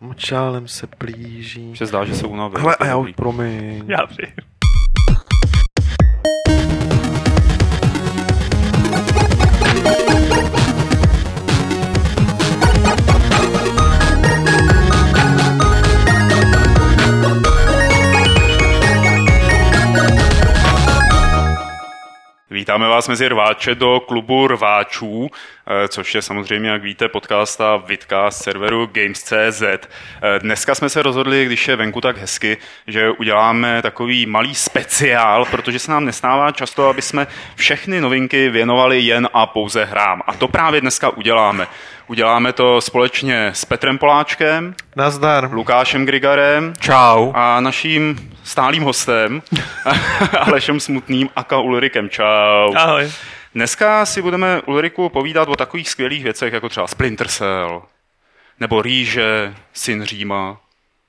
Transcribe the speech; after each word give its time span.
Močálem 0.00 0.68
se 0.68 0.86
plíží. 0.86 1.74
Že 1.74 1.86
zdá, 1.86 2.04
že 2.04 2.14
se 2.14 2.26
unavil. 2.26 2.60
Hele, 2.60 2.76
a 2.76 2.86
já 2.86 2.96
už 2.96 3.12
promiň. 3.12 3.84
Já 3.88 4.04
vím. 4.04 4.56
Vítáme 22.66 22.88
vás 22.88 23.08
mezi 23.08 23.28
rváče 23.28 23.74
do 23.74 24.00
klubu 24.00 24.46
rváčů, 24.46 25.30
eh, 25.66 25.88
což 25.88 26.14
je 26.14 26.22
samozřejmě, 26.22 26.70
jak 26.70 26.82
víte, 26.82 27.08
podcast 27.08 27.60
a 27.60 27.76
vidka 27.76 28.30
z 28.30 28.42
serveru 28.42 28.90
Games.cz. 28.92 29.62
Eh, 29.62 30.38
Dneska 30.38 30.74
jsme 30.74 30.88
se 30.88 31.02
rozhodli, 31.02 31.44
když 31.46 31.68
je 31.68 31.76
venku 31.76 32.00
tak 32.00 32.18
hezky, 32.18 32.56
že 32.86 33.10
uděláme 33.10 33.82
takový 33.82 34.26
malý 34.26 34.54
speciál, 34.54 35.44
protože 35.44 35.78
se 35.78 35.90
nám 35.90 36.04
nestává 36.04 36.50
často, 36.52 36.88
aby 36.88 37.02
jsme 37.02 37.26
všechny 37.54 38.00
novinky 38.00 38.48
věnovali 38.48 39.00
jen 39.00 39.28
a 39.32 39.46
pouze 39.46 39.84
hrám. 39.84 40.22
A 40.26 40.32
to 40.32 40.48
právě 40.48 40.80
dneska 40.80 41.08
uděláme. 41.10 41.66
Uděláme 42.08 42.52
to 42.52 42.80
společně 42.80 43.46
s 43.46 43.64
Petrem 43.64 43.98
Poláčkem, 43.98 44.74
Nazdar. 44.96 45.48
Lukášem 45.52 46.06
Grigarem 46.06 46.74
Čau. 46.80 47.32
a 47.34 47.60
naším 47.60 48.32
stálým 48.44 48.82
hostem 48.82 49.42
Alešem 50.40 50.80
Smutným 50.80 51.28
aka 51.36 51.58
Ulrikem. 51.58 52.08
Čau. 52.10 52.74
Ahoj. 52.76 53.10
Dneska 53.54 54.06
si 54.06 54.22
budeme 54.22 54.60
Ulriku 54.62 55.08
povídat 55.08 55.48
o 55.48 55.56
takových 55.56 55.88
skvělých 55.90 56.24
věcech, 56.24 56.52
jako 56.52 56.68
třeba 56.68 56.86
Splinter 56.86 57.28
Cell, 57.28 57.82
nebo 58.60 58.82
Rýže, 58.82 59.54
Syn 59.72 60.04
Říma, 60.04 60.56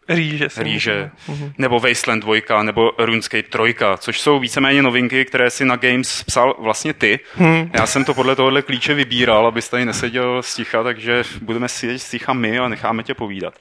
Rýže. 0.10 0.48
Rýže, 0.58 1.12
myslel. 1.28 1.54
nebo 1.58 1.80
Wasteland 1.80 2.24
2, 2.24 2.64
nebo 2.64 2.92
RuneScape 2.98 3.44
3, 3.44 3.76
což 3.98 4.22
jsou 4.22 4.40
víceméně 4.40 4.82
novinky, 4.82 5.26
které 5.26 5.50
si 5.50 5.66
na 5.66 5.76
Games 5.76 6.24
psal 6.24 6.56
vlastně 6.60 6.94
ty. 6.94 7.20
Hmm. 7.36 7.72
Já 7.74 7.86
jsem 7.86 8.06
to 8.06 8.14
podle 8.14 8.36
tohohle 8.36 8.62
klíče 8.62 8.94
vybíral, 8.94 9.48
abys 9.48 9.70
tady 9.70 9.86
neseděl 9.86 10.44
sticha, 10.44 10.84
takže 10.84 11.24
budeme 11.42 11.70
sedět 11.70 12.00
sticha 12.00 12.34
my 12.34 12.60
a 12.60 12.68
necháme 12.68 13.04
tě 13.04 13.14
povídat. 13.14 13.54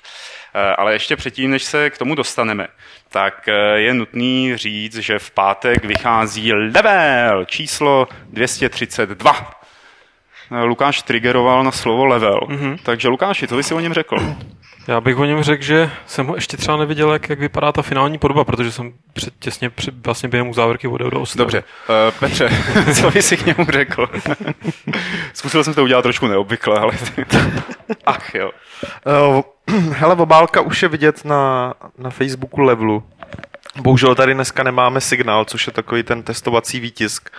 Eh, 0.54 0.74
Ale 0.76 0.92
ještě 0.92 1.16
předtím, 1.16 1.50
než 1.50 1.64
se 1.64 1.90
k 1.90 1.98
tomu 1.98 2.14
dostaneme, 2.14 2.68
tak 3.08 3.48
eh, 3.48 3.52
je 3.80 3.94
nutný 3.94 4.56
říct, 4.56 4.96
že 4.96 5.18
v 5.18 5.30
pátek 5.30 5.84
vychází 5.84 6.52
level 6.52 7.44
číslo 7.44 8.08
232. 8.30 9.50
Eh, 10.50 10.64
Lukáš 10.64 11.02
triggeroval 11.02 11.64
na 11.64 11.72
slovo 11.72 12.04
level. 12.06 12.40
Mm-hmm. 12.40 12.78
Takže 12.82 13.08
Lukáši, 13.08 13.48
co 13.48 13.56
bys 13.56 13.66
si 13.66 13.74
o 13.74 13.80
něm 13.80 13.92
řekl? 13.92 14.16
Já 14.88 15.00
bych 15.00 15.18
o 15.18 15.24
něm 15.24 15.42
řekl, 15.42 15.62
že 15.62 15.90
jsem 16.06 16.26
ho 16.26 16.34
ještě 16.34 16.56
třeba 16.56 16.76
neviděl, 16.76 17.12
jak, 17.12 17.28
jak 17.28 17.38
vypadá 17.38 17.72
ta 17.72 17.82
finální 17.82 18.18
podoba, 18.18 18.44
protože 18.44 18.72
jsem 18.72 18.92
před, 19.12 19.34
těsně 19.38 19.70
při, 19.70 19.90
vlastně 19.90 20.28
během 20.28 20.54
závěrky 20.54 20.88
odjel 20.88 21.10
do 21.10 21.20
Oslo. 21.20 21.38
Dobře, 21.38 21.64
uh, 21.88 22.18
Petře, 22.18 22.50
co 23.00 23.10
bys 23.10 23.26
si 23.26 23.36
k 23.36 23.46
němu 23.46 23.70
řekl? 23.70 24.10
Zkusil 25.32 25.64
jsem 25.64 25.74
to 25.74 25.82
udělat 25.82 26.02
trošku 26.02 26.26
neobvykle, 26.26 26.78
ale... 26.78 26.92
Ach 28.06 28.34
jo. 28.34 28.50
Uh, 29.26 29.42
hele, 29.92 30.14
obálka 30.14 30.60
už 30.60 30.82
je 30.82 30.88
vidět 30.88 31.24
na, 31.24 31.74
na 31.98 32.10
Facebooku 32.10 32.60
Levelu. 32.60 33.02
Bohužel 33.80 34.14
tady 34.14 34.34
dneska 34.34 34.62
nemáme 34.62 35.00
signál, 35.00 35.44
což 35.44 35.66
je 35.66 35.72
takový 35.72 36.02
ten 36.02 36.22
testovací 36.22 36.80
výtisk, 36.80 37.30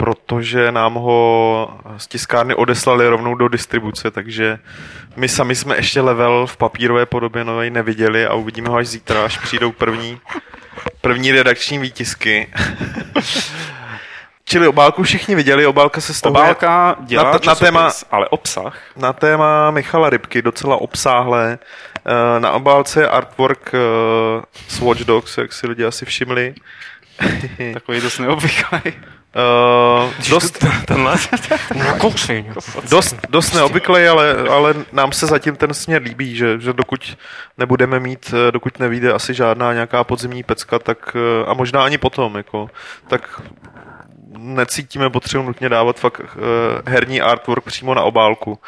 protože 0.00 0.72
nám 0.72 0.94
ho 0.94 1.70
z 1.96 2.06
tiskárny 2.06 2.54
odeslali 2.54 3.08
rovnou 3.08 3.34
do 3.34 3.48
distribuce, 3.48 4.10
takže 4.10 4.58
my 5.16 5.28
sami 5.28 5.54
jsme 5.54 5.76
ještě 5.76 6.00
level 6.00 6.46
v 6.46 6.56
papírové 6.56 7.06
podobě 7.06 7.44
novej 7.44 7.70
neviděli 7.70 8.26
a 8.26 8.34
uvidíme 8.34 8.68
ho 8.68 8.76
až 8.76 8.86
zítra, 8.86 9.24
až 9.24 9.38
přijdou 9.38 9.72
první, 9.72 10.20
první 11.00 11.32
redakční 11.32 11.78
výtisky. 11.78 12.48
Čili 14.44 14.68
obálku 14.68 15.02
všichni 15.02 15.34
viděli, 15.34 15.66
obálka 15.66 16.00
se 16.00 16.14
stahuje 16.14 16.40
Obálka 16.42 16.96
dělá 17.00 17.24
na, 17.24 17.30
na, 17.32 17.38
t- 17.38 17.46
na 17.46 17.54
téma 17.54 17.90
ale 18.10 18.28
obsah. 18.28 18.78
na 18.96 19.12
téma 19.12 19.70
Michala 19.70 20.10
Rybky, 20.10 20.42
docela 20.42 20.76
obsáhlé. 20.76 21.58
Eh, 22.06 22.40
Na 22.40 22.52
obálce 22.52 23.00
je 23.00 23.08
artwork 23.08 23.70
eh, 23.74 23.78
s 24.68 24.80
Watch 24.80 25.00
Dogs, 25.00 25.38
jak 25.38 25.52
si 25.52 25.66
lidi 25.66 25.84
asi 25.84 26.04
všimli. 26.06 26.54
Takový 27.74 28.00
dost 28.00 28.18
neobvyklý. 28.18 28.80
Eh, 29.36 30.30
dost, 30.30 30.64
Tenhle? 30.86 31.16
Kousej. 31.98 32.52
dost, 32.90 33.16
dost 33.28 33.54
neobvyklý, 33.54 34.06
ale, 34.06 34.34
ale 34.48 34.74
nám 34.92 35.12
se 35.12 35.26
zatím 35.26 35.56
ten 35.56 35.74
směr 35.74 36.02
líbí, 36.02 36.36
že, 36.36 36.60
že 36.60 36.72
dokud 36.72 37.18
nebudeme 37.58 38.00
mít, 38.00 38.34
eh, 38.34 38.52
dokud 38.52 38.78
nevíde 38.78 39.12
asi 39.12 39.34
žádná 39.34 39.72
nějaká 39.72 40.04
podzimní 40.04 40.42
pecka, 40.42 40.78
tak 40.78 41.16
eh, 41.16 41.46
a 41.46 41.54
možná 41.54 41.84
ani 41.84 41.98
potom, 41.98 42.36
jako, 42.36 42.70
tak 43.08 43.42
necítíme 44.40 45.10
potřebu 45.10 45.44
nutně 45.44 45.68
dávat 45.68 45.98
fakt 46.00 46.20
uh, 46.20 46.26
herní 46.86 47.20
artwork 47.20 47.64
přímo 47.64 47.94
na 47.94 48.02
obálku. 48.02 48.58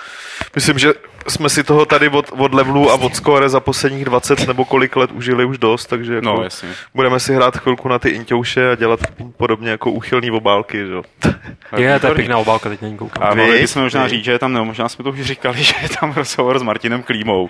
Myslím, 0.54 0.78
že 0.78 0.94
jsme 1.28 1.48
si 1.48 1.64
toho 1.64 1.86
tady 1.86 2.08
od, 2.08 2.30
od 2.38 2.54
levelu 2.54 2.90
a 2.90 2.94
od 2.94 3.16
score 3.16 3.48
za 3.48 3.60
posledních 3.60 4.04
20 4.04 4.46
nebo 4.46 4.64
kolik 4.64 4.96
let 4.96 5.10
užili 5.12 5.44
už 5.44 5.58
dost, 5.58 5.86
takže 5.86 6.14
jako 6.14 6.26
No, 6.26 6.42
jasně. 6.42 6.68
budeme 6.94 7.20
si 7.20 7.34
hrát 7.34 7.56
chvilku 7.56 7.88
na 7.88 7.98
ty 7.98 8.08
inťouše 8.08 8.70
a 8.72 8.74
dělat 8.74 9.00
podobně 9.36 9.70
jako 9.70 9.90
úchylný 9.90 10.30
obálky. 10.30 10.78
Že? 10.78 10.92
jo. 10.92 11.02
Je, 11.76 12.00
to 12.00 12.06
je 12.06 12.14
pěkná 12.14 12.38
obálka, 12.38 12.68
teď 12.68 12.82
na 12.82 12.88
ní 12.88 12.96
koukám. 12.96 13.22
A 13.22 13.34
mohli 13.34 13.60
bychom 13.60 13.82
možná 13.82 14.08
říct, 14.08 14.24
že 14.24 14.32
je 14.32 14.38
tam, 14.38 14.52
no, 14.52 14.64
možná 14.64 14.88
jsme 14.88 15.04
to 15.04 15.10
už 15.10 15.20
říkali, 15.20 15.58
že 15.62 15.74
je 15.82 15.88
tam 16.00 16.12
rozhovor 16.12 16.58
s 16.58 16.62
Martinem 16.62 17.02
Klímou 17.02 17.42
uh, 17.42 17.48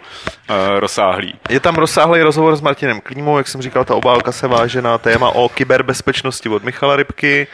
rozsáhlý. 0.78 1.34
Je 1.50 1.60
tam 1.60 1.74
rozsáhlý 1.74 2.22
rozhovor 2.22 2.56
s 2.56 2.60
Martinem 2.60 3.00
Klímou, 3.00 3.38
jak 3.38 3.48
jsem 3.48 3.62
říkal, 3.62 3.84
ta 3.84 3.94
obálka 3.94 4.32
se 4.32 4.48
váže 4.48 4.82
na 4.82 4.98
téma 4.98 5.30
o 5.30 5.48
kyberbezpečnosti 5.48 6.48
od 6.48 6.64
Michala 6.64 6.96
Rybky, 6.96 7.46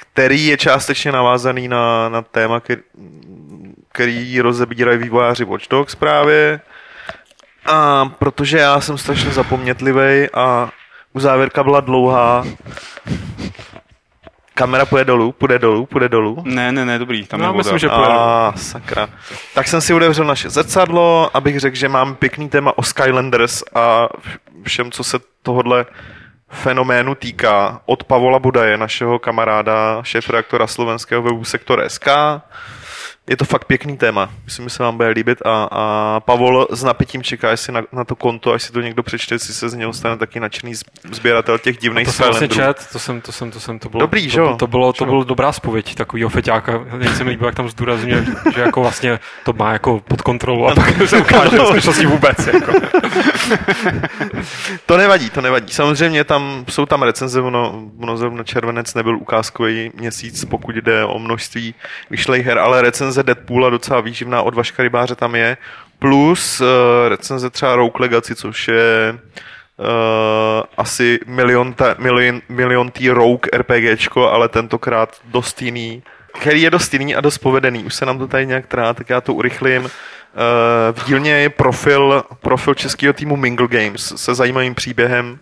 který 0.00 0.46
je 0.46 0.56
částečně 0.56 1.12
navázaný 1.12 1.68
na, 1.68 2.08
na 2.08 2.22
téma, 2.22 2.60
který, 2.60 2.82
který 3.92 4.40
rozebírají 4.40 4.98
vývojáři 4.98 5.44
Watch 5.44 5.68
Dogs 5.70 5.94
právě. 5.94 6.60
A 7.66 8.04
protože 8.18 8.58
já 8.58 8.80
jsem 8.80 8.98
strašně 8.98 9.30
zapomnětlivý 9.30 10.28
a 10.34 10.70
uzávěrka 11.12 11.64
byla 11.64 11.80
dlouhá, 11.80 12.44
kamera 14.54 14.86
půjde 14.86 15.04
dolů, 15.04 15.32
půjde 15.32 15.58
dolů, 15.58 15.86
půjde 15.86 16.08
dolů. 16.08 16.42
Ne, 16.44 16.72
ne, 16.72 16.84
ne, 16.84 16.98
dobrý, 16.98 17.26
tam 17.26 17.40
No, 17.40 17.46
voda. 17.46 17.56
myslím, 17.56 17.78
že 17.78 17.88
půjde. 17.88 18.08
A 18.08 18.52
sakra. 18.56 19.08
Tak 19.54 19.68
jsem 19.68 19.80
si 19.80 19.94
otevřel 19.94 20.24
naše 20.24 20.50
zrcadlo, 20.50 21.30
abych 21.34 21.60
řekl, 21.60 21.76
že 21.76 21.88
mám 21.88 22.14
pěkný 22.14 22.48
téma 22.48 22.78
o 22.78 22.82
Skylanders 22.82 23.62
a 23.74 24.08
všem, 24.62 24.90
co 24.90 25.04
se 25.04 25.18
tohodle 25.42 25.86
fenoménu 26.50 27.14
týká. 27.14 27.80
Od 27.86 28.04
Pavola 28.04 28.38
Budaje, 28.38 28.76
našeho 28.76 29.18
kamaráda, 29.18 30.02
šéf-redaktora 30.02 30.66
slovenského 30.66 31.22
webu 31.22 31.44
Sektor 31.44 31.84
SK. 31.88 32.08
Je 33.28 33.36
to 33.36 33.44
fakt 33.44 33.64
pěkný 33.64 33.96
téma. 33.96 34.30
Myslím, 34.44 34.66
že 34.66 34.70
se 34.70 34.82
vám 34.82 34.96
bude 34.96 35.08
líbit 35.08 35.38
a, 35.44 35.68
a 35.70 36.20
Pavol 36.20 36.66
s 36.70 36.84
napětím 36.84 37.22
čeká, 37.22 37.50
jestli 37.50 37.72
na, 37.72 37.82
na 37.92 38.04
to 38.04 38.16
konto, 38.16 38.52
až 38.52 38.62
si 38.62 38.72
to 38.72 38.80
někdo 38.80 39.02
přečte, 39.02 39.34
jestli 39.34 39.54
se 39.54 39.68
z 39.68 39.74
něho 39.74 39.92
stane 39.92 40.16
taky 40.16 40.40
nadšený 40.40 40.74
sběratel 41.12 41.58
těch 41.58 41.78
divných 41.78 42.06
To 42.06 42.12
jsem 42.12 42.48
čet, 42.48 42.86
to 42.92 42.98
jsem, 42.98 43.20
to 43.20 43.32
jsem, 43.32 43.50
to 43.50 43.60
jsem, 43.60 43.78
to 43.78 43.88
bylo, 43.88 44.00
Dobrý, 44.00 44.30
to, 44.30 44.56
to, 44.56 44.66
bylo, 44.66 44.92
to 44.92 45.04
bylo 45.04 45.24
dobrá 45.24 45.52
spověď 45.52 45.94
takovýho 45.94 46.28
feťáka. 46.28 46.84
Mně 46.96 47.08
se 47.14 47.24
mi 47.24 47.30
líbilo, 47.30 47.48
jak 47.48 47.54
tam 47.54 47.68
zdůrazňuje, 47.68 48.24
že 48.54 48.60
jako 48.60 48.80
vlastně 48.80 49.20
to 49.44 49.52
má 49.52 49.72
jako 49.72 50.00
pod 50.00 50.22
kontrolou 50.22 50.66
a 50.66 50.74
pak 50.74 51.08
se 51.08 51.18
ukáže 51.18 51.58
v 51.58 51.64
skutečnosti 51.64 52.06
vůbec. 52.06 52.46
Jako. 52.46 52.72
To 54.86 54.96
nevadí, 54.96 55.30
to 55.30 55.40
nevadí. 55.40 55.72
Samozřejmě 55.72 56.24
tam 56.24 56.64
jsou 56.68 56.86
tam 56.86 57.02
recenze, 57.02 57.40
ono, 57.40 57.82
ono 58.02 58.16
zrovna 58.16 58.44
červenec 58.44 58.94
nebyl 58.94 59.16
ukázkový 59.16 59.90
měsíc, 59.94 60.44
pokud 60.44 60.74
jde 60.74 61.04
o 61.04 61.18
množství 61.18 61.74
vyšlej 62.10 62.42
her, 62.42 62.58
ale 62.58 62.82
recenze 62.82 63.17
Deadpoola 63.22 63.70
docela 63.70 64.00
výživná 64.00 64.42
od 64.42 64.54
Vaška 64.54 64.82
Rybáře 64.82 65.14
tam 65.14 65.34
je, 65.34 65.56
plus 65.98 66.60
uh, 66.60 66.66
recenze 67.08 67.50
třeba 67.50 67.76
Rogue 67.76 68.00
Legacy, 68.00 68.34
což 68.34 68.68
je 68.68 69.18
uh, 69.78 69.86
asi 70.76 71.18
milion, 71.26 71.72
ta, 71.72 71.94
milion, 71.98 72.40
milion 72.48 72.90
tý 72.90 73.10
Rogue 73.10 73.50
RPGčko, 73.56 74.30
ale 74.30 74.48
tentokrát 74.48 75.16
dost 75.24 75.62
jiný, 75.62 76.02
který 76.40 76.62
je 76.62 76.70
dost 76.70 76.92
jiný 76.92 77.16
a 77.16 77.20
dost 77.20 77.38
povedený. 77.38 77.84
Už 77.84 77.94
se 77.94 78.06
nám 78.06 78.18
to 78.18 78.28
tady 78.28 78.46
nějak 78.46 78.66
trá, 78.66 78.94
tak 78.94 79.10
já 79.10 79.20
to 79.20 79.34
urychlím. 79.34 79.82
Uh, 79.82 79.90
v 80.92 81.06
dílně 81.06 81.32
je 81.32 81.50
profil, 81.50 82.24
profil 82.40 82.74
českého 82.74 83.12
týmu 83.12 83.36
Mingle 83.36 83.68
Games 83.68 84.12
se 84.16 84.34
zajímavým 84.34 84.74
příběhem 84.74 85.38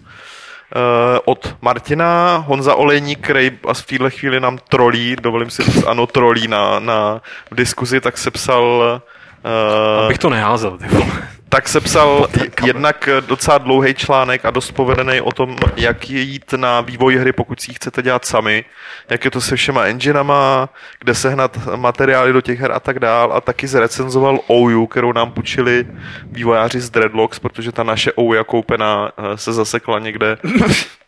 od 1.24 1.56
Martina, 1.62 2.36
Honza 2.46 2.74
Olejník, 2.74 3.24
který 3.24 3.50
asi 3.68 3.82
v 3.82 3.86
této 3.86 4.10
chvíli 4.10 4.40
nám 4.40 4.58
trolí, 4.68 5.16
dovolím 5.16 5.50
si 5.50 5.62
říct, 5.62 5.84
ano, 5.86 6.06
trolí 6.06 6.48
na, 6.48 6.80
na 6.80 7.20
v 7.50 7.54
diskuzi, 7.54 8.00
tak 8.00 8.18
se 8.18 8.30
psal 8.30 8.62
uh, 8.64 10.04
Abych 10.04 10.18
to 10.18 10.30
neházel, 10.30 10.78
ty 10.78 10.86
vole. 10.86 11.28
Tak 11.48 11.68
se 11.68 11.80
psal 11.80 12.28
jednak 12.64 13.08
docela 13.20 13.58
dlouhý 13.58 13.94
článek 13.94 14.44
a 14.44 14.50
dost 14.50 14.72
povedený 14.72 15.20
o 15.20 15.32
tom, 15.32 15.56
jak 15.76 16.10
je 16.10 16.20
jít 16.20 16.52
na 16.52 16.80
vývoj 16.80 17.16
hry, 17.16 17.32
pokud 17.32 17.60
si 17.60 17.70
ji 17.70 17.74
chcete 17.74 18.02
dělat 18.02 18.24
sami, 18.24 18.64
jak 19.10 19.24
je 19.24 19.30
to 19.30 19.40
se 19.40 19.56
všema 19.56 19.84
enginama, 19.84 20.68
kde 21.00 21.14
sehnat 21.14 21.58
materiály 21.76 22.32
do 22.32 22.40
těch 22.40 22.60
her 22.60 22.72
a 22.72 22.80
tak 22.80 22.98
dál. 22.98 23.32
A 23.32 23.40
taky 23.40 23.66
zrecenzoval 23.66 24.40
OU, 24.50 24.86
kterou 24.86 25.12
nám 25.12 25.32
půjčili 25.32 25.86
vývojáři 26.24 26.80
z 26.80 26.90
Dreadlocks, 26.90 27.38
protože 27.38 27.72
ta 27.72 27.82
naše 27.82 28.12
OU 28.12 28.44
koupená 28.46 29.12
eh, 29.18 29.38
se 29.38 29.52
zasekla 29.52 29.98
někde 29.98 30.38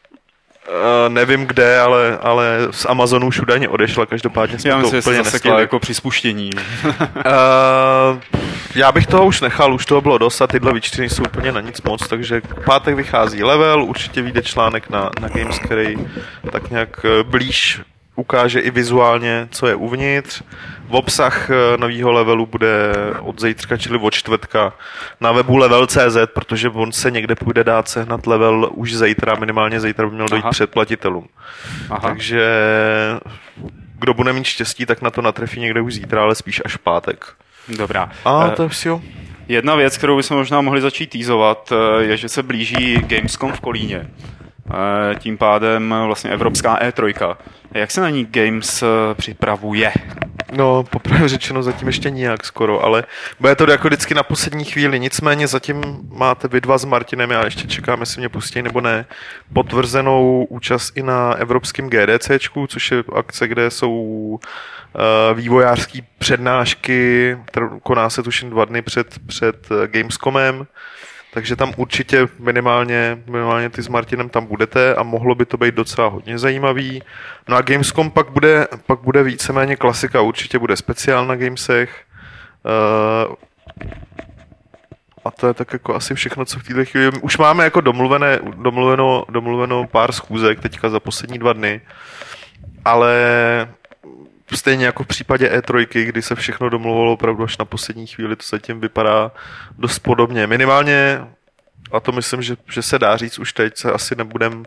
Uh, 0.68 1.12
nevím 1.12 1.46
kde, 1.46 1.80
ale, 1.80 2.18
ale 2.22 2.58
z 2.70 2.86
Amazonu 2.86 3.26
už 3.26 3.40
údajně 3.40 3.68
odešla, 3.68 4.06
každopádně 4.06 4.58
jsme 4.58 4.70
Já 4.70 4.76
to 4.76 4.82
myslím, 4.82 5.02
se 5.02 5.10
úplně 5.10 5.22
nestihli. 5.22 5.60
jako 5.60 5.78
při 5.78 5.94
spuštění. 5.94 6.50
Uh, 6.54 8.20
já 8.74 8.92
bych 8.92 9.06
toho 9.06 9.26
už 9.26 9.40
nechal, 9.40 9.74
už 9.74 9.86
toho 9.86 10.00
bylo 10.00 10.18
dost 10.18 10.40
a 10.40 10.46
tyhle 10.46 10.72
výčty 10.72 11.08
jsou 11.08 11.22
úplně 11.22 11.52
na 11.52 11.60
nic 11.60 11.82
moc, 11.82 12.08
takže 12.08 12.40
v 12.40 12.64
pátek 12.64 12.94
vychází 12.94 13.42
level, 13.44 13.84
určitě 13.84 14.22
vyjde 14.22 14.42
článek 14.42 14.90
na, 14.90 15.10
na 15.20 15.28
Games, 15.28 15.58
který 15.58 15.96
tak 16.52 16.70
nějak 16.70 17.00
eh, 17.04 17.22
blíž 17.22 17.80
ukáže 18.18 18.60
i 18.60 18.70
vizuálně, 18.70 19.48
co 19.50 19.66
je 19.66 19.74
uvnitř. 19.74 20.42
V 20.88 20.94
obsah 20.94 21.50
eh, 21.50 21.76
nového 21.76 22.12
levelu 22.12 22.46
bude 22.46 22.92
od 23.20 23.40
zítřka, 23.40 23.76
čili 23.76 23.98
od 23.98 24.14
čtvrtka 24.14 24.72
na 25.20 25.32
webu 25.32 25.56
level.cz, 25.56 26.16
protože 26.34 26.68
on 26.68 26.92
se 26.92 27.10
někde 27.10 27.34
půjde 27.34 27.64
dát 27.64 27.88
sehnat 27.88 28.26
level 28.26 28.70
už 28.74 28.94
zítra, 28.94 29.34
minimálně 29.34 29.80
zítra 29.80 30.06
by 30.06 30.14
měl 30.14 30.28
dojít 30.28 30.42
Aha. 30.42 30.50
předplatitelům. 30.50 31.28
Aha. 31.90 32.00
Takže 32.08 32.50
kdo 33.98 34.14
bude 34.14 34.32
mít 34.32 34.46
štěstí, 34.46 34.86
tak 34.86 35.02
na 35.02 35.10
to 35.10 35.22
natrefí 35.22 35.60
někde 35.60 35.80
už 35.80 35.94
zítra, 35.94 36.22
ale 36.22 36.34
spíš 36.34 36.62
až 36.64 36.76
v 36.76 36.78
pátek. 36.78 37.26
Dobrá. 37.78 38.10
A 38.24 38.46
Eh, 38.46 38.56
to 38.56 38.62
je 38.62 38.68
jo. 38.84 39.02
Jedna 39.48 39.74
věc, 39.74 39.98
kterou 39.98 40.16
bychom 40.16 40.36
možná 40.36 40.60
mohli 40.60 40.80
začít 40.80 41.10
týzovat, 41.10 41.72
eh, 41.72 42.04
je, 42.04 42.16
že 42.16 42.28
se 42.28 42.42
blíží 42.42 42.96
Gamescom 43.06 43.52
v 43.52 43.60
Kolíně. 43.60 44.10
Eh, 44.70 45.14
Tím 45.18 45.38
pádem 45.38 45.94
vlastně 46.06 46.30
Evropská 46.30 46.78
E3. 46.78 47.36
Jak 47.74 47.90
se 47.90 48.00
na 48.00 48.10
ní 48.10 48.26
Games 48.30 48.82
eh, 48.82 49.14
připravuje? 49.14 49.92
No, 50.52 50.84
popravdě 50.84 51.28
řečeno 51.28 51.62
zatím 51.62 51.88
ještě 51.88 52.10
nijak 52.10 52.44
skoro, 52.44 52.84
ale 52.84 53.04
bude 53.40 53.54
to 53.54 53.70
jako 53.70 53.88
vždycky 53.88 54.14
na 54.14 54.22
poslední 54.22 54.64
chvíli. 54.64 55.00
Nicméně 55.00 55.46
zatím 55.46 55.82
máte 56.10 56.48
vy 56.48 56.60
dva 56.60 56.78
s 56.78 56.84
Martinem, 56.84 57.30
já 57.30 57.44
ještě 57.44 57.66
čekám, 57.66 58.00
jestli 58.00 58.20
mě 58.20 58.28
pustí 58.28 58.62
nebo 58.62 58.80
ne, 58.80 59.06
potvrzenou 59.52 60.46
účast 60.48 60.96
i 60.96 61.02
na 61.02 61.34
evropském 61.34 61.90
GDCčku, 61.90 62.66
což 62.66 62.90
je 62.90 63.04
akce, 63.14 63.48
kde 63.48 63.70
jsou 63.70 63.92
uh, 63.92 64.40
vývojářský 65.34 66.04
přednášky, 66.18 67.36
koná 67.82 68.10
se 68.10 68.22
tuším 68.22 68.50
dva 68.50 68.64
dny 68.64 68.82
před, 68.82 69.18
před 69.26 69.68
eh, 69.70 69.86
Gamescomem, 69.86 70.66
takže 71.32 71.56
tam 71.56 71.72
určitě 71.76 72.28
minimálně, 72.38 73.18
minimálně 73.26 73.70
ty 73.70 73.82
s 73.82 73.88
Martinem 73.88 74.28
tam 74.28 74.46
budete 74.46 74.94
a 74.94 75.02
mohlo 75.02 75.34
by 75.34 75.46
to 75.46 75.56
být 75.56 75.74
docela 75.74 76.08
hodně 76.08 76.38
zajímavý. 76.38 77.02
No 77.48 77.56
a 77.56 77.60
Gamescom 77.60 78.10
pak 78.10 78.30
bude, 78.30 78.66
pak 78.86 79.00
bude 79.00 79.22
víceméně 79.22 79.76
klasika, 79.76 80.20
určitě 80.20 80.58
bude 80.58 80.76
speciál 80.76 81.26
na 81.26 81.36
Gamesech. 81.36 82.04
Uh, 83.28 83.34
a 85.24 85.30
to 85.30 85.46
je 85.46 85.54
tak 85.54 85.72
jako 85.72 85.94
asi 85.94 86.14
všechno, 86.14 86.44
co 86.44 86.58
v 86.58 86.62
této 86.62 86.84
chvíli... 86.84 87.10
Už 87.20 87.38
máme 87.38 87.64
jako 87.64 87.80
domluvené, 87.80 88.38
domluveno, 88.56 89.24
domluveno 89.28 89.86
pár 89.86 90.12
schůzek 90.12 90.60
teďka 90.60 90.88
za 90.88 91.00
poslední 91.00 91.38
dva 91.38 91.52
dny, 91.52 91.80
ale 92.84 93.14
stejně 94.56 94.86
jako 94.86 95.04
v 95.04 95.06
případě 95.06 95.48
E3, 95.48 96.04
kdy 96.04 96.22
se 96.22 96.34
všechno 96.34 96.68
domluvilo 96.68 97.12
opravdu 97.12 97.44
až 97.44 97.58
na 97.58 97.64
poslední 97.64 98.06
chvíli, 98.06 98.36
to 98.36 98.42
zatím 98.50 98.80
vypadá 98.80 99.32
dost 99.78 99.98
podobně. 99.98 100.46
Minimálně, 100.46 101.20
a 101.92 102.00
to 102.00 102.12
myslím, 102.12 102.42
že, 102.42 102.56
že 102.72 102.82
se 102.82 102.98
dá 102.98 103.16
říct 103.16 103.38
už 103.38 103.52
teď, 103.52 103.76
se 103.76 103.92
asi 103.92 104.14
nebudem, 104.14 104.64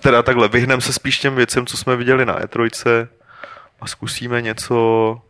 teda 0.00 0.22
takhle, 0.22 0.48
vyhneme 0.48 0.82
se 0.82 0.92
spíš 0.92 1.18
těm 1.18 1.34
věcem, 1.34 1.66
co 1.66 1.76
jsme 1.76 1.96
viděli 1.96 2.26
na 2.26 2.40
E3 2.40 3.08
a 3.80 3.86
zkusíme 3.86 4.42
něco, 4.42 5.20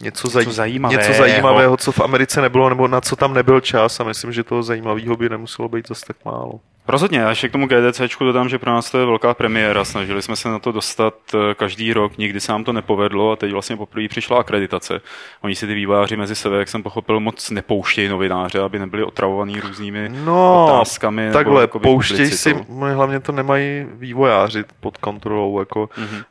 něco, 0.00 0.28
zaj, 0.28 0.44
zajímavého. 0.44 1.00
něco 1.02 1.18
zajímavého, 1.18 1.76
co 1.76 1.92
v 1.92 2.00
Americe 2.00 2.40
nebylo, 2.40 2.68
nebo 2.68 2.88
na 2.88 3.00
co 3.00 3.16
tam 3.16 3.34
nebyl 3.34 3.60
čas 3.60 4.00
a 4.00 4.04
myslím, 4.04 4.32
že 4.32 4.44
toho 4.44 4.62
zajímavého 4.62 5.16
by 5.16 5.28
nemuselo 5.28 5.68
být 5.68 5.88
zase 5.88 6.06
tak 6.06 6.16
málo. 6.24 6.60
Rozhodně, 6.90 7.18
já 7.18 7.28
ještě 7.30 7.48
k 7.48 7.52
tomu 7.52 7.66
GDCčku 7.66 8.24
dodám, 8.24 8.48
že 8.48 8.58
pro 8.58 8.70
nás 8.70 8.90
to 8.90 8.98
je 8.98 9.06
velká 9.06 9.34
premiéra. 9.34 9.84
Snažili 9.84 10.22
jsme 10.22 10.36
se 10.36 10.48
na 10.48 10.58
to 10.58 10.72
dostat 10.72 11.14
eh, 11.34 11.54
každý 11.54 11.92
rok, 11.92 12.18
nikdy 12.18 12.40
se 12.40 12.52
nám 12.52 12.64
to 12.64 12.72
nepovedlo 12.72 13.32
a 13.32 13.36
teď 13.36 13.52
vlastně 13.52 13.76
poprvé 13.76 14.08
přišla 14.08 14.38
akreditace. 14.40 15.00
Oni 15.40 15.54
si 15.54 15.66
ty 15.66 15.74
výváři 15.74 16.16
mezi 16.16 16.34
sebe, 16.34 16.58
jak 16.58 16.68
jsem 16.68 16.82
pochopil, 16.82 17.20
moc 17.20 17.50
nepouštějí 17.50 18.08
novináře, 18.08 18.60
aby 18.60 18.78
nebyli 18.78 19.04
otravovaní 19.04 19.60
různými 19.60 20.08
No, 20.24 20.64
otázkami. 20.66 21.30
Takhle, 21.32 21.60
jakoby 21.60 21.82
pouštěj 21.82 22.30
si, 22.30 22.54
publicitou. 22.54 22.94
hlavně 22.94 23.20
to 23.20 23.32
nemají 23.32 23.86
vývojáři 23.92 24.64
pod 24.80 24.96
kontrolou. 24.98 25.58
Jako, 25.58 25.88
Mhm. 25.96 26.06
mm-hmm. 26.06 26.24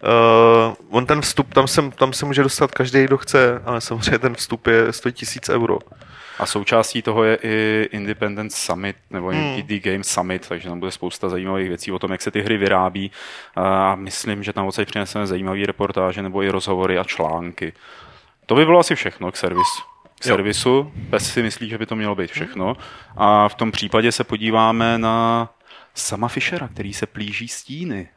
uh, 0.70 0.74
on 0.90 1.06
ten 1.06 1.22
vstup, 1.22 1.54
tam 1.54 1.68
se, 1.68 1.82
tam 1.96 2.14
se 2.14 2.26
může 2.26 2.44
dostat 2.44 2.72
každý, 2.72 3.04
kdo 3.04 3.18
chce, 3.18 3.62
ale 3.66 3.82
samozřejmě 3.82 4.20
ten 4.20 4.36
vstup 4.36 4.68
je, 4.68 4.94
stojí 4.94 5.14
tisíc 5.14 5.50
euro. 5.50 5.78
A 6.40 6.46
součástí 6.46 7.02
toho 7.02 7.24
je 7.24 7.38
i 7.44 7.88
Independent 7.92 8.54
Summit, 8.54 8.96
nebo 9.10 9.28
Hmm. 9.30 9.40
hmm. 9.40 9.60
Indie 9.60 9.80
Game 9.80 10.04
Summit, 10.04 10.48
takže 10.48 10.70
tam 10.70 10.80
bude 10.80 10.92
spousta 10.92 11.30
zajímavých 11.30 11.68
věcí 11.70 11.92
o 11.92 12.00
tom, 12.00 12.12
jak 12.12 12.22
se 12.22 12.32
ty 12.32 12.42
hry 12.42 12.58
vyrábí. 12.58 13.12
A 13.56 13.96
myslím, 13.96 14.44
že 14.44 14.54
tam 14.54 14.68
odsaď 14.68 14.88
přineseme 14.88 15.28
zajímavé 15.28 15.66
reportáže 15.66 16.22
nebo 16.22 16.44
i 16.44 16.50
rozhovory 16.50 16.98
a 16.98 17.04
články. 17.04 17.74
To 18.46 18.56
by 18.56 18.66
bylo 18.66 18.80
asi 18.80 18.96
všechno 18.96 19.32
k 19.32 19.38
servisu. 19.38 19.82
K 20.22 20.26
Jo. 20.26 20.30
servisu. 20.36 20.92
Pes 21.10 21.34
si 21.34 21.44
myslí, 21.44 21.70
že 21.70 21.78
by 21.78 21.86
to 21.86 21.96
mělo 21.96 22.16
být 22.16 22.32
všechno. 22.32 22.78
A 23.18 23.50
v 23.50 23.56
tom 23.56 23.72
případě 23.72 24.12
se 24.12 24.24
podíváme 24.24 24.98
na 24.98 25.50
sama 25.94 26.28
Fischera, 26.28 26.68
který 26.68 26.94
se 26.94 27.06
plíží 27.06 27.48
stíny. 27.48 28.10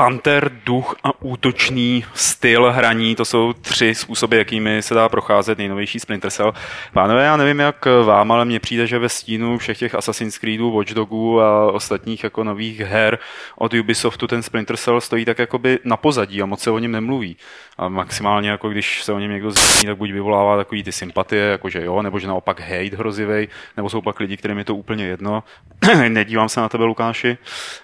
Panter, 0.00 0.50
duch 0.64 0.94
a 1.04 1.22
útočný 1.22 2.04
styl 2.14 2.72
hraní, 2.72 3.16
to 3.16 3.24
jsou 3.24 3.52
tři 3.52 3.94
způsoby, 3.94 4.38
jakými 4.38 4.82
se 4.82 4.94
dá 4.94 5.08
procházet 5.08 5.58
nejnovější 5.58 6.00
Splinter 6.00 6.30
Cell. 6.30 6.54
Pánové, 6.92 7.24
já 7.24 7.36
nevím 7.36 7.60
jak 7.60 7.86
vám, 8.04 8.32
ale 8.32 8.44
mně 8.44 8.60
přijde, 8.60 8.86
že 8.86 8.98
ve 8.98 9.08
stínu 9.08 9.58
všech 9.58 9.78
těch 9.78 9.94
Assassin's 9.94 10.38
Creedů, 10.38 10.72
Watch 10.72 10.90
Dogů 10.90 11.40
a 11.40 11.72
ostatních 11.72 12.24
jako 12.24 12.44
nových 12.44 12.80
her 12.80 13.18
od 13.56 13.74
Ubisoftu 13.74 14.26
ten 14.26 14.42
Splinter 14.42 14.76
Cell 14.76 15.00
stojí 15.00 15.24
tak 15.24 15.38
jakoby 15.38 15.78
na 15.84 15.96
pozadí 15.96 16.42
a 16.42 16.46
moc 16.46 16.60
se 16.60 16.70
o 16.70 16.78
něm 16.78 16.92
nemluví. 16.92 17.36
A 17.78 17.88
maximálně 17.88 18.50
jako 18.50 18.68
když 18.68 19.02
se 19.02 19.12
o 19.12 19.18
něm 19.18 19.30
někdo 19.30 19.50
zmíní, 19.50 19.86
tak 19.86 19.96
buď 19.96 20.12
vyvolává 20.12 20.56
takový 20.56 20.82
ty 20.82 20.92
sympatie, 20.92 21.42
jakože 21.44 21.84
jo, 21.84 22.02
nebo 22.02 22.18
že 22.18 22.26
naopak 22.26 22.60
hate 22.60 22.96
hrozivej, 22.96 23.48
nebo 23.76 23.90
jsou 23.90 24.00
pak 24.00 24.20
lidi, 24.20 24.36
kterým 24.36 24.58
je 24.58 24.64
to 24.64 24.74
úplně 24.74 25.06
jedno. 25.06 25.42
Nedívám 26.08 26.48
se 26.48 26.60
na 26.60 26.68
tebe, 26.68 26.84
Lukáši. 26.84 27.38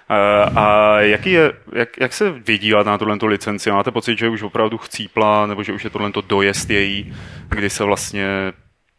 Eh, 0.09 0.49
A 0.55 0.97
jaký 0.99 1.31
je, 1.31 1.53
jak, 1.73 1.89
jak 1.99 2.06
se 2.13 2.31
vydívat 2.31 2.85
na 2.87 2.97
tuhle 2.97 3.17
licenci? 3.23 3.71
Máte 3.71 3.91
pocit, 3.91 4.17
že 4.17 4.29
už 4.29 4.41
opravdu 4.43 4.77
chcípla, 4.77 5.45
nebo 5.45 5.63
že 5.63 5.73
už 5.73 5.83
je 5.83 5.89
tohle 5.89 6.11
dojezd 6.27 6.69
její, 6.69 7.13
kdy 7.49 7.69
se 7.69 7.83
vlastně 7.83 8.27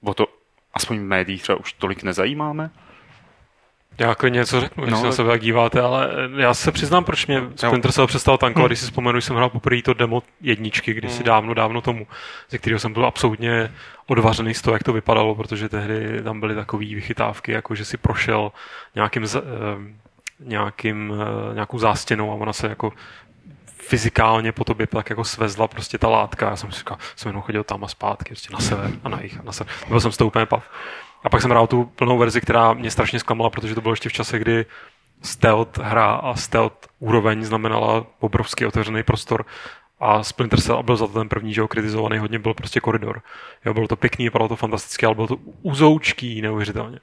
o 0.04 0.14
to 0.14 0.26
aspoň 0.74 0.98
v 0.98 1.02
médiích 1.02 1.42
třeba 1.42 1.60
už 1.60 1.72
tolik 1.72 2.02
nezajímáme? 2.02 2.70
Já 3.98 4.14
klidně 4.14 4.38
něco 4.38 4.60
řeknu, 4.60 4.84
když 4.84 4.92
No, 4.92 5.00
se 5.00 5.06
na 5.06 5.12
sebe 5.12 5.28
tak 5.28 5.40
díváte, 5.40 5.80
ale 5.80 6.08
eh, 6.38 6.42
já 6.42 6.54
se 6.54 6.72
přiznám, 6.72 7.04
proč 7.04 7.26
mě 7.26 7.42
Splinter 7.56 7.92
Cell 7.92 8.06
přestal 8.06 8.38
tankovat, 8.38 8.68
když 8.68 8.78
si 8.78 8.84
vzpomenu, 8.84 9.20
že 9.20 9.26
jsem 9.26 9.36
hrál 9.36 9.48
poprvé 9.50 9.82
to 9.82 9.94
demo 9.94 10.22
jedničky, 10.40 10.94
když 10.94 11.12
si 11.12 11.24
dávno, 11.24 11.54
dávno 11.54 11.80
tomu, 11.80 12.06
ze 12.50 12.58
kterého 12.58 12.78
jsem 12.78 12.92
byl 12.92 13.06
absolutně 13.06 13.72
odvařený 14.06 14.54
z 14.54 14.62
toho, 14.62 14.74
jak 14.74 14.82
to 14.82 14.92
vypadalo, 14.92 15.34
protože 15.34 15.68
tehdy 15.68 16.22
tam 16.22 16.40
byly 16.40 16.54
takové 16.54 16.84
vychytávky, 16.84 17.52
jako 17.52 17.74
že 17.74 17.84
si 17.84 17.96
prošel 17.96 18.52
nějakým, 18.94 19.24
eh, 19.24 19.38
nějakým, 20.40 21.14
eh, 21.50 21.54
nějakou 21.54 21.78
zástěnou 21.78 22.30
a 22.32 22.34
ona 22.34 22.52
se 22.52 22.68
jako 22.68 22.92
fyzikálně 23.66 24.52
po 24.52 24.64
tobě 24.64 24.86
tak 24.86 25.10
jako 25.10 25.24
svezla 25.24 25.68
prostě 25.68 25.98
ta 25.98 26.08
látka. 26.08 26.50
Já 26.50 26.56
jsem 26.56 26.72
si 26.72 26.78
říkal, 26.78 26.98
jsem 27.16 27.28
jenom 27.28 27.42
chodil 27.42 27.64
tam 27.64 27.84
a 27.84 27.88
zpátky, 27.88 28.28
prostě 28.28 28.52
na 28.52 28.60
sever 28.60 28.90
a 29.04 29.08
na 29.08 29.20
jich 29.22 29.40
a 29.40 29.42
na 29.42 29.52
sever. 29.52 29.72
Byl 29.88 30.00
jsem 30.00 30.12
z 30.12 30.16
toho 30.16 30.28
úplně 30.28 30.46
pav. 30.46 30.70
A 31.24 31.28
pak 31.28 31.42
jsem 31.42 31.50
hrál 31.50 31.66
tu 31.66 31.84
plnou 31.84 32.18
verzi, 32.18 32.40
která 32.40 32.72
mě 32.72 32.90
strašně 32.90 33.18
zklamala, 33.18 33.50
protože 33.50 33.74
to 33.74 33.80
bylo 33.80 33.92
ještě 33.92 34.08
v 34.08 34.12
čase, 34.12 34.38
kdy 34.38 34.66
stealth 35.22 35.78
hra 35.78 36.12
a 36.12 36.34
stealth 36.34 36.88
úroveň 36.98 37.44
znamenala 37.44 38.06
obrovský 38.20 38.66
otevřený 38.66 39.02
prostor 39.02 39.44
a 40.00 40.22
Splinter 40.22 40.60
Cell 40.60 40.82
byl 40.82 40.96
za 40.96 41.06
to 41.06 41.12
ten 41.12 41.28
první, 41.28 41.54
že 41.54 41.60
ho 41.60 41.68
kritizovaný 41.68 42.18
hodně 42.18 42.38
byl 42.38 42.54
prostě 42.54 42.80
koridor. 42.80 43.22
Jo, 43.64 43.74
bylo 43.74 43.88
to 43.88 43.96
pěkný, 43.96 44.24
vypadalo 44.24 44.48
to 44.48 44.56
fantasticky, 44.56 45.06
ale 45.06 45.14
bylo 45.14 45.26
to 45.26 45.36
uzoučký 45.62 46.42
neuvěřitelně. 46.42 46.98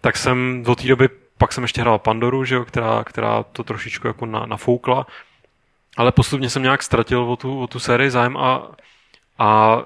Tak 0.00 0.16
jsem 0.16 0.62
do 0.62 0.74
té 0.74 0.88
doby, 0.88 1.08
pak 1.38 1.52
jsem 1.52 1.64
ještě 1.64 1.80
hrál 1.80 1.98
Pandoru, 1.98 2.44
že 2.44 2.54
jo, 2.54 2.64
která, 2.64 3.04
která 3.04 3.42
to 3.42 3.64
trošičku 3.64 4.06
jako 4.06 4.26
na, 4.26 4.46
nafoukla, 4.46 5.06
ale 5.96 6.12
postupně 6.12 6.50
jsem 6.50 6.62
nějak 6.62 6.82
ztratil 6.82 7.22
o 7.22 7.36
tu, 7.36 7.60
o 7.60 7.66
tu 7.66 7.78
sérii 7.78 8.10
zájem 8.10 8.36
a, 8.36 8.70
a 9.38 9.82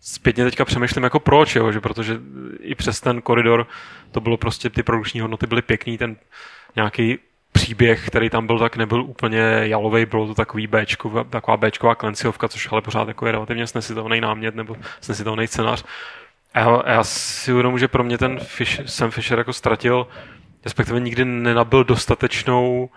zpětně 0.00 0.44
teďka 0.44 0.64
přemýšlím 0.64 1.04
jako 1.04 1.20
proč, 1.20 1.56
jo, 1.56 1.72
že 1.72 1.80
protože 1.80 2.20
i 2.60 2.74
přes 2.74 3.00
ten 3.00 3.22
koridor 3.22 3.66
to 4.10 4.20
bylo 4.20 4.36
prostě, 4.36 4.70
ty 4.70 4.82
produkční 4.82 5.20
hodnoty 5.20 5.46
byly 5.46 5.62
pěkný, 5.62 5.98
ten 5.98 6.16
nějaký 6.76 7.18
příběh, 7.52 8.06
který 8.06 8.30
tam 8.30 8.46
byl, 8.46 8.58
tak 8.58 8.76
nebyl 8.76 9.02
úplně 9.02 9.40
jalovej, 9.62 10.06
bylo 10.06 10.26
to 10.26 10.34
takový 10.34 10.66
Bčko, 10.66 11.24
taková 11.24 11.56
Bčková 11.56 11.94
klenciovka, 11.94 12.48
což 12.48 12.72
ale 12.72 12.82
pořád 12.82 13.08
jako 13.08 13.26
je 13.26 13.32
relativně 13.32 13.66
snesitelný 13.66 14.20
námět 14.20 14.54
nebo 14.54 14.76
snesitelný 15.00 15.46
scénář. 15.46 15.84
Já, 16.54 16.82
já 16.86 17.04
si 17.04 17.52
uvědomuji, 17.52 17.78
že 17.78 17.88
pro 17.88 18.04
mě 18.04 18.18
ten 18.18 18.38
Fish, 18.38 18.80
Sam 18.86 19.10
Fisher 19.10 19.38
jako 19.38 19.52
ztratil, 19.52 20.06
respektive 20.64 21.00
nikdy 21.00 21.24
nenabil 21.24 21.84
dostatečnou 21.84 22.90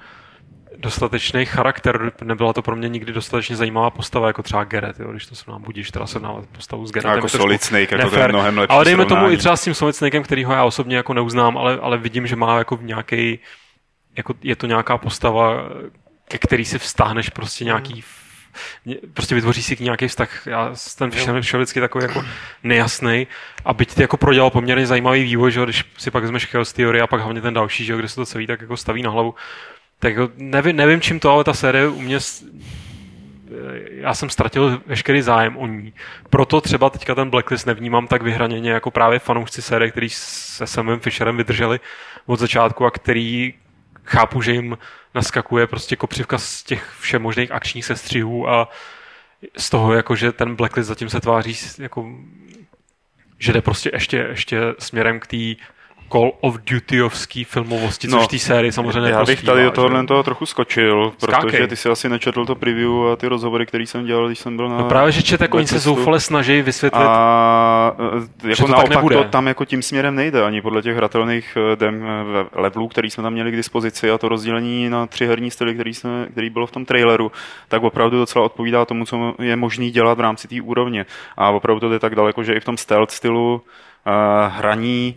dostatečný 0.77 1.45
charakter, 1.45 2.11
nebyla 2.23 2.53
to 2.53 2.61
pro 2.61 2.75
mě 2.75 2.89
nikdy 2.89 3.13
dostatečně 3.13 3.55
zajímavá 3.55 3.89
postava, 3.89 4.27
jako 4.27 4.43
třeba 4.43 4.63
Gerett, 4.63 4.99
jo, 4.99 5.11
když 5.11 5.25
to 5.25 5.35
se 5.35 5.51
nám 5.51 5.61
budíš, 5.61 5.91
teda 5.91 6.07
se 6.07 6.19
nám 6.19 6.45
postavu 6.51 6.87
s 6.87 6.91
Gerettem. 6.91 7.15
jako 7.15 7.29
Solid 7.29 7.63
Snake, 7.63 7.91
jako 7.91 8.09
to 8.09 8.19
je 8.19 8.27
mnohem 8.27 8.57
lepší 8.57 8.73
Ale 8.73 8.85
dejme 8.85 9.03
srovnání. 9.03 9.25
tomu 9.25 9.33
i 9.33 9.37
třeba 9.37 9.55
s 9.57 9.63
tím 9.63 9.73
Solid 9.73 9.95
Snakem, 9.95 10.23
kterýho 10.23 10.53
já 10.53 10.63
osobně 10.63 10.95
jako 10.95 11.13
neuznám, 11.13 11.57
ale, 11.57 11.79
ale 11.81 11.97
vidím, 11.97 12.27
že 12.27 12.35
má 12.35 12.57
jako 12.57 12.79
nějaký, 12.81 13.39
jako 14.17 14.33
je 14.41 14.55
to 14.55 14.67
nějaká 14.67 14.97
postava, 14.97 15.69
ke 16.27 16.37
který 16.37 16.65
si 16.65 16.79
vztáhneš 16.79 17.29
prostě 17.29 17.65
nějaký 17.65 18.03
prostě 19.13 19.35
vytvoří 19.35 19.63
si 19.63 19.77
nějaký 19.79 20.07
vztah. 20.07 20.47
Já 20.47 20.73
ten 20.97 21.11
Fisher 21.11 21.43
šel 21.43 21.59
vždycky 21.59 21.79
takový 21.79 22.03
jako 22.03 22.25
nejasný 22.63 23.27
a 23.65 23.73
byť 23.73 23.95
ty 23.95 24.01
jako 24.01 24.17
prodělal 24.17 24.49
poměrně 24.49 24.87
zajímavý 24.87 25.23
vývoj, 25.23 25.51
že 25.51 25.63
když 25.63 25.83
si 25.97 26.11
pak 26.11 26.23
vezmeš 26.23 26.45
Chaos 26.45 26.73
Theory 26.73 27.01
a 27.01 27.07
pak 27.07 27.21
hlavně 27.21 27.41
ten 27.41 27.53
další, 27.53 27.85
že 27.85 27.97
kde 27.97 28.07
se 28.07 28.15
to 28.15 28.25
celý 28.25 28.47
tak 28.47 28.61
jako 28.61 28.77
staví 28.77 29.03
na 29.03 29.09
hlavu, 29.09 29.35
tak 29.99 30.15
jako 30.15 30.33
nevím, 30.37 30.75
nevím 30.75 31.01
čím 31.01 31.19
to, 31.19 31.31
ale 31.31 31.43
ta 31.43 31.53
série 31.53 31.87
u 31.87 32.01
mě 32.01 32.19
já 33.91 34.13
jsem 34.13 34.29
ztratil 34.29 34.81
veškerý 34.85 35.21
zájem 35.21 35.57
o 35.57 35.67
ní. 35.67 35.93
Proto 36.29 36.61
třeba 36.61 36.89
teďka 36.89 37.15
ten 37.15 37.29
Blacklist 37.29 37.67
nevnímám 37.67 38.07
tak 38.07 38.21
vyhraněně 38.21 38.71
jako 38.71 38.91
právě 38.91 39.19
fanoušci 39.19 39.61
série, 39.61 39.91
který 39.91 40.09
se 40.09 40.67
Samem 40.67 40.99
Fisherem 40.99 41.37
vydrželi 41.37 41.79
od 42.25 42.39
začátku 42.39 42.85
a 42.85 42.91
který 42.91 43.53
chápu, 44.03 44.41
že 44.41 44.51
jim 44.51 44.77
naskakuje 45.15 45.67
prostě 45.67 45.95
kopřivka 45.95 46.37
z 46.37 46.63
těch 46.63 46.93
všemožných 46.99 47.51
akčních 47.51 47.85
sestřihů 47.85 48.49
a 48.49 48.69
z 49.57 49.69
toho, 49.69 49.93
jako, 49.93 50.15
že 50.15 50.31
ten 50.31 50.55
Blacklist 50.55 50.87
zatím 50.87 51.09
se 51.09 51.21
tváří 51.21 51.57
jako 51.79 52.09
že 53.41 53.53
jde 53.53 53.61
prostě 53.61 53.91
ještě, 53.93 54.17
ještě 54.17 54.61
směrem 54.79 55.19
k 55.19 55.27
té 55.27 55.37
Call 56.11 56.31
of 56.41 56.57
Dutyovský 56.71 57.43
filmovosti, 57.43 58.07
což 58.07 58.19
no, 58.19 58.23
v 58.23 58.27
té 58.27 58.39
sérii 58.39 58.71
samozřejmě 58.71 59.09
Já 59.09 59.23
bych 59.23 59.43
tady 59.43 59.63
do 59.63 59.71
tohohle 59.71 60.05
toho 60.05 60.23
trochu 60.23 60.45
skočil, 60.45 61.13
protože 61.19 61.31
Skákej. 61.31 61.67
ty 61.67 61.75
si 61.75 61.89
asi 61.89 62.09
nečetl 62.09 62.45
to 62.45 62.55
preview 62.55 62.91
a 63.13 63.15
ty 63.15 63.27
rozhovory, 63.27 63.65
které 63.65 63.83
jsem 63.83 64.05
dělal, 64.05 64.27
když 64.27 64.39
jsem 64.39 64.57
byl 64.57 64.69
na... 64.69 64.77
No 64.77 64.83
právě, 64.83 65.11
že 65.11 65.23
čet, 65.23 65.41
jako 65.41 65.57
oni 65.57 65.67
se 65.67 65.79
zoufale 65.79 66.19
snaží 66.19 66.61
vysvětlit. 66.61 67.05
A 67.05 67.95
e, 68.43 68.49
jako 68.49 68.61
to 68.61 68.67
tak 68.67 68.69
naopak 68.69 68.89
nebude. 68.89 69.15
to 69.15 69.23
tam 69.23 69.47
jako 69.47 69.65
tím 69.65 69.81
směrem 69.81 70.15
nejde, 70.15 70.43
ani 70.43 70.61
podle 70.61 70.81
těch 70.81 70.95
hratelných 70.95 71.57
e, 71.57 71.75
dem, 71.75 72.05
e, 72.05 72.61
levelů, 72.61 72.87
který 72.87 73.09
jsme 73.09 73.23
tam 73.23 73.33
měli 73.33 73.51
k 73.51 73.55
dispozici 73.55 74.11
a 74.11 74.17
to 74.17 74.29
rozdělení 74.29 74.89
na 74.89 75.07
tři 75.07 75.27
herní 75.27 75.51
styly, 75.51 75.73
který, 75.73 75.93
jsme, 75.93 76.27
který 76.31 76.49
bylo 76.49 76.67
v 76.67 76.71
tom 76.71 76.85
traileru, 76.85 77.31
tak 77.67 77.83
opravdu 77.83 78.17
docela 78.17 78.45
odpovídá 78.45 78.85
tomu, 78.85 79.05
co 79.05 79.35
je 79.39 79.55
možný 79.55 79.91
dělat 79.91 80.17
v 80.17 80.21
rámci 80.21 80.47
té 80.47 80.61
úrovně. 80.61 81.05
A 81.37 81.49
opravdu 81.49 81.79
to 81.79 81.89
jde 81.89 81.99
tak 81.99 82.15
daleko, 82.15 82.43
že 82.43 82.53
i 82.53 82.59
v 82.59 82.65
tom 82.65 82.77
stealth 82.77 83.11
stylu 83.11 83.53
uh, 83.53 84.53
hraní 84.53 85.15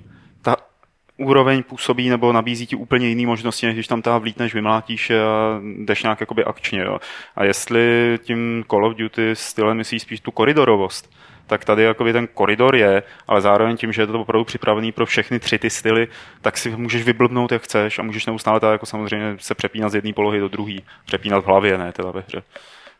úroveň 1.17 1.63
působí 1.63 2.09
nebo 2.09 2.33
nabízí 2.33 2.67
ti 2.67 2.77
úplně 2.77 3.09
jiné 3.09 3.27
možnosti, 3.27 3.67
než 3.67 3.75
když 3.75 3.87
tam 3.87 4.03
ta 4.03 4.19
vlítneš, 4.19 4.55
vymlátíš 4.55 5.11
a 5.11 5.61
jdeš 5.79 6.03
nějak 6.03 6.21
jakoby 6.21 6.45
akčně. 6.45 6.81
Jo. 6.81 6.99
A 7.37 7.45
jestli 7.45 8.19
tím 8.23 8.65
Call 8.71 8.87
of 8.87 8.97
Duty 8.97 9.31
stylem 9.37 9.77
myslíš 9.77 10.03
spíš 10.03 10.21
tu 10.21 10.31
koridorovost, 10.31 11.11
tak 11.47 11.65
tady 11.65 11.83
jakoby 11.83 12.13
ten 12.13 12.27
koridor 12.27 12.77
je, 12.77 13.03
ale 13.29 13.41
zároveň 13.41 13.77
tím, 13.77 13.93
že 13.93 14.03
je 14.03 14.07
to 14.07 14.21
opravdu 14.21 14.45
připravený 14.45 14.93
pro 14.93 15.07
všechny 15.07 15.39
tři 15.39 15.59
ty 15.59 15.71
styly, 15.71 16.09
tak 16.41 16.59
si 16.59 16.71
můžeš 16.71 17.03
vyblbnout, 17.03 17.53
jak 17.53 17.63
chceš 17.63 17.99
a 17.99 18.03
můžeš 18.03 18.27
neustále 18.27 18.61
tak 18.61 18.73
jako 18.73 18.87
samozřejmě 18.87 19.37
se 19.39 19.55
přepínat 19.55 19.93
z 19.93 19.95
jedné 19.95 20.13
polohy 20.13 20.41
do 20.41 20.49
druhé. 20.49 20.75
Přepínat 21.07 21.45
v 21.45 21.47
hlavě, 21.47 21.79
ne 21.79 21.93
teda 21.93 22.11
ve 22.11 22.25
hře. 22.29 22.43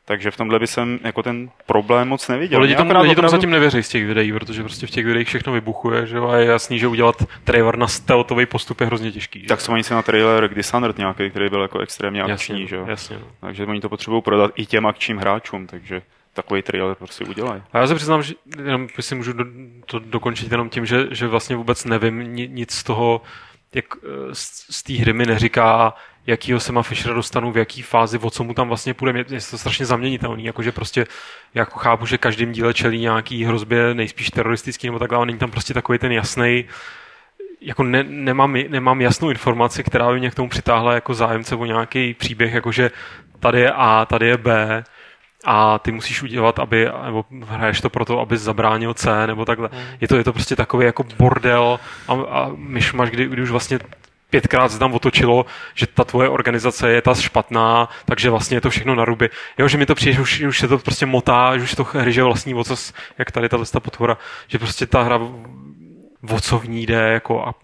Takže 0.07 0.31
v 0.31 0.37
tomhle 0.37 0.59
by 0.59 0.67
jsem 0.67 0.99
jako 1.05 1.23
ten 1.23 1.51
problém 1.67 2.09
moc 2.09 2.29
neviděl. 2.29 2.61
lidi 2.61 2.75
tomu, 2.75 3.01
lidi 3.01 3.15
tomu 3.15 3.29
zatím 3.29 3.51
nevěří 3.51 3.83
z 3.83 3.89
těch 3.89 4.07
videí, 4.07 4.33
protože 4.33 4.63
prostě 4.63 4.87
v 4.87 4.91
těch 4.91 5.07
videích 5.07 5.29
všechno 5.29 5.53
vybuchuje, 5.53 6.07
že 6.07 6.17
jo, 6.17 6.29
a 6.29 6.37
je 6.37 6.47
jasný, 6.47 6.79
že 6.79 6.87
udělat 6.87 7.17
trailer 7.45 7.79
na 7.79 7.89
stealthový 7.89 8.47
postup 8.47 8.81
je 8.81 8.87
hrozně 8.87 9.13
těžký. 9.13 9.41
Že? 9.41 9.47
Tak 9.47 9.61
jsou 9.61 9.73
oni 9.73 9.85
si 9.85 9.95
na 9.95 10.03
trailer 10.03 10.55
Dishonored 10.55 10.99
nějaký, 10.99 11.31
který 11.31 11.49
byl 11.49 11.63
jako 11.63 11.79
extrémně 11.79 12.23
akční, 12.23 12.55
jasně, 12.55 12.67
že 12.67 12.77
jo. 12.77 12.85
jasně. 12.89 13.17
no. 13.19 13.27
Takže 13.41 13.67
oni 13.67 13.81
to 13.81 13.89
potřebují 13.89 14.23
prodat 14.23 14.51
i 14.57 14.67
těm 14.67 14.87
akčním 14.87 15.19
hráčům, 15.19 15.67
takže 15.67 16.03
takový 16.35 16.63
trailer 16.63 16.95
prostě 16.95 17.25
udělají. 17.25 17.63
A 17.73 17.79
já 17.79 17.87
se 17.87 17.95
přiznám, 17.95 18.23
že 18.23 18.35
jenom 18.65 18.89
si 19.01 19.15
můžu 19.15 19.33
do, 19.33 19.45
to 19.87 19.99
dokončit 19.99 20.53
jenom 20.53 20.69
tím, 20.69 20.87
že, 20.87 21.07
že 21.11 21.27
vlastně 21.27 21.57
vůbec 21.57 21.85
nevím 21.85 22.35
ni- 22.35 22.49
nic 22.49 22.73
z 22.73 22.83
toho, 22.83 23.23
jak 23.75 23.85
eh, 23.97 24.35
z, 24.35 24.67
z 24.71 24.83
té 24.83 24.93
hry 24.93 25.13
mi 25.13 25.27
neříká, 25.27 25.95
jakýho 26.27 26.61
se 26.61 26.73
má 26.73 26.83
Fishera 26.83 27.15
dostanu, 27.15 27.53
v 27.53 27.57
jaký 27.57 27.83
fázi, 27.83 28.19
o 28.19 28.31
co 28.31 28.45
mu 28.45 28.55
tam 28.55 28.69
vlastně 28.69 28.95
půjde. 28.95 29.19
Je 29.19 29.41
to 29.51 29.59
strašně 29.59 29.87
zaměnitelný, 29.87 30.45
jakože 30.45 30.73
prostě 30.73 31.07
jako 31.55 31.79
chápu, 31.79 32.07
že 32.07 32.19
každým 32.19 32.53
díle 32.53 32.75
čelí 32.75 33.01
nějaký 33.01 33.45
hrozbě 33.45 33.95
nejspíš 33.95 34.31
teroristický 34.31 34.87
nebo 34.87 34.99
takhle, 34.99 35.17
ale 35.17 35.27
není 35.27 35.39
tam 35.39 35.51
prostě 35.51 35.75
takový 35.75 35.99
ten 35.99 36.13
jasný 36.13 36.65
jako 37.61 37.83
ne, 37.83 38.03
nemám, 38.03 38.57
nemám 38.69 39.01
jasnou 39.01 39.31
informaci, 39.31 39.85
která 39.85 40.13
by 40.13 40.19
mě 40.19 40.31
k 40.31 40.35
tomu 40.35 40.49
přitáhla 40.49 40.95
jako 40.95 41.15
zájemce 41.15 41.57
o 41.57 41.65
nějaký 41.65 42.15
příběh, 42.15 42.55
jakože 42.55 42.91
tady 43.41 43.61
je 43.61 43.73
A, 43.73 44.07
tady 44.07 44.27
je 44.27 44.37
B 44.37 44.85
a 45.45 45.79
ty 45.79 45.93
musíš 45.93 46.23
udělat, 46.23 46.59
aby, 46.59 46.89
nebo 47.05 47.25
hraješ 47.47 47.81
to 47.81 47.91
proto, 47.91 48.21
aby 48.21 48.39
zabránil 48.39 48.95
C, 48.95 49.27
nebo 49.27 49.45
takhle. 49.45 49.69
Hmm. 49.73 49.83
Je, 50.01 50.09
to, 50.09 50.17
je 50.17 50.25
to 50.25 50.33
prostě 50.33 50.57
takový 50.57 50.87
jako 50.87 51.05
bordel 51.19 51.81
a, 52.09 52.13
a 52.13 52.51
myšmaš, 52.57 53.11
kdy, 53.11 53.27
kdy 53.27 53.43
už 53.43 53.51
vlastně 53.51 53.79
pětkrát 54.35 54.73
se 54.73 54.79
tam 54.79 54.95
otočilo, 54.95 55.47
že 55.75 55.87
ta 55.87 56.05
tvoje 56.05 56.29
organizace 56.29 56.91
je 56.91 57.03
ta 57.03 57.15
špatná, 57.15 57.89
takže 58.05 58.31
vlastně 58.31 58.57
je 58.57 58.61
to 58.61 58.71
všechno 58.71 58.95
na 58.95 59.05
ruby. 59.05 59.31
Jo, 59.59 59.69
že 59.69 59.79
mi 59.79 59.87
to 59.87 59.95
přijde, 59.95 60.13
že 60.13 60.21
už, 60.21 60.41
už 60.41 60.59
se 60.59 60.69
to 60.69 60.79
prostě 60.79 61.07
motá, 61.07 61.57
že 61.59 61.65
už 61.65 61.75
to 61.75 61.85
hryže 61.85 62.23
vlastní 62.23 62.55
ocas, 62.55 62.93
jak 63.19 63.31
tady 63.31 63.49
ta 63.49 63.81
potvora, 63.81 64.19
že 64.49 64.59
prostě 64.59 64.87
ta 64.87 65.03
hra 65.03 65.21
o 66.31 66.41
co 66.41 66.59
v 66.59 66.69
ní 66.69 66.87
jde, 66.87 66.95
jako 66.95 67.47
a 67.47 67.55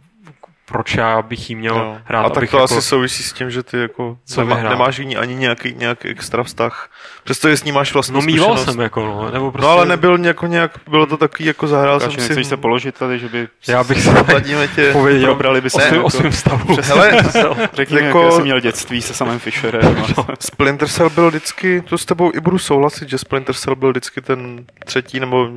proč 0.71 0.95
já 0.95 1.23
bych 1.23 1.51
jí 1.51 1.57
měl 1.57 1.77
Jo. 1.77 1.97
hrát, 2.05 2.21
a 2.27 2.29
tak 2.29 2.37
abych 2.37 2.51
to 2.51 2.57
jako... 2.57 2.65
asi 2.65 2.83
souvisí 2.83 3.23
s 3.23 3.33
tím, 3.33 3.51
že 3.51 3.63
ty 3.63 3.79
jako 3.81 4.17
Co 4.25 4.41
nemá, 4.41 4.63
nemáš 4.63 4.99
ní 4.99 5.17
ani 5.17 5.35
nějaký, 5.35 5.75
nějaký 5.77 6.09
extra 6.09 6.43
vztah. 6.43 6.91
Přestože 7.25 7.57
s 7.57 7.65
ní 7.65 7.73
máš 7.73 7.93
vlastní 7.95 8.15
No 8.15 8.21
mýval 8.21 8.49
zkušenost. 8.49 8.75
jsem 8.75 8.81
jako, 8.81 9.01
no, 9.05 9.31
nebo 9.31 9.53
prostě... 9.53 9.67
No 9.67 9.73
ale 9.73 9.87
nebyl 9.87 10.25
jako 10.25 10.47
nějak, 10.47 10.71
bylo 10.89 11.07
to 11.07 11.17
takový, 11.17 11.45
jako 11.45 11.67
zahrál 11.69 11.95
Lukáši, 11.95 12.11
jsem 12.17 12.23
si... 12.23 12.29
nechceš 12.29 12.47
se 12.47 12.57
položit 12.57 12.95
tady, 12.99 13.19
že 13.19 13.29
by 13.29 13.49
Já 13.69 13.85
bych 13.85 14.03
se 14.03 14.11
Zadíme 14.33 14.69
tě. 14.69 14.93
pověděl 14.93 15.27
probrali 15.27 15.61
by 15.61 15.67
o 15.67 15.71
se 15.71 15.81
svém, 15.81 15.95
jako- 15.95 16.07
o 16.07 16.11
svém 16.11 16.33
stavu. 16.33 16.77
Hele, 16.83 17.11
řekni, 17.75 17.97
Jako- 17.97 18.07
jako... 18.07 18.23
jak 18.25 18.33
jsi 18.33 18.43
měl 18.43 18.61
dětství 18.61 19.03
se 19.03 19.15
samým 19.15 19.39
Fisherem. 19.39 20.05
Splinter 20.41 20.89
Cell 20.89 21.11
byl 21.11 21.29
vždycky, 21.29 21.81
to 21.89 21.99
s 21.99 22.05
tebou 22.05 22.31
i 22.35 22.41
budu 22.41 22.59
souhlasit, 22.59 23.09
že 23.09 23.19
Splinter 23.19 23.55
Cell 23.55 23.77
byl 23.77 23.91
vždycky 23.91 24.21
ten 24.21 24.65
třetí 24.87 25.21
nebo 25.21 25.49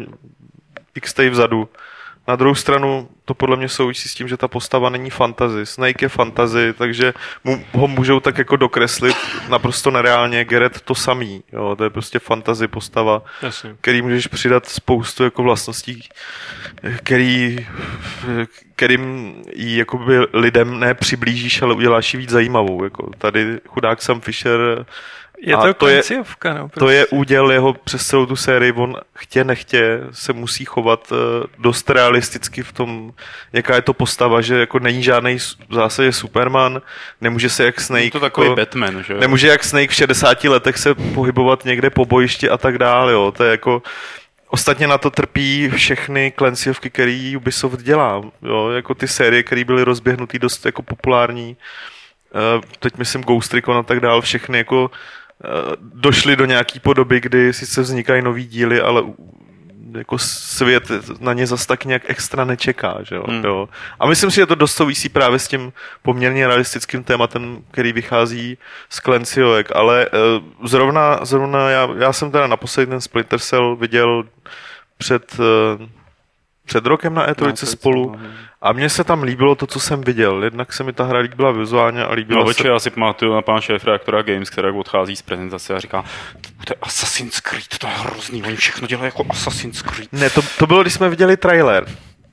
x 0.96 1.16
vzadu. 1.30 1.70
Na 2.28 2.36
druhou 2.36 2.56
stranu 2.56 3.10
to 3.26 3.34
podle 3.34 3.58
mě 3.58 3.70
souvisí 3.70 4.10
s 4.10 4.14
tím, 4.14 4.28
že 4.28 4.38
ta 4.38 4.48
postava 4.48 4.90
není 4.90 5.10
fantasy. 5.10 5.66
Snake 5.66 6.02
je 6.02 6.10
fantasy, 6.10 6.74
takže 6.78 7.14
mu, 7.44 7.66
ho 7.72 7.88
můžou 7.88 8.20
tak 8.20 8.38
jako 8.38 8.56
dokreslit 8.56 9.16
naprosto 9.50 9.92
nereálně. 9.92 10.46
Gerett 10.46 10.82
to 10.82 10.96
samý. 10.96 11.44
Jo, 11.54 11.76
to 11.76 11.84
je 11.84 11.90
prostě 11.90 12.20
fantasy 12.20 12.68
postava, 12.68 13.24
Jasně. 13.42 13.76
který 13.82 14.02
můžeš 14.02 14.28
přidat 14.28 14.66
spoustu 14.66 15.24
jako 15.24 15.44
vlastností, 15.44 16.10
který, 17.04 17.68
kterým 18.76 19.36
ji 19.56 19.78
jakoby 19.78 20.20
lidem 20.34 20.80
ne 20.80 20.94
přiblížíš, 20.94 21.62
ale 21.62 21.74
uděláš 21.74 22.14
ji 22.14 22.20
víc 22.20 22.30
zajímavou. 22.30 22.84
Jako 22.84 23.10
tady 23.18 23.60
chudák 23.68 24.02
Sam 24.02 24.22
Fisher 24.22 24.86
Je 25.46 25.56
A 25.56 25.62
to, 25.62 25.74
to 25.74 25.88
je- 25.88 25.96
koncovka, 26.02 26.54
no. 26.54 26.70
to 26.70 26.90
je 26.90 27.06
úděl 27.08 27.52
jeho 27.52 27.74
přes 27.74 28.08
celou 28.08 28.26
tu 28.26 28.36
sérii, 28.36 28.72
on 28.72 28.96
chtě 29.16 29.44
nechtě 29.44 30.00
se 30.12 30.34
musí 30.34 30.66
chovat 30.66 31.12
eh, 31.12 31.48
dost 31.60 31.90
realisticky 31.90 32.64
v 32.64 32.72
tom, 32.72 33.12
jaká 33.54 33.76
je 33.76 33.82
to 33.82 33.94
postava, 33.94 34.42
že 34.42 34.60
jako 34.60 34.80
není 34.80 35.04
žádný 35.04 35.38
v 35.70 35.74
zásadě 35.74 36.12
Superman, 36.12 36.82
nemůže 37.22 37.50
se 37.50 37.66
jak 37.66 37.82
Snake, 37.82 38.04
Je 38.06 38.12
to 38.12 38.20
takový 38.20 38.48
jako, 38.48 38.56
Batman, 38.56 39.04
že 39.04 39.14
jo? 39.14 39.20
nemůže 39.20 39.48
jak 39.48 39.64
Snake 39.64 39.90
v 39.92 39.94
60 39.94 40.44
letech 40.44 40.78
se 40.78 40.96
pohybovat 40.96 41.66
někde 41.66 41.90
po 41.90 42.06
bojišti 42.06 42.50
a 42.50 42.58
tak 42.58 42.78
dále, 42.78 43.14
jo, 43.14 43.34
to 43.38 43.44
je 43.44 43.52
jako 43.52 43.82
Ostatně 44.48 44.88
na 44.88 44.98
to 44.98 45.10
trpí 45.12 45.70
všechny 45.70 46.34
Clancyovky, 46.38 46.90
který 46.90 47.38
Ubisoft 47.38 47.82
dělá. 47.82 48.22
Jo? 48.42 48.70
Jako 48.70 48.94
ty 48.96 49.08
série, 49.08 49.44
které 49.44 49.64
byly 49.64 49.84
rozběhnutý 49.84 50.40
dost 50.40 50.66
jako 50.66 50.82
populární. 50.82 51.58
Eh, 52.36 52.62
Teď 52.80 52.98
myslím 52.98 53.22
Ghost 53.22 53.54
Recon 53.54 53.78
a 53.78 53.84
tak 53.84 54.00
dále, 54.00 54.22
všechny 54.22 54.58
jako 54.58 54.92
eh, 55.44 55.48
došly 55.80 56.36
do 56.36 56.46
nějaký 56.46 56.80
podoby, 56.80 57.20
kdy 57.22 57.54
sice 57.54 57.82
vznikají 57.82 58.22
nový 58.22 58.46
díly, 58.46 58.82
ale 58.82 59.04
jako 59.98 60.18
svět 60.18 60.92
na 61.20 61.34
ně 61.34 61.48
zas 61.48 61.66
tak 61.66 61.86
nějak 61.86 62.02
extra 62.06 62.46
nečeká, 62.46 62.98
že 63.02 63.16
jo? 63.16 63.24
Hmm. 63.28 63.44
jo. 63.44 63.70
A 64.00 64.08
myslím 64.08 64.32
si, 64.32 64.36
že 64.36 64.46
to 64.46 64.56
dost 64.56 64.76
souvisí 64.76 65.10
právě 65.10 65.40
s 65.40 65.48
tím 65.48 65.74
poměrně 66.02 66.48
realistickým 66.48 67.04
tématem, 67.04 67.64
který 67.72 67.94
vychází 67.94 68.58
z 68.90 69.00
Clancyovek, 69.00 69.72
ale 69.76 70.10
uh, 70.10 70.68
zrovna, 70.68 71.20
zrovna 71.22 71.70
já, 71.70 71.90
já 71.98 72.14
jsem 72.14 72.32
teda 72.32 72.48
naposledy 72.48 72.90
ten 72.90 73.02
Splinter 73.02 73.40
Cell 73.40 73.76
viděl 73.76 74.24
před 74.98 75.36
uh, 75.40 75.88
před 76.66 76.86
rokem 76.86 77.14
na 77.14 77.28
E3 77.28 77.60
to 77.60 77.66
spolu 77.66 78.16
no. 78.20 78.30
a 78.62 78.72
mně 78.72 78.90
se 78.90 79.04
tam 79.04 79.24
líbilo 79.24 79.56
to, 79.56 79.68
co 79.68 79.80
jsem 79.80 80.02
viděl. 80.02 80.44
Jednak 80.44 80.74
se 80.74 80.84
mi 80.84 80.94
ta 80.94 81.04
hra 81.04 81.20
líbila 81.20 81.52
vizuálně 81.52 82.04
a 82.06 82.14
líbila 82.14 82.40
No, 82.40 82.46
se... 82.46 82.50
oči, 82.52 82.68
já 82.68 82.80
si 82.80 82.90
pamatuju 82.90 83.34
na 83.34 83.42
pana 83.42 83.62
šéf 83.62 83.86
reaktora 83.86 84.22
Games, 84.22 84.50
který 84.50 84.68
odchází 84.70 85.16
z 85.16 85.22
prezentace 85.22 85.76
a 85.76 85.80
říká, 85.80 86.06
to 86.66 86.74
je 86.74 86.76
Assassin's 86.82 87.40
Creed, 87.40 87.78
to 87.78 87.88
je 87.88 87.94
hrozný, 87.94 88.44
oni 88.44 88.56
všechno 88.56 88.88
dělají 88.88 89.06
jako 89.06 89.26
Assassin's 89.30 89.82
Creed. 89.82 90.14
Ne, 90.14 90.30
to, 90.30 90.42
to 90.58 90.68
bylo, 90.68 90.82
když 90.82 90.94
jsme 90.94 91.10
viděli 91.10 91.38
trailer. 91.38 91.86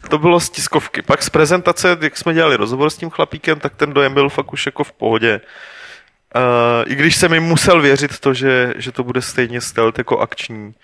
To 0.08 0.18
bylo 0.18 0.40
z 0.40 0.50
tiskovky. 0.50 1.02
Pak 1.02 1.22
z 1.22 1.30
prezentace, 1.30 1.98
jak 2.00 2.16
jsme 2.16 2.34
dělali 2.34 2.56
rozhovor 2.56 2.90
s 2.90 2.96
tím 2.96 3.10
chlapíkem, 3.10 3.60
tak 3.60 3.76
ten 3.76 3.92
dojem 3.92 4.14
byl 4.14 4.28
fakt 4.28 4.52
už 4.52 4.66
jako 4.66 4.84
v 4.84 4.92
pohodě. 4.92 5.40
Uh, 6.36 6.92
I 6.92 6.94
když 6.94 7.16
jsem 7.16 7.30
mi 7.30 7.40
musel 7.40 7.80
věřit 7.82 8.18
to, 8.18 8.34
že, 8.34 8.74
že 8.76 8.92
to 8.92 9.04
bude 9.04 9.22
stejně 9.22 9.60
stealth 9.60 9.98
jako 9.98 10.18
akční. 10.18 10.74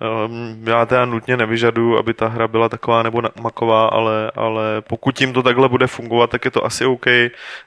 Um, 0.00 0.62
já 0.68 0.86
teda 0.86 1.04
nutně 1.04 1.36
nevyžaduju, 1.36 1.98
aby 1.98 2.14
ta 2.14 2.28
hra 2.28 2.48
byla 2.48 2.68
taková 2.68 3.02
nebo 3.02 3.22
maková, 3.40 3.86
ale, 3.86 4.30
ale 4.34 4.80
pokud 4.80 5.20
jim 5.20 5.32
to 5.32 5.42
takhle 5.42 5.68
bude 5.68 5.86
fungovat, 5.86 6.30
tak 6.30 6.44
je 6.44 6.50
to 6.50 6.64
asi 6.64 6.84
OK. 6.84 7.06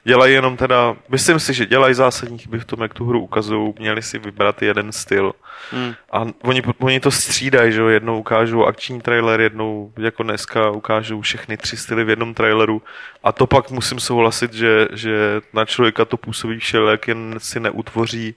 Dělají 0.04 0.34
jenom 0.34 0.56
teda, 0.56 0.96
myslím 1.08 1.40
si, 1.40 1.54
že 1.54 1.66
dělají 1.66 1.94
zásadní 1.94 2.38
chyby 2.38 2.58
v 2.58 2.64
tom, 2.64 2.82
jak 2.82 2.94
tu 2.94 3.06
hru 3.06 3.20
ukazují. 3.20 3.74
Měli 3.78 4.02
si 4.02 4.18
vybrat 4.18 4.62
jeden 4.62 4.92
styl. 4.92 5.32
Hmm. 5.70 5.94
A 6.12 6.24
oni, 6.42 6.62
oni 6.78 7.00
to 7.00 7.10
střídají, 7.10 7.72
že 7.72 7.80
jo, 7.80 7.88
jednou 7.88 8.18
ukážou 8.18 8.64
akční 8.64 9.00
trailer, 9.00 9.40
jednou 9.40 9.92
jako 9.98 10.22
dneska 10.22 10.70
ukážou 10.70 11.20
všechny 11.20 11.56
tři 11.56 11.76
styly 11.76 12.04
v 12.04 12.08
jednom 12.08 12.34
traileru 12.34 12.82
a 13.24 13.32
to 13.32 13.46
pak 13.46 13.70
musím 13.70 14.00
souhlasit, 14.00 14.52
že, 14.52 14.88
že 14.92 15.40
na 15.52 15.64
člověka 15.64 16.04
to 16.04 16.16
působí 16.16 16.58
všelijak, 16.58 17.08
jen 17.08 17.34
si 17.38 17.60
neutvoří 17.60 18.34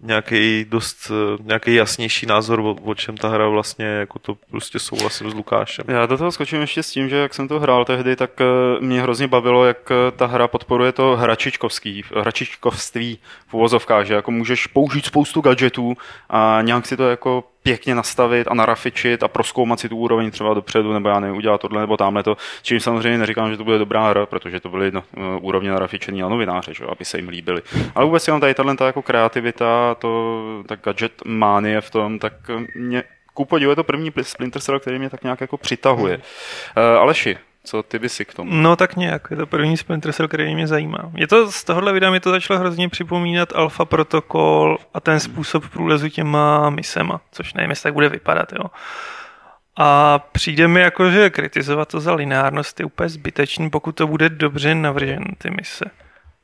nějaký 0.00 0.66
dost, 0.68 1.10
nějaký 1.42 1.74
jasnější 1.74 2.26
názor, 2.26 2.60
o, 2.60 2.76
o 2.84 2.94
čem 2.94 3.16
ta 3.16 3.28
hra 3.28 3.48
vlastně, 3.48 3.86
jako 3.86 4.18
to 4.18 4.36
prostě 4.50 4.78
souhlasím 4.78 5.30
s 5.30 5.34
Lukášem. 5.34 5.84
Já 5.88 6.06
do 6.06 6.18
toho 6.18 6.32
skočím 6.32 6.60
ještě 6.60 6.82
s 6.82 6.90
tím, 6.90 7.08
že 7.08 7.16
jak 7.16 7.34
jsem 7.34 7.48
to 7.48 7.60
hrál 7.60 7.84
tehdy, 7.84 8.16
tak 8.16 8.30
eh, 8.40 8.44
mě 8.80 9.02
hrozně 9.02 9.28
bavilo, 9.28 9.64
jak 9.64 9.90
eh, 9.90 10.10
ta 10.10 10.26
hra 10.26 10.48
podporuje 10.48 10.92
to 10.92 11.16
hračičkovský, 11.16 12.02
hračičkovství 12.16 13.18
v 13.46 13.54
uvozovkách, 13.54 14.06
že 14.06 14.14
jako 14.14 14.30
můžeš 14.30 14.66
použít 14.66 15.06
spoustu 15.06 15.40
gadgetů 15.40 15.96
a 16.30 16.58
nějak 16.62 16.86
si 16.86 16.96
to 16.96 17.08
jako 17.08 17.44
pěkně 17.66 17.94
nastavit 17.94 18.48
a 18.50 18.54
narafičit 18.54 19.22
a 19.22 19.28
proskoumat 19.28 19.80
si 19.80 19.88
tu 19.88 19.96
úroveň 19.96 20.30
třeba 20.30 20.54
dopředu, 20.54 20.92
nebo 20.92 21.08
já 21.08 21.20
nevím, 21.20 21.36
udělat 21.36 21.60
tohle 21.60 21.80
nebo 21.80 21.96
tamhle 21.96 22.22
to. 22.22 22.36
Čím 22.62 22.80
samozřejmě 22.80 23.18
neříkám, 23.18 23.50
že 23.50 23.56
to 23.56 23.64
bude 23.64 23.78
dobrá 23.78 24.08
hra, 24.08 24.26
protože 24.26 24.60
to 24.60 24.68
byly 24.68 24.90
no, 24.90 25.02
úrovně 25.40 25.70
narafičený 25.70 26.22
a 26.22 26.28
novináře, 26.28 26.74
že, 26.74 26.84
aby 26.84 27.04
se 27.04 27.18
jim 27.18 27.28
líbily. 27.28 27.62
Ale 27.94 28.04
vůbec 28.06 28.26
jenom 28.26 28.40
tady 28.40 28.54
tahle 28.54 28.76
jako 28.86 29.02
kreativita, 29.02 29.94
to, 29.94 30.42
ta 30.66 30.76
gadget 30.76 31.12
mánie 31.24 31.80
v 31.80 31.90
tom, 31.90 32.18
tak 32.18 32.32
mě 32.74 33.02
ku 33.34 33.44
podivu 33.44 33.72
je 33.72 33.76
to 33.76 33.84
první 33.84 34.12
Splinter 34.22 34.62
Cell, 34.62 34.80
který 34.80 34.98
mě 34.98 35.10
tak 35.10 35.22
nějak 35.22 35.40
jako 35.40 35.56
přitahuje. 35.56 36.20
Hmm. 36.76 36.84
Uh, 36.94 37.00
Aleši, 37.00 37.38
co 37.66 37.82
ty 37.82 37.98
by 37.98 38.08
si 38.08 38.24
k 38.24 38.34
tomu? 38.34 38.50
No 38.54 38.76
tak 38.76 38.96
nějak, 38.96 39.28
je 39.30 39.36
to 39.36 39.46
první 39.46 39.76
Splinter 39.76 40.12
Cell, 40.12 40.28
který 40.28 40.54
mě 40.54 40.66
zajímá. 40.66 41.10
Je 41.14 41.26
to 41.26 41.52
z 41.52 41.64
tohohle 41.64 41.92
videa 41.92 42.10
mi 42.10 42.20
to 42.20 42.30
začalo 42.30 42.60
hrozně 42.60 42.88
připomínat 42.88 43.52
Alpha 43.54 43.84
Protocol 43.84 44.78
a 44.94 45.00
ten 45.00 45.20
způsob 45.20 45.68
průlezu 45.68 46.08
těma 46.08 46.70
misema, 46.70 47.20
což 47.32 47.54
nevím, 47.54 47.70
jestli 47.70 47.82
tak 47.82 47.94
bude 47.94 48.08
vypadat, 48.08 48.52
jo. 48.52 48.64
A 49.76 50.18
přijde 50.18 50.68
mi 50.68 50.80
jako, 50.80 51.10
že 51.10 51.30
kritizovat 51.30 51.88
to 51.88 52.00
za 52.00 52.14
lineárnost 52.14 52.80
je 52.80 52.86
úplně 52.86 53.08
zbytečný, 53.08 53.70
pokud 53.70 53.92
to 53.92 54.06
bude 54.06 54.28
dobře 54.28 54.74
navržen, 54.74 55.24
ty 55.38 55.50
mise. 55.50 55.84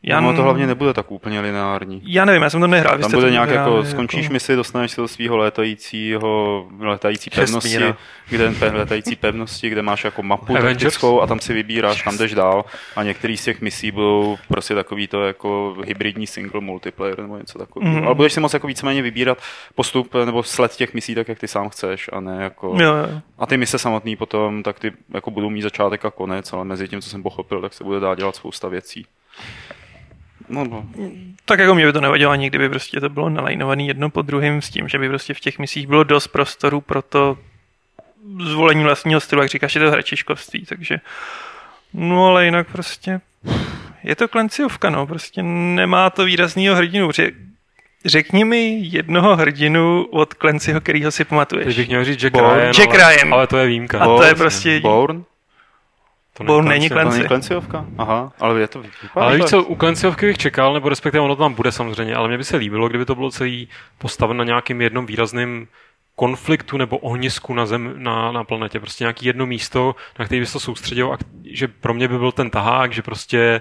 Já 0.04 0.21
no, 0.21 0.37
to 0.37 0.42
hlavně 0.42 0.66
nebude 0.66 0.92
tak 0.94 1.11
úplně 1.11 1.40
lineární. 1.40 2.02
Já 2.04 2.25
nevím, 2.25 2.42
já 2.42 2.50
jsem 2.50 2.61
to 2.61 2.66
nehrál. 2.66 2.99
Tam 2.99 3.11
bude 3.11 3.30
nějak 3.30 3.50
jako, 3.50 3.85
skončíš 3.85 4.23
jako... 4.23 4.32
misi, 4.32 4.56
dostaneš 4.56 4.90
se 4.90 5.00
do 5.00 5.09
svého 5.09 5.37
létajícího, 5.37 6.66
letající 6.78 7.30
pevnosti, 7.30 7.78
no. 7.78 7.97
kde, 8.28 8.52
letající 8.73 9.16
pevnosti, 9.16 9.68
kde 9.68 9.82
máš 9.82 10.04
jako 10.04 10.23
mapu 10.23 10.56
taktickou 10.56 11.21
a 11.21 11.26
tam 11.26 11.40
si 11.40 11.52
vybíráš, 11.52 12.02
kam 12.02 12.18
jdeš 12.18 12.35
dál 12.35 12.64
a 12.97 13.02
některý 13.02 13.37
z 13.37 13.44
těch 13.44 13.61
misí 13.61 13.90
budou 13.90 14.38
prostě 14.49 14.75
takový 14.75 15.06
to 15.06 15.25
jako 15.25 15.76
hybridní 15.85 16.26
single 16.26 16.61
multiplayer 16.61 17.21
nebo 17.21 17.38
něco 17.38 17.59
takového. 17.59 18.00
Mm. 18.00 18.06
Ale 18.06 18.14
budeš 18.14 18.32
si 18.32 18.40
moc 18.40 18.54
jako 18.54 18.66
víceméně 18.66 19.02
vybírat 19.02 19.38
postup 19.75 20.14
nebo 20.25 20.42
sled 20.42 20.76
těch 20.76 20.94
misí 20.94 21.14
tak, 21.14 21.28
jak 21.28 21.38
ty 21.38 21.49
sám 21.49 21.68
chceš 21.68 22.11
a 22.12 22.21
ne 22.21 22.42
jako... 22.42 22.76
Jo, 22.78 22.94
jo. 22.94 23.21
A 23.38 23.47
ty 23.47 23.56
mise 23.56 23.78
samotný 23.78 24.16
potom, 24.16 24.62
tak 24.62 24.80
ty 24.80 24.92
jako 25.14 25.30
budou 25.30 25.50
mít 25.50 25.62
začátek 25.62 26.04
a 26.04 26.11
konec, 26.11 26.52
ale 26.52 26.64
mezi 26.64 26.88
tím, 26.88 27.00
co 27.00 27.11
jsem 27.11 27.23
pochopil, 27.23 27.61
tak 27.61 27.73
se 27.73 27.85
bude 27.85 28.00
dát 28.00 28.18
dělat 28.18 28.37
spousta 28.37 28.68
věcí. 28.68 29.06
No, 30.52 30.64
no. 30.64 30.87
Tak 31.44 31.59
jako 31.59 31.75
mě 31.75 31.87
by 31.87 31.92
to 31.92 32.00
nevadilo 32.00 32.30
ani 32.30 32.50
kdyby 32.50 32.68
prostě 32.68 33.00
to 33.00 33.09
bylo 33.09 33.28
nalajnovaný 33.28 33.88
jedno 33.88 34.11
po 34.11 34.23
druhém 34.23 34.62
s 34.62 34.71
tím, 34.71 34.88
že 34.88 34.99
by 34.99 35.09
prostě 35.09 35.35
v 35.35 35.40
těch 35.40 35.59
misích 35.59 35.87
bylo 35.87 36.04
dost 36.04 36.26
prostoru 36.26 36.80
pro 36.80 37.02
to 37.02 37.38
zvolení 38.44 38.85
vlastního 38.85 39.21
stylu, 39.21 39.42
jak 39.42 39.50
říkáš, 39.50 39.75
je 39.75 39.80
to 39.80 39.90
hračiškovství, 39.90 40.64
takže 40.68 41.00
no 41.94 42.26
ale 42.26 42.44
jinak 42.44 42.73
prostě 42.73 43.21
je 44.04 44.16
to 44.16 44.28
klenciovka, 44.28 44.90
no, 44.90 45.06
prostě 45.06 45.42
nemá 45.42 46.11
to 46.11 46.25
výraznýho 46.25 46.76
hrdinu, 46.76 47.06
protože 47.06 47.30
Řekni 48.05 48.44
mi 48.44 48.79
jednoho 48.83 49.37
hrdinu 49.37 50.07
od 50.11 50.35
Clancyho, 50.35 50.81
kterýho 50.81 51.11
si 51.11 51.24
pamatuješ. 51.24 51.66
Teď 51.66 51.76
bych 51.76 51.88
měl 51.88 52.05
říct 52.05 52.22
Jack 52.22 52.33
Born. 52.33 52.61
Ryan, 52.61 52.72
Jack 52.72 52.94
ale, 52.94 53.14
Ryan. 53.14 53.35
ale 53.35 53.46
to 53.46 53.57
je 53.57 53.66
výjimka. 53.66 54.00
A 54.00 54.07
to 54.07 54.22
je 54.22 54.35
prostě... 54.35 54.81
Born? 54.81 55.24
To 56.42 56.52
Bo 56.52 56.62
není 56.62 56.88
Clancy. 56.88 57.11
To 57.11 57.16
není 57.16 57.28
Clancyovka? 57.28 57.87
Aha, 57.98 58.33
ale 58.40 58.61
je 58.61 58.68
to 58.68 58.83
vypadá 58.83 59.26
Ale 59.26 59.37
víš 59.37 59.44
co, 59.44 59.64
u 59.64 59.76
Clancyovky 59.76 60.26
bych 60.26 60.38
čekal, 60.38 60.74
nebo 60.74 60.88
respektive 60.88 61.20
ono 61.20 61.37
to 61.37 61.42
tam 61.42 61.55
bude 61.55 61.72
samozřejmě, 61.72 62.14
ale 62.14 62.28
mně 62.28 62.38
by 62.38 62.44
se 62.44 62.57
líbilo, 62.57 62.88
kdyby 62.88 63.05
to 63.05 63.14
bylo 63.14 63.31
celý 63.31 63.68
postaven 63.98 64.37
na 64.37 64.44
nějakým 64.44 64.81
jednom 64.81 65.07
výrazným 65.07 65.68
konfliktu 66.16 66.76
nebo 66.76 66.98
ohnisku 66.98 67.55
na, 67.55 67.66
zem, 67.66 67.94
na, 67.96 68.33
na 68.33 68.44
planetě. 68.44 68.81
Prostě 68.81 69.05
nějaký 69.05 69.26
jedno 69.26 69.46
místo, 69.46 69.94
na 70.18 70.24
který 70.24 70.40
by 70.40 70.46
se 70.46 70.52
to 70.52 70.61
soustředil 70.61 71.12
a 71.12 71.18
že 71.44 71.68
pro 71.68 71.94
mě 71.94 72.09
by 72.09 72.18
byl 72.18 72.33
ten 72.33 72.50
tahák, 72.50 72.92
že 72.92 73.02
prostě 73.02 73.61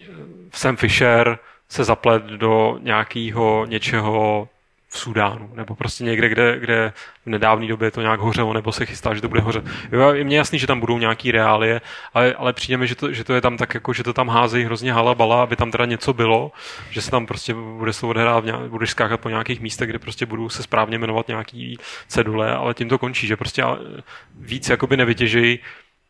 eh, 0.00 0.06
Sam 0.52 0.76
Fisher 0.76 1.38
se 1.68 1.84
zaplet 1.84 2.22
do 2.22 2.78
nějakého 2.82 3.66
něčeho 3.68 4.48
v 4.88 4.98
Sudánu, 4.98 5.50
nebo 5.54 5.74
prostě 5.74 6.04
někde, 6.04 6.28
kde, 6.28 6.58
kde 6.58 6.92
v 7.26 7.30
nedávné 7.30 7.66
době 7.66 7.90
to 7.90 8.00
nějak 8.00 8.20
hořelo, 8.20 8.52
nebo 8.52 8.72
se 8.72 8.86
chystá, 8.86 9.14
že 9.14 9.20
to 9.20 9.28
bude 9.28 9.40
hořet. 9.40 9.64
Jo, 9.92 10.12
je 10.12 10.24
mně 10.24 10.38
jasný, 10.38 10.58
že 10.58 10.66
tam 10.66 10.80
budou 10.80 10.98
nějaký 10.98 11.30
reálie, 11.30 11.80
ale, 12.14 12.34
ale 12.34 12.52
přijde 12.52 12.76
mi, 12.76 12.86
že 12.86 12.94
to, 12.94 13.12
že 13.12 13.24
to 13.24 13.34
je 13.34 13.40
tam 13.40 13.56
tak, 13.56 13.74
jako, 13.74 13.92
že 13.92 14.02
to 14.02 14.12
tam 14.12 14.28
házejí 14.28 14.64
hrozně 14.64 14.92
halabala, 14.92 15.42
aby 15.42 15.56
tam 15.56 15.70
teda 15.70 15.84
něco 15.84 16.12
bylo, 16.12 16.52
že 16.90 17.02
se 17.02 17.10
tam 17.10 17.26
prostě 17.26 17.54
bude 17.54 17.92
se 17.92 18.06
odehrávat, 18.06 18.44
budeš 18.68 18.90
skákat 18.90 19.20
po 19.20 19.28
nějakých 19.28 19.60
místech, 19.60 19.88
kde 19.88 19.98
prostě 19.98 20.26
budou 20.26 20.48
se 20.48 20.62
správně 20.62 20.98
jmenovat 20.98 21.28
nějaký 21.28 21.78
cedule, 22.08 22.54
ale 22.54 22.74
tím 22.74 22.88
to 22.88 22.98
končí, 22.98 23.26
že 23.26 23.36
prostě 23.36 23.64
víc 24.34 24.68
jakoby 24.68 24.96
nevytěžejí 24.96 25.58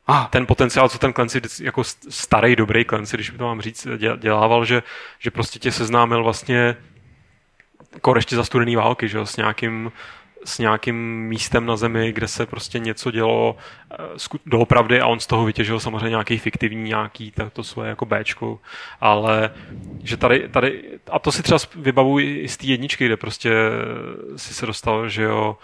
ah. 0.09 0.27
ten 0.31 0.47
potenciál, 0.47 0.88
co 0.88 0.99
ten 0.99 1.12
Clancy, 1.12 1.41
jako 1.62 1.85
starý, 2.09 2.57
dobrý 2.57 2.85
Clancy, 2.85 3.17
když 3.17 3.31
by 3.31 3.38
to 3.38 3.45
mám 3.45 3.61
říct, 3.61 3.87
dělával, 4.17 4.64
že, 4.64 4.83
že 5.19 5.31
prostě 5.31 5.59
tě 5.59 5.73
seznámil 5.73 6.25
vlastně 6.25 6.77
jako 7.94 8.16
ještě 8.16 8.37
za 8.37 8.44
studený 8.44 8.77
války, 8.77 9.09
že 9.09 9.18
jo, 9.18 9.27
s 9.27 9.37
nějakým 9.37 9.92
s 10.44 10.59
nějakým 10.59 11.29
místem 11.29 11.66
na 11.66 11.77
zemi, 11.77 12.12
kde 12.12 12.29
se 12.29 12.46
prostě 12.46 12.79
něco 12.79 13.11
dělo 13.11 13.57
eh, 13.92 13.96
doopravdy 14.46 15.01
a 15.01 15.07
on 15.07 15.20
z 15.20 15.27
toho 15.27 15.44
vytěžil 15.44 15.81
samozřejmě 15.81 16.09
nějaký 16.09 16.38
fiktivní, 16.38 16.88
nějaký 16.88 17.31
to, 17.31 17.51
to 17.51 17.64
svoje 17.64 17.88
jako 17.90 18.07
Bčku, 18.07 18.61
ale 19.01 19.51
že 20.03 20.16
tady, 20.16 20.48
tady, 20.48 20.85
a 21.11 21.18
to 21.18 21.33
si 21.33 21.42
třeba 21.42 21.59
vybavuji 21.77 22.40
i 22.40 22.48
z 22.48 22.57
té 22.57 22.66
jedničky, 22.66 23.07
kde 23.07 23.16
prostě 23.16 23.51
si 24.37 24.55
se 24.55 24.66
dostal, 24.66 25.09
že 25.09 25.22
jo, 25.22 25.59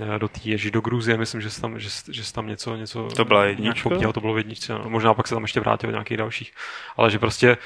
eh, 0.00 0.18
do 0.18 0.28
té 0.28 0.40
ježí 0.44 0.70
do 0.70 0.80
Gruzie, 0.80 1.16
myslím, 1.16 1.40
že 1.40 1.50
jsi 1.50 1.60
tam, 1.60 1.80
že, 1.80 1.88
že 2.10 2.32
tam 2.32 2.46
něco, 2.46 2.76
něco 2.76 3.08
to 3.16 3.24
byla 3.24 3.44
jednička? 3.44 3.88
Popíhal, 3.88 4.12
to 4.12 4.20
bylo 4.20 4.34
v 4.34 4.38
jedničce, 4.38 4.72
no. 4.72 4.84
možná 4.90 5.14
pak 5.14 5.28
se 5.28 5.34
tam 5.34 5.42
ještě 5.42 5.60
vrátil 5.60 5.90
nějakých 5.90 6.16
dalších, 6.16 6.52
ale 6.96 7.10
že 7.10 7.18
prostě, 7.18 7.56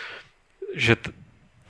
že 0.74 0.96
t- 0.96 1.10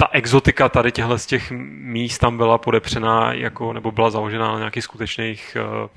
ta 0.01 0.09
exotika 0.13 0.69
tady 0.69 0.93
těchto 0.93 1.19
z 1.19 1.27
těch 1.27 1.53
míst 1.81 2.19
tam 2.19 2.37
byla 2.37 2.59
podepřená 2.59 3.33
jako, 3.33 3.73
nebo 3.73 3.93
byla 3.93 4.11
založená 4.11 4.53
na 4.53 4.59
nějakých 4.59 4.85
skutečných 4.85 5.57
uh, 5.83 5.89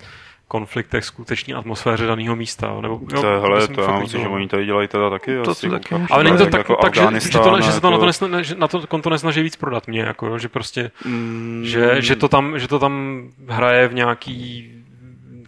konfliktech, 0.47 1.05
skutečné 1.05 1.55
atmosféře 1.55 2.05
daného 2.05 2.35
místa. 2.35 2.75
Nebo, 2.81 2.99
jo, 3.13 3.21
to 3.21 3.27
je, 3.27 3.39
hele, 3.39 3.67
to 3.67 3.81
já 3.81 3.99
myslím, 3.99 4.21
že 4.21 4.27
oni 4.27 4.47
tady 4.47 4.65
dělají 4.65 4.87
teda 4.87 5.09
taky. 5.09 5.35
To, 5.43 5.55
to 5.55 5.69
taky 5.69 5.95
ale 6.09 6.23
není 6.23 6.37
to 6.37 6.45
tak, 6.45 6.53
jako 6.53 6.75
tak 6.75 6.95
že, 6.95 7.01
že, 7.19 7.39
to, 7.39 7.61
že 7.61 7.71
se 7.71 7.81
to 7.81 7.91
na 7.91 7.97
to, 7.97 8.05
nesna, 8.05 8.27
na 8.57 8.67
to 8.67 8.87
konto 8.87 9.09
nesnaží 9.09 9.41
víc 9.41 9.55
prodat 9.55 9.87
mě, 9.87 10.01
jako, 10.01 10.27
jo, 10.27 10.37
že 10.37 10.49
prostě, 10.49 10.91
mm. 11.05 11.61
že, 11.65 12.01
že, 12.01 12.15
to 12.15 12.27
tam, 12.27 12.59
že 12.59 12.67
to 12.67 12.79
tam 12.79 13.23
hraje 13.47 13.87
v 13.87 13.93
nějaký 13.93 14.69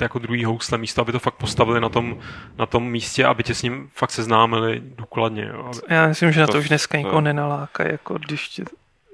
jako 0.02 0.20
druhý 0.20 0.46
housle 0.46 0.78
místo, 0.78 1.02
aby 1.02 1.12
to 1.12 1.20
fakt 1.20 1.36
postavili 1.36 1.82
na 1.82 1.90
tom, 1.90 2.18
na 2.58 2.66
tom 2.66 2.92
místě, 2.92 3.26
aby 3.26 3.44
tě 3.44 3.56
s 3.56 3.64
ním 3.64 3.90
fakt 3.94 4.12
seznámili 4.12 4.82
důkladně. 4.98 5.50
Jo. 5.54 5.66
Aby... 5.66 5.78
Já 5.90 6.08
myslím, 6.08 6.32
že 6.32 6.40
na 6.40 6.48
to, 6.48 6.52
to 6.52 6.60
už 6.60 6.70
dneska 6.70 6.98
nikoho 6.98 7.22
nenaláká, 7.22 7.88
jako 7.88 8.18
když 8.18 8.50
tě 8.50 8.64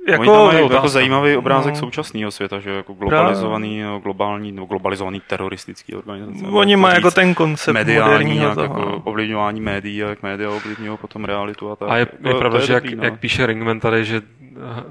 jako, 0.08 0.22
Oni 0.22 0.32
tam 0.32 0.46
mají 0.46 0.74
jako 0.74 0.90
zajímavý 0.90 1.36
obrázek 1.36 1.74
no. 1.74 1.80
současného 1.80 2.32
světa, 2.32 2.60
že 2.60 2.70
jako 2.70 2.94
globalizovaný, 2.94 3.82
no, 3.82 4.00
globální, 4.00 4.52
no, 4.52 4.66
globalizovaný 4.66 5.22
teroristický 5.28 5.96
organizace. 5.96 6.46
Oni 6.46 6.76
mají 6.76 6.96
jako 6.96 7.12
ten 7.12 7.34
koncept 7.34 7.74
mediální, 7.74 8.38
jak 8.38 8.58
jako 8.58 9.02
ovlivňování 9.04 9.62
médií, 9.62 9.98
jak 9.98 10.24
média 10.24 10.50
ovlivňují 10.50 10.98
potom 10.98 11.26
realitu 11.26 11.72
a 11.72 11.76
tak. 11.76 11.90
A 11.90 11.98
je, 11.98 12.08
je, 12.24 12.30
je 12.30 12.36
pravda, 12.36 12.60
že 12.66 12.74
jak, 12.74 12.94
no. 12.94 13.04
jak 13.04 13.20
píše 13.20 13.46
Ringman 13.46 13.80
tady, 13.80 14.06
že 14.06 14.22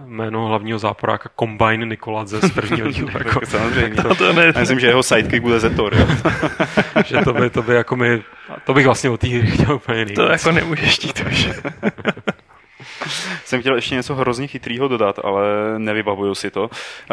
jméno 0.07 0.47
hlavního 0.47 0.79
záporáka 0.79 1.31
Combine 1.39 1.87
Nikoladze 1.87 2.41
z 2.41 2.51
prvního 2.51 2.91
dílu. 2.91 3.09
jako, 3.19 3.47
Samozřejmě. 3.47 4.03
To, 4.03 4.15
to 4.15 4.33
ne. 4.33 4.53
Já 4.55 4.61
myslím, 4.61 4.81
že 4.81 4.87
jeho 4.87 5.03
sidekick 5.03 5.43
bude 5.43 5.61
Zetor. 5.61 5.95
že 7.07 7.19
to 7.25 7.33
by, 7.33 7.51
to 7.51 7.63
by 7.63 7.75
jako 7.75 7.97
mi, 7.97 8.23
to 8.65 8.75
bych 8.75 8.87
vlastně 8.87 9.11
o 9.11 9.17
té 9.17 9.27
hry 9.27 9.51
chtěl 9.51 9.75
úplně 9.75 9.97
nejvíc. 9.97 10.17
To 10.17 10.31
jako 10.31 10.53
nemůžeš 10.53 10.95
chtít 10.95 11.21
už. 11.27 11.51
jsem 13.45 13.61
chtěl 13.61 13.75
ještě 13.75 13.95
něco 13.95 14.15
hrozně 14.15 14.47
chytrýho 14.47 14.89
dodat, 14.89 15.21
ale 15.25 15.45
nevybavuju 15.79 16.35
si 16.35 16.51
to. 16.51 16.71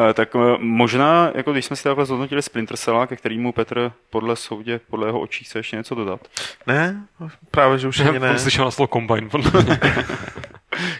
Eh, 0.10 0.14
tak 0.14 0.36
eh, 0.36 0.40
možná, 0.60 1.32
jako 1.36 1.52
když 1.52 1.66
jsme 1.66 1.76
si 1.76 1.84
takhle 1.84 2.06
zhodnotili 2.06 2.42
Splinter 2.42 2.78
Cella, 2.78 3.08
ke 3.08 3.16
kterému 3.16 3.52
Petr 3.52 3.92
podle 4.10 4.36
soudě, 4.36 4.80
podle 4.90 5.08
jeho 5.08 5.20
očí 5.20 5.46
chce 5.46 5.60
ještě 5.60 5.76
něco 5.76 5.96
dodat? 5.96 6.20
Ne, 6.68 7.08
právě, 7.52 7.78
že 7.78 7.88
už 7.88 8.00
ani 8.00 8.20
ne. 8.20 8.40
Slyšel 8.40 8.66
na 8.66 8.72
slovo 8.72 8.88
Combine. 8.94 9.30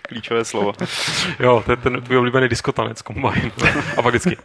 Klíčové 0.02 0.46
slovo. 0.46 0.74
jo, 1.40 1.64
to 1.66 1.72
je 1.72 1.78
ten 1.78 2.02
tvůj 2.02 2.18
oblíbený 2.18 2.48
diskotanec 2.48 3.04
Combine. 3.04 3.52
A 3.98 4.02
pak 4.02 4.16
vždycky... 4.16 4.38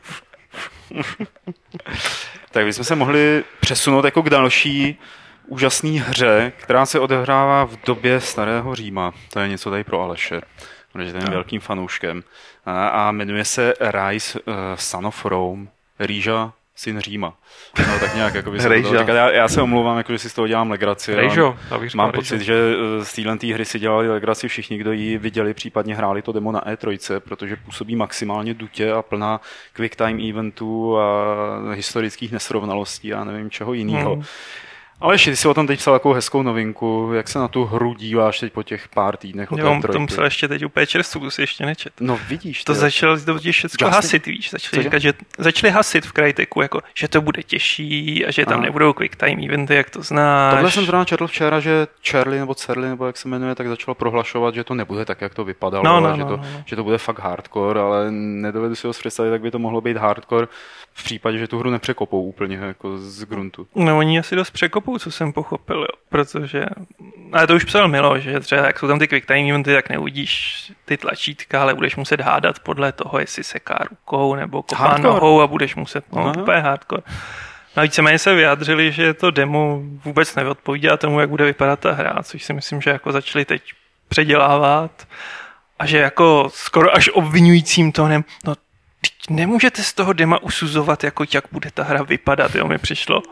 tak 2.50 2.64
bychom 2.64 2.84
se 2.84 2.94
mohli 2.94 3.44
přesunout 3.60 4.04
jako 4.04 4.22
k 4.22 4.30
další 4.30 4.98
úžasné 5.46 5.90
hře, 5.90 6.52
která 6.56 6.86
se 6.86 7.00
odehrává 7.00 7.64
v 7.64 7.76
době 7.86 8.20
starého 8.20 8.74
Říma. 8.74 9.12
To 9.32 9.40
je 9.40 9.48
něco 9.48 9.70
tady 9.70 9.84
pro 9.84 10.02
Aleše, 10.02 10.40
protože 10.92 11.12
ten 11.12 11.22
je 11.22 11.30
velkým 11.30 11.60
fanouškem. 11.60 12.22
A, 12.66 12.88
a 12.88 13.10
jmenuje 13.10 13.44
se 13.44 13.74
Rise 13.80 14.40
uh, 14.40 14.54
Son 14.74 15.06
of 15.06 15.24
Rome, 15.24 15.66
Rýža 15.98 16.52
syn 16.74 17.00
Říma. 17.00 17.34
No, 17.78 17.98
tak 18.00 18.14
nějak, 18.14 18.34
jako 18.34 18.50
by 18.50 18.60
se 18.60 18.68
to 18.68 18.94
já, 18.94 19.30
já, 19.30 19.48
se 19.48 19.62
omlouvám, 19.62 19.98
jako, 19.98 20.12
že 20.12 20.18
si 20.18 20.30
z 20.30 20.34
toho 20.34 20.48
dělám 20.48 20.70
legraci. 20.70 21.14
Rejžo, 21.14 21.56
mám 21.94 22.10
Rejžo. 22.10 22.12
pocit, 22.12 22.40
že 22.40 22.54
eh, 22.54 23.04
z 23.04 23.12
téhle 23.12 23.36
hry 23.54 23.64
si 23.64 23.78
dělali 23.78 24.08
legraci 24.08 24.48
všichni, 24.48 24.78
kdo 24.78 24.92
ji 24.92 25.18
viděli, 25.18 25.54
případně 25.54 25.94
hráli 25.94 26.22
to 26.22 26.32
demo 26.32 26.52
na 26.52 26.60
E3, 26.60 27.20
protože 27.20 27.56
působí 27.56 27.96
maximálně 27.96 28.54
dutě 28.54 28.92
a 28.92 29.02
plná 29.02 29.40
quick 29.72 29.96
time 29.96 30.30
eventů 30.30 30.98
a 30.98 31.72
historických 31.72 32.32
nesrovnalostí 32.32 33.14
a 33.14 33.24
nevím 33.24 33.50
čeho 33.50 33.72
jiného. 33.72 34.14
Hmm. 34.14 34.24
Ale 35.02 35.14
ještě, 35.14 35.30
ty 35.30 35.36
jsi 35.36 35.48
o 35.48 35.54
tom 35.54 35.66
teď 35.66 35.78
psal 35.78 35.94
takovou 35.94 36.14
hezkou 36.14 36.42
novinku, 36.42 37.10
jak 37.14 37.28
se 37.28 37.38
na 37.38 37.48
tu 37.48 37.64
hru 37.64 37.94
díváš 37.94 38.40
teď 38.40 38.52
po 38.52 38.62
těch 38.62 38.88
pár 38.88 39.16
týdnech 39.16 39.52
od 39.52 39.58
Jo, 39.58 39.80
tom 39.92 40.06
psal 40.06 40.24
ještě 40.24 40.48
teď 40.48 40.64
úplně 40.64 40.86
čerstvu, 40.86 41.20
to 41.20 41.30
si 41.30 41.42
ještě 41.42 41.66
nečet. 41.66 41.92
No 42.00 42.18
vidíš. 42.28 42.64
To 42.64 42.74
začalo 42.74 43.20
to 43.20 43.38
všechno 43.38 43.90
hasit, 43.90 44.26
víš, 44.26 44.50
začali 44.50 44.82
říkat, 44.82 44.98
že 44.98 45.12
začali 45.38 45.70
hasit 45.70 46.06
v 46.06 46.12
Cryteku, 46.12 46.62
jako, 46.62 46.80
že 46.94 47.08
to 47.08 47.20
bude 47.20 47.42
těžší 47.42 48.26
a 48.26 48.30
že 48.30 48.44
tam 48.44 48.54
Aha. 48.54 48.62
nebudou 48.62 48.92
quick 48.92 49.16
time 49.16 49.44
eventy, 49.44 49.74
jak 49.74 49.90
to 49.90 50.02
znáš. 50.02 50.54
Tohle 50.54 50.70
jsem 50.70 50.84
zrovna 50.84 51.04
četl 51.04 51.26
včera, 51.26 51.60
že 51.60 51.86
Charlie 52.10 52.40
nebo 52.40 52.54
Cerly, 52.54 52.88
nebo 52.88 53.06
jak 53.06 53.16
se 53.16 53.28
jmenuje, 53.28 53.54
tak 53.54 53.68
začal 53.68 53.94
prohlašovat, 53.94 54.54
že 54.54 54.64
to 54.64 54.74
nebude 54.74 55.04
tak, 55.04 55.20
jak 55.20 55.34
to 55.34 55.44
vypadalo, 55.44 55.84
no, 55.84 56.00
no, 56.00 56.16
že, 56.16 56.22
no, 56.22 56.28
to, 56.28 56.36
no, 56.36 56.42
no. 56.42 56.62
že 56.66 56.76
to 56.76 56.84
bude 56.84 56.98
fakt 56.98 57.18
hardcore, 57.18 57.80
ale 57.80 58.10
nedovedu 58.10 58.74
si 58.74 58.86
ho 58.86 58.92
představit, 58.92 59.30
tak 59.30 59.40
by 59.40 59.50
to 59.50 59.58
mohlo 59.58 59.80
být 59.80 59.96
hardcore 59.96 60.46
v 60.94 61.04
případě, 61.04 61.38
že 61.38 61.48
tu 61.48 61.58
hru 61.58 61.70
nepřekopou 61.70 62.22
úplně 62.22 62.56
jako 62.56 62.98
z 62.98 63.24
gruntu. 63.24 63.66
No 63.74 63.98
oni 63.98 64.18
asi 64.18 64.36
dost 64.36 64.50
překopou, 64.50 64.98
co 64.98 65.10
jsem 65.10 65.32
pochopil, 65.32 65.80
jo. 65.80 65.98
protože, 66.08 66.66
ale 67.32 67.46
to 67.46 67.54
už 67.54 67.64
psal 67.64 67.88
Milo, 67.88 68.18
že 68.18 68.40
třeba 68.40 68.66
jak 68.66 68.78
jsou 68.78 68.88
tam 68.88 68.98
ty 68.98 69.08
quick 69.08 69.26
time 69.26 69.50
eventy, 69.50 69.74
tak 69.74 69.88
neuvidíš 69.88 70.72
ty 70.84 70.96
tlačítka, 70.96 71.62
ale 71.62 71.74
budeš 71.74 71.96
muset 71.96 72.20
hádat 72.20 72.58
podle 72.58 72.92
toho, 72.92 73.18
jestli 73.18 73.44
seká 73.44 73.78
rukou 73.90 74.34
nebo 74.34 74.62
kopá 74.62 74.98
nohou 74.98 75.40
a 75.40 75.46
budeš 75.46 75.76
muset, 75.76 76.04
no, 76.12 76.22
Aha. 76.22 76.34
úplně 76.42 76.58
hardcore. 76.58 77.02
No 77.76 77.82
víceméně 77.82 78.18
se 78.18 78.34
vyjádřili, 78.34 78.92
že 78.92 79.14
to 79.14 79.30
demo 79.30 79.80
vůbec 80.04 80.34
neodpovídá 80.34 80.96
tomu, 80.96 81.20
jak 81.20 81.30
bude 81.30 81.44
vypadat 81.44 81.80
ta 81.80 81.92
hra, 81.92 82.22
což 82.22 82.44
si 82.44 82.52
myslím, 82.52 82.80
že 82.80 82.90
jako 82.90 83.12
začali 83.12 83.44
teď 83.44 83.62
předělávat 84.08 85.08
a 85.78 85.86
že 85.86 85.98
jako 85.98 86.50
skoro 86.54 86.96
až 86.96 87.08
obvinujícím 87.08 87.92
tónem, 87.92 88.24
no 88.44 88.54
nemůžete 89.30 89.82
z 89.82 89.92
toho 89.92 90.12
dema 90.12 90.42
usuzovat, 90.42 91.04
jako 91.04 91.24
jak 91.34 91.44
bude 91.52 91.70
ta 91.70 91.82
hra 91.82 92.02
vypadat, 92.02 92.54
jo, 92.54 92.68
mi 92.68 92.78
přišlo. 92.78 93.22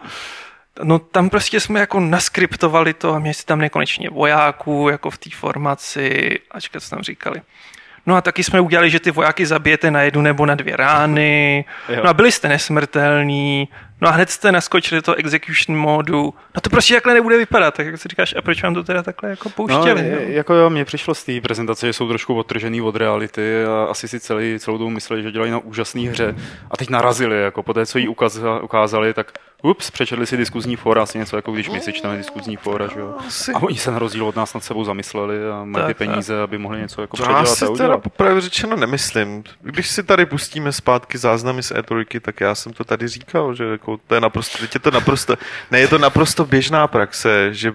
No 0.82 0.98
tam 0.98 1.30
prostě 1.30 1.60
jsme 1.60 1.80
jako 1.80 2.00
naskriptovali 2.00 2.94
to 2.94 3.14
a 3.14 3.18
měli 3.18 3.34
tam 3.44 3.58
nekonečně 3.58 4.10
vojáků, 4.10 4.88
jako 4.90 5.10
v 5.10 5.18
té 5.18 5.30
formaci, 5.30 6.38
ačka 6.50 6.80
co 6.80 6.90
tam 6.90 7.02
říkali. 7.02 7.42
No 8.06 8.16
a 8.16 8.20
taky 8.20 8.44
jsme 8.44 8.60
udělali, 8.60 8.90
že 8.90 9.00
ty 9.00 9.10
vojáky 9.10 9.46
zabijete 9.46 9.90
na 9.90 10.02
jednu 10.02 10.22
nebo 10.22 10.46
na 10.46 10.54
dvě 10.54 10.76
rány. 10.76 11.64
No 11.96 12.10
a 12.10 12.14
byli 12.14 12.32
jste 12.32 12.48
nesmrtelní. 12.48 13.68
No 14.00 14.08
a 14.08 14.10
hned 14.10 14.30
jste 14.30 14.52
naskočili 14.52 14.98
do 14.98 15.02
toho 15.02 15.14
execution 15.14 15.78
modu. 15.78 16.34
No 16.54 16.60
to 16.60 16.70
prostě 16.70 16.94
takhle 16.94 17.14
nebude 17.14 17.36
vypadat. 17.36 17.74
Tak 17.74 17.86
jak 17.86 17.98
si 17.98 18.08
říkáš, 18.08 18.34
a 18.38 18.42
proč 18.42 18.62
vám 18.62 18.74
to 18.74 18.84
teda 18.84 19.02
takhle 19.02 19.30
jako 19.30 19.50
pouštěli? 19.50 20.02
No, 20.02 20.16
no? 20.16 20.22
jako 20.22 20.54
jo, 20.54 20.70
mně 20.70 20.84
přišlo 20.84 21.14
z 21.14 21.24
té 21.24 21.40
prezentace, 21.40 21.86
že 21.86 21.92
jsou 21.92 22.08
trošku 22.08 22.34
odtržený 22.34 22.80
od 22.80 22.96
reality 22.96 23.64
a 23.64 23.84
asi 23.84 24.08
si 24.08 24.20
celý, 24.20 24.58
celou 24.58 24.78
dobu 24.78 24.90
mysleli, 24.90 25.22
že 25.22 25.32
dělají 25.32 25.52
na 25.52 25.58
úžasné 25.58 26.00
hře. 26.00 26.34
A 26.70 26.76
teď 26.76 26.90
narazili, 26.90 27.42
jako 27.42 27.62
po 27.62 27.74
té, 27.74 27.86
co 27.86 27.98
jí 27.98 28.08
ukázali, 28.62 29.14
tak 29.14 29.32
ups, 29.62 29.90
přečetli 29.90 30.26
si 30.26 30.36
diskuzní 30.36 30.76
fóra, 30.76 31.02
asi 31.02 31.18
něco 31.18 31.36
jako 31.36 31.52
když 31.52 31.68
my 31.68 31.80
si 31.80 31.92
čteme 31.92 32.16
diskuzní 32.16 32.56
fóra, 32.56 32.86
že 32.86 33.00
jo. 33.00 33.14
A 33.54 33.62
oni 33.62 33.78
se 33.78 33.90
na 33.90 33.98
rozdíl 33.98 34.26
od 34.26 34.36
nás 34.36 34.54
nad 34.54 34.64
sebou 34.64 34.84
zamysleli 34.84 35.50
a 35.50 35.64
mají 35.64 35.86
ty 35.86 35.94
peníze, 35.94 36.32
tak. 36.32 36.42
aby 36.42 36.58
mohli 36.58 36.80
něco 36.80 37.00
jako 37.00 37.16
předělat. 37.16 37.40
Já 37.40 37.54
si 37.54 37.66
teda 37.76 37.98
popravě 37.98 38.40
řečeno 38.40 38.76
nemyslím. 38.76 39.44
Když 39.60 39.88
si 39.88 40.02
tady 40.02 40.26
pustíme 40.26 40.72
zpátky 40.72 41.18
záznamy 41.18 41.62
z 41.62 41.72
E3, 41.72 42.20
tak 42.20 42.40
já 42.40 42.54
jsem 42.54 42.72
to 42.72 42.84
tady 42.84 43.08
říkal, 43.08 43.54
že 43.54 43.64
jako 43.64 43.96
to 44.06 44.14
je 44.14 44.20
naprosto, 44.20 44.58
teď 44.58 44.74
je 44.74 44.80
to 44.80 44.90
naprosto, 44.90 45.36
ne, 45.70 45.80
je 45.80 45.88
to 45.88 45.98
naprosto 45.98 46.44
běžná 46.44 46.86
praxe, 46.86 47.54
že, 47.54 47.72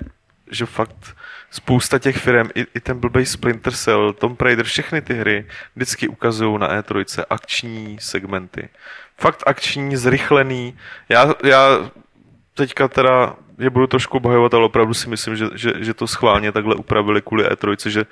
že 0.52 0.65
fakt 0.65 1.15
spousta 1.52 2.00
těch 2.00 2.17
firm, 2.17 2.50
i, 2.56 2.65
i 2.76 2.80
ten 2.80 3.00
blbej 3.00 3.26
Splinter 3.26 3.74
Cell, 3.74 4.13
Tomb 4.13 4.41
Raider, 4.41 4.65
všechny 4.65 5.02
ty 5.02 5.13
hry 5.13 5.48
vždycky 5.76 6.08
ukazují 6.08 6.60
na 6.60 6.82
E3 6.82 7.24
akční 7.30 7.98
segmenty 8.00 8.69
fakt 9.17 9.43
akční, 9.45 9.95
zrychlený. 9.95 10.78
Já, 11.10 11.34
já 11.43 11.91
teďka 12.54 12.88
teda 12.88 13.36
je 13.60 13.69
budu 13.69 13.88
trošku 13.88 14.17
obhajovat, 14.17 14.54
ale 14.54 14.65
opravdu 14.65 14.93
si 14.93 15.10
myslím, 15.10 15.36
že, 15.36 15.45
že, 15.56 15.73
že 15.80 15.93
to 15.93 16.08
schválně 16.08 16.51
takhle 16.51 16.75
upravili 16.75 17.21
kvůli 17.21 17.45
E3, 17.45 17.89
že 17.89 18.06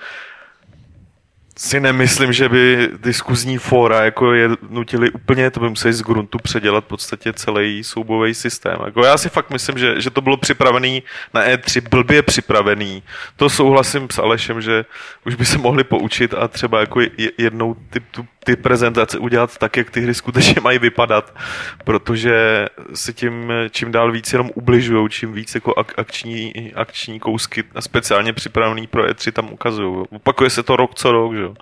si 1.57 1.79
nemyslím, 1.79 2.33
že 2.33 2.49
by 2.49 2.89
diskuzní 3.03 3.57
fóra 3.57 4.05
jako 4.05 4.33
je 4.33 4.49
nutili 4.69 5.11
úplně, 5.11 5.51
to 5.51 5.59
by 5.59 5.69
museli 5.69 5.93
z 5.93 6.01
gruntu 6.01 6.37
předělat 6.37 6.83
v 6.83 6.87
podstatě 6.87 7.33
celý 7.33 7.83
soubový 7.83 8.33
systém. 8.33 8.77
Jako 8.85 9.05
já 9.05 9.17
si 9.17 9.29
fakt 9.29 9.49
myslím, 9.49 9.77
že, 9.77 10.01
že 10.01 10.09
to 10.09 10.21
bylo 10.21 10.37
připravený 10.37 11.03
na 11.33 11.45
E3, 11.45 11.89
blbě 11.89 12.21
připravený. 12.21 13.03
To 13.35 13.49
souhlasím 13.49 14.07
s 14.11 14.19
Alešem, 14.19 14.61
že 14.61 14.85
už 15.25 15.35
by 15.35 15.45
se 15.45 15.57
mohli 15.57 15.83
poučit 15.83 16.33
a 16.33 16.47
třeba 16.47 16.79
jako 16.79 16.99
jednou 17.37 17.75
ty, 17.89 17.99
tu, 17.99 18.25
ty 18.43 18.55
prezentace 18.55 19.17
udělat 19.17 19.57
tak, 19.57 19.77
jak 19.77 19.89
ty 19.91 20.01
hry 20.01 20.13
skutečně 20.13 20.61
mají 20.61 20.79
vypadat, 20.79 21.35
protože 21.83 22.65
si 22.93 23.13
tím 23.13 23.51
čím 23.69 23.91
dál 23.91 24.11
víc 24.11 24.33
jenom 24.33 24.51
ubližují, 24.55 25.09
čím 25.09 25.33
víc 25.33 25.55
jako 25.55 25.71
ak- 25.71 25.93
akční, 25.97 26.73
akční 26.75 27.19
kousky 27.19 27.63
a 27.75 27.81
speciálně 27.81 28.33
připravený 28.33 28.87
pro 28.87 29.03
E3 29.03 29.31
tam 29.31 29.53
ukazují. 29.53 30.05
Opakuje 30.09 30.49
se 30.49 30.63
to 30.63 30.75
rok 30.75 30.95
co 30.95 31.11
rok, 31.11 31.33
že 31.33 31.41
jo, 31.41 31.53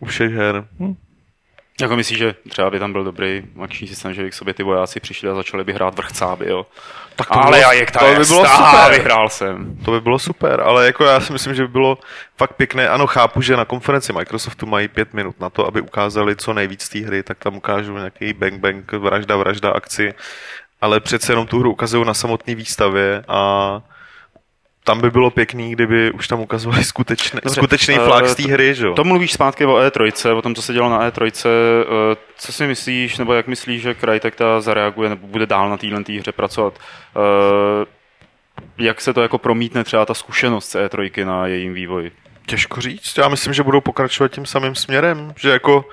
u 0.00 0.06
všech 0.06 0.32
her. 0.32 0.64
Hm. 0.80 0.94
Jako 1.80 1.96
myslíš, 1.96 2.18
že 2.18 2.34
třeba 2.48 2.70
by 2.70 2.78
tam 2.78 2.92
byl 2.92 3.04
dobrý 3.04 3.42
akční 3.62 3.88
systém, 3.88 4.14
že 4.14 4.22
by 4.22 4.30
k 4.30 4.34
sobě 4.34 4.54
ty 4.54 4.62
vojáci 4.62 5.00
přišli 5.00 5.28
a 5.28 5.34
začali 5.34 5.64
by 5.64 5.72
hrát 5.72 5.96
vrchcáby, 5.96 6.48
jo? 6.48 6.66
Tak 7.16 7.28
to 7.28 7.34
ale 7.34 7.58
bylo, 7.58 7.72
jak 7.72 7.90
to 7.90 7.98
by 7.98 8.24
bylo 8.24 8.46
super. 8.46 8.90
vyhrál 8.90 9.28
jsem. 9.28 9.76
To 9.84 9.90
by 9.90 10.00
bylo 10.00 10.18
super, 10.18 10.60
ale 10.60 10.86
jako 10.86 11.04
já 11.04 11.20
si 11.20 11.32
myslím, 11.32 11.54
že 11.54 11.62
by 11.62 11.68
bylo 11.68 11.98
fakt 12.36 12.52
pěkné. 12.52 12.88
Ano, 12.88 13.06
chápu, 13.06 13.42
že 13.42 13.56
na 13.56 13.64
konferenci 13.64 14.12
Microsoftu 14.12 14.66
mají 14.66 14.88
pět 14.88 15.14
minut 15.14 15.40
na 15.40 15.50
to, 15.50 15.66
aby 15.66 15.80
ukázali 15.80 16.36
co 16.36 16.52
nejvíc 16.52 16.88
té 16.88 16.98
hry, 16.98 17.22
tak 17.22 17.38
tam 17.38 17.56
ukážu 17.56 17.96
nějaký 17.96 18.32
bang 18.32 18.54
bang, 18.54 18.92
vražda, 18.92 19.36
vražda 19.36 19.70
akci, 19.70 20.14
ale 20.80 21.00
přece 21.00 21.32
jenom 21.32 21.46
tu 21.46 21.58
hru 21.58 21.72
ukazují 21.72 22.06
na 22.06 22.14
samotné 22.14 22.54
výstavě 22.54 23.24
a 23.28 23.80
tam 24.84 25.00
by 25.00 25.10
bylo 25.10 25.30
pěkný, 25.30 25.72
kdyby 25.72 26.10
už 26.10 26.28
tam 26.28 26.40
ukazovali 26.40 26.84
skutečný, 26.94 27.40
Dobře, 27.44 27.60
skutečný 27.60 27.98
uh, 27.98 28.04
flag 28.04 28.28
z 28.28 28.34
té 28.34 28.42
hry, 28.42 28.74
že 28.74 28.86
jo? 28.86 28.94
To 28.94 29.04
mluvíš 29.04 29.32
zpátky 29.32 29.64
o 29.64 29.74
E3, 29.74 30.36
o 30.36 30.42
tom, 30.42 30.54
co 30.54 30.62
se 30.62 30.72
dělo 30.72 30.90
na 30.90 31.10
E3. 31.10 31.22
Uh, 31.24 32.14
co 32.36 32.52
si 32.52 32.66
myslíš, 32.66 33.18
nebo 33.18 33.34
jak 33.34 33.46
myslíš, 33.46 33.82
že 33.82 33.94
Crytek 33.94 34.34
ta 34.34 34.60
zareaguje, 34.60 35.08
nebo 35.08 35.26
bude 35.26 35.46
dál 35.46 35.70
na 35.70 35.76
téhle 35.76 36.02
hře 36.18 36.32
pracovat? 36.32 36.78
Uh, 37.16 37.22
jak 38.78 39.00
se 39.00 39.12
to 39.12 39.22
jako 39.22 39.38
promítne 39.38 39.84
třeba 39.84 40.06
ta 40.06 40.14
zkušenost 40.14 40.70
z 40.70 40.74
E3 40.76 41.26
na 41.26 41.46
jejím 41.46 41.74
vývoji? 41.74 42.12
Těžko 42.46 42.80
říct. 42.80 43.18
Já 43.18 43.28
myslím, 43.28 43.54
že 43.54 43.62
budou 43.62 43.80
pokračovat 43.80 44.28
tím 44.28 44.46
samým 44.46 44.74
směrem, 44.74 45.32
že 45.36 45.50
jako 45.50 45.84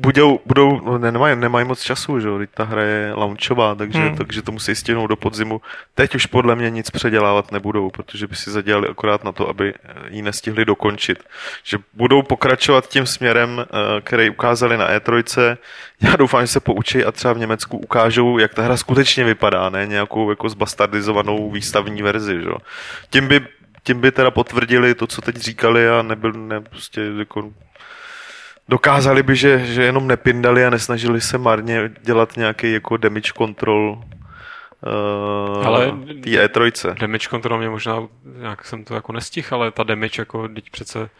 budou, 0.00 0.40
budou 0.46 0.80
no, 0.80 0.98
nemají, 0.98 1.36
nemají 1.36 1.66
moc 1.66 1.82
času, 1.82 2.20
že 2.20 2.28
jo, 2.28 2.40
ta 2.54 2.64
hra 2.64 2.82
je 2.82 3.12
launchová, 3.14 3.74
takže, 3.74 3.98
hmm. 3.98 4.16
takže 4.16 4.42
to 4.42 4.52
musí 4.52 4.74
stihnout 4.74 5.06
do 5.06 5.16
podzimu. 5.16 5.60
Teď 5.94 6.14
už 6.14 6.26
podle 6.26 6.56
mě 6.56 6.70
nic 6.70 6.90
předělávat 6.90 7.52
nebudou, 7.52 7.90
protože 7.90 8.26
by 8.26 8.36
si 8.36 8.50
zadělali 8.50 8.88
akorát 8.88 9.24
na 9.24 9.32
to, 9.32 9.48
aby 9.48 9.74
ji 10.08 10.22
nestihli 10.22 10.64
dokončit. 10.64 11.24
Že 11.64 11.78
budou 11.94 12.22
pokračovat 12.22 12.88
tím 12.88 13.06
směrem, 13.06 13.60
eh, 13.60 14.00
který 14.00 14.30
ukázali 14.30 14.76
na 14.76 14.88
E3. 14.90 15.58
Já 16.00 16.16
doufám, 16.16 16.40
že 16.40 16.46
se 16.46 16.60
poučí 16.60 17.04
a 17.04 17.12
třeba 17.12 17.34
v 17.34 17.38
Německu 17.38 17.78
ukážou, 17.78 18.38
jak 18.38 18.54
ta 18.54 18.62
hra 18.62 18.76
skutečně 18.76 19.24
vypadá, 19.24 19.70
ne 19.70 19.86
nějakou 19.86 20.30
jako 20.30 20.48
zbastardizovanou 20.48 21.50
výstavní 21.50 22.02
verzi, 22.02 22.40
že 22.40 22.48
jo. 22.48 22.56
Tím 23.10 23.28
by 23.28 23.40
tím 23.82 24.00
by 24.00 24.12
teda 24.12 24.30
potvrdili 24.30 24.94
to, 24.94 25.06
co 25.06 25.20
teď 25.20 25.36
říkali 25.36 25.88
a 25.88 26.02
nebyl 26.02 26.32
ne, 26.32 26.60
prostě 26.60 27.00
jako 27.18 27.52
dokázali 28.70 29.22
by, 29.22 29.36
že, 29.36 29.58
že 29.66 29.82
jenom 29.82 30.06
nepindali 30.06 30.66
a 30.66 30.70
nesnažili 30.70 31.20
se 31.20 31.38
marně 31.38 31.90
dělat 32.02 32.36
nějaký 32.36 32.72
jako 32.72 32.96
damage 32.96 33.32
control 33.38 34.02
uh, 35.58 35.66
Ale- 35.66 35.86
té 36.22 36.30
E3. 36.46 36.94
Damage 37.00 37.28
control 37.28 37.58
mě 37.58 37.68
možná, 37.68 37.96
nějak 38.40 38.64
jsem 38.64 38.84
to 38.84 38.94
jako 38.94 39.12
nestih, 39.12 39.52
ale 39.52 39.70
ta 39.70 39.82
damage 39.82 40.22
jako, 40.22 40.48
teď 40.48 40.70
přece 40.70 41.10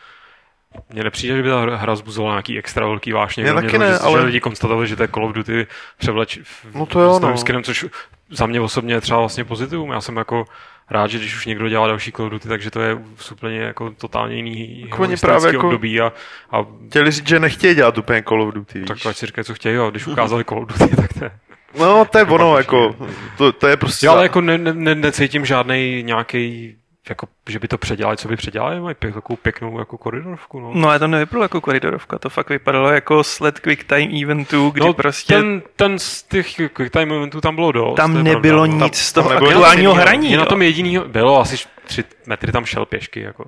mně 0.92 1.04
nepřijde, 1.04 1.36
že 1.36 1.42
by 1.42 1.48
ta 1.48 1.60
hra 1.76 1.96
zbuzovala 1.96 2.34
nějaký 2.34 2.58
extra 2.58 2.86
velký 2.86 3.12
vášně. 3.12 3.44
Kromě 3.44 3.62
taky 3.62 3.78
toho, 3.78 3.90
ne, 3.90 3.92
že, 3.96 3.98
ale- 3.98 4.20
že 4.20 4.26
lidi 4.26 4.40
konstatovali, 4.40 4.86
že 4.86 4.96
to 4.96 5.02
je 5.02 5.08
Call 5.08 5.24
of 5.26 5.32
Duty 5.32 5.66
převleč 5.98 6.38
v, 6.42 6.74
No 6.74 6.86
to 6.86 7.00
jo, 7.00 7.14
s 7.14 7.20
no. 7.20 7.36
skinem, 7.36 7.62
což 7.62 7.86
za 8.30 8.46
mě 8.46 8.60
osobně 8.60 8.94
je 8.94 9.00
třeba 9.00 9.18
vlastně 9.20 9.44
pozitivum. 9.44 9.90
Já 9.90 10.00
jsem 10.00 10.16
jako 10.16 10.46
rád, 10.90 11.06
že 11.10 11.18
když 11.18 11.36
už 11.36 11.46
někdo 11.46 11.68
dělá 11.68 11.86
další 11.86 12.12
Call 12.12 12.26
of 12.26 12.32
Duty, 12.32 12.48
takže 12.48 12.70
to 12.70 12.80
je 12.80 12.98
úplně 13.32 13.58
jako 13.58 13.90
totálně 13.90 14.36
jiný 14.36 14.80
Jako 14.80 15.02
oni 15.02 15.10
historický 15.12 15.40
právě 15.42 15.56
jako- 15.56 15.66
období 15.66 16.00
a, 16.00 16.12
a 16.50 16.66
Chtěli 16.88 17.10
říct, 17.10 17.28
že 17.28 17.40
nechtějí 17.40 17.74
dělat 17.74 17.98
úplně 17.98 18.22
Call 18.28 18.42
of 18.42 18.54
Duty, 18.54 18.78
víš? 18.78 18.88
tak 18.88 19.06
ať 19.06 19.16
si 19.16 19.26
říkají, 19.26 19.44
co 19.44 19.54
chtějí, 19.54 19.76
a 19.78 19.90
když 19.90 20.06
ukázali 20.06 20.44
Call 20.44 20.62
of 20.62 20.68
Duty, 20.68 20.96
tak 21.02 21.12
to 21.12 21.24
je. 21.24 21.30
No, 21.78 22.04
to 22.04 22.18
je 22.18 22.24
ono, 22.24 22.50
pak 22.52 22.58
jako, 22.58 22.96
to, 23.38 23.52
to 23.52 23.66
je 23.68 23.76
prostě... 23.76 24.06
Já 24.06 24.12
ale 24.12 24.22
jako 24.22 24.40
ne, 24.40 24.58
ne, 24.58 24.72
ne, 24.74 24.94
necítím 24.94 25.46
žádný 25.46 26.02
nějaký 26.06 26.76
jako, 27.10 27.26
že 27.48 27.58
by 27.58 27.68
to 27.68 27.78
předělali, 27.78 28.16
co 28.16 28.28
by 28.28 28.36
předělali, 28.36 28.80
mají 28.80 28.94
pěk, 28.94 29.14
takovou 29.14 29.36
pěknou 29.36 29.78
jako 29.78 29.98
koridorovku. 29.98 30.60
No. 30.60 30.70
No 30.74 30.88
ale 30.88 30.98
to 30.98 31.06
nevypadalo 31.06 31.44
jako 31.44 31.60
koridorovka, 31.60 32.18
to 32.18 32.30
fakt 32.30 32.50
vypadalo 32.50 32.90
jako 32.90 33.24
sled 33.24 33.60
quick 33.60 33.84
time 33.84 34.22
eventů, 34.22 34.70
kdy 34.70 34.86
no, 34.86 34.92
prostě 34.92 35.34
ten, 35.34 35.62
ten 35.76 35.98
z 35.98 36.22
těch 36.22 36.54
quick 36.72 36.90
time 36.90 37.08
momentů 37.08 37.40
tam 37.40 37.54
bylo 37.54 37.72
dost. 37.72 37.96
tam 37.96 38.16
je 38.16 38.22
nebylo 38.22 38.62
pravda, 38.62 38.78
no. 38.78 38.84
nic 38.84 38.98
z 38.98 39.12
toho 39.12 39.28
tam 39.28 39.44
aktuálního 39.44 39.94
hraní. 39.94 40.30
Je 40.30 40.38
na 40.38 40.46
tom 40.46 40.62
jedinýho, 40.62 41.04
bylo 41.08 41.40
asi 41.40 41.56
tři 41.84 42.04
metry 42.26 42.52
tam 42.52 42.64
šel 42.64 42.86
pěšky, 42.86 43.20
jako. 43.20 43.44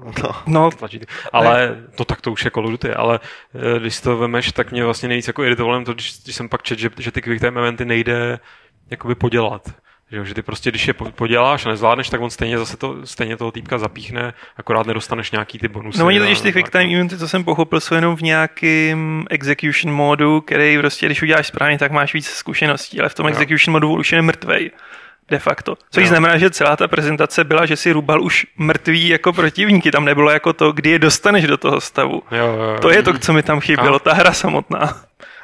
No, 0.47 0.71
tlačit. 0.71 1.07
Ale 1.33 1.77
to 1.95 2.05
tak 2.05 2.21
to 2.21 2.33
už 2.33 2.45
je 2.45 2.51
Call 2.51 2.65
of 2.65 2.71
Duty, 2.71 2.95
ale 2.95 3.21
eh, 3.55 3.79
když 3.79 3.95
si 3.95 4.03
to 4.03 4.17
vemeš, 4.17 4.53
tak 4.53 4.73
mě 4.73 4.85
vlastně 4.85 5.09
nejvíc 5.09 5.27
jako 5.27 5.45
iritovalo 5.45 5.85
to, 5.85 5.95
když, 5.95 6.23
když 6.25 6.37
jsem 6.37 6.49
pak 6.49 6.63
čet, 6.63 6.79
že, 6.79 6.91
že 6.99 7.11
ty 7.11 7.23
quick 7.23 7.41
time 7.41 7.59
eventy 7.59 7.85
nejde 7.85 8.39
jakoby 8.91 9.15
podělat. 9.15 9.69
Že, 10.13 10.19
jo, 10.19 10.25
že 10.25 10.35
ty 10.35 10.43
prostě, 10.43 10.71
když 10.71 10.89
je 10.89 10.95
po- 10.95 11.11
poděláš 11.11 11.67
a 11.67 11.69
nezvládneš, 11.69 12.09
tak 12.09 12.21
on 12.21 12.31
stejně 12.31 12.59
zase 12.59 12.77
to, 12.77 12.97
stejně 13.07 13.37
toho 13.37 13.51
týpka 13.53 13.79
zapíchne, 13.79 14.35
akorát 14.57 14.87
nedostaneš 14.87 15.31
nějaký 15.31 15.59
ty 15.59 15.69
bonusy. 15.69 15.99
No 15.99 16.07
oni 16.07 16.19
totiž 16.21 16.41
ty 16.41 16.53
quick 16.53 16.71
time 16.71 16.95
eventy, 16.95 17.19
co 17.19 17.29
jsem 17.29 17.45
pochopil, 17.45 17.81
jsou 17.81 17.95
jenom 17.95 18.17
v 18.17 18.23
nějakém 18.23 19.25
execution 19.31 19.95
modu, 19.95 20.41
který 20.41 20.79
prostě, 20.79 21.07
když 21.07 21.23
uděláš 21.23 21.47
správně, 21.47 21.79
tak 21.79 21.93
máš 21.93 22.15
víc 22.15 22.27
zkušeností, 22.27 23.01
ale 23.01 23.09
v 23.09 23.15
tom 23.15 23.27
Jo. 23.27 23.33
execution 23.33 23.73
modu 23.73 23.97
už 23.97 24.13
je 24.13 24.23
mrtvej. 24.23 24.71
De 25.31 25.39
facto. 25.39 25.77
Což 25.91 26.03
Jo. 26.03 26.09
znamená, 26.09 26.39
že 26.39 26.51
celá 26.51 26.77
ta 26.77 26.89
prezentace 26.89 27.45
byla, 27.45 27.67
že 27.67 27.77
si 27.77 27.93
rubal 27.93 28.23
už 28.23 28.47
mrtvý 28.57 29.09
jako 29.09 29.33
protivníky. 29.33 29.91
Tam 29.91 30.05
nebylo 30.05 30.31
jako 30.31 30.53
to, 30.53 30.73
kdy 30.73 30.91
je 30.91 30.99
dostaneš 30.99 31.47
do 31.47 31.57
toho 31.57 31.81
stavu. 31.81 32.23
Jo, 32.31 32.47
jo, 32.47 32.63
jo. 32.63 32.79
To 32.83 32.91
je 32.91 33.03
to, 33.03 33.19
co 33.19 33.33
mi 33.33 33.43
tam 33.43 33.61
chybělo, 33.61 33.97
A? 33.97 33.99
ta 33.99 34.13
hra 34.15 34.33
samotná. 34.33 34.97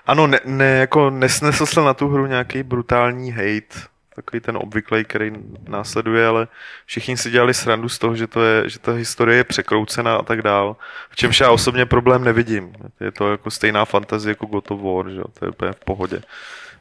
Ano, 0.06 0.26
ne, 0.26 0.40
ne, 0.44 0.64
jako 0.64 1.10
nesnesl 1.10 1.66
se 1.66 1.80
na 1.80 1.94
tu 1.94 2.08
hru 2.08 2.26
nějaký 2.26 2.62
brutální 2.62 3.30
hate, 3.30 3.80
takový 4.18 4.40
ten 4.40 4.56
obvyklý, 4.56 5.04
který 5.04 5.32
následuje, 5.68 6.26
ale 6.26 6.48
všichni 6.86 7.16
si 7.16 7.30
dělali 7.30 7.54
srandu 7.54 7.88
z 7.88 7.98
toho, 7.98 8.16
že, 8.16 8.26
to 8.26 8.44
je, 8.44 8.68
že 8.68 8.78
ta 8.78 8.92
historie 8.92 9.36
je 9.36 9.44
překroucená 9.44 10.16
a 10.16 10.22
tak 10.22 10.42
dál. 10.42 10.76
V 11.10 11.16
čemž 11.16 11.40
já 11.40 11.50
osobně 11.50 11.86
problém 11.86 12.24
nevidím. 12.24 12.72
Je 13.00 13.12
to 13.12 13.30
jako 13.30 13.50
stejná 13.50 13.84
fantazie 13.84 14.30
jako 14.30 14.46
God 14.46 14.70
of 14.70 14.80
War, 14.80 15.10
že? 15.10 15.22
to 15.38 15.44
je 15.44 15.50
úplně 15.50 15.72
v 15.72 15.84
pohodě. 15.84 16.22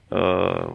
Uh, 0.10 0.74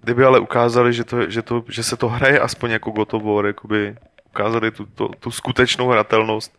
kdyby 0.00 0.24
ale 0.24 0.38
ukázali, 0.38 0.92
že, 0.92 1.04
to, 1.04 1.30
že, 1.30 1.42
to, 1.42 1.64
že 1.68 1.82
se 1.82 1.96
to 1.96 2.08
hraje 2.08 2.40
aspoň 2.40 2.70
jako 2.70 2.90
God 2.90 3.14
of 3.14 3.22
War, 3.22 3.46
jakoby 3.46 3.96
ukázali 4.26 4.70
tu, 4.70 4.86
tu, 4.86 5.08
tu 5.20 5.30
skutečnou 5.30 5.88
hratelnost, 5.88 6.58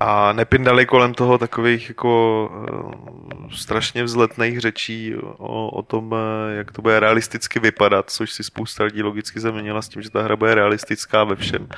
a 0.00 0.32
nepindali 0.32 0.86
kolem 0.86 1.14
toho 1.14 1.38
takových 1.38 1.88
jako 1.88 2.50
uh, 2.72 3.50
strašně 3.50 4.04
vzletných 4.04 4.60
řečí 4.60 5.14
o, 5.38 5.68
o 5.68 5.82
tom, 5.82 6.14
eh, 6.14 6.54
jak 6.56 6.72
to 6.72 6.82
bude 6.82 7.00
realisticky 7.00 7.60
vypadat, 7.60 8.10
což 8.10 8.32
si 8.32 8.44
spousta 8.44 8.84
lidí 8.84 9.02
logicky 9.02 9.40
zamenila 9.40 9.82
s 9.82 9.88
tím, 9.88 10.02
že 10.02 10.10
ta 10.10 10.22
hra 10.22 10.36
bude 10.36 10.54
realistická 10.54 11.24
ve 11.24 11.36
všem. 11.36 11.68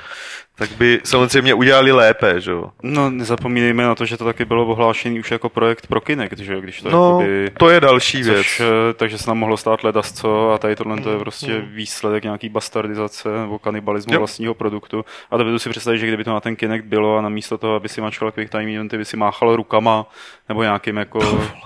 Tak 0.55 0.69
by 0.71 0.99
samozřejmě 1.03 1.53
udělali 1.53 1.91
lépe, 1.91 2.41
že 2.41 2.51
jo? 2.51 2.71
No, 2.83 3.09
nezapomínejme 3.09 3.83
na 3.83 3.95
to, 3.95 4.05
že 4.05 4.17
to 4.17 4.25
taky 4.25 4.45
bylo 4.45 4.65
ohlášený 4.65 5.19
už 5.19 5.31
jako 5.31 5.49
projekt 5.49 5.87
pro 5.87 6.01
Kinect, 6.01 6.37
že 6.39 6.53
jo, 6.53 6.61
když 6.61 6.81
to 6.81 6.89
No, 6.91 7.07
jakoby... 7.19 7.51
to 7.57 7.69
je 7.69 7.79
další 7.79 8.23
věc. 8.23 8.37
Což, 8.37 8.59
eh, 8.59 8.93
takže 8.93 9.17
se 9.17 9.29
nám 9.29 9.37
mohlo 9.37 9.57
stát 9.57 9.83
ledasco 9.83 10.51
a 10.51 10.57
tady 10.57 10.75
tohle 10.75 11.01
to 11.01 11.11
je 11.11 11.19
prostě 11.19 11.51
Mm. 11.53 11.67
výsledek 11.75 12.23
nějaký 12.23 12.49
bastardizace 12.49 13.29
nebo 13.41 13.59
kanibalismu 13.59 14.13
Jo. 14.13 14.19
vlastního 14.19 14.53
produktu. 14.53 15.05
A 15.31 15.37
dovedu 15.37 15.59
si 15.59 15.69
představit, 15.69 15.97
že 15.99 16.07
kdyby 16.07 16.23
to 16.23 16.33
na 16.33 16.39
ten 16.39 16.55
Kinect 16.55 16.85
bylo 16.85 17.17
a 17.17 17.21
namísto 17.21 17.57
toho, 17.57 17.75
aby 17.75 17.89
si 17.89 18.01
mačkal 18.11 18.31
quick 18.31 18.51
time 18.51 18.67
eventy, 18.75 18.97
by 18.97 19.05
si 19.05 19.17
máchal 19.17 19.55
rukama 19.55 20.05
nebo 20.49 20.63
nějakým 20.63 20.97
jako 20.97 21.19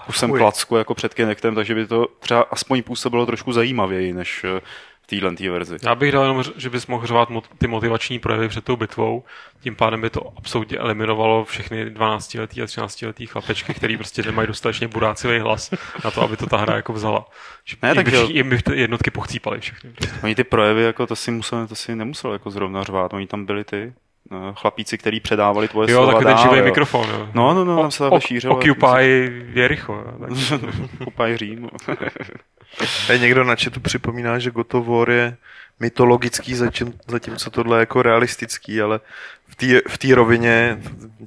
kusem 0.05 0.31
klacku 0.31 0.75
jako 0.75 0.93
před 0.93 1.13
Kinectem, 1.13 1.55
takže 1.55 1.75
by 1.75 1.87
to 1.87 2.07
třeba 2.19 2.41
aspoň 2.51 2.83
působilo 2.83 3.25
trošku 3.25 3.51
zajímavěji 3.51 4.13
než 4.13 4.43
eh, 4.43 4.61
v 5.01 5.07
téhle 5.07 5.35
tý 5.35 5.49
verzi. 5.49 5.77
Já 5.83 5.95
bych 5.95 6.11
dal 6.11 6.23
jenom, 6.23 6.43
že 6.57 6.69
bys 6.69 6.87
mohl 6.87 7.25
mot- 7.29 7.47
ty 7.57 7.67
motivační 7.67 8.19
projevy 8.19 8.47
před 8.47 8.63
tou 8.65 8.75
bitvou, 8.75 9.23
tím 9.61 9.75
pádem 9.75 10.01
by 10.01 10.09
to 10.09 10.33
absolutně 10.37 10.77
eliminovalo 10.77 11.45
všechny 11.45 11.85
12-letý 11.85 12.61
a 12.61 12.65
13-letý 12.65 13.25
chlapečky, 13.27 13.73
který 13.73 13.97
prostě 13.97 14.23
nemají 14.23 14.47
dostatečně 14.47 14.87
burácivý 14.87 15.39
hlas 15.39 15.71
na 16.05 16.11
to, 16.11 16.21
aby 16.21 16.37
to 16.37 16.45
ta 16.47 16.57
hra 16.57 16.75
jako 16.75 16.93
vzala. 16.93 17.25
Že 17.65 17.75
Ne, 17.83 17.89
jim, 17.89 17.95
takže- 17.95 18.25
by, 18.27 18.33
jim 18.33 18.49
by 18.49 18.61
ty 18.61 18.79
jednotky 18.79 19.11
pochcípaly 19.11 19.59
všechny. 19.59 19.91
Oni 20.23 20.35
ty 20.35 20.43
projevy, 20.43 20.83
jako 20.83 21.07
to 21.07 21.15
si, 21.15 21.31
musel, 21.31 21.67
to 21.67 21.75
si 21.75 21.95
nemusel 21.95 22.33
jako 22.33 22.51
zrovna 22.51 22.83
řvát, 22.83 23.13
oni 23.13 23.27
tam 23.27 23.45
byli 23.45 23.63
ty 23.63 23.93
chlapíci, 24.55 24.97
kteří 24.97 25.19
předávali 25.19 25.67
tvoje 25.67 25.91
Jo, 25.91 25.97
slova 25.97 26.11
takový 26.13 26.25
ten 26.25 26.35
dál, 26.35 26.43
živý 26.43 26.57
jo. 26.57 26.65
mikrofon. 26.65 27.09
Jo. 27.09 27.29
No, 27.33 27.53
no, 27.53 27.65
no, 27.65 27.81
tam 27.81 27.91
se 27.91 28.03
takhle 28.03 28.21
šířilo. 28.21 28.57
Occupy 28.57 29.31
Jericho. 29.53 29.93
Jo. 29.93 30.13
Tak. 30.19 30.29
Occupy 30.99 31.35
Řím. 31.37 31.69
Tady 33.07 33.19
někdo 33.19 33.43
na 33.43 33.55
chatu 33.55 33.79
připomíná, 33.79 34.39
že 34.39 34.51
God 34.51 34.73
of 34.73 34.87
War 34.87 35.09
je 35.09 35.37
mytologický, 35.79 36.55
zatím, 36.55 36.93
zatímco 37.07 37.49
tohle 37.49 37.77
je 37.77 37.79
jako 37.79 38.01
realistický, 38.01 38.81
ale 38.81 38.99
v 39.47 39.55
té 39.55 39.81
v 39.89 39.97
té 39.97 40.15
rovině 40.15 40.81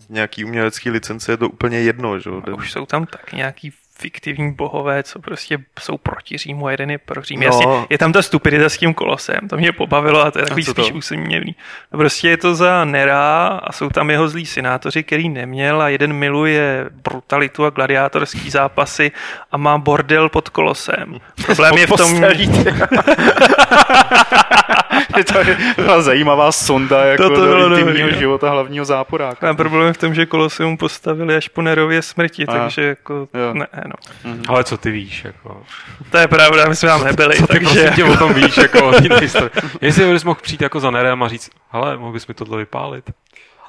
nějaký 0.08 0.44
umělecký 0.44 0.90
licence 0.90 1.32
je 1.32 1.36
to 1.36 1.48
úplně 1.48 1.80
jedno, 1.80 2.18
že? 2.18 2.30
jo? 2.30 2.42
A 2.52 2.54
už 2.54 2.72
jsou 2.72 2.86
tam 2.86 3.06
tak 3.06 3.32
nějaký 3.32 3.72
fiktivní 3.98 4.54
bohové, 4.54 5.02
co 5.02 5.18
prostě 5.18 5.58
jsou 5.80 5.98
proti 5.98 6.38
Římu 6.38 6.66
a 6.66 6.70
jeden 6.70 6.90
je 6.90 6.98
pro 6.98 7.22
Řím. 7.22 7.40
No. 7.40 7.46
Jasně, 7.46 7.66
je 7.90 7.98
tam 7.98 8.12
ta 8.12 8.22
stupidita 8.22 8.68
s 8.68 8.78
tím 8.78 8.94
kolosem, 8.94 9.48
to 9.48 9.56
mě 9.56 9.72
pobavilo 9.72 10.20
a 10.20 10.30
to 10.30 10.38
je 10.38 10.44
takový 10.44 10.64
to? 10.64 10.70
spíš 10.70 10.92
úsměvný. 10.92 11.56
No 11.92 11.98
prostě 11.98 12.28
je 12.28 12.36
to 12.36 12.54
za 12.54 12.84
Nera 12.84 13.46
a 13.46 13.72
jsou 13.72 13.88
tam 13.88 14.10
jeho 14.10 14.28
zlí 14.28 14.46
synátoři, 14.46 15.02
který 15.02 15.28
neměl 15.28 15.82
a 15.82 15.88
jeden 15.88 16.12
miluje 16.12 16.86
brutalitu 16.90 17.64
a 17.64 17.70
gladiátorský 17.70 18.50
zápasy 18.50 19.12
a 19.52 19.56
má 19.56 19.78
bordel 19.78 20.28
pod 20.28 20.48
kolosem. 20.48 21.18
Problém 21.46 21.78
je 21.78 21.86
v 21.86 21.90
tom, 21.90 22.20
to 25.32 25.38
je 25.38 25.56
byla 25.76 26.02
zajímavá 26.02 26.52
sonda 26.52 27.04
jako 27.04 27.22
To 27.22 27.28
to 27.28 27.34
do 27.40 27.46
bylo 27.46 27.66
intimního 27.68 27.98
dobrý, 28.06 28.12
no. 28.14 28.18
života 28.18 28.50
hlavního 28.50 28.84
záporáka. 28.84 29.50
a 29.50 29.54
problém 29.54 29.86
je 29.86 29.92
v 29.92 29.96
tom, 29.98 30.14
že 30.14 30.26
koloseum 30.26 30.76
postavili 30.76 31.36
až 31.36 31.48
po 31.48 31.62
Nerově 31.62 32.02
smrti, 32.02 32.46
A. 32.46 32.52
takže 32.52 32.82
jako 32.82 33.14
Jo. 33.14 33.54
ne, 33.54 33.66
no. 33.86 34.32
Ale 34.48 34.64
co 34.64 34.76
ty 34.76 34.90
víš? 34.90 35.24
Jako. 35.24 35.62
To 36.10 36.18
je 36.18 36.28
pravda, 36.28 36.68
my 36.68 36.76
jsme 36.76 36.88
tam 36.88 37.04
nebyli, 37.04 37.36
Co 37.36 37.46
ty 37.46 37.60
takže 37.60 37.92
tě 37.96 38.04
o 38.04 38.16
tom 38.16 38.34
víš? 38.34 38.56
Jako. 38.56 38.92
Jestli 39.80 40.12
bys 40.12 40.24
mohl 40.24 40.40
přijít 40.42 40.62
jako 40.62 40.80
za 40.80 40.90
Nerem 40.90 41.22
a 41.22 41.28
říct, 41.28 41.50
hele, 41.70 41.96
mohl 41.96 42.12
bys 42.12 42.26
mi 42.26 42.34
tohle 42.34 42.58
vypálit? 42.58 43.04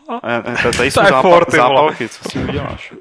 A, 0.10 0.15
a, 0.15 0.36
a 0.38 0.72
tady 0.78 0.91
jsou 0.91 1.02
To 1.02 1.06
je 1.08 1.12
zápal, 1.12 1.45
zápalky, 1.50 2.10
co 2.10 2.24
s 2.24 2.28
tím 2.34 2.50
uděláš? 2.50 2.93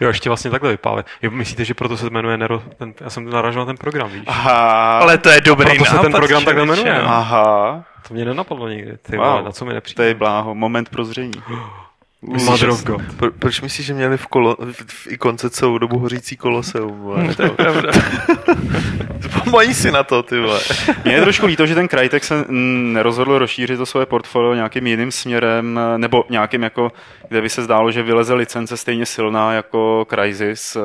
Jo, 0.00 0.08
ještě 0.08 0.30
vlastně 0.30 0.50
takhle 0.50 0.70
vypálit. 0.70 1.06
Jo, 1.22 1.30
myslíte, 1.30 1.64
že 1.64 1.74
proto 1.74 1.96
se 1.96 2.10
jmenuje 2.10 2.36
Nero? 2.36 2.62
Ten, 2.78 2.94
já 3.00 3.10
jsem 3.10 3.30
naražil 3.30 3.60
na 3.60 3.66
ten 3.66 3.76
program, 3.76 4.10
víš? 4.10 4.22
Aha, 4.26 4.98
ale 4.98 5.18
to 5.18 5.28
je 5.28 5.40
dobrý 5.40 5.66
proto 5.70 5.84
se 5.84 5.90
nápad, 5.90 6.02
ten 6.02 6.12
program 6.12 6.44
takhle 6.44 6.66
jmenuje. 6.66 6.94
no. 7.02 7.08
aha, 7.08 7.84
To 8.08 8.14
mě 8.14 8.24
nenapadlo 8.24 8.68
nikdy. 8.68 8.96
Ty 9.02 9.16
Wow. 9.16 9.26
vole, 9.26 9.42
na 9.42 9.52
co 9.52 9.64
mi 9.64 9.70
to 9.70 9.74
nepřijde? 9.74 10.04
je 10.04 10.14
bláho, 10.14 10.54
moment 10.54 10.88
prozření. 10.88 11.32
Mother 12.22 12.68
of 12.68 12.84
God. 12.84 13.02
Pro, 13.16 13.30
proč 13.30 13.60
myslíš, 13.60 13.86
že 13.86 13.94
měli 13.94 14.16
v, 14.16 14.26
kolo, 14.26 14.56
v, 14.72 14.84
v 14.86 15.06
ikonce 15.12 15.50
celou 15.50 15.78
dobu 15.78 15.98
hořící 15.98 16.36
koloseum? 16.36 17.00
vole? 17.00 17.22
Hm, 17.24 17.34
To 17.34 17.42
je 17.42 17.48
pravda. 17.56 17.90
Vzpomeň 19.20 19.74
si 19.74 19.90
na 19.90 20.02
to, 20.02 20.22
ty 20.22 20.40
vole. 20.40 20.60
Mně 21.04 21.14
je 21.14 21.20
trošku 21.22 21.46
líto, 21.46 21.66
že 21.66 21.74
ten 21.74 21.88
Crytek 21.88 22.24
se 22.24 22.44
nerozhodl 22.48 23.38
rozšířit 23.38 23.76
to 23.78 23.86
svoje 23.86 24.06
portfolio 24.06 24.54
nějakým 24.54 24.86
jiným 24.86 25.12
směrem, 25.12 25.80
nebo 25.96 26.24
nějakým 26.30 26.62
jako, 26.62 26.92
kde 27.28 27.42
by 27.42 27.48
se 27.50 27.62
zdálo, 27.62 27.90
že 27.90 28.02
vyleze 28.02 28.34
licence 28.34 28.76
stejně 28.76 29.06
silná 29.06 29.52
jako 29.52 30.06
Crysis 30.10 30.76
eh, 30.76 30.80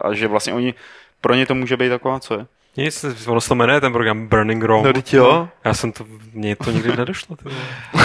a 0.00 0.12
že 0.14 0.28
vlastně 0.28 0.52
oni, 0.54 0.74
pro 1.20 1.34
ně 1.34 1.46
to 1.46 1.54
může 1.54 1.76
být 1.76 1.88
taková, 1.88 2.20
co 2.20 2.34
je? 2.34 2.46
Nic, 2.76 3.04
ono 3.26 3.40
se 3.40 3.48
to 3.48 3.54
jmenuje 3.54 3.80
ten 3.80 3.92
program 3.92 4.26
Burning 4.28 4.64
Rome. 4.64 4.86
No, 4.88 4.92
teď 4.92 5.14
jo. 5.14 5.48
Já 5.64 5.74
jsem 5.74 5.92
to, 5.92 6.04
mně 6.32 6.56
to 6.56 6.70
nikdy 6.70 6.96
nedošlo. 6.96 7.36
Vole. 7.44 7.56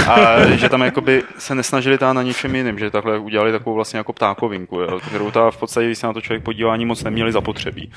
A 0.07 0.45
že 0.55 0.69
tam 0.69 0.81
jakoby 0.81 1.23
se 1.37 1.55
nesnažili 1.55 1.97
tát 1.97 2.13
na 2.13 2.21
něčem 2.23 2.55
jiným, 2.55 2.79
že 2.79 2.91
takhle 2.91 3.17
udělali 3.19 3.51
takovou 3.51 3.75
vlastně 3.75 3.97
jako 3.97 4.13
ptákovinku, 4.13 4.79
jo, 4.79 4.99
kterou 5.07 5.31
ta 5.31 5.51
v 5.51 5.57
podstatě, 5.57 5.85
když 5.85 5.97
se 5.97 6.07
na 6.07 6.13
to 6.13 6.21
člověk 6.21 6.43
podívá, 6.43 6.73
ani 6.73 6.85
moc 6.85 7.03
neměli 7.03 7.31
zapotřebí, 7.31 7.91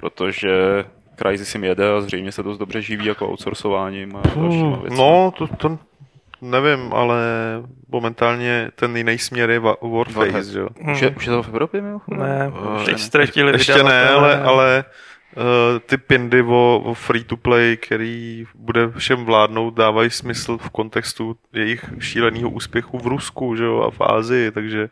protože 0.00 0.50
Crysis 1.18 1.54
jim 1.54 1.64
jede 1.64 1.92
a 1.92 2.00
zřejmě 2.00 2.32
se 2.32 2.42
dost 2.42 2.58
dobře 2.58 2.82
živí 2.82 3.04
jako 3.06 3.28
outsourcováním 3.28 4.16
a 4.16 4.20
dalšíma 4.36 4.76
věcmi. 4.76 4.96
No, 4.98 5.32
to, 5.38 5.46
to, 5.46 5.78
nevím, 6.40 6.92
ale 6.92 7.16
momentálně 7.88 8.70
ten 8.76 8.96
jiný 8.96 9.18
směr 9.18 9.50
je 9.50 9.60
Wa- 9.60 9.96
Warface, 9.96 10.52
že 10.52 10.58
jo? 10.58 10.68
Už, 10.92 11.00
je, 11.00 11.10
už 11.10 11.26
je 11.26 11.32
to 11.32 11.42
v 11.42 11.48
Evropě, 11.48 11.80
mimochodem? 11.82 12.20
Ne, 12.22 12.52
Eh, 12.80 12.84
teď 12.84 12.98
ztratili 12.98 13.52
Ještě 13.52 13.72
ne, 13.72 13.78
vydavatele. 13.82 14.14
ale, 14.14 14.42
ale 14.42 14.84
ty 15.86 15.96
pindy 15.96 16.42
o, 16.42 16.82
o 16.84 16.94
free-to-play, 16.94 17.76
který 17.76 18.46
bude 18.54 18.90
všem 18.90 19.24
vládnout, 19.24 19.74
dávají 19.74 20.10
smysl 20.10 20.58
v 20.58 20.70
kontextu 20.70 21.36
jejich 21.52 21.84
šíleného 21.98 22.50
úspěchu 22.50 22.98
v 22.98 23.06
Rusku 23.06 23.56
že 23.56 23.64
jo, 23.64 23.80
a 23.80 23.90
v 23.90 24.00
Ázii, 24.00 24.50
takže 24.50 24.82
uh, 24.82 24.88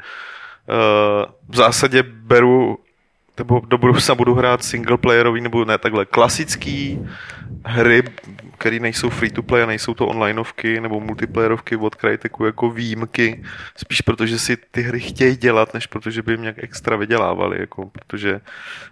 v 1.49 1.57
zásadě 1.57 2.03
beru 2.03 2.79
nebo 3.39 3.63
do 3.67 3.79
budoucna 3.79 4.15
budu 4.15 4.35
hrát 4.35 4.65
singleplayerový, 4.65 5.41
nebo 5.41 5.65
ne 5.65 5.79
takhle, 5.79 6.07
klasický 6.07 6.99
hry, 7.65 8.03
které 8.59 8.79
nejsou 8.79 9.11
free 9.11 9.31
to 9.31 9.43
play 9.43 9.63
a 9.63 9.67
nejsou 9.67 9.95
to 9.95 10.07
onlineovky 10.07 10.81
nebo 10.81 11.01
multiplayerovky 11.01 11.77
od 11.77 11.95
Cryteku 11.95 12.45
jako 12.45 12.71
výjimky, 12.71 13.45
spíš 13.77 14.01
protože 14.01 14.39
si 14.39 14.57
ty 14.57 14.83
hry 14.83 15.01
chtějí 15.01 15.37
dělat, 15.37 15.75
než 15.75 15.87
protože 15.87 16.23
by 16.23 16.33
jim 16.33 16.43
nějak 16.43 16.65
extra 16.65 16.97
vydělávali, 16.97 17.61
jako, 17.61 17.91
protože 17.91 18.41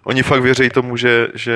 oni 0.03 0.23
fakt 0.23 0.41
věří 0.41 0.69
tomu, 0.69 0.97
že, 0.97 1.27
že 1.33 1.55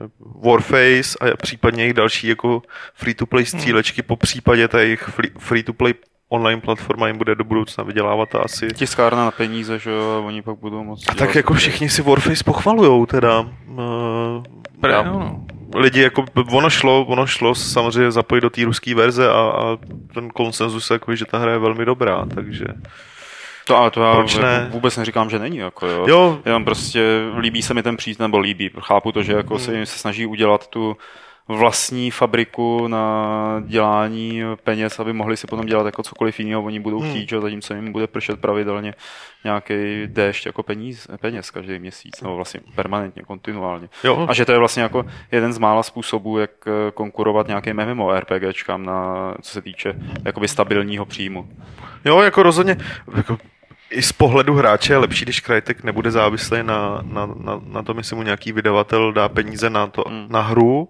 uh, 0.00 0.44
Warface 0.44 1.18
a 1.20 1.36
případně 1.36 1.82
jejich 1.82 1.94
další 1.94 2.28
jako 2.28 2.62
free 2.94 3.14
to 3.14 3.26
play 3.26 3.46
střílečky, 3.46 4.02
po 4.02 4.16
případě 4.16 4.68
ta 4.68 4.80
jejich 4.80 5.10
free 5.38 5.62
to 5.62 5.72
play 5.72 5.94
online 6.28 6.60
platforma 6.60 7.06
jim 7.06 7.18
bude 7.18 7.34
do 7.34 7.44
budoucna 7.44 7.84
vydělávat 7.84 8.34
a 8.34 8.38
asi 8.38 8.66
Tiskárna 8.68 9.24
na 9.24 9.30
peníze, 9.30 9.78
že 9.78 9.90
jo, 9.90 10.22
oni 10.26 10.42
pak 10.42 10.58
budou 10.58 10.84
moc 10.84 11.04
a 11.08 11.14
tak 11.14 11.34
jako 11.34 11.54
všichni 11.54 11.88
si 11.88 12.02
Warface 12.02 12.44
pochvalujou 12.44 13.06
teda. 13.06 13.40
Uh, 13.40 14.44
Právě, 14.80 15.12
no. 15.12 15.46
lidi 15.74 16.00
jako, 16.02 16.24
ono 16.52 16.70
šlo, 16.70 17.04
ono 17.04 17.26
šlo 17.26 17.54
samozřejmě 17.54 18.10
zapojit 18.10 18.40
do 18.40 18.50
té 18.50 18.64
ruské 18.64 18.94
verze 18.94 19.28
a, 19.30 19.32
a 19.40 19.76
ten 20.14 20.30
konsenzus 20.30 20.90
jako, 20.90 21.14
že 21.16 21.24
ta 21.24 21.38
hra 21.38 21.52
je 21.52 21.58
velmi 21.58 21.84
dobrá, 21.84 22.26
takže 22.34 22.64
To, 23.66 23.76
ale 23.76 23.90
to 23.90 24.02
já 24.02 24.14
Proč 24.14 24.34
jako 24.34 24.46
ne? 24.46 24.68
vůbec 24.70 24.96
neříkám, 24.96 25.30
že 25.30 25.38
není. 25.38 25.56
Jako, 25.56 25.86
jo. 25.86 26.04
jo, 26.08 26.38
Jenom 26.44 26.64
prostě 26.64 27.02
líbí 27.38 27.62
se 27.62 27.74
mi 27.74 27.82
ten 27.82 27.96
přístup, 27.96 28.20
nebo 28.20 28.38
líbí. 28.38 28.70
Chápu 28.80 29.12
to, 29.12 29.22
že 29.22 29.32
jako 29.32 29.54
Hmm. 29.54 29.64
se, 29.64 29.86
se 29.86 29.98
snaží 29.98 30.26
udělat 30.26 30.66
tu 30.66 30.96
vlastní 31.48 32.10
fabriku 32.10 32.88
na 32.88 33.62
dělání 33.66 34.42
peněz, 34.64 35.00
aby 35.00 35.12
mohli 35.12 35.36
si 35.36 35.46
potom 35.46 35.66
dělat 35.66 35.86
jako 35.86 36.02
cokoliv 36.02 36.38
jiného, 36.40 36.62
oni 36.62 36.80
budou 36.80 37.00
Hmm. 37.00 37.10
chtít, 37.10 37.28
že? 37.28 37.40
zatímco 37.40 37.74
jim 37.74 37.92
bude 37.92 38.06
pršet 38.06 38.40
pravidelně 38.40 38.94
nějaký 39.44 39.74
déšť 40.06 40.46
jako 40.46 40.62
peníz, 40.62 41.06
peněz 41.20 41.50
každý 41.50 41.78
měsíc, 41.78 42.20
nebo 42.22 42.36
vlastně 42.36 42.60
permanentně, 42.74 43.22
kontinuálně. 43.22 43.88
jo, 44.04 44.26
A 44.28 44.34
že 44.34 44.44
to 44.44 44.52
je 44.52 44.58
vlastně 44.58 44.82
jako 44.82 45.04
jeden 45.32 45.52
z 45.52 45.58
mála 45.58 45.82
způsobů, 45.82 46.38
jak 46.38 46.50
eh, 46.66 46.90
konkurovat 46.94 47.48
nějakým 47.48 47.76
MMORPGčkám 47.94 48.86
na, 48.86 49.34
co 49.42 49.50
se 49.50 49.62
týče 49.62 49.94
jakoby 50.24 50.48
stabilního 50.48 51.04
příjmu. 51.06 51.48
jo, 52.04 52.20
jako 52.20 52.42
rozhodně, 52.42 52.76
jako, 53.16 53.38
i 53.90 54.02
z 54.02 54.12
pohledu 54.12 54.54
hráče 54.54 54.92
je 54.92 54.96
lepší, 54.96 55.24
když 55.24 55.40
Crytek 55.42 55.84
nebude 55.84 56.10
závislý 56.10 56.62
na, 56.62 57.00
na, 57.04 57.26
na, 57.26 57.60
na 57.66 57.82
tom, 57.82 57.98
jestli 57.98 58.16
mu 58.16 58.22
nějaký 58.22 58.52
vydavatel 58.52 59.12
dá 59.12 59.28
peníze 59.28 59.70
na, 59.70 59.86
to, 59.86 60.04
Hmm. 60.08 60.26
na 60.28 60.40
hru 60.40 60.88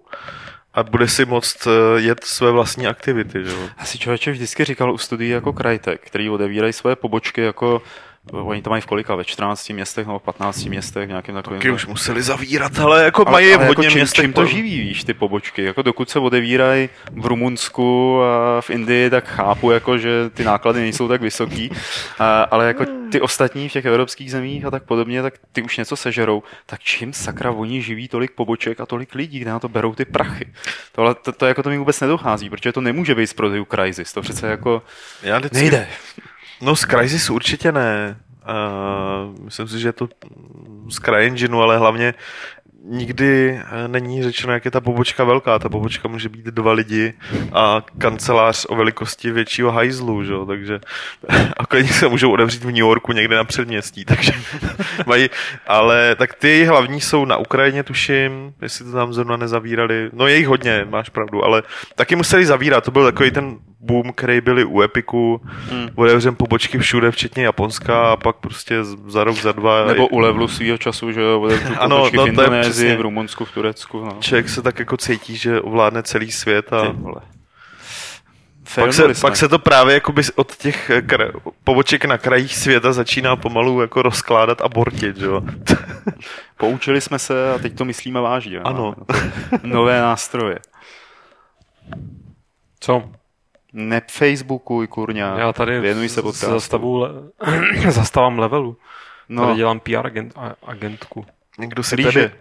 a 0.73 0.83
bude 0.83 1.07
si 1.07 1.25
moct 1.25 1.67
eh, 1.67 2.01
jet 2.01 2.23
své 2.23 2.51
vlastní 2.51 2.87
aktivity, 2.87 3.45
že 3.45 3.51
jo. 3.51 3.69
Já 3.79 3.85
si 3.85 3.99
člověče 3.99 4.31
vždycky 4.31 4.65
říkal 4.65 4.93
u 4.93 4.97
studií 4.97 5.29
jako 5.29 5.53
Crytek, 5.53 6.01
který 6.07 6.29
odevírají 6.29 6.73
své 6.73 6.95
pobočky 6.95 7.41
jako 7.41 7.81
Oni 8.31 8.61
to 8.61 8.69
mají 8.69 8.81
v 8.81 8.85
kolika? 8.85 9.15
Ve 9.15 9.23
14 9.23 9.69
městech 9.69 10.07
nebo 10.07 10.19
15 10.19 10.65
městech, 10.65 11.07
nějakým 11.07 11.35
takovým. 11.35 11.59
Taky 11.59 11.71
už 11.71 11.85
museli 11.85 12.21
zavírat, 12.21 12.79
ale 12.79 13.03
jako 13.03 13.27
ale, 13.27 13.31
mají 13.31 13.53
ale 13.53 13.65
hodně 13.65 13.85
jako 13.85 13.91
čím, 13.93 13.99
městech. 13.99 14.25
čím 14.25 14.33
to 14.33 14.41
po- 14.41 14.47
živí, 14.47 14.79
víš, 14.79 15.03
ty 15.03 15.13
pobočky? 15.13 15.63
Jako 15.63 15.81
dokud 15.81 16.09
se 16.09 16.19
odevírají 16.19 16.89
v 17.11 17.25
Rumunsku 17.25 18.21
a 18.23 18.61
v 18.61 18.69
Indii, 18.69 19.09
tak 19.09 19.27
chápu, 19.27 19.71
jako, 19.71 19.97
že 19.97 20.29
ty 20.29 20.43
náklady 20.43 20.79
nejsou 20.79 21.07
tak 21.07 21.21
vysoký, 21.21 21.71
a, 22.19 22.41
ale 22.41 22.67
jako 22.67 22.85
ty 23.11 23.21
ostatní 23.21 23.69
v 23.69 23.71
těch 23.71 23.85
evropských 23.85 24.31
zemích 24.31 24.65
a 24.65 24.71
tak 24.71 24.83
podobně, 24.83 25.21
tak 25.21 25.33
ty 25.51 25.61
už 25.61 25.77
něco 25.77 25.95
sežerou. 25.95 26.43
Tak 26.65 26.79
čím 26.79 27.13
sakra 27.13 27.51
oni 27.51 27.81
živí 27.81 28.07
tolik 28.07 28.31
poboček 28.31 28.79
a 28.79 28.85
tolik 28.85 29.15
lidí, 29.15 29.39
kde 29.39 29.51
na 29.51 29.59
to 29.59 29.69
berou 29.69 29.95
ty 29.95 30.05
prachy? 30.05 30.45
Tohle, 30.91 31.15
to, 31.15 31.31
to, 31.31 31.45
jako 31.45 31.63
to 31.63 31.69
mi 31.69 31.77
vůbec 31.77 31.99
nedochází, 32.01 32.49
protože 32.49 32.71
to 32.71 32.81
nemůže 32.81 33.15
být 33.15 33.27
z 33.27 33.33
prodejů 33.33 33.67
Crysis. 33.71 34.13
To 34.13 34.21
přece 34.21 34.47
jako 34.47 34.81
Já 35.23 35.37
vždycky, 35.37 35.57
nejde. 35.57 35.87
No 36.61 36.75
z 36.75 36.85
Crysis 36.85 37.29
určitě 37.29 37.71
ne. 37.71 38.17
Uh, 38.49 39.45
myslím 39.45 39.67
si, 39.67 39.79
že 39.79 39.87
je 39.87 39.93
to 39.93 40.09
z 40.89 40.95
CryEngineu, 40.95 41.59
ale 41.59 41.77
hlavně 41.77 42.13
nikdy 42.83 43.59
eh, 43.61 43.87
není 43.87 44.23
řečeno, 44.23 44.53
jak 44.53 44.65
je 44.65 44.71
ta 44.71 44.81
pobočka 44.81 45.23
velká. 45.23 45.59
Ta 45.59 45.69
pobočka 45.69 46.07
může 46.07 46.29
být 46.29 46.45
dva 46.45 46.71
lidi 46.71 47.13
a 47.53 47.81
kancelář 47.97 48.65
o 48.69 48.75
velikosti 48.75 49.31
většího 49.31 49.71
hajzlu, 49.71 50.23
že? 50.23 50.33
takže 50.47 50.79
a 51.57 51.65
klidně 51.65 51.93
se 51.93 52.07
můžou 52.07 52.31
otevřít 52.31 52.63
v 52.63 52.65
New 52.65 52.77
Yorku 52.77 53.11
někde 53.11 53.35
na 53.35 53.43
předměstí, 53.43 54.05
takže 54.15 54.33
mají, 55.05 55.29
ale 55.67 56.15
tak 56.15 56.33
ty 56.33 56.65
hlavní 56.65 57.01
jsou 57.01 57.25
na 57.25 57.37
Ukrajině, 57.37 57.83
tuším, 57.83 58.53
jestli 58.61 58.85
to 58.85 58.91
tam 58.91 59.13
zrovna 59.13 59.37
nezavírali, 59.37 60.09
no 60.13 60.27
je 60.27 60.37
jich 60.37 60.47
hodně, 60.47 60.85
máš 60.89 61.09
pravdu, 61.09 61.45
ale 61.45 61.63
taky 61.95 62.15
museli 62.15 62.45
zavírat, 62.45 62.83
to 62.83 62.91
byl 62.91 63.05
takový 63.05 63.31
ten 63.31 63.57
boom, 63.79 64.13
který 64.13 64.41
byli 64.41 64.63
u 64.65 64.81
Epiku, 64.81 65.41
Hmm. 65.69 65.89
otevřem 65.95 66.35
pobočky 66.35 66.77
všude, 66.79 67.11
včetně 67.11 67.43
Japonska 67.43 68.11
a 68.11 68.15
pak 68.15 68.35
prostě 68.35 68.83
za 69.07 69.23
rok, 69.23 69.35
za 69.35 69.51
dva 69.51 69.85
Nebo 69.85 70.07
u 70.07 70.19
levelu 70.19 70.47
svýho 70.47 70.77
času, 70.77 71.11
že 71.11 71.21
jo, 71.21 71.49
Ano, 71.79 71.95
pobočky 71.95 72.17
no 72.17 72.23
v 72.23 72.25
to 72.25 72.41
je 72.41 72.45
Indonésii, 72.47 72.71
přesně. 72.71 72.97
v 72.97 73.01
Rumunsku, 73.01 73.45
v 73.45 73.51
Turecku. 73.51 74.05
No. 74.05 74.17
člověk 74.19 74.49
se 74.49 74.61
tak 74.61 74.79
jako 74.79 74.97
cítí, 74.97 75.37
že 75.37 75.61
ovládne 75.61 76.03
celý 76.03 76.31
svět 76.31 76.73
a 76.73 76.81
Ty 76.81 76.93
vole. 76.93 77.21
pak 78.75 78.93
se, 78.93 79.03
pak 79.21 79.35
se 79.37 79.47
to 79.49 79.59
právě 79.59 79.93
jakoby 79.93 80.21
od 80.35 80.55
těch 80.55 80.89
eh, 80.89 81.01
kra- 81.01 81.31
poboček 81.63 82.05
na 82.05 82.17
krajích 82.17 82.55
světa 82.55 82.93
začíná 82.93 83.35
pomalu 83.35 83.81
jako 83.81 84.01
rozkládat 84.01 84.61
a 84.61 84.69
bortit, 84.69 85.17
že 85.17 85.25
jo. 85.25 85.41
Poučili 86.57 87.01
jsme 87.01 87.19
se 87.19 87.53
a 87.53 87.57
teď 87.57 87.75
to 87.77 87.85
myslíme 87.85 88.21
vážně. 88.21 88.59
Ano. 88.59 88.95
Máme 89.51 89.61
Nové 89.63 90.01
nástroje. 90.01 90.59
Co? 92.79 93.03
Nepfacebookuj, 93.73 94.87
kurňa. 94.87 95.39
Já 95.39 95.53
tady 95.53 95.79
Věnuj 95.79 96.09
se 96.09 96.21
podcastu. 96.21 96.51
zastavu 96.51 96.97
le... 96.97 97.09
zastavám 97.91 98.39
levelu. 98.39 98.77
No. 99.29 99.45
Tady 99.45 99.57
dělám 99.57 99.79
PR 99.79 100.05
agent, 100.05 100.33
agentku. 100.67 101.25
Někdo 101.59 101.83
si 101.83 101.95
rýže. 101.95 102.11
tady... 102.11 102.31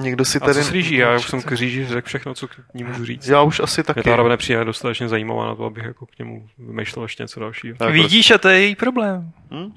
Někdo 0.00 0.24
si 0.24 0.38
A 0.38 0.40
tady... 0.40 0.54
co 0.54 0.62
s 0.64 0.70
rýží? 0.72 0.94
Já 0.96 1.16
už 1.16 1.28
jsem 1.28 1.42
k 1.42 1.50
rýži 1.52 1.86
řekl 1.86 2.08
všechno, 2.08 2.34
co 2.34 2.48
k 2.48 2.52
ní 2.74 2.84
můžu 2.84 3.04
říct. 3.04 3.28
Já 3.28 3.42
už 3.42 3.60
asi 3.60 3.80
Mě 3.80 3.84
taky. 3.84 4.02
ta 4.02 4.12
hra 4.12 4.28
nepřijde 4.28 4.64
dostatečně 4.64 5.08
zajímavá 5.08 5.46
na 5.46 5.54
to, 5.54 5.64
abych 5.64 5.84
jako 5.84 6.06
k 6.06 6.18
němu 6.18 6.46
vymýšlel 6.58 7.04
ještě 7.04 7.22
něco 7.22 7.40
dalšího. 7.40 7.76
Tak 7.76 7.92
Vidíš, 7.92 8.30
a 8.30 8.38
to 8.38 8.48
je 8.48 8.60
její 8.60 8.74
problém. 8.76 9.30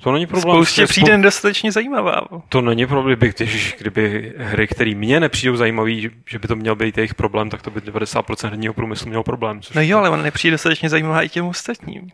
To 0.04 0.12
není 0.12 0.28
problém. 0.28 0.52
Spoustě 0.56 0.84
Spou- 0.84 0.88
přijde 0.90 1.18
dostatečně 1.18 1.72
zajímavá. 1.72 2.22
To 2.50 2.62
není 2.62 2.86
problém, 2.88 3.08
kdyby, 3.18 3.34
když, 3.38 3.76
kdyby 3.80 4.34
hry, 4.38 4.68
které 4.68 4.96
mě 4.96 5.20
nepřijdou 5.20 5.56
zajímavý, 5.56 6.10
že 6.30 6.40
by 6.40 6.48
to 6.48 6.56
měl 6.56 6.76
být 6.76 6.98
jejich 6.98 7.16
problém, 7.16 7.50
tak 7.50 7.62
to 7.62 7.72
by 7.72 7.80
90% 7.80 8.50
herního 8.50 8.74
průmyslu 8.74 9.08
mělo 9.08 9.24
problém. 9.24 9.62
Což 9.62 9.76
No 9.76 9.82
jo, 9.82 9.98
ale 9.98 10.10
ona 10.10 10.24
nepřijde 10.24 10.52
dostatečně 10.54 10.90
zajímavá 10.90 11.22
i 11.22 11.30
těm 11.30 11.46
ostatním. 11.46 12.08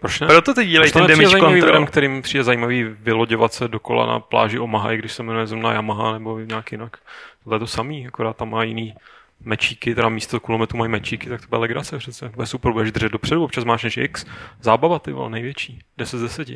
Proč 0.00 0.20
ne? 0.20 0.26
Proto 0.26 0.54
teď 0.54 0.68
dělají 0.68 0.92
ten 0.92 1.06
damage 1.06 1.28
zajímavý 1.28 1.54
control. 1.54 1.72
lidem, 1.72 1.86
kterým 1.86 2.22
přijde 2.22 2.44
zajímavý 2.44 2.82
vyloďovat 2.84 3.52
se 3.52 3.68
dokola 3.68 4.06
na 4.06 4.20
pláži 4.20 4.58
Omaha, 4.58 4.92
i 4.92 4.96
když 4.98 5.12
se 5.12 5.22
jmenuje 5.22 5.46
zrovna 5.46 5.72
Yamaha 5.72 6.12
nebo 6.12 6.38
nějak 6.38 6.72
jinak. 6.72 6.96
Je 7.52 7.58
to 7.58 7.66
samý, 7.66 8.06
akorát 8.06 8.36
tam 8.36 8.50
má 8.50 8.62
jiný 8.62 8.94
mečíky, 9.40 9.94
teda 9.94 10.08
místo 10.08 10.40
kulometu 10.40 10.76
mají 10.76 10.90
mečíky, 10.90 11.28
tak 11.28 11.40
to 11.40 11.46
bude 11.48 11.60
legrace 11.60 11.98
přece. 11.98 12.28
Bude 12.28 12.46
super, 12.46 12.72
budeš 12.72 12.92
držet 12.92 13.12
dopředu, 13.12 13.44
občas 13.44 13.64
máš 13.64 13.84
než 13.84 13.96
X. 13.96 14.26
Zábava, 14.60 14.98
ty 14.98 15.12
vole, 15.12 15.30
největší. 15.30 15.78
10 15.98 16.18
z 16.18 16.22
10. 16.22 16.48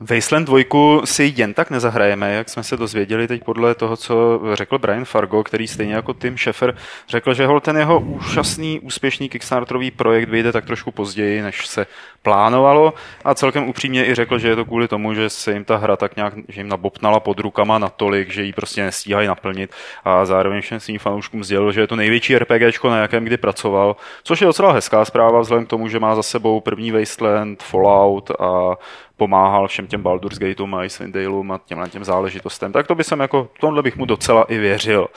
Wasteland 0.00 0.48
2 0.48 1.06
si 1.06 1.32
jen 1.36 1.54
tak 1.54 1.70
nezahrajeme, 1.70 2.32
jak 2.32 2.48
jsme 2.48 2.62
se 2.62 2.76
dozvěděli 2.76 3.28
teď 3.28 3.44
podle 3.44 3.74
toho, 3.74 3.96
co 3.96 4.40
řekl 4.52 4.78
Brian 4.78 5.04
Fargo, 5.04 5.44
který 5.44 5.68
stejně 5.68 5.94
jako 5.94 6.14
Tim 6.14 6.38
Schafer 6.38 6.76
řekl, 7.08 7.34
že 7.34 7.46
hol 7.46 7.60
ten 7.60 7.76
jeho 7.76 8.00
úžasný, 8.00 8.80
úspěšný 8.80 9.28
Kickstarterový 9.28 9.90
projekt 9.90 10.28
vyjde 10.28 10.52
tak 10.52 10.64
trošku 10.64 10.90
později, 10.90 11.42
než 11.42 11.66
se 11.66 11.86
plánovalo. 12.22 12.94
A 13.24 13.34
celkem 13.34 13.68
upřímně 13.68 14.06
i 14.06 14.14
řekl, 14.14 14.38
že 14.38 14.48
je 14.48 14.56
to 14.56 14.64
kvůli 14.64 14.88
tomu, 14.88 15.14
že 15.14 15.30
se 15.30 15.52
jim 15.52 15.64
ta 15.64 15.76
hra 15.76 15.96
tak 15.96 16.16
nějak, 16.16 16.34
že 16.48 16.60
jim 16.60 16.68
nabopnala 16.68 17.20
pod 17.20 17.40
rukama 17.40 17.78
natolik, 17.78 18.30
že 18.30 18.42
ji 18.42 18.52
prostě 18.52 18.82
nestíhají 18.82 19.28
naplnit. 19.28 19.70
A 20.04 20.24
zároveň 20.24 20.60
všem 20.60 20.80
svým 20.80 20.98
fanouškům 20.98 21.44
sdělil, 21.44 21.72
že 21.72 21.80
je 21.80 21.86
to 21.86 21.96
největší 21.96 22.38
RPGčko, 22.38 22.90
na 22.90 22.98
jakém 22.98 23.24
kdy 23.24 23.36
pracoval, 23.36 23.96
což 24.22 24.40
je 24.40 24.46
docela 24.46 24.72
hezká 24.72 25.04
zpráva 25.04 25.40
vzhledem 25.40 25.66
k 25.66 25.70
tomu, 25.70 25.88
že 25.88 26.00
má 26.00 26.14
za 26.14 26.22
sebou 26.22 26.60
první 26.60 26.92
Wasteland, 26.92 27.62
Fallout 27.62 28.30
a 28.30 28.76
pomáhal 29.16 29.68
všem 29.68 29.86
těm 29.86 30.02
Baldur's 30.02 30.38
Gateům 30.38 30.74
a 30.74 30.84
Icewind 30.84 31.16
a 31.16 31.60
těmhle 31.64 31.88
těm 31.88 32.04
záležitostem. 32.04 32.72
Tak 32.72 32.86
to 32.86 32.94
by 32.94 33.04
jsem 33.04 33.20
jako, 33.20 33.48
tohle 33.60 33.82
bych 33.82 33.96
mu 33.96 34.04
docela 34.04 34.44
i 34.44 34.58
věřil. 34.58 35.08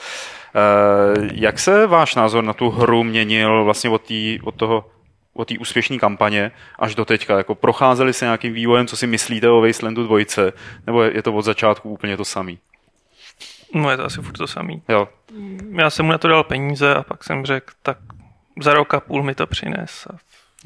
Eh, 0.54 1.30
jak 1.32 1.58
se 1.58 1.86
váš 1.86 2.14
názor 2.14 2.44
na 2.44 2.52
tu 2.52 2.70
hru 2.70 3.04
měnil 3.04 3.64
vlastně 3.64 3.90
od, 3.90 4.02
tý, 4.02 4.38
od 4.44 4.54
toho 4.54 4.84
od 5.34 5.48
té 5.48 5.58
úspěšné 5.58 5.98
kampaně 5.98 6.50
až 6.78 6.94
do 6.94 7.04
teďka? 7.04 7.36
Jako 7.36 7.54
procházeli 7.54 8.12
se 8.12 8.24
nějakým 8.24 8.52
vývojem, 8.52 8.86
co 8.86 8.96
si 8.96 9.06
myslíte 9.06 9.48
o 9.48 9.60
Wastelandu 9.60 10.06
2, 10.06 10.18
nebo 10.86 11.02
je 11.02 11.22
to 11.22 11.32
od 11.32 11.42
začátku 11.42 11.90
úplně 11.90 12.16
to 12.16 12.24
samý? 12.24 12.58
No 13.74 13.90
je 13.90 13.96
to 13.96 14.04
asi 14.04 14.22
furt 14.22 14.38
to 14.38 14.46
samý. 14.46 14.82
Jo, 14.88 15.08
Já 15.72 15.90
jsem 15.90 16.06
mu 16.06 16.12
na 16.12 16.18
to 16.18 16.28
dal 16.28 16.44
peníze 16.44 16.94
a 16.94 17.02
pak 17.02 17.24
jsem 17.24 17.44
řekl, 17.44 17.72
tak 17.82 17.98
za 18.62 18.74
rok 18.74 18.94
a 18.94 19.00
půl 19.00 19.22
mi 19.22 19.34
to 19.34 19.46
přines. 19.46 20.06
A 20.06 20.18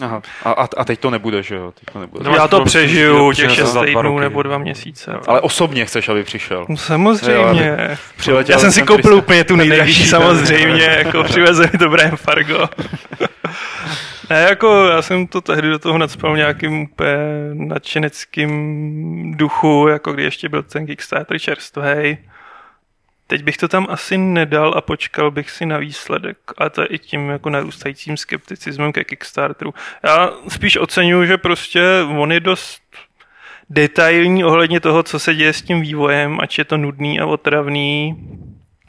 Aha. 0.03 0.22
A, 0.45 0.51
a, 0.53 0.68
a 0.76 0.84
teď 0.84 1.01
to 1.01 1.11
nebude, 1.11 1.42
že 1.42 1.55
jo? 1.55 1.72
Teď 1.80 1.84
to 1.92 1.99
nebude. 2.01 2.24
No, 2.30 2.36
Já 2.36 2.49
to 2.49 2.64
přežiju 2.64 3.32
těch 3.32 3.36
přinese 3.36 3.57
6 3.57 3.72
za 3.72 3.80
dva 3.84 4.03
týdnů 4.03 4.18
nebo 4.18 4.42
dva 4.42 4.59
měsíce. 4.59 5.12
Ale 5.26 5.40
osobně 5.40 5.84
chceš, 5.84 6.09
aby 6.09 6.24
přišel. 6.24 6.66
No, 6.68 6.76
samozřejmě. 6.76 7.99
Přiletěl 8.16 8.53
Já 8.55 8.59
jsem 8.59 8.72
si 8.72 8.82
koupil 8.82 9.11
Krista- 9.12 9.18
úplně 9.18 9.45
tu 9.45 9.57
nejdražší 9.57 10.07
samozřejmě, 10.07 10.84
jako 10.84 11.22
přiveze 11.24 11.62
mi 11.72 11.78
dobré 11.78 12.03
embargo. 12.03 12.68
Ne, 14.30 14.47
jako 14.49 14.86
já 14.86 15.03
jsem 15.03 15.26
to 15.26 15.40
tehdy 15.40 15.68
do 15.70 15.78
toho 15.78 15.99
nadspal 15.99 16.32
v 16.32 16.36
nějakým 16.36 16.80
úplně 16.82 17.16
nadšeneckým 17.53 19.34
duchu, 19.36 19.88
jako 19.88 20.12
kdy 20.12 20.22
ještě 20.22 20.49
byl 20.49 20.62
ten 20.62 20.86
Kickstarter 20.86 21.38
čerstvej. 21.38 22.16
Teď 23.35 23.43
bych 23.43 23.57
to 23.57 23.68
tam 23.68 23.87
asi 23.91 24.18
nedal 24.18 24.74
a 24.76 24.80
počkal 24.80 25.30
bych 25.30 25.51
si 25.51 25.66
na 25.66 25.78
výsledek. 25.78 26.39
A 26.59 26.70
to 26.70 26.93
i 26.93 26.99
tím 26.99 27.28
jako 27.28 27.51
narůstajícím 27.51 28.16
skepticismem 28.16 28.93
ke 28.93 29.05
Kickstarteru. 29.05 29.74
Já 30.05 30.30
spíš 30.49 30.76
oceňuji, 30.76 31.26
že 31.26 31.39
prostě 31.39 31.82
on 32.18 32.32
je 32.32 32.41
dost 32.41 32.82
detailní 33.70 34.45
ohledně 34.45 34.80
toho, 34.80 35.03
co 35.03 35.18
se 35.18 35.35
děje 35.35 35.53
s 35.53 35.62
tím 35.62 35.80
vývojem, 35.80 36.39
ač 36.41 36.59
je 36.59 36.64
to 36.64 36.76
nudný 36.76 37.20
a 37.20 37.26
otravný. 37.26 38.16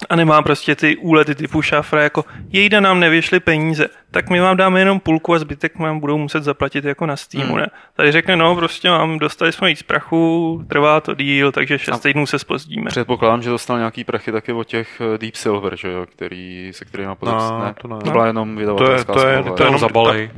A 0.10 0.16
nemá 0.16 0.42
prostě 0.42 0.76
ty 0.76 0.96
úlety 0.98 1.36
typu 1.36 1.62
šafra, 1.62 2.04
jako 2.04 2.26
jejda 2.50 2.80
nám 2.80 3.00
nevyšly 3.00 3.40
peníze, 3.40 3.88
tak 4.12 4.30
my 4.30 4.40
vám 4.40 4.58
dáme 4.58 4.80
jenom 4.80 5.00
půlku 5.00 5.34
a 5.34 5.40
zbytek 5.40 5.80
vám 5.80 6.00
budou 6.00 6.18
muset 6.18 6.44
zaplatit 6.44 6.86
jako 6.86 7.06
na 7.06 7.16
Steamu, 7.16 7.48
Hmm. 7.50 7.58
ne? 7.58 7.68
Tady 7.94 8.12
řekne, 8.12 8.36
no 8.36 8.56
prostě 8.56 8.90
mám, 8.90 9.20
dostali 9.20 9.52
jsme 9.52 9.68
víc 9.68 9.82
prachu, 9.84 10.62
trvá 10.70 11.02
to 11.02 11.14
díl, 11.16 11.52
takže 11.52 11.80
6 11.80 11.96
A- 11.96 11.98
týdnů 11.98 12.26
se 12.28 12.40
spozdíme. 12.40 12.90
Předpokládám, 12.90 13.42
že 13.42 13.50
dostal 13.50 13.78
nějaký 13.78 14.04
prachy 14.04 14.32
taky 14.32 14.52
od 14.54 14.64
těch 14.68 15.02
eh, 15.02 15.18
Deep 15.18 15.36
Silver, 15.36 15.76
že 15.78 15.92
jo, 15.92 16.06
který, 16.06 16.70
se 16.74 16.86
kterými 16.86 17.16
podepsal. 17.16 17.60
No, 17.60 17.66
ne, 17.66 17.74
to 17.82 17.88
ne. 17.88 17.96
to 18.04 18.12
byla 18.12 18.28
jenom 18.28 18.56
To 18.56 18.60
je, 18.62 18.66
vydavatelská 18.66 19.14
to 19.14 19.28
je, 19.28 19.34
smlouva, 19.38 19.58
to 19.58 19.64
je 19.64 19.66
jo. 19.66 19.68
jenom, 19.68 19.80
zabalej. 19.80 20.32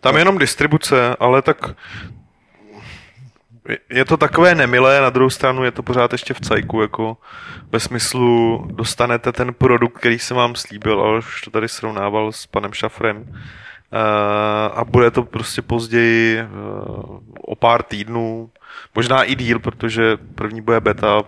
Tam 0.00 0.14
je 0.14 0.20
jenom 0.20 0.38
distribuce, 0.38 1.16
ale 1.20 1.42
tak 1.42 1.70
je- 3.90 4.04
to 4.04 4.16
takové 4.16 4.54
nemilé, 4.54 5.00
na 5.00 5.10
druhou 5.10 5.30
stranu 5.30 5.64
je 5.64 5.70
to 5.70 5.82
pořád 5.82 6.12
ještě 6.12 6.34
v 6.34 6.40
cajku, 6.40 6.82
jako 6.82 7.16
ve 7.72 7.80
smyslu 7.80 8.64
dostanete 8.72 9.32
ten 9.32 9.54
produkt, 9.54 9.98
který 9.98 10.18
jsem 10.18 10.36
vám 10.36 10.54
slíbil, 10.54 11.00
ale 11.00 11.18
už 11.18 11.40
to 11.40 11.50
tady 11.50 11.68
srovnával 11.68 12.32
s 12.32 12.46
panem 12.46 12.72
Šafrem. 12.72 13.16
Uh, 13.16 14.78
a 14.78 14.84
bude 14.84 15.10
to 15.10 15.22
prostě 15.22 15.62
později 15.62 16.42
uh, 16.42 17.18
o 17.40 17.54
pár 17.56 17.82
týdnů, 17.82 18.50
možná 18.94 19.22
i 19.22 19.34
díl, 19.34 19.58
protože 19.58 20.16
první 20.34 20.60
bude 20.60 20.80
beta, 20.80 21.22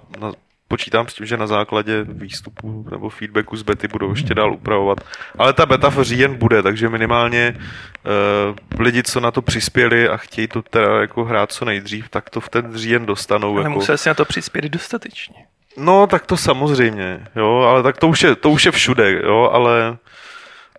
počítám 0.73 1.09
s 1.09 1.15
tím, 1.15 1.27
že 1.27 1.37
na 1.37 1.47
základě 1.47 2.05
výstupu 2.09 2.87
nebo 2.91 3.09
feedbacku 3.09 3.57
z 3.57 3.63
bety 3.63 3.89
budou 3.89 4.11
ještě 4.11 4.35
dál 4.35 4.53
upravovat. 4.53 5.01
Ale 5.39 5.53
ta 5.53 5.67
beta 5.67 5.91
v 5.91 6.03
říjen 6.03 6.35
bude, 6.35 6.63
takže 6.63 6.89
minimálně 6.89 7.57
uh, 7.57 8.81
lidi, 8.81 9.03
co 9.03 9.21
na 9.21 9.31
to 9.31 9.43
přispěli 9.43 10.09
a 10.09 10.17
chtějí 10.17 10.49
to 10.49 10.63
teda 10.63 11.01
jako 11.01 11.25
hrát 11.25 11.53
co 11.53 11.65
nejdřív, 11.65 12.09
tak 12.09 12.31
to 12.31 12.41
v 12.41 12.49
ten 12.49 12.73
říjen 12.75 13.07
dostanou. 13.07 13.53
Ale 13.53 13.61
Jako. 13.61 13.71
musel 13.71 13.97
si 13.99 14.09
na 14.09 14.15
to 14.15 14.25
přispět 14.25 14.65
dostatečně. 14.65 15.45
No, 15.77 16.07
tak 16.07 16.27
to 16.27 16.37
samozřejmě, 16.37 17.27
jo, 17.37 17.69
ale 17.69 17.83
tak 17.83 17.99
to 17.99 18.09
už 18.09 18.23
je, 18.23 18.35
to 18.37 18.51
už 18.51 18.65
je 18.65 18.73
všude, 18.73 19.21
jo, 19.25 19.51
ale 19.53 19.97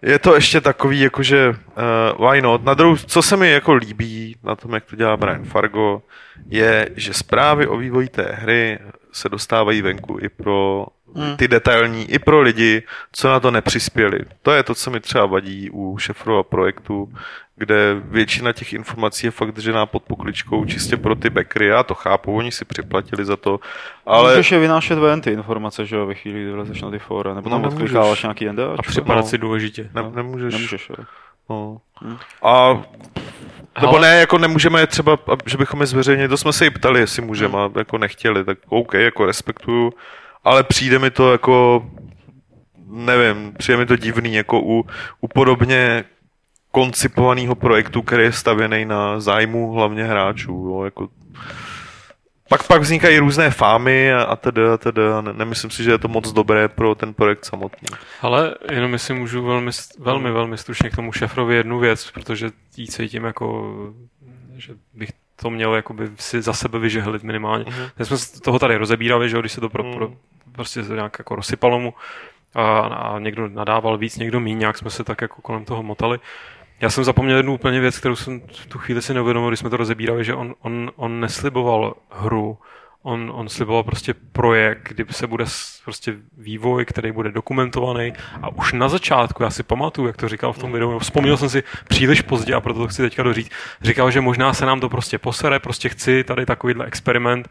je 0.02 0.20
to 0.20 0.36
ještě 0.36 0.62
takový, 0.62 1.00
jakože 1.00 1.50
uh, 1.50 2.30
why 2.30 2.42
not. 2.42 2.64
Na 2.66 2.74
druhou, 2.74 2.98
co 2.98 3.22
se 3.22 3.38
mi 3.38 3.52
jako 3.52 3.74
líbí 3.74 4.36
na 4.44 4.56
tom, 4.56 4.74
jak 4.74 4.86
to 4.86 4.96
dělá 4.96 5.18
Brian 5.18 5.46
Fargo, 5.46 6.02
je, 6.50 6.90
že 6.96 7.14
zprávy 7.14 7.68
o 7.68 7.78
vývoji 7.78 8.08
té 8.08 8.24
hry 8.42 8.80
se 9.14 9.30
dostávají 9.30 9.82
venku 9.82 10.18
i 10.22 10.30
pro 10.30 10.86
Hmm. 11.16 11.38
ty 11.38 11.48
detailní, 11.48 12.12
i 12.12 12.20
pro 12.20 12.42
lidi, 12.42 12.84
co 13.12 13.30
na 13.30 13.40
to 13.40 13.52
nepřispěli. 13.52 14.20
To 14.42 14.52
je 14.52 14.64
to, 14.64 14.76
co 14.76 14.92
mi 14.92 15.00
třeba 15.00 15.26
vadí 15.26 15.70
u 15.70 15.98
Šefrova 15.98 16.44
projektu, 16.44 17.14
kde 17.56 17.96
většina 18.04 18.54
těch 18.54 18.74
informací 18.74 19.28
je 19.28 19.32
fakt 19.32 19.52
držená 19.52 19.86
pod 19.86 20.04
pokličkou 20.04 20.66
čistě 20.66 20.98
pro 20.98 21.16
ty 21.16 21.30
backery. 21.30 21.68
Já 21.68 21.84
to 21.84 21.94
chápu, 21.96 22.36
oni 22.36 22.52
si 22.52 22.66
připlatili 22.66 23.26
za 23.26 23.36
to, 23.38 23.60
ale... 24.06 24.32
Můžeš 24.32 24.52
je 24.52 24.60
vynášet 24.60 25.00
ven 25.00 25.22
ty 25.22 25.32
informace, 25.32 25.86
že 25.86 25.96
jo, 25.96 26.06
ve 26.06 26.14
chvíli, 26.14 26.42
kdy 26.42 26.52
vlezeš 26.52 26.82
na 26.82 26.92
ty 26.92 27.00
fora, 27.00 27.34
nebo 27.34 27.50
tam 27.50 27.62
No, 27.62 27.68
odklikáváš 27.68 28.24
nějaký 28.24 28.46
NDA. 28.50 28.74
A 28.78 28.82
připadat 28.82 29.28
si 29.28 29.38
důležitě. 29.38 29.90
Ne, 29.94 30.04
nemůžeš. 30.16 30.54
Nemůžeš, 30.54 30.90
jo. 30.90 31.06
No. 31.50 31.78
Hm. 32.04 32.18
A 32.44 32.82
nebo 33.82 34.00
ne, 34.00 34.20
jako 34.20 34.38
nemůžeme 34.38 34.88
třeba, 34.88 35.16
ab- 35.18 35.42
že 35.46 35.58
bychom 35.58 35.82
je 35.82 35.88
zveřejnili, 35.88 36.30
to 36.30 36.38
jsme 36.38 36.54
se 36.54 36.66
i 36.66 36.70
ptali, 36.70 37.00
jestli 37.00 37.22
můžeme, 37.22 37.58
a 37.58 37.70
jako 37.78 37.98
nechtěli, 37.98 38.46
tak 38.46 38.58
OK, 38.70 38.94
jako 38.94 39.26
respektuju, 39.26 39.94
ale 40.44 40.64
přijde 40.64 41.00
mi 41.00 41.12
to 41.12 41.32
jako, 41.32 41.86
nevím, 42.88 43.54
přijde 43.58 43.78
mi 43.78 43.86
to 43.86 43.96
divný, 43.96 44.34
jako 44.34 44.60
u, 44.62 44.86
u 45.22 45.28
podobně 45.28 46.04
koncipovaného 46.72 47.56
projektu, 47.56 48.02
který 48.02 48.24
je 48.24 48.32
stavěný 48.32 48.86
na 48.86 49.20
zájmu 49.20 49.72
hlavně 49.72 50.04
hráčů, 50.04 50.52
jo, 50.52 50.84
jako 50.86 51.08
pak, 52.58 52.68
pak 52.68 52.82
vznikají 52.82 53.20
různé 53.20 53.50
fámy 53.52 54.14
a, 54.14 54.22
a 54.24 54.36
teda, 54.36 54.74
a 54.74 54.78
teda. 54.78 55.22
Ne, 55.22 55.34
nemyslím 55.34 55.72
si, 55.72 55.84
že 55.84 55.92
je 55.92 55.98
to 55.98 56.08
moc 56.08 56.32
dobré 56.32 56.68
pro 56.68 56.96
ten 56.96 57.14
projekt 57.14 57.46
samotný. 57.46 57.88
Ale 58.22 58.56
jenom 58.72 58.94
jestli 58.94 59.14
můžu 59.14 59.44
velmi, 59.46 59.72
velmi, 60.00 60.32
velmi 60.32 60.58
stručně 60.58 60.90
k 60.90 60.96
tomu 60.96 61.12
šefrovi 61.12 61.56
jednu 61.56 61.80
věc, 61.80 62.12
protože 62.12 62.50
jí 62.78 62.88
cítím 62.88 63.24
jako, 63.24 63.74
že 64.58 64.74
bych 64.94 65.10
to 65.36 65.50
měl 65.50 65.76
jakoby 65.76 66.10
si 66.16 66.42
za 66.42 66.54
sebe 66.54 66.80
vyžehlit 66.80 67.24
minimálně. 67.24 67.66
Mhm. 67.68 67.86
My 68.00 68.06
jsme 68.06 68.18
se 68.18 68.42
toho 68.42 68.60
tady 68.60 68.78
rozebírali, 68.78 69.30
že 69.30 69.40
když 69.40 69.52
se 69.52 69.62
to 69.62 69.70
pro, 69.70 69.84
Mhm. 69.84 69.94
pro, 69.94 70.12
prostě 70.52 70.84
se 70.84 70.94
nějak 70.94 71.16
jako 71.20 71.36
rozsypalo 71.36 71.80
mu 71.80 71.94
a, 72.54 72.80
a 72.80 73.20
někdo 73.20 73.48
nadával 73.48 73.98
víc, 73.98 74.18
někdo 74.18 74.40
míň, 74.40 74.60
nějak 74.60 74.78
jsme 74.78 74.90
se 74.90 75.04
tak 75.04 75.22
jako 75.22 75.42
kolem 75.42 75.66
toho 75.66 75.84
motali. 75.84 76.20
Já 76.82 76.90
jsem 76.90 77.04
zapomněl 77.04 77.38
jednu 77.38 77.54
úplně 77.54 77.80
věc, 77.80 78.00
kterou 78.00 78.16
jsem 78.16 78.42
v 78.42 78.66
tu 78.66 78.80
chvíli 78.80 79.02
si 79.02 79.14
neuvědomil, 79.14 79.50
když 79.50 79.60
jsme 79.60 79.70
to 79.70 79.78
rozebírali, 79.78 80.26
že 80.26 80.34
on, 80.34 80.56
on, 80.62 80.92
on 80.96 81.20
nesliboval 81.20 81.96
hru, 82.10 82.58
on, 83.04 83.32
on 83.36 83.50
sliboval 83.50 83.84
prostě 83.84 84.14
projekt, 84.32 84.88
kdy 84.88 85.06
se 85.12 85.28
bude 85.28 85.46
prostě 85.84 86.16
vývoj, 86.38 86.86
který 86.86 87.12
bude 87.12 87.32
dokumentovaný 87.32 88.14
a 88.42 88.50
už 88.50 88.74
na 88.74 88.90
začátku, 88.90 89.44
já 89.44 89.50
si 89.50 89.64
pamatuju, 89.64 90.08
jak 90.08 90.18
to 90.18 90.30
říkal 90.30 90.54
v 90.54 90.60
tom 90.60 90.72
videu, 90.72 91.00
vzpomněl 91.00 91.38
jsem 91.38 91.50
si 91.50 91.64
příliš 91.88 92.22
pozdě 92.22 92.54
a 92.54 92.62
proto 92.62 92.80
to 92.80 92.88
chci 92.88 93.02
teďka 93.02 93.24
doříct, 93.24 93.52
říkal, 93.82 94.12
že 94.12 94.22
možná 94.22 94.54
se 94.54 94.66
nám 94.66 94.80
to 94.80 94.90
prostě 94.90 95.18
posere, 95.18 95.60
prostě 95.60 95.90
chci 95.90 96.24
tady 96.24 96.46
takovýhle 96.46 96.86
experiment, 96.86 97.50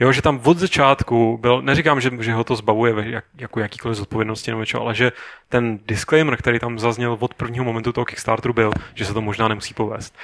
Jo, 0.00 0.12
že 0.12 0.22
tam 0.22 0.40
od 0.44 0.58
začátku 0.58 1.38
byl, 1.40 1.62
neříkám, 1.62 2.00
že, 2.00 2.10
že 2.20 2.32
ho 2.32 2.44
to 2.44 2.56
zbavuje 2.56 2.94
jak, 3.10 3.24
jako 3.38 3.60
jakýkoliv 3.60 3.96
zodpovědnosti 3.96 4.50
nebo 4.50 4.60
něčeho, 4.60 4.82
ale 4.82 4.94
že 4.94 5.12
ten 5.48 5.78
disclaimer, 5.86 6.36
který 6.36 6.58
tam 6.58 6.78
zazněl 6.78 7.16
od 7.20 7.34
prvního 7.34 7.64
momentu 7.64 7.92
toho 7.92 8.04
Kickstarteru 8.04 8.54
byl, 8.54 8.72
že 8.94 9.04
se 9.04 9.14
to 9.14 9.20
možná 9.20 9.48
nemusí 9.48 9.74
povést. 9.74 10.14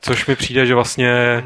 Což 0.00 0.26
mi 0.26 0.36
přijde, 0.36 0.66
že 0.66 0.74
vlastně 0.74 1.44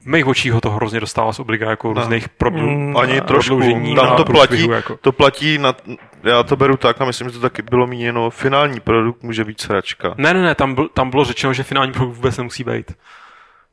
v 0.00 0.06
mých 0.06 0.26
očích 0.26 0.52
ho 0.52 0.60
to 0.60 0.70
hrozně 0.70 1.00
dostává 1.00 1.32
z 1.32 1.38
obliga 1.38 1.70
jako 1.70 1.88
No. 1.88 1.94
různých 2.00 2.28
prodlu, 2.28 2.70
Mm, 2.70 2.96
Ani 2.96 3.20
trošku. 3.20 3.48
prodloužení 3.56 3.94
Tam 3.94 4.16
to 4.16 4.24
platí, 4.24 4.68
jako. 4.68 4.96
to 5.00 5.12
platí 5.12 5.58
na, 5.58 5.74
já 6.22 6.42
to 6.42 6.56
beru 6.56 6.76
tak 6.76 7.00
a 7.00 7.04
myslím, 7.04 7.28
že 7.28 7.34
to 7.34 7.40
taky 7.40 7.62
bylo 7.62 7.86
míněno, 7.86 8.30
finální 8.30 8.80
produkt 8.80 9.22
může 9.22 9.44
být 9.44 9.60
sračka. 9.60 10.14
Ne, 10.18 10.34
ne, 10.34 10.42
ne, 10.42 10.54
tam, 10.54 10.74
byl, 10.74 10.88
tam 10.88 11.10
bylo 11.10 11.24
řečeno, 11.24 11.52
že 11.52 11.62
finální 11.62 11.92
produkt 11.92 12.14
vůbec 12.16 12.36
nemusí 12.36 12.64
být. 12.64 12.92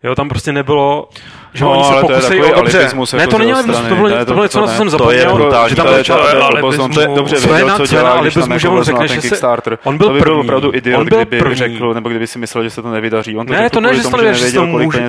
Jo, 0.03 0.15
tam 0.15 0.29
prostě 0.29 0.51
nebylo, 0.51 1.09
že 1.53 1.63
No, 1.65 1.71
oni 1.71 1.83
se 1.83 2.21
takový 2.21 2.41
o 2.43 2.55
dobře. 2.55 2.77
alibismus 2.77 3.13
Ne, 3.13 3.19
jako 3.21 3.31
to 3.31 3.35
z 3.37 3.39
není 3.39 3.53
alibismus, 3.53 3.87
to 3.89 3.95
bylo, 3.95 4.09
Ne, 4.09 4.25
to 4.25 4.33
bylo 4.33 4.43
něco, 4.45 4.61
na 4.61 4.67
co 4.67 4.73
jsem 4.73 4.89
zapomněl, 4.89 5.33
brutální, 5.35 5.69
že 5.69 5.75
tam 5.75 5.85
to 5.85 5.91
byl 5.91 7.01
je 7.01 7.07
dobře 7.15 7.35
Co 7.35 7.41
je 7.47 7.47
věděl, 7.53 7.67
na- 7.67 7.75
co 7.77 7.81
na 7.83 7.87
dělá, 7.87 8.11
alibismus, 8.11 8.47
jako 8.47 8.59
že 8.59 8.67
on 8.69 8.83
řekne, 8.83 9.07
že 9.07 9.13
se- 9.21 9.21
Kickstarter. 9.21 9.77
on 9.83 9.97
byl 9.97 10.07
to 10.07 10.13
by 10.13 10.19
byl 10.19 10.25
první. 10.25 10.41
opravdu 10.41 10.71
idiot, 10.75 10.99
On 11.01 11.07
byl 11.09 11.17
kdyby 11.17 11.39
první. 11.39 11.55
řekl, 11.55 11.93
nebo 11.93 12.09
kdyby 12.09 12.27
si 12.27 12.39
myslel, 12.39 12.63
že 12.63 12.69
se 12.69 12.81
to 12.81 12.91
nevydaří. 12.91 13.37
On 13.37 13.45
to 13.47 13.53
Ne, 13.53 13.69
to 13.69 13.81
ne, 13.81 13.95
že 13.95 14.03
se 14.03 14.09
to, 14.11 14.17
nevěděl, 14.17 14.39
že 14.39 14.45
se 14.45 14.53
to 14.53 14.65
může, 14.65 15.03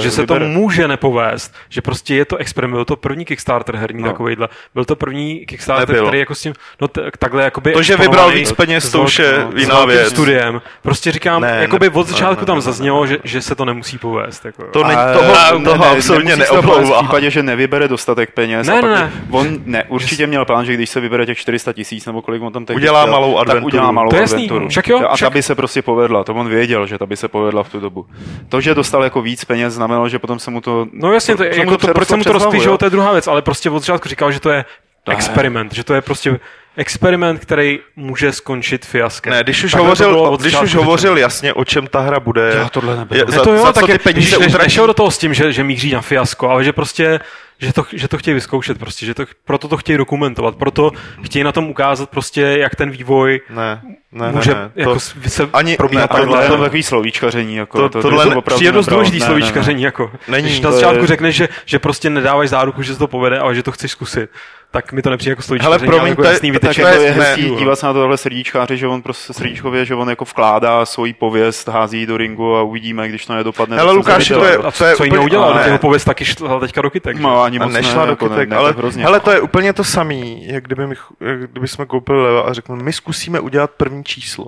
že 0.00 0.10
se 0.10 0.26
to 0.26 0.38
může 0.40 0.88
nepovést, 0.88 1.54
že 1.68 1.80
prostě 1.82 2.14
je 2.14 2.24
to 2.24 2.36
experiment, 2.36 2.74
byl 2.76 2.84
to 2.84 2.96
první 2.96 3.24
Kickstarter 3.24 3.76
herní 3.76 4.02
No. 4.02 4.08
takovejhle, 4.08 4.48
byl 4.74 4.84
to 4.84 4.96
první 4.96 5.46
Kickstarter, 5.46 6.02
který 6.02 6.18
jako 6.18 6.34
s 6.34 6.40
tím, 6.42 6.52
no 6.80 6.88
takhle 7.18 7.42
jakoby 7.42 7.72
To, 7.72 7.82
že 7.82 7.96
vybral 7.96 8.30
víc 8.30 8.52
peněz, 8.52 8.90
to 8.90 9.02
už 9.02 9.18
je 9.18 9.46
s 9.56 9.60
jiná 9.60 9.84
věc. 9.84 10.08
studiem. 10.08 10.62
Prostě 10.82 11.12
říkám, 11.12 11.42
jakoby 11.42 11.88
od 11.88 12.06
začátku 12.08 12.44
tam 12.44 12.60
zaznělo, 12.60 13.06
že 13.24 13.42
se 13.42 13.54
to 13.54 13.64
nemusí 13.64 13.98
povést. 13.98 14.35
Jako, 14.44 14.62
jo. 14.62 14.68
To 14.72 14.82
není, 14.84 14.94
Ale- 15.00 15.12
toho, 15.12 15.58
ne, 15.58 15.64
toho 15.64 15.84
ne, 15.84 15.90
absolutně 15.90 16.36
se 16.36 16.52
neomlouvá. 16.52 16.98
V 16.98 17.02
případě, 17.02 17.30
že 17.30 17.42
nevybere 17.42 17.88
dostatek 17.88 18.30
peněz. 18.34 18.66
Ne, 18.66 18.78
a 18.78 18.80
pak, 18.80 18.90
ne, 18.90 18.96
ne. 18.96 19.12
On 19.30 19.46
ne, 19.64 19.84
určitě 19.88 20.26
měl 20.26 20.44
plán, 20.44 20.64
že 20.66 20.74
když 20.74 20.90
se 20.90 21.00
vybere 21.00 21.26
těch 21.26 21.38
400 21.38 21.72
tisíc 21.72 22.06
nebo 22.06 22.22
kolik 22.22 22.42
on 22.42 22.52
tam 22.52 22.64
teď 22.64 22.76
Udělá 22.76 23.00
chtěl, 23.02 23.12
malou 23.12 23.32
tak 23.32 23.40
adventuru. 23.40 23.66
udělá 23.66 23.90
malou 23.92 24.10
To 24.10 24.16
jasný, 24.16 24.34
adventuru. 24.44 24.68
však 24.68 24.88
jo, 24.88 24.98
A 24.98 25.02
ta 25.02 25.16
však- 25.16 25.32
by 25.32 25.42
se 25.42 25.54
prostě 25.54 25.82
povedla, 25.82 26.24
to 26.24 26.34
on 26.34 26.48
věděl, 26.48 26.86
že 26.86 26.98
ta 26.98 27.06
by 27.06 27.16
se 27.16 27.28
povedla 27.28 27.62
v 27.62 27.68
tu 27.68 27.80
dobu. 27.80 28.06
To, 28.48 28.60
že 28.60 28.74
dostal 28.74 29.04
jako 29.04 29.22
víc 29.22 29.44
peněz, 29.44 29.74
znamenalo, 29.74 30.08
že 30.08 30.18
potom 30.18 30.38
se 30.38 30.50
mu 30.50 30.60
to... 30.60 30.86
No 30.92 31.12
jasně, 31.12 31.36
to, 31.36 31.44
jako 31.44 31.78
to, 31.78 31.86
proč 31.94 32.08
jsem 32.08 32.18
mu 32.18 32.24
to 32.24 32.56
jo. 32.62 32.78
to 32.78 32.86
je 32.86 32.90
druhá 32.90 33.12
věc, 33.12 33.26
ale 33.28 33.42
prostě 33.42 33.70
od 33.70 33.78
začátku 33.78 34.08
říkal, 34.08 34.32
že 34.32 34.40
to 34.40 34.50
je 34.50 34.64
Ne. 35.08 35.14
experiment, 35.14 35.74
že 35.74 35.84
to 35.84 35.94
je 35.94 36.00
prostě 36.02 36.40
experiment, 36.76 37.40
který 37.40 37.78
může 37.96 38.32
skončit 38.32 38.86
fiaskem. 38.86 39.32
Ne, 39.32 39.42
když 39.42 39.64
už 39.64 39.74
bylo 39.74 39.84
hovořil, 39.84 40.36
když 40.40 40.60
už 40.62 40.74
hovořil 40.74 41.18
jasně, 41.18 41.52
o 41.52 41.64
čem 41.64 41.86
ta 41.86 42.00
hra 42.00 42.20
bude. 42.20 42.52
Já 42.56 42.68
tohle 42.68 42.96
neberu. 42.96 43.18
je- 43.20 43.24
Ne, 43.30 43.36
za, 43.36 43.44
to 43.44 43.52
jo, 43.54 43.62
za 43.62 43.72
tak 43.72 43.80
co 43.80 43.86
ty 43.86 43.92
je- 43.92 43.98
peníze 43.98 44.38
ne- 44.38 44.46
utratí. 44.46 44.64
nešel 44.64 44.86
do 44.86 44.94
toho 44.94 45.10
s 45.10 45.18
tím, 45.18 45.34
že, 45.34 45.52
že 45.52 45.64
míří 45.64 45.92
na 45.92 46.00
fiasko, 46.00 46.48
ale 46.48 46.64
že 46.64 46.72
prostě 46.72 47.20
že 47.58 47.72
to, 47.72 47.84
že 47.92 48.08
to 48.08 48.18
chtějí 48.18 48.34
vyzkoušet 48.34 48.78
prostě, 48.78 49.06
že 49.06 49.14
to, 49.14 49.24
proto 49.44 49.68
to 49.68 49.76
chtějí 49.76 49.98
dokumentovat, 49.98 50.56
proto 50.56 50.92
chtějí 51.22 51.42
na 51.44 51.52
tom 51.52 51.68
ukázat 51.70 52.10
prostě, 52.10 52.40
jak 52.42 52.74
ten 52.76 52.90
vývoj 52.90 53.40
Ne, 53.50 53.80
ne, 54.12 54.32
může 54.32 54.54
ne, 54.54 54.60
ne. 54.60 54.70
jako 54.76 54.94
To, 54.94 55.00
se 55.00 55.48
ani- 55.52 55.76
probíhat 55.76 56.02
ne, 56.12 56.20
Tohle 56.20 56.36
takhle. 56.38 56.44
je 56.54 56.58
to 56.58 56.64
takový 56.64 56.82
slovíčkaření. 56.82 57.56
Jako, 57.56 57.78
To- 57.78 57.88
to, 57.88 58.02
tohle 58.02 58.24
to, 58.24 58.30
ne- 58.30 58.36
opravdu 58.36 58.58
Přijde 58.58 58.72
dost 58.72 58.86
důležitý 58.86 59.18
Ne, 59.18 59.20
ne, 59.20 59.26
slovíčkaření, 59.26 59.82
jako. 59.82 60.10
Není, 60.28 60.48
Když 60.48 60.60
na 60.60 60.68
je- 60.70 60.74
začátku 60.74 61.06
řekneš, 61.06 61.36
že, 61.36 61.48
že 61.64 61.78
prostě 61.78 62.10
nedáváš 62.10 62.48
záruku, 62.48 62.82
že 62.82 62.92
se 62.92 62.98
to 62.98 63.06
povede, 63.06 63.38
ale 63.38 63.54
že 63.54 63.62
to 63.62 63.72
chceš 63.72 63.90
zkusit, 63.90 64.30
tak 64.70 64.92
mi 64.92 65.02
to 65.02 65.10
nepřijde 65.10 65.32
jako 65.32 65.42
slovíčkaření, 65.42 65.78
promiň, 65.86 66.00
ale 66.00 66.08
jako 66.08 66.22
to 66.22 66.28
je- 66.28 66.32
jasný 66.32 66.52
tak 66.52 66.60
Tak 66.68 66.78
jako 66.78 67.02
je- 67.02 67.14
ne, 67.14 67.24
hezký 67.24 67.48
jo. 67.48 67.54
dívat 67.56 67.78
se 67.78 67.86
na 67.86 67.92
tohle 67.92 68.16
srdíčkáře, 68.16 68.76
že 68.76 68.86
on 68.86 69.02
prostě 69.02 69.32
srdíčkově, 69.32 69.84
že 69.84 69.94
on 69.94 70.10
jako 70.10 70.24
vkládá 70.24 70.86
svoji 70.86 71.12
pověst, 71.12 71.68
hází 71.68 71.98
ji 72.00 72.06
do 72.06 72.16
ringu 72.16 72.56
a 72.56 72.62
uvidíme, 72.62 73.08
když 73.08 73.26
to 73.26 73.34
nedopadne. 73.34 73.82
Lukáši, 73.82 74.34
zaviděl, 74.34 74.38
to 74.40 74.44
je- 74.46 74.52
jako. 74.52 74.78
To 74.78 74.84
je 74.84 74.96
co, 74.96 75.04
jiného 75.04 75.24
udělal? 75.24 75.52
ale- 75.52 75.64
Jeho 75.66 75.78
pověst 75.78 76.04
taky 76.04 76.24
šla 76.24 76.60
teďka 76.60 76.82
do 76.82 76.90
kytek. 76.90 77.16
No, 77.18 77.42
ani 77.42 77.58
moc 77.58 77.72
nešla 77.72 78.00
ne, 78.00 78.06
do 78.06 78.12
jako 78.12 78.28
kytek, 78.28 78.48
ne, 78.48 78.56
ale 78.56 78.72
hrozně. 78.72 79.02
hele, 79.04 79.20
to 79.20 79.30
je 79.30 79.40
úplně 79.40 79.72
to 79.72 79.84
samý, 79.84 80.46
jak 80.48 80.64
kdyby, 80.64 80.86
my, 80.86 80.94
jak 81.20 81.50
kdyby 81.50 81.68
jsme 81.68 81.86
koupili 81.86 82.22
leva 82.22 82.40
a 82.40 82.52
řekli, 82.52 82.76
my 82.76 82.92
zkusíme 82.92 83.40
udělat 83.40 83.70
první 83.70 84.04
číslo. 84.04 84.46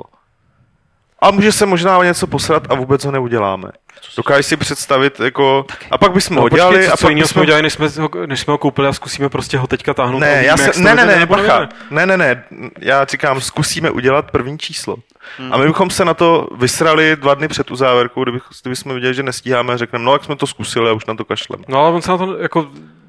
A 1.21 1.31
může 1.31 1.53
se 1.53 1.67
možná 1.67 1.99
o 1.99 2.03
něco 2.03 2.27
posrat 2.27 2.63
a 2.69 2.75
vůbec 2.75 3.05
ho 3.05 3.11
neuděláme. 3.11 3.69
Dokážeš 4.17 4.47
si 4.47 4.57
představit, 4.57 5.21
jako, 5.21 5.67
a 5.91 5.99
pak 5.99 6.13
bychom 6.13 6.37
No, 6.37 6.43
ho 6.43 6.49
počkej, 6.49 6.59
dělali 6.59 6.87
co, 6.87 6.93
a 6.93 6.97
co 6.97 7.05
pak 7.07 7.11
jiného 7.11 7.29
jsme 7.29 7.33
bychom... 7.33 7.43
udělali, 7.43 7.63
než 7.63 7.73
jsme, 7.73 7.89
ho, 7.89 8.11
než 8.27 8.41
jsme 8.41 8.53
ho 8.53 8.59
koupili 8.59 8.89
a 8.89 8.93
zkusíme 8.93 9.29
prostě 9.29 9.59
ho 9.59 9.67
teďka 9.67 9.95
táhnout. 9.95 10.23
a 10.23 10.27
Ne, 10.27 10.45
já 10.45 10.57
se, 10.57 10.83
ne, 10.83 10.95
ne, 10.95 11.07
ne, 11.07 11.27
bacha, 11.27 11.69
ne, 11.91 12.07
ne, 12.07 12.17
ne, 12.17 12.45
já 12.79 13.05
říkám, 13.05 13.41
zkusíme 13.41 13.91
udělat 13.91 14.31
první 14.31 14.59
číslo. 14.59 14.97
Hmm. 15.39 15.53
A 15.53 15.57
my 15.57 15.67
bychom 15.67 15.91
se 15.91 16.05
na 16.05 16.15
to 16.15 16.49
vysrali 16.57 17.17
dva 17.17 17.35
dny 17.35 17.49
před 17.49 17.71
uzávěrkou, 17.71 18.23
kdybych, 18.23 18.43
kdybychom 18.63 18.95
viděli, 18.95 19.15
že 19.15 19.23
nestíháme, 19.23 19.79
řekneme, 19.79 20.05
no 20.05 20.13
jak 20.13 20.25
jsme 20.25 20.37
to 20.37 20.47
zkusili 20.47 20.91
a 20.91 20.93
už 20.93 21.07
na 21.07 21.15
to 21.15 21.25
kašlem. 21.25 21.61
No 21.69 21.79
ale 21.79 21.91
on 21.91 22.03
se 22.03 22.11
na 22.11 22.19
to, 22.19 22.39
jako, 22.39 22.67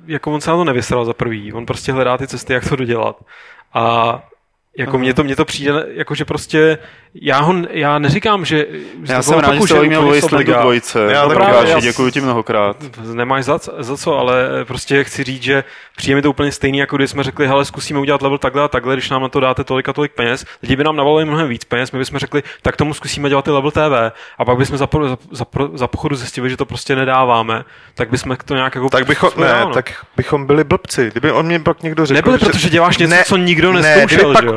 jako 0.08 0.32
on 0.32 0.42
se 0.42 0.50
na 0.52 0.58
to 0.58 0.64
nevysral 0.64 1.06
za 1.06 1.14
prvý. 1.14 1.54
On 1.54 1.66
prostě 1.66 1.92
hledá 1.92 2.18
ty 2.18 2.28
cesty, 2.28 2.54
jak 2.54 2.70
to 2.70 2.76
dodělat. 2.76 3.16
A 3.74 4.20
jako 4.78 4.98
mně 4.98 5.14
to, 5.14 5.24
mně 5.24 5.36
to 5.36 5.46
přijde, 5.46 5.86
jako 5.94 6.16
že 6.16 6.26
prostě, 6.26 6.78
já 7.22 7.40
ho, 7.40 7.54
já 7.70 8.00
neříkám, 8.00 8.46
že... 8.46 8.66
Já 9.10 9.22
jsem 9.22 9.40
rád, 9.40 9.54
že 9.54 9.68
jsi 9.68 9.88
měl 9.88 10.06
Wastelandu 10.08 10.36
obliga. 10.36 10.62
dvojce. 10.62 11.08
Já 11.12 11.28
taky, 11.28 11.40
Lukáši, 11.40 11.70
já- 11.72 11.80
děkuji 11.80 12.12
ti 12.12 12.22
mnohokrát. 12.22 12.78
Nemáš 13.14 13.46
za, 13.46 13.60
za 13.80 13.98
co, 13.98 14.18
ale 14.18 14.50
prostě 14.68 15.04
chci 15.04 15.24
říct, 15.24 15.44
že 15.44 15.64
přijde 15.98 16.16
mi 16.16 16.22
to 16.22 16.30
úplně 16.30 16.52
stejný, 16.52 16.78
jako 16.78 16.98
když 16.98 17.10
jsme 17.10 17.24
řekli, 17.24 17.48
hele, 17.48 17.66
zkusíme 17.66 18.00
udělat 18.00 18.22
level 18.22 18.38
takhle 18.38 18.64
a 18.64 18.68
takhle, 18.68 18.96
když 18.96 19.10
nám 19.10 19.22
na 19.22 19.30
to 19.30 19.40
dáte 19.40 19.64
tolik 19.64 19.90
a 19.90 19.94
tolik 19.94 20.12
peněz. 20.12 20.46
Lidi 20.64 20.76
by 20.76 20.84
nám 20.84 20.96
navalili 20.96 21.26
mnohem 21.26 21.48
víc 21.48 21.64
peněz, 21.66 21.92
my 21.92 22.00
bychom 22.00 22.20
řekli, 22.20 22.44
tak 22.62 22.76
tomu 22.78 22.94
zkusíme 22.94 23.30
dělat 23.30 23.48
i 23.48 23.52
level 23.52 23.72
TV. 23.72 24.12
A 24.38 24.46
pak 24.46 24.58
bychom 24.58 24.78
za, 24.78 24.88
po- 24.88 25.08
za, 25.10 25.18
za, 25.32 25.46
za 25.74 25.88
pochodu 25.88 26.16
zjistili, 26.16 26.50
že 26.50 26.58
to 26.58 26.66
prostě 26.66 26.96
nedáváme, 26.96 27.64
tak 27.96 28.10
bychom 28.10 28.38
to 28.46 28.56
nějak 28.56 28.76
jako 28.76 28.90
Tak 28.90 29.06
bychom, 29.08 29.30
ne, 29.38 29.56
no. 29.62 29.70
tak 29.74 30.06
bychom 30.18 30.46
byli 30.46 30.64
blbci. 30.64 31.10
Kdyby 31.12 31.32
on 31.32 31.46
mě 31.46 31.60
pak 31.60 31.84
někdo 31.84 32.06
řekl... 32.06 32.16
Nebyli, 32.16 32.38
že- 32.40 32.46
protože 32.46 32.70
děláš 32.70 32.98
něco, 32.98 33.16
co 33.26 33.38
nikdo 33.38 33.74
ne, 33.74 34.06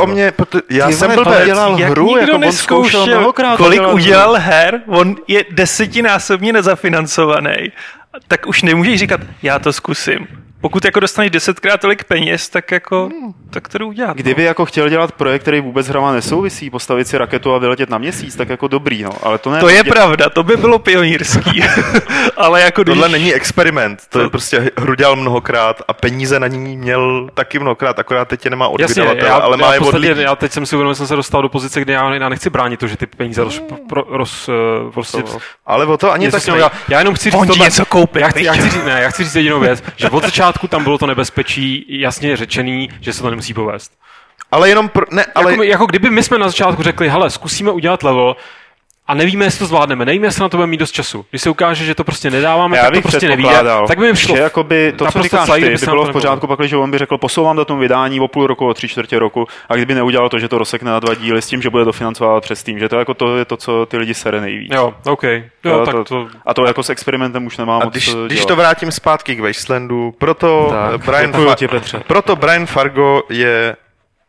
o 0.03 0.07
mě, 0.07 0.31
proto, 0.33 0.59
já 0.71 0.87
Ty 0.87 0.93
jsem 0.93 1.15
blbec. 1.15 1.45
dělal 1.45 1.79
Jak 1.79 1.91
hru, 1.91 2.07
nikdo 2.07 2.21
jako 2.33 2.47
on 2.47 2.53
zkoušel 2.53 3.01
neskoušel, 3.01 3.19
mnohokrát 3.19 3.57
kolik 3.57 3.73
udělat 3.81 3.89
hru. 3.89 3.95
udělal 3.97 4.35
her, 4.35 4.81
on 4.87 5.17
je 5.29 5.45
desetinásobně 5.51 6.53
nezafinancovaný, 6.53 7.73
tak 8.29 8.47
už 8.47 8.63
nemůžeš 8.63 8.99
říkat, 8.99 9.21
já 9.43 9.59
to 9.59 9.73
zkusím. 9.73 10.27
Pokud 10.63 10.85
jako 10.85 11.01
dostaneš 11.01 11.31
desetkrát 11.31 11.81
tolik 11.81 12.05
peněz, 12.05 12.49
tak 12.49 12.71
jako, 12.71 13.09
tak 13.51 13.69
to 13.69 13.87
udělat. 13.87 14.17
Kdyby 14.17 14.43
jako 14.43 14.65
chtěl 14.65 14.89
dělat 14.89 15.13
projekt, 15.13 15.43
který 15.43 15.61
vůbec 15.61 15.89
hrama 15.89 16.13
nesouvisí, 16.13 16.71
postavit 16.71 17.09
si 17.09 17.19
raketu 17.19 17.55
a 17.55 17.59
vyletět 17.59 17.91
na 17.91 17.99
měsíc, 17.99 18.37
tak 18.37 18.49
jako 18.49 18.69
dobrý, 18.69 19.03
no. 19.03 19.11
Ale 19.23 19.39
to 19.39 19.51
ne. 19.51 19.61
To 19.61 19.69
je 19.69 19.83
dě- 19.83 19.89
pravda, 19.89 20.31
to 20.31 20.43
by 20.43 20.57
bylo 20.57 20.79
pionýrský. 20.79 21.65
Ale 22.37 22.61
jako 22.61 22.83
když... 22.83 22.95
Tohle 22.95 23.09
není 23.09 23.35
experiment, 23.35 24.03
to 24.09 24.21
je 24.21 24.29
prostě 24.31 24.71
hru 24.77 24.95
dělal 24.95 25.17
mnohokrát 25.17 25.83
a 25.89 25.93
peníze 25.93 26.41
na 26.41 26.47
ní 26.47 26.77
měl 26.77 27.29
taky 27.35 27.59
mnohokrát, 27.59 27.99
akorát 27.99 28.29
teď 28.29 28.45
je 28.45 28.51
nemá 28.51 28.69
od 28.69 28.81
Jasně, 28.81 29.03
já, 29.17 29.35
ale 29.37 29.57
má 29.57 29.67
já, 29.67 29.73
je 29.73 29.81
od 29.81 29.83
podstatě, 29.83 30.09
lidí. 30.09 30.23
já 30.23 30.37
teď 30.37 30.53
jsem 30.53 30.67
si 30.67 30.77
uvědomil, 30.77 30.95
že 30.95 30.99
jsem 30.99 31.07
se 31.07 31.17
dostal 31.17 31.43
do 31.43 31.49
pozice, 31.49 31.81
kde 31.81 31.93
já, 31.93 32.15
já 32.15 32.29
nechci 32.29 32.51
bránit 32.51 32.81
to, 32.81 32.87
že 32.87 32.97
ty 32.97 33.07
peníze 33.07 33.45
roz, 33.45 33.63
pro, 33.89 34.05
roz, 34.09 34.49
eh, 34.49 34.53
prostě 34.95 35.23
Ale 35.67 35.87
o 35.87 35.97
to 35.97 36.13
ani 36.13 36.31
tak 36.31 36.43
udělat. 36.53 36.73
Já 36.89 36.99
jenom 36.99 37.15
chci 37.15 37.31
říct 37.31 37.47
tohle- 37.47 37.65
něco 37.65 37.87
koupil, 37.87 38.23
já 38.23 38.29
chci, 38.29 38.45
já, 38.45 38.53
chci 38.53 38.71
říct, 38.71 38.85
ne, 38.85 39.01
já 39.03 39.11
chci 39.11 39.25
říct 39.25 39.35
jedinou 39.35 39.61
věc, 39.61 39.83
že 39.97 40.11
od 40.11 40.25
začátku 40.25 40.52
tam 40.69 40.85
bylo 40.85 40.99
to 40.99 41.07
nebezpečí 41.07 41.87
jasně 41.89 42.37
řečený, 42.37 42.89
že 43.01 43.13
se 43.13 43.23
to 43.23 43.31
nemusí 43.31 43.55
povést. 43.55 43.93
Ale 44.51 44.69
jenom 44.69 44.89
pro, 44.89 45.07
ne, 45.11 45.25
ale 45.35 45.51
Jako, 45.51 45.63
jako 45.63 45.87
kdyby 45.87 46.11
my 46.11 46.23
jsme 46.23 46.39
na 46.39 46.49
začátku 46.49 46.83
řekli, 46.83 47.09
hele, 47.09 47.31
zkusíme 47.31 47.71
udělat 47.71 48.03
level, 48.03 48.37
a 49.13 49.15
nevíme, 49.15 49.45
jestli 49.45 49.59
to 49.59 49.67
zvládneme, 49.67 50.05
nevíme, 50.05 50.27
jestli 50.27 50.43
na 50.43 50.49
to 50.49 50.57
budeme 50.57 50.71
mít 50.71 50.77
dost 50.77 50.91
času. 50.93 51.25
Když 51.31 51.43
se 51.43 51.51
ukáže, 51.51 51.85
že 51.85 51.95
to 51.95 52.05
prostě 52.05 52.31
nedáváme, 52.31 52.77
Já 52.77 52.85
tak 52.85 52.95
to 52.95 53.01
prostě 53.03 53.29
nevíde, 53.29 53.49
předpokládal, 53.49 53.87
tak 53.87 53.99
by 53.99 54.11
mi 54.11 54.17
šlo. 54.17 54.37
že 54.37 54.43
jakoby 54.43 54.93
to, 54.97 55.07
co 55.13 55.23
říkáš 55.23 55.51
ty, 55.51 55.61
kdyby 55.61 55.71
by 55.73 55.79
se 55.79 55.87
nám 55.87 55.95
bylo 55.95 56.05
to 56.05 56.11
v 56.11 56.13
pořádku, 56.13 56.47
pakli, 56.47 56.69
že 56.69 56.77
on 56.77 56.91
by 56.91 56.99
řekl, 56.99 57.19
posouvám 57.19 57.57
datum 57.57 57.81
vydání 57.81 58.21
o 58.21 58.29
půl 58.29 58.47
roku, 58.47 58.67
o 58.69 58.75
tři 58.75 58.89
čtvrtě 58.89 59.19
roku, 59.19 59.47
a 59.69 59.75
kdyby 59.75 59.95
neudělal 59.95 60.29
to, 60.29 60.39
že 60.39 60.49
to 60.49 60.59
rozsekne 60.59 60.91
na 60.91 61.01
dva 61.01 61.15
díly 61.15 61.43
s 61.43 61.47
tím, 61.47 61.63
že 61.63 61.71
bude 61.71 61.85
dofinancovat 61.85 62.43
přes 62.43 62.63
tým, 62.63 62.79
že 62.79 62.89
to, 62.89 62.99
jako 62.99 63.15
to 63.15 63.37
je 63.37 63.45
to, 63.45 63.57
co 63.57 63.87
ty 63.87 63.97
lidi 63.97 64.15
sere 64.15 64.41
nejvíc. 64.41 64.73
Jo, 64.75 64.95
OK. 65.07 65.23
Jo, 65.23 65.41
Jo, 65.65 65.87
tak 65.87 65.95
to- 65.95 66.05
to... 66.05 66.29
A 66.47 66.55
to 66.55 66.65
jako 66.67 66.83
s 66.83 66.91
experimentem 66.91 67.47
už 67.47 67.57
nemám 67.57 67.83
a 67.83 67.85
když, 67.85 68.15
když 68.27 68.39
dělat. 68.39 68.49
to 68.49 68.57
vrátím 68.57 68.93
zpátky 68.93 69.35
k 69.37 69.41
Wastelandu, 69.41 70.15
proto 70.19 70.69
Tak, 70.71 70.91
tak, 70.91 71.05
Brian, 71.07 71.31
Fa- 71.33 72.03
proto 72.07 72.37
Brian 72.37 72.67
Fargo 72.67 73.23
je 73.29 73.77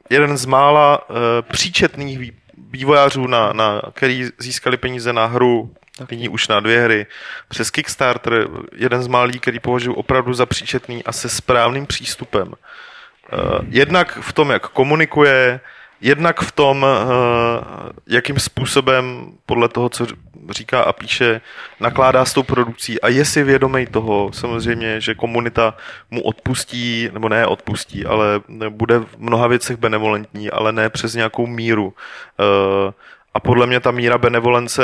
jeden 0.09 0.37
z 0.37 0.45
mála 0.45 1.09
uh, 1.09 1.15
příčetných 1.51 2.19
vý- 2.19 2.31
vývojářů, 2.57 3.27
na, 3.27 3.53
na, 3.53 3.81
který 3.93 4.29
získali 4.37 4.77
peníze 4.77 5.13
na 5.13 5.25
hru, 5.25 5.73
nyní 6.11 6.29
už 6.29 6.47
na 6.47 6.59
dvě 6.59 6.81
hry, 6.81 7.05
přes 7.47 7.71
Kickstarter, 7.71 8.47
jeden 8.75 9.03
z 9.03 9.07
málých, 9.07 9.41
který 9.41 9.59
považuji 9.59 9.93
opravdu 9.93 10.33
za 10.33 10.45
příčetný 10.45 11.03
a 11.03 11.11
se 11.11 11.29
správným 11.29 11.85
přístupem. 11.85 12.47
Uh, 12.47 12.53
jednak 13.69 14.17
v 14.21 14.33
tom, 14.33 14.49
jak 14.49 14.67
komunikuje, 14.67 15.59
jednak 16.03 16.41
v 16.41 16.51
tom, 16.51 16.83
uh, 16.83 17.89
jakým 18.07 18.39
způsobem 18.39 19.31
podle 19.45 19.69
toho, 19.69 19.89
co 19.89 20.07
říká 20.49 20.81
a 20.81 20.93
píše, 20.93 21.41
nakládá 21.79 22.25
s 22.25 22.33
tou 22.33 22.43
produkcí 22.43 23.01
a 23.01 23.07
je 23.07 23.25
si 23.25 23.43
vědomý 23.43 23.85
toho, 23.85 24.29
samozřejmě, 24.33 25.01
že 25.01 25.15
komunita 25.15 25.73
mu 26.11 26.21
odpustí, 26.21 27.09
nebo 27.13 27.29
ne 27.29 27.47
odpustí, 27.47 28.05
ale 28.05 28.41
bude 28.69 28.99
v 28.99 29.07
mnoha 29.17 29.47
věcech 29.47 29.77
benevolentní, 29.77 30.51
ale 30.51 30.71
ne 30.71 30.89
přes 30.89 31.15
nějakou 31.15 31.47
míru. 31.47 31.85
Uh, 31.85 32.93
a 33.33 33.39
podle 33.39 33.67
mě 33.67 33.79
ta 33.79 33.91
míra 33.91 34.17
benevolence, 34.17 34.83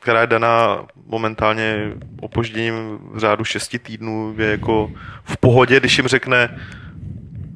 která 0.00 0.20
je 0.20 0.26
daná 0.26 0.84
momentálně 1.06 1.92
opožděním 2.20 2.98
v 3.12 3.18
řádu 3.18 3.44
šesti 3.44 3.78
týdnů, 3.78 4.34
je 4.38 4.50
jako 4.50 4.90
v 5.24 5.36
pohodě, 5.36 5.80
když 5.80 5.98
jim 5.98 6.08
řekne, 6.08 6.60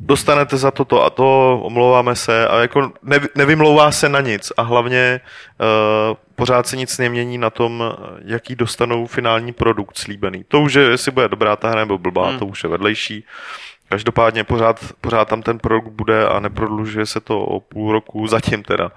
dostanete 0.09 0.57
za 0.57 0.71
toto 0.71 1.05
a 1.05 1.11
to, 1.11 1.61
omlouváme 1.63 2.17
se 2.17 2.49
a 2.49 2.59
jako 2.59 2.93
nevy, 3.03 3.29
nevymlouvá 3.35 3.93
se 3.93 4.09
na 4.09 4.21
nic 4.21 4.53
a 4.57 4.63
hlavně 4.63 5.21
uh, 5.61 6.17
pořád 6.35 6.67
se 6.67 6.77
nic 6.77 6.99
nemění 6.99 7.39
na 7.39 7.51
tom, 7.51 7.93
jaký 8.25 8.55
dostanou 8.57 9.07
finální 9.07 9.53
produkt 9.53 9.99
slíbený. 9.99 10.45
To 10.49 10.61
už 10.61 10.75
je, 10.75 10.83
jestli 10.83 11.13
bude 11.13 11.29
dobrá 11.29 11.57
ta 11.57 11.71
hra 11.71 11.81
nebo 11.81 11.99
blbá, 11.99 12.29
hmm. 12.29 12.39
to 12.39 12.47
už 12.47 12.65
je 12.65 12.71
vedlejší. 12.71 13.25
Každopádně 13.89 14.45
pořád, 14.45 14.81
pořád 15.01 15.29
tam 15.29 15.43
ten 15.43 15.59
produkt 15.59 15.89
bude 15.89 16.29
a 16.29 16.41
neprodlužuje 16.41 17.07
se 17.07 17.21
to 17.21 17.41
o 17.41 17.61
půl 17.61 17.93
roku, 17.93 18.27
zatím 18.27 18.63
teda. 18.63 18.91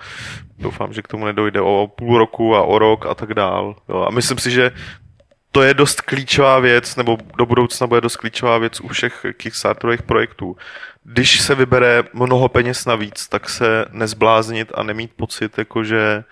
Doufám, 0.59 0.93
že 0.93 1.01
k 1.01 1.07
tomu 1.07 1.25
nedojde 1.25 1.61
o 1.61 1.91
půl 1.95 2.17
roku 2.17 2.55
a 2.55 2.61
o 2.61 2.79
rok 2.79 3.05
a 3.05 3.15
tak 3.15 3.33
dál. 3.33 3.75
Jo. 3.89 4.05
A 4.07 4.11
myslím 4.11 4.37
si, 4.37 4.51
že 4.51 4.71
to 5.51 5.61
je 5.61 5.73
dost 5.73 6.01
klíčová 6.01 6.59
věc, 6.59 6.95
nebo 6.95 7.17
do 7.37 7.45
budoucna 7.45 7.87
bude 7.87 8.01
dost 8.01 8.15
klíčová 8.15 8.57
věc 8.57 8.79
u 8.79 8.87
všech 8.87 9.25
Kickstarterových 9.37 10.03
projektů. 10.03 10.57
Když 11.03 11.41
se 11.41 11.55
vybere 11.55 12.03
mnoho 12.13 12.49
peněz 12.49 12.85
navíc, 12.85 13.27
tak 13.27 13.49
se 13.49 13.85
nezbláznit 13.91 14.71
a 14.75 14.83
nemít 14.83 15.11
pocit, 15.15 15.57
jako 15.57 15.83
že 15.83 16.23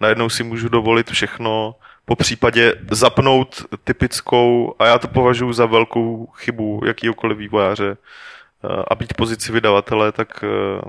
najednou 0.00 0.28
si 0.28 0.42
můžu 0.42 0.68
dovolit 0.68 1.10
všechno, 1.10 1.74
po 2.04 2.16
případě 2.16 2.74
zapnout 2.90 3.66
typickou, 3.84 4.74
a 4.78 4.86
já 4.86 4.98
to 4.98 5.08
považuji 5.08 5.52
za 5.52 5.66
velkou 5.66 6.26
chybu 6.26 6.82
jakýkoliv 6.86 7.38
vývojáře, 7.38 7.96
eh, 7.96 8.84
a 8.88 8.94
být 8.94 9.14
pozici 9.14 9.52
vydavatele, 9.52 10.12
tak 10.12 10.44
eh, 10.44 10.80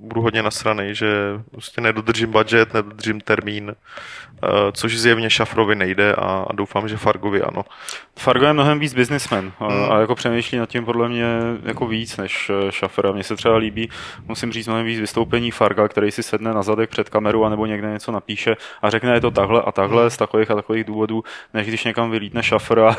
budu 0.00 0.20
hodně 0.22 0.42
nasranej, 0.42 0.94
že 0.94 1.06
prostě 1.50 1.80
nedodržím 1.80 2.30
budget, 2.30 2.74
nedodržím 2.74 3.20
termín, 3.20 3.74
eh, 3.74 4.46
což 4.72 4.98
zjevně 4.98 5.30
Šafrovi 5.30 5.74
nejde 5.74 6.14
a, 6.14 6.44
a 6.50 6.52
doufám, 6.52 6.88
že 6.88 6.96
Fargovi 6.96 7.42
ano. 7.42 7.64
Fargo 8.18 8.46
je 8.46 8.52
mnohem 8.52 8.78
víc 8.78 8.94
businessman 8.94 9.52
a, 9.60 9.66
Hmm. 9.68 9.92
a 9.92 10.00
jako 10.00 10.14
přemýšlí 10.14 10.58
nad 10.58 10.68
tím 10.68 10.84
podle 10.84 11.08
mě 11.08 11.24
jako 11.64 11.86
víc 11.86 12.16
než 12.16 12.50
eh, 12.50 12.72
Schaffer. 12.72 13.06
A 13.06 13.12
mně 13.12 13.22
se 13.24 13.36
třeba 13.36 13.56
líbí, 13.56 13.90
musím 14.28 14.52
říct 14.52 14.66
mnohem 14.66 14.86
víc 14.86 15.00
vystoupení 15.00 15.50
Farga, 15.50 15.88
který 15.88 16.10
si 16.10 16.22
sedne 16.22 16.54
na 16.54 16.62
zadek 16.62 16.90
před 16.90 17.08
kameru 17.08 17.44
anebo 17.44 17.66
někde 17.66 17.90
něco 17.92 18.12
napíše 18.12 18.56
a 18.82 18.90
řekne 18.90 19.14
je 19.14 19.20
to 19.20 19.30
takhle 19.30 19.62
a 19.62 19.72
takhle 19.72 20.10
z 20.10 20.16
takových 20.16 20.50
a 20.50 20.54
takových 20.54 20.84
důvodů, 20.84 21.24
než 21.54 21.66
když 21.66 21.84
někam 21.84 22.10
vylítne 22.10 22.42
Schaffer 22.42 22.78
a 22.78 22.96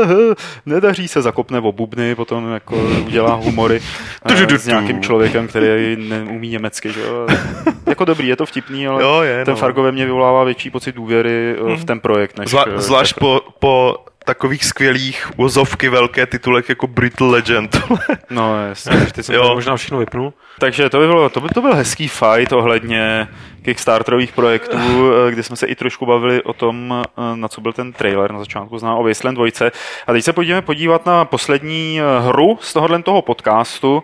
nedaří 0.66 1.08
se, 1.08 1.22
zakopne 1.22 1.58
o 1.60 1.72
bubny, 1.72 2.14
potom 2.14 2.52
jako 2.52 2.76
udělá 3.06 3.34
humory 3.34 3.80
eh, 4.24 4.58
s 4.58 4.66
nějakým 4.66 5.02
člověkem, 5.02 5.48
který 5.48 5.96
ne, 5.96 6.19
umí 6.28 6.48
německy, 6.48 6.92
že 6.92 7.00
jo. 7.00 7.26
jako 7.86 8.04
dobrý, 8.04 8.28
je 8.28 8.36
to 8.36 8.46
vtipný, 8.46 8.86
ale 8.86 9.02
Jo, 9.02 9.20
je, 9.22 9.44
ten 9.44 9.54
no. 9.54 9.60
Fargo 9.60 9.82
ve 9.82 9.92
mně 9.92 10.04
vyvolává 10.04 10.44
větší 10.44 10.70
pocit 10.70 10.94
důvěry 10.94 11.56
eh, 11.72 11.76
v 11.76 11.84
ten 11.84 12.00
projekt, 12.00 12.38
než... 12.38 12.54
Eh, 12.54 12.80
zvlášť 12.80 13.14
tak- 13.14 13.20
po, 13.20 13.40
po 13.58 13.96
takových 14.30 14.64
skvělých 14.64 15.30
úzovky 15.36 15.88
velké 15.88 16.26
titulek 16.26 16.68
jako 16.68 16.86
Brittle 16.86 17.28
Legend. 17.28 17.82
No, 18.30 18.66
jasně. 18.68 19.06
Teď 19.14 19.24
jsem 19.24 19.36
možná 19.36 19.76
všechno 19.76 19.98
vypnul. 19.98 20.32
Takže 20.58 20.90
to 20.90 20.98
by, 20.98 21.06
bylo, 21.06 21.28
to 21.28 21.40
by 21.40 21.48
to 21.48 21.60
byl 21.60 21.74
hezký 21.74 22.08
fight 22.08 22.52
ohledně 22.52 23.28
Kickstarterových 23.62 24.32
projektů, 24.32 24.78
eh, 24.78 25.32
kdy 25.32 25.42
jsme 25.42 25.56
se 25.56 25.66
i 25.66 25.74
trošku 25.74 26.06
bavili 26.06 26.42
o 26.42 26.52
tom, 26.52 27.04
eh, 27.04 27.36
na 27.36 27.48
co 27.48 27.60
byl 27.60 27.72
ten 27.72 27.92
trailer 27.92 28.32
na 28.32 28.38
začátku 28.38 28.78
zná 28.78 28.94
o 28.94 29.04
Wasteland 29.04 29.38
2. 29.38 29.70
A 30.06 30.12
teď 30.12 30.24
se 30.24 30.32
pojďme 30.32 30.62
podívat 30.62 31.06
na 31.06 31.24
poslední 31.24 32.00
eh, 32.00 32.20
hru 32.20 32.58
z 32.60 32.72
tohohle 32.72 33.02
toho 33.02 33.22
podcastu, 33.22 34.02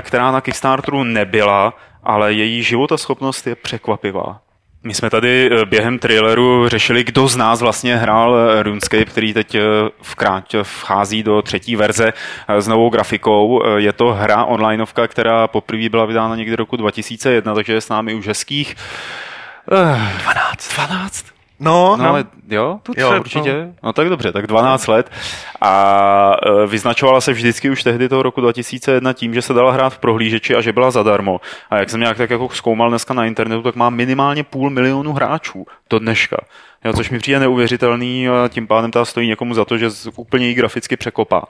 která 0.00 0.30
na 0.30 0.40
Kickstarteru 0.40 1.04
nebyla, 1.04 1.74
ale 2.02 2.32
její 2.32 2.62
životaschopnost 2.62 3.46
je 3.46 3.54
překvapivá. 3.54 4.40
My 4.86 4.94
jsme 4.94 5.10
tady 5.10 5.50
eh, 5.52 5.64
během 5.64 5.98
traileru 5.98 6.68
řešili, 6.68 7.04
kdo 7.04 7.28
z 7.28 7.36
nás 7.36 7.60
vlastně 7.60 7.96
hrál 7.96 8.36
eh, 8.36 8.62
RuneScape, 8.62 9.04
který 9.04 9.34
teď 9.34 9.54
eh, 9.54 9.60
vkrát 10.02 10.44
vchází 10.62 11.22
do 11.22 11.42
třetí 11.42 11.76
verze 11.76 12.12
s 12.48 12.68
novou 12.68 12.90
grafikou. 12.90 13.62
Je 13.76 13.92
to 13.92 14.12
hra 14.12 14.44
onlineovka, 14.44 15.08
která 15.08 15.48
poprvé 15.48 15.88
byla 15.88 16.04
vydána 16.04 16.36
někdy 16.36 16.56
roku 16.56 16.76
2001, 16.76 17.54
takže 17.54 17.72
je 17.72 17.80
s 17.80 17.88
námi 17.88 18.14
už 18.14 18.26
hezkých 18.26 18.76
eh, 19.72 20.22
12. 20.22 20.74
12. 20.74 21.33
No, 21.64 21.96
No, 21.96 22.08
ale 22.08 22.24
jo, 22.48 22.78
to 22.82 22.92
Jo, 22.96 23.20
určitě. 23.20 23.74
No 23.82 23.92
tak 23.92 24.08
dobře, 24.08 24.32
tak 24.32 24.46
12 24.46 24.86
let. 24.86 25.10
A 25.60 26.32
e, 26.62 26.66
vyznačovala 26.66 27.20
se 27.20 27.32
vždycky 27.32 27.70
už 27.70 27.82
tehdy 27.82 28.08
toho 28.08 28.22
roku 28.22 28.40
2001 28.40 29.12
tím, 29.12 29.34
že 29.34 29.42
se 29.42 29.52
dala 29.52 29.72
hrát 29.72 29.90
v 29.90 29.98
prohlížeči 29.98 30.54
a 30.54 30.60
že 30.60 30.72
byla 30.72 30.90
zadarmo. 30.90 31.40
A 31.70 31.76
jak 31.78 31.90
jsem 31.90 32.00
nějak 32.00 32.16
tak 32.16 32.30
jako 32.30 32.48
zkoumal 32.52 32.88
dneska 32.88 33.14
na 33.14 33.24
internetu, 33.24 33.62
tak 33.62 33.74
má 33.74 33.90
minimálně 33.90 34.44
půl 34.44 34.70
milionu 34.70 35.12
hráčů 35.12 35.66
do 35.90 35.98
dneška. 35.98 36.36
Jo, 36.84 36.92
což 36.92 37.10
mi 37.10 37.18
přijde 37.18 37.40
neuvěřitelný 37.40 38.28
a 38.28 38.48
tím 38.48 38.66
pádem 38.66 38.90
ta 38.90 39.04
stojí 39.04 39.28
někomu 39.28 39.54
za 39.54 39.64
to, 39.64 39.78
že 39.78 39.88
úplně 40.16 40.46
ji 40.48 40.54
graficky 40.54 40.96
překopá. 40.96 41.42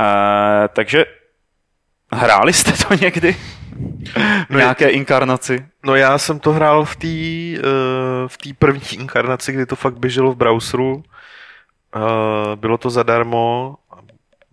E, 0.00 0.68
takže 0.68 1.04
hráli 2.12 2.52
jste 2.52 2.72
to 2.88 2.94
někdy? 2.94 3.36
No, 4.50 4.58
Nějaké 4.58 4.88
inkarnaci? 4.88 5.66
No 5.84 5.94
já 5.94 6.18
jsem 6.18 6.38
to 6.40 6.52
hrál 6.52 6.84
v 6.84 6.96
té 6.96 7.06
uh, 7.08 8.28
v 8.28 8.36
té 8.38 8.48
první 8.58 8.80
inkarnaci, 8.94 9.52
kdy 9.52 9.66
to 9.66 9.76
fakt 9.76 9.98
běželo 9.98 10.32
v 10.32 10.36
browseru. 10.36 10.94
Uh, 10.94 11.02
bylo 12.56 12.78
to 12.78 12.90
zadarmo, 12.90 13.76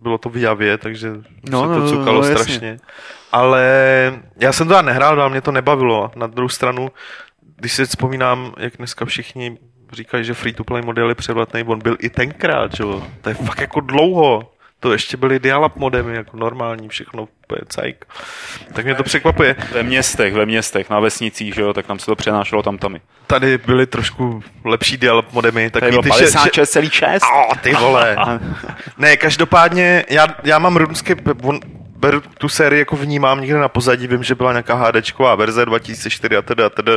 bylo 0.00 0.18
to 0.18 0.28
v 0.28 0.36
Javě, 0.36 0.78
takže 0.78 1.10
No, 1.50 1.62
se 1.62 1.66
no, 1.68 1.74
to 1.74 1.78
no, 1.80 1.88
cukalo 1.88 2.20
no, 2.22 2.28
jasně. 2.28 2.44
strašně. 2.44 2.76
Ale 3.32 3.64
já 4.40 4.52
jsem 4.52 4.68
to 4.68 4.74
já 4.74 4.82
nehrál, 4.82 5.20
ale 5.20 5.30
mě 5.30 5.40
to 5.40 5.52
nebavilo. 5.52 6.10
Na 6.16 6.26
druhou 6.26 6.48
stranu, 6.48 6.88
když 7.56 7.72
si 7.72 7.84
vzpomínám, 7.86 8.52
jak 8.58 8.76
dneska 8.76 9.04
všichni 9.04 9.58
říkají, 9.92 10.24
že 10.24 10.34
free-to-play 10.34 10.82
model 10.82 11.08
je 11.08 11.14
převratný, 11.14 11.62
on 11.62 11.78
byl 11.78 11.96
i 12.00 12.10
tenkrát, 12.10 12.74
že 12.76 12.82
jo. 12.82 13.02
To 13.20 13.28
je 13.28 13.34
fakt 13.34 13.60
jako 13.60 13.80
dlouho. 13.80 14.52
To 14.80 14.92
ještě 14.92 15.16
byly 15.16 15.38
dial-up 15.38 15.72
modemy, 15.76 16.14
jako 16.14 16.36
normální, 16.36 16.88
všechno 16.88 17.22
úplně 17.22 17.60
cajk. 17.68 18.06
Tak 18.72 18.84
mě 18.84 18.94
to 18.94 19.02
překvapuje. 19.02 19.56
Ve 19.72 19.82
městech, 19.82 20.34
ve 20.34 20.46
městech, 20.46 20.90
na 20.90 21.00
vesnicích, 21.00 21.54
že 21.54 21.62
jo, 21.62 21.72
tak 21.72 21.86
tam 21.86 21.98
se 21.98 22.06
to 22.06 22.16
přenášelo 22.16 22.62
tam 22.62 22.78
tamy. 22.78 23.00
Tady 23.26 23.58
byly 23.58 23.86
trošku 23.86 24.42
lepší 24.64 24.96
dial 24.96 25.24
modemy. 25.32 25.70
Tak 25.70 25.80
Tady 25.80 25.90
bylo 25.90 26.02
víte, 26.02 26.18
že, 26.18 26.26
že, 26.26 26.62
56,6. 26.62 27.18
oh, 27.22 27.56
ty 27.56 27.74
vole. 27.74 28.16
ne, 28.98 29.16
každopádně, 29.16 30.04
já, 30.10 30.26
já 30.44 30.58
mám 30.58 30.76
RuneScape, 30.76 31.22
on, 31.42 31.60
beru 32.00 32.20
tu 32.20 32.48
sérii 32.48 32.78
jako 32.78 32.96
vnímám 32.96 33.40
někde 33.40 33.58
na 33.58 33.68
pozadí, 33.68 34.06
vím, 34.06 34.22
že 34.22 34.34
byla 34.34 34.52
nějaká 34.52 34.74
HDčková 34.74 35.34
verze 35.34 35.66
2004 35.66 36.36
a 36.36 36.42
teda, 36.42 36.66
a 36.66 36.68
teda 36.68 36.92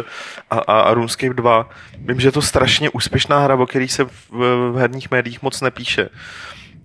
a, 0.50 0.58
a, 0.58 0.80
a 0.80 0.94
RuneScape 0.94 1.34
2. 1.34 1.70
Vím, 1.98 2.20
že 2.20 2.28
je 2.28 2.32
to 2.32 2.42
strašně 2.42 2.90
úspěšná 2.90 3.40
hra, 3.40 3.56
o 3.56 3.66
který 3.66 3.88
se 3.88 4.04
v, 4.04 4.12
v 4.72 4.76
herních 4.78 5.12
médiích 5.12 5.42
moc 5.42 5.62
nepíše. 5.62 6.10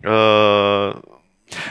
Uh, 0.06 1.00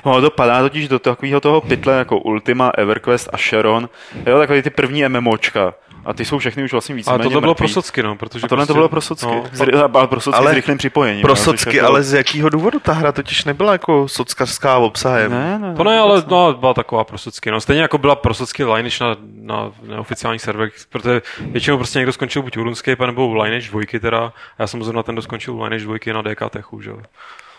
No, 0.05 0.21
to 0.21 0.29
padá 0.31 0.61
totiž 0.61 0.87
do 0.87 0.99
takového 0.99 1.39
toho 1.39 1.61
pytle 1.61 1.97
jako 1.97 2.17
Ultima, 2.17 2.71
EverQuest 2.77 3.29
a 3.33 3.37
Sharon. 3.37 3.89
Jo, 4.25 4.39
takové 4.39 4.61
ty 4.61 4.69
první 4.69 5.03
MMOčka. 5.09 5.73
A 6.05 6.13
ty 6.13 6.25
jsou 6.25 6.37
všechny 6.37 6.63
už 6.63 6.71
vlastně 6.71 6.95
víc 6.95 7.07
Ale 7.07 7.19
tohle 7.19 7.41
bylo 7.41 7.55
pro 7.55 7.67
socky, 7.67 8.03
no, 8.03 8.15
protože 8.15 8.45
A 8.45 8.47
tohle 8.47 8.67
to 8.67 8.73
bylo 8.73 8.89
pro 8.89 9.01
socky. 9.01 9.25
No, 9.25 9.43
No, 9.73 9.89
ale 9.93 10.07
pro 10.07 10.21
socky 10.21 10.39
ale 10.39 10.51
s 10.51 10.55
rychlým 10.55 10.77
připojením. 10.77 11.21
pro 11.21 11.35
socky, 11.35 11.81
ale 11.81 12.03
z 12.03 12.13
jakého 12.13 12.49
důvodu 12.49 12.79
ta 12.79 12.93
hra 12.93 13.11
totiž 13.11 13.45
nebyla 13.45 13.71
jako 13.71 14.07
sockařská 14.07 14.77
obsahem? 14.77 15.31
Ne, 15.31 15.59
ne, 15.59 15.75
To 15.75 15.83
ne, 15.83 15.99
ale 15.99 16.23
no, 16.27 16.53
byla 16.53 16.73
taková 16.73 17.03
prosocky. 17.03 17.51
No, 17.51 17.61
stejně 17.61 17.81
jako 17.81 17.97
byla 17.97 18.15
prosocky 18.15 18.63
Lineage 18.63 19.03
na, 19.03 19.15
na 19.41 19.71
neoficiálních 19.87 20.41
serverech, 20.41 20.73
protože 20.89 21.21
většinou 21.39 21.77
prostě 21.77 21.99
někdo 21.99 22.13
skončil 22.13 22.41
buď 22.41 22.57
u 22.57 22.63
RuneScape, 22.63 23.07
nebo 23.07 23.27
u 23.27 23.33
Lineage 23.33 23.69
2 23.69 23.81
teda. 23.99 24.19
A 24.19 24.33
já 24.59 24.67
jsem 24.67 24.83
zrovna 24.83 25.03
ten, 25.03 25.15
kdo 25.15 25.21
skončil 25.21 25.53
u 25.53 25.63
Lineage 25.63 25.85
2 25.85 26.13
na 26.13 26.21
DK 26.21 26.49
Techu, 26.49 26.81
že 26.81 26.89
jo. 26.89 26.97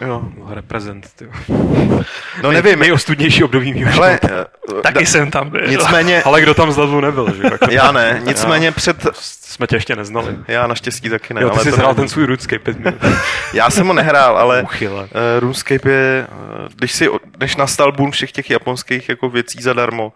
Jo. 0.01 0.23
Reprezent, 0.49 1.07
ty. 1.17 1.29
No 2.43 2.53
nevím, 2.53 2.79
Nejostudnější 2.79 3.45
období 3.45 3.75
mýho 3.75 3.91
hele, 3.91 4.19
eh, 4.25 4.45
Taky 4.83 5.07
jsem 5.07 5.31
tam 5.31 5.51
byl. 5.51 5.67
nicméně, 5.69 6.23
Ale 6.27 6.41
kdo 6.41 6.55
tam 6.55 6.73
z 6.73 6.77
Ledvu 6.77 7.01
nebyl, 7.01 7.35
že. 7.35 7.43
Jako- 7.45 7.71
já 7.71 7.93
ne, 7.93 8.21
nicméně 8.25 8.73
před, 8.73 9.07
Jsme 9.21 9.67
tě 9.67 9.77
ještě 9.77 9.97
neznali. 9.97 10.37
já 10.49 10.67
naštěstí 10.67 11.09
taky 11.11 11.35
ne, 11.35 11.43
Jo, 11.43 11.49
ty 11.51 11.55
ale 11.55 11.65
jsi 11.65 11.71
to 11.71 11.77
hrál 11.77 11.95
ten 11.95 12.09
svůj 12.09 12.25
RuneScape 12.27 12.59
5 12.59 12.79
minut. 12.79 12.95
Já 13.55 13.71
jsem 13.71 13.87
ho 13.87 13.93
nehrál, 13.93 14.39
ale 14.39 14.63
Uchyle. 14.63 15.03
uh, 15.03 15.09
RuneScape 15.39 15.91
je, 15.91 16.27
uh, 16.63 16.69
když, 16.77 16.93
si, 16.93 17.09
když 17.39 17.57
nastal 17.57 17.93
boom 17.93 18.11
všech 18.11 18.33
těch 18.33 18.51
japonských 18.51 19.09
jako 19.09 19.29
věcí 19.31 19.63
zadarmo 19.63 20.13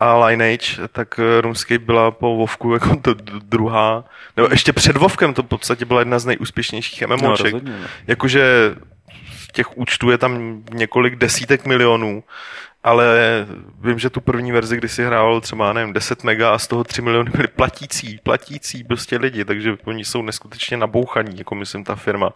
a 0.00 0.24
Lineage, 0.26 0.66
tak 0.92 1.18
uh, 1.18 1.24
RuneScape 1.40 1.78
byla 1.78 2.10
po 2.10 2.36
Vovku 2.36 2.72
jako 2.72 2.94
d- 2.94 3.14
druhá, 3.44 4.04
nebo 4.36 4.48
ještě 4.50 4.72
před 4.72 4.96
Vovkem 4.96 5.34
to 5.34 5.42
v 5.42 5.46
podstatě 5.46 5.84
byla 5.84 6.00
jedna 6.00 6.18
z 6.18 6.26
nejúspěšnějších 6.26 7.02
No, 7.02 7.16
MMOček. 7.16 7.44
rozhodně, 7.44 7.72
no. 7.80 7.86
Jakože 8.06 8.74
těch 9.52 9.78
účtů 9.78 10.10
je 10.10 10.18
tam 10.18 10.62
několik 10.72 11.16
desítek 11.16 11.66
milionů, 11.66 12.24
ale 12.84 13.16
vím, 13.80 13.98
že 13.98 14.10
tu 14.10 14.20
první 14.20 14.52
verzi, 14.52 14.76
kdy 14.76 14.88
si 14.88 15.04
hrál 15.04 15.40
třeba, 15.40 15.72
nevím, 15.72 15.92
10 15.92 16.24
mega 16.24 16.54
a 16.54 16.58
z 16.58 16.66
toho 16.66 16.84
3 16.84 17.02
miliony 17.02 17.30
byly 17.30 17.48
platící, 17.48 18.18
platící 18.22 18.84
prostě 18.84 19.16
lidi, 19.16 19.44
takže 19.44 19.76
oni 19.84 20.04
jsou 20.04 20.22
neskutečně 20.22 20.76
nabouchaní, 20.76 21.38
jako 21.38 21.54
myslím 21.54 21.84
ta 21.84 21.94
firma, 21.94 22.30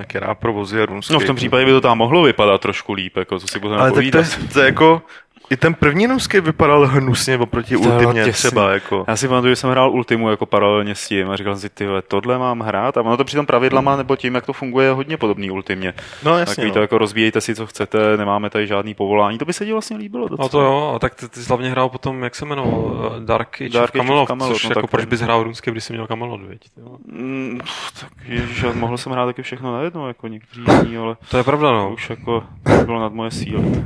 eh, 0.00 0.04
která 0.04 0.34
provozuje 0.34 0.86
RuneScape. 0.86 1.14
No 1.14 1.20
v 1.20 1.26
tom 1.26 1.36
případě 1.36 1.64
by 1.64 1.70
to 1.70 1.80
tam 1.80 1.98
mohlo 1.98 2.22
vypadat 2.22 2.60
trošku 2.60 2.92
líp, 2.92 3.16
jako 3.16 3.38
co 3.38 3.48
si 3.48 3.58
budeme 3.58 3.80
ale 3.80 3.92
tak 3.92 4.04
to 4.12 4.18
je, 4.18 4.24
to 4.52 4.60
je 4.60 4.66
jako, 4.66 5.02
i 5.50 5.56
ten 5.56 5.74
první 5.74 6.06
RuneScape 6.06 6.40
vypadal 6.40 6.86
hnusně 6.86 7.38
oproti 7.38 7.74
To 7.74 7.80
Ultimě 7.80 8.32
třeba, 8.32 8.72
jako. 8.72 9.04
Já 9.08 9.16
si 9.16 9.28
pamatuju, 9.28 9.52
že 9.52 9.56
jsem 9.56 9.70
hrál 9.70 9.90
Ultimu 9.90 10.30
jako 10.30 10.46
paralelně 10.46 10.94
s 10.94 11.08
tím 11.08 11.30
a 11.30 11.36
říkal 11.36 11.54
jsem 11.54 11.60
si, 11.60 11.74
ty 11.74 11.86
vole, 11.86 12.02
tohle 12.02 12.38
mám 12.38 12.60
hrát 12.60 12.96
a 12.96 13.00
ono 13.00 13.16
to 13.16 13.24
přitom 13.24 13.46
pravidlama 13.46 13.96
nebo 13.96 14.16
tím, 14.16 14.34
jak 14.34 14.46
to 14.46 14.52
funguje, 14.52 14.86
je 14.86 14.92
hodně 14.92 15.16
podobný 15.16 15.50
Ultimě. 15.50 15.94
No 16.24 16.38
jasně, 16.38 16.54
Takový 16.54 16.68
no. 16.68 16.74
to 16.74 16.80
jako 16.80 16.98
rozvíjejte 16.98 17.40
si, 17.40 17.54
co 17.54 17.66
chcete, 17.66 18.16
nemáme 18.16 18.50
tady 18.50 18.66
žádný 18.66 18.94
povolání, 18.94 19.38
to 19.38 19.44
by 19.44 19.52
se 19.52 19.64
ti 19.66 19.72
vlastně 19.72 19.96
líbilo 19.96 20.28
docela. 20.28 20.44
No 20.44 20.48
to 20.48 20.60
jo, 20.60 20.92
a 20.96 20.98
tak 20.98 21.14
ty, 21.14 21.28
ty 21.28 21.40
jsi 21.40 21.48
hlavně 21.48 21.70
hrál 21.70 21.88
potom, 21.88 22.22
jak 22.22 22.34
se 22.34 22.44
jmenoval, 22.44 23.12
eh, 23.16 23.24
Dark 23.26 23.62
Age 23.62 23.68
Dark 23.70 23.90
Age 23.96 24.00
of 24.00 24.06
Camelot, 24.06 24.28
Camelot, 24.28 24.52
což 24.52 24.64
no 24.64 24.70
jako 24.70 24.80
tak 24.80 24.90
proč 24.90 25.04
bys 25.04 25.20
hrál 25.20 25.42
RuneScape, 25.42 25.70
když 25.70 25.84
jsi 25.84 25.92
měl 25.92 26.06
Camelot, 26.06 26.40
jo? 26.76 26.96
Mm, 27.06 27.60
tak 28.00 28.10
ježiš, 28.24 28.64
mohl 28.74 28.98
jsem 28.98 29.12
hrát 29.12 29.26
taky 29.26 29.42
všechno 29.42 29.72
najednou, 29.72 30.06
jako 30.08 30.28
někteří 30.28 30.62
jiní, 30.82 30.96
ale 30.96 31.16
To 31.30 31.36
je 31.36 31.44
pravda, 31.44 31.68
to 31.68 31.74
no. 31.76 31.90
už 31.90 32.10
jako 32.10 32.42
bylo 32.86 33.00
nad 33.00 33.12
moje 33.12 33.30
síly. 33.30 33.84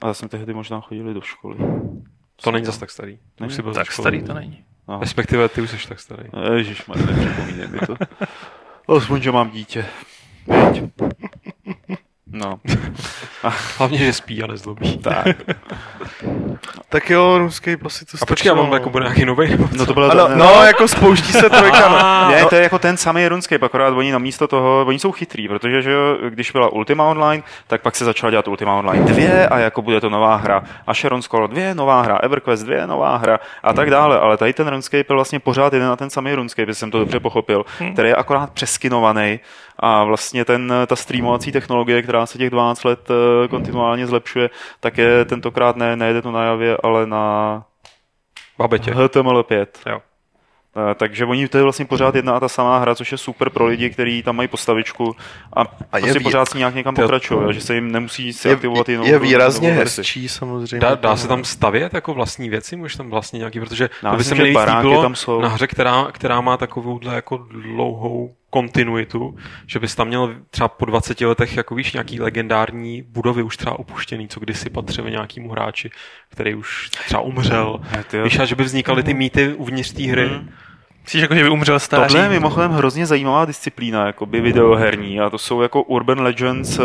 A 0.00 0.06
já 0.06 0.14
jsem 0.14 0.28
tehdy 0.28 0.54
možná 0.54 0.80
chodili 0.80 1.14
do 1.14 1.20
školy. 1.20 1.56
To 2.42 2.50
není 2.50 2.66
zas 2.66 2.78
tak 2.78 2.90
starý. 2.90 3.18
Není? 3.40 3.48
Už 3.48 3.54
jsi 3.54 3.62
byl 3.62 3.74
Tak 3.74 3.92
starý 3.92 4.22
to 4.22 4.34
není. 4.34 4.64
Aha. 4.86 5.00
Respektive 5.00 5.48
ty 5.48 5.60
už 5.60 5.70
jsi 5.70 5.88
tak 5.88 6.00
starý. 6.00 6.28
Ježiš, 6.54 6.86
nepřipomínej 6.86 7.68
mi 7.68 7.78
to. 7.78 7.96
Aspoň, 8.96 9.22
že 9.22 9.32
mám 9.32 9.50
dítě. 9.50 9.86
No, 12.32 12.60
Hlavně, 13.78 13.98
že 13.98 14.12
spí 14.12 14.42
a 14.42 14.46
nezlobí. 14.46 14.98
tak. 14.98 15.26
Tak 16.88 17.10
jo, 17.10 17.38
RuneScape 17.38 17.78
asi 17.86 18.04
to 18.04 18.18
A 18.22 18.26
počkej, 18.26 18.50
a 18.50 18.54
stačilo. 18.54 18.62
on 18.68 18.72
jako 18.72 18.90
bude 18.90 19.04
nějaký 19.04 19.24
nový? 19.24 19.56
No 19.78 19.86
to 19.86 19.94
bylo 19.94 20.10
Ano, 20.10 20.26
to, 20.28 20.36
no, 20.36 20.64
jako 20.64 20.88
spouští 20.88 21.32
se 21.32 21.50
trojka, 21.50 21.88
no. 22.24 22.30
Ne, 22.30 22.44
to 22.46 22.54
je 22.54 22.62
jako 22.62 22.78
ten 22.78 22.96
samý 22.96 23.28
RuneScape, 23.28 23.66
akorát 23.66 23.94
oni 23.94 24.12
namísto 24.12 24.48
toho, 24.48 24.84
oni 24.86 24.98
jsou 24.98 25.12
chytrý, 25.12 25.48
protože 25.48 25.82
že 25.82 25.92
když 26.28 26.50
byla 26.50 26.68
Ultima 26.68 27.04
Online, 27.04 27.42
tak 27.66 27.82
pak 27.82 27.96
se 27.96 28.04
začala 28.04 28.30
dělat 28.30 28.48
Ultima 28.48 28.78
Online 28.78 29.04
2 29.04 29.48
a 29.48 29.58
jako 29.58 29.82
bude 29.82 30.00
to 30.00 30.10
nová 30.10 30.36
hra. 30.36 30.62
A 30.86 30.94
Sharon 30.94 31.22
Scholar 31.22 31.50
2, 31.50 31.74
nová 31.74 32.02
hra, 32.02 32.16
EverQuest 32.22 32.66
2, 32.66 32.86
nová 32.86 33.16
hra 33.16 33.38
a 33.62 33.72
tak 33.72 33.90
dále. 33.90 34.18
Ale 34.20 34.36
tady 34.36 34.52
ten 34.52 34.68
RuneScape 34.68 34.98
je 34.98 35.04
vlastně 35.08 35.40
pořád 35.40 35.72
jeden 35.72 35.88
na 35.88 35.96
ten 35.96 36.10
samý 36.10 36.34
RuneScape, 36.34 36.62
jestli 36.70 36.74
jsem 36.80 36.90
to 36.90 36.98
dobře 36.98 37.20
pochopil, 37.20 37.64
který 37.92 38.08
je 38.08 38.14
akorát 38.16 38.50
přeskinovaný 38.50 39.40
a 39.80 40.04
vlastně 40.04 40.44
ten, 40.44 40.72
ta 40.86 40.96
streamovací 40.96 41.52
technologie, 41.52 42.02
která 42.02 42.26
se 42.26 42.38
těch 42.38 42.50
12 42.50 42.84
let 42.84 43.00
eh, 43.10 43.14
kontinuálně 43.50 44.06
zlepšuje, 44.06 44.50
tak 44.80 44.98
je 44.98 45.24
tentokrát 45.24 45.76
ne, 45.76 45.96
nejde 45.96 46.22
to 46.22 46.30
na 46.30 46.44
javě, 46.44 46.76
ale 46.82 47.06
na 47.06 47.64
Babetě. 48.58 48.90
HTML5. 48.90 49.66
Jo. 49.86 50.00
Eh, 50.76 50.94
takže 50.94 51.24
oni 51.24 51.48
to 51.48 51.58
je 51.58 51.62
vlastně 51.62 51.84
pořád 51.84 52.14
jedna 52.14 52.36
a 52.36 52.40
ta 52.40 52.48
samá 52.48 52.78
hra, 52.78 52.94
což 52.94 53.12
je 53.12 53.18
super 53.18 53.50
pro 53.50 53.66
lidi, 53.66 53.90
kteří 53.90 54.22
tam 54.22 54.36
mají 54.36 54.48
postavičku 54.48 55.16
a, 55.56 55.60
a 55.60 55.66
prostě 55.90 56.18
je, 56.18 56.22
pořád 56.22 56.48
si 56.48 56.58
nějak 56.58 56.74
někam 56.74 56.94
pokračují, 56.94 57.54
že 57.54 57.60
se 57.60 57.74
jim 57.74 57.92
nemusí 57.92 58.32
si 58.32 58.50
aktivovat 58.50 58.88
jinou 58.88 59.04
Je 59.04 59.18
výrazně 59.18 59.72
hezčí 59.72 60.28
samozřejmě. 60.28 60.78
Dá, 60.78 60.94
dá 60.94 61.16
se 61.16 61.28
tam 61.28 61.44
stavět 61.44 61.94
jako 61.94 62.14
vlastní 62.14 62.48
věci, 62.48 62.76
můžeš 62.76 62.96
tam 62.96 63.10
vlastně 63.10 63.38
nějaký, 63.38 63.60
protože 63.60 63.90
to 64.10 64.16
by 64.16 64.24
se 64.24 64.34
mi 64.34 64.42
líbilo 64.42 65.02
tam 65.02 65.14
jsou. 65.14 65.40
na 65.40 65.48
hře, 65.48 65.66
která, 65.66 66.08
která 66.12 66.40
má 66.40 66.56
takovouhle 66.56 67.14
jako 67.14 67.36
dlouhou 67.36 68.34
kontinuitu, 68.50 69.36
že 69.66 69.78
bys 69.78 69.94
tam 69.94 70.08
měl 70.08 70.34
třeba 70.50 70.68
po 70.68 70.84
20 70.84 71.20
letech 71.20 71.56
jako 71.56 71.74
víš, 71.74 71.92
nějaký 71.92 72.20
legendární 72.20 73.02
budovy 73.02 73.42
už 73.42 73.56
třeba 73.56 73.78
opuštěný, 73.78 74.28
co 74.28 74.40
kdysi 74.40 74.70
patřily 74.70 75.10
nějakému 75.10 75.50
hráči, 75.50 75.90
který 76.30 76.54
už 76.54 76.90
třeba 76.90 77.20
umřel. 77.20 77.80
Víš, 78.24 78.38
a 78.38 78.44
že 78.44 78.54
by 78.54 78.64
vznikaly 78.64 79.02
ty 79.02 79.14
mýty 79.14 79.54
uvnitř 79.54 79.92
té 79.92 80.02
hry. 80.02 80.26
Mm 80.28 80.50
Myslíš, 81.08 81.22
jako, 81.22 81.34
že 81.34 81.42
by 81.42 81.48
umřel 81.50 81.78
stáří? 81.78 82.12
Tohle 82.12 82.26
je 82.26 82.28
mimochodem 82.28 82.70
hrozně 82.70 83.06
zajímavá 83.06 83.44
disciplína, 83.44 84.06
jako 84.06 84.26
by 84.26 84.40
videoherní 84.40 85.20
a 85.20 85.30
to 85.30 85.38
jsou 85.38 85.60
jako 85.60 85.82
Urban 85.82 86.20
Legends 86.20 86.78
uh, 86.78 86.84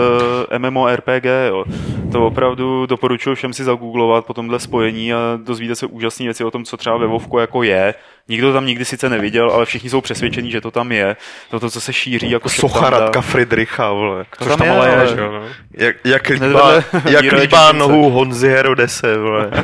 eh, 0.52 0.60
MMORPG, 0.60 1.26
jo. 1.48 1.66
To 2.12 2.28
opravdu 2.28 2.86
doporučuji 2.86 3.36
všem 3.36 3.54
si 3.54 3.64
zagooglovat 3.64 4.26
po 4.26 4.34
tomhle 4.34 4.60
spojení 4.60 5.14
a 5.14 5.18
dozvíte 5.44 5.76
se 5.76 5.86
úžasné 5.86 6.26
věci 6.26 6.44
o 6.44 6.52
tom, 6.52 6.66
co 6.66 6.78
třeba 6.78 6.98
ve 6.98 7.08
Vovku 7.08 7.40
jako 7.40 7.64
je. 7.64 7.94
Nikdo 8.28 8.54
tam 8.54 8.66
nikdy 8.66 8.86
sice 8.86 9.10
neviděl, 9.10 9.52
ale 9.52 9.66
všichni 9.66 9.90
jsou 9.90 10.02
přesvědčení, 10.02 10.52
že 10.52 10.62
to 10.62 10.72
tam 10.72 10.92
je. 10.92 11.16
To, 11.50 11.60
to 11.60 11.70
co 11.70 11.82
se 11.82 11.94
šíří 11.94 12.32
jako 12.32 12.50
Socha 12.50 12.90
Radka 12.90 13.22
Friedricha, 13.22 13.92
vole. 13.92 14.26
To 14.40 14.46
tam, 14.46 14.58
tam 14.58 14.68
je, 14.68 14.74
ale 14.74 14.90
je, 14.90 15.08
že, 15.08 15.16
no. 15.16 15.44
Jak, 15.72 15.96
jak 16.04 16.30
líbá, 16.30 16.74
jak 17.10 17.32
líbá 17.32 17.72
nohu 17.72 18.10
Honzi 18.10 18.50
Herodese, 18.50 19.18
vole. 19.18 19.52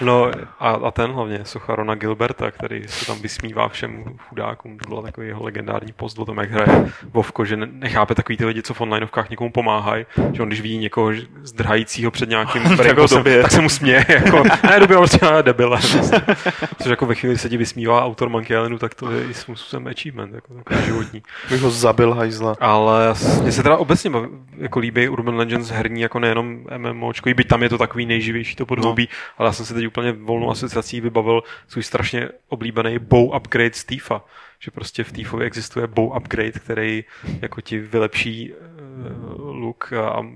no 0.00 0.30
a, 0.60 0.70
a 0.70 0.90
ten 0.90 1.10
hlavně, 1.10 1.40
Socha 1.42 1.74
Rona 1.74 1.94
Gilberta, 1.94 2.50
který 2.50 2.82
se 2.88 3.06
tam 3.06 3.18
vysmívá 3.22 3.68
všem 3.68 4.04
chudákům. 4.28 4.78
To 4.78 4.88
byl 4.88 5.02
takový 5.02 5.26
jeho 5.26 5.44
legendární 5.44 5.92
post 5.92 6.18
o 6.18 6.24
tom, 6.24 6.38
jak 6.38 6.50
hraje 6.50 6.92
Vovko, 7.12 7.44
že 7.44 7.56
nechápe 7.56 8.14
takový 8.14 8.36
ty 8.36 8.44
lidi, 8.44 8.62
co 8.62 8.74
v 8.74 8.80
onlineovkách 8.80 9.30
někomu 9.30 9.50
pomáhají, 9.50 10.06
že 10.32 10.42
on 10.42 10.48
když 10.48 10.60
vidí 10.60 10.78
někoho 10.78 11.12
zdrhajícího 11.42 12.10
před 12.10 12.28
nějakým 12.28 12.62
breakosem, 12.76 13.24
tak 13.42 13.50
se 13.50 13.60
mu 13.60 13.68
směje, 13.68 14.06
jako, 14.08 14.42
ne, 14.70 14.80
době 14.80 14.96
prostě 14.96 15.18
debile. 15.42 15.80
Což 16.82 16.90
jako 16.90 17.06
ve 17.06 17.14
chvíli 17.14 17.38
se 17.38 17.48
ti 17.48 17.56
vysmívá 17.56 18.04
autor 18.04 18.28
Monkey 18.28 18.56
Islandu, 18.56 18.78
tak 18.78 18.94
to 18.94 19.10
je 19.10 19.24
i 19.24 19.34
způsobem 19.34 19.86
achievement, 19.86 20.34
jako 20.34 20.54
takový 20.54 20.84
životní. 20.84 21.22
Bych 21.50 21.60
ho 21.60 21.70
zabil 21.70 22.14
hajzla. 22.14 22.56
Ale 22.60 23.14
mně 23.42 23.52
se 23.52 23.62
teda 23.62 23.76
obecně 23.76 24.10
jako 24.58 24.78
líbí 24.78 25.08
Urban 25.08 25.36
Legends 25.36 25.68
herní, 25.68 26.00
jako 26.00 26.18
nejenom 26.18 26.66
MMOčko, 26.78 27.30
byť 27.34 27.48
tam 27.48 27.62
je 27.62 27.68
to 27.68 27.78
takový 27.78 28.06
nejživější 28.06 28.56
to 28.56 28.66
podhoubí, 28.66 29.08
no. 29.10 29.34
ale 29.38 29.48
já 29.48 29.52
jsem 29.52 29.66
se 29.66 29.74
teď 29.74 29.86
úplně 29.86 30.12
volnou 30.12 30.50
asociací 30.50 31.00
vybavil 31.00 31.42
svůj 31.68 31.82
strašně 31.82 32.28
oblíbený 32.48 32.98
bow 32.98 33.36
upgrade 33.36 33.74
z 33.74 33.84
Tifa. 33.84 34.24
Že 34.58 34.70
prostě 34.70 35.04
v 35.04 35.12
Tifovi 35.12 35.44
existuje 35.44 35.86
bow 35.86 36.16
upgrade, 36.16 36.52
který 36.52 37.04
jako 37.42 37.60
ti 37.60 37.78
vylepší 37.78 38.52
uh, 38.52 39.56
look 39.60 39.92
a 39.92 40.26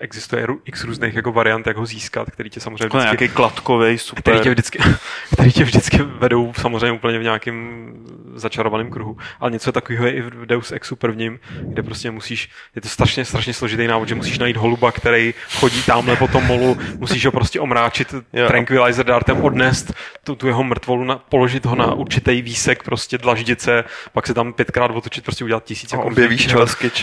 existuje 0.00 0.46
x 0.64 0.84
různých 0.84 1.14
jako 1.14 1.32
variant, 1.32 1.66
jak 1.66 1.76
ho 1.76 1.86
získat, 1.86 2.30
který 2.30 2.50
tě 2.50 2.60
samozřejmě 2.60 2.86
vždycky, 2.86 3.04
nějaký 3.04 3.28
kladkový, 3.28 3.98
super. 3.98 4.22
Který 4.22 4.40
tě, 4.40 4.50
vždycky, 4.50 4.78
který 5.32 5.52
tě 5.52 5.64
vždycky 5.64 5.98
vedou 6.02 6.52
samozřejmě 6.56 6.92
úplně 6.92 7.18
v 7.18 7.22
nějakém 7.22 7.92
začarovaném 8.34 8.90
kruhu. 8.90 9.16
Ale 9.40 9.50
něco 9.50 9.72
takového 9.72 10.06
je 10.06 10.12
i 10.12 10.20
v 10.20 10.46
Deus 10.46 10.72
Exu 10.72 10.96
prvním, 10.96 11.38
kde 11.62 11.82
prostě 11.82 12.10
musíš, 12.10 12.50
je 12.76 12.82
to 12.82 12.88
strašně, 12.88 13.24
strašně 13.24 13.54
složitý 13.54 13.86
návod, 13.86 14.08
že 14.08 14.14
musíš 14.14 14.38
najít 14.38 14.56
holuba, 14.56 14.92
který 14.92 15.34
chodí 15.54 15.82
tamhle 15.82 16.16
po 16.16 16.28
tom 16.28 16.46
molu, 16.46 16.78
musíš 16.98 17.26
ho 17.26 17.32
prostě 17.32 17.60
omráčit 17.60 18.14
yeah. 18.32 18.48
tranquilizer 18.48 19.06
dartem, 19.06 19.44
odnést 19.44 19.92
tu, 20.24 20.34
tu 20.34 20.46
jeho 20.46 20.64
mrtvolu, 20.64 21.04
na, 21.04 21.18
položit 21.18 21.66
ho 21.66 21.76
na 21.76 21.94
určitý 21.94 22.42
výsek, 22.42 22.82
prostě 22.82 23.18
dlaždice, 23.18 23.84
pak 24.12 24.26
se 24.26 24.34
tam 24.34 24.52
pětkrát 24.52 24.90
otočit, 24.90 25.24
prostě 25.24 25.44
udělat 25.44 25.64
tisíc. 25.64 25.92
A 25.92 25.96
jako 25.96 26.08
objevíš 26.08 26.46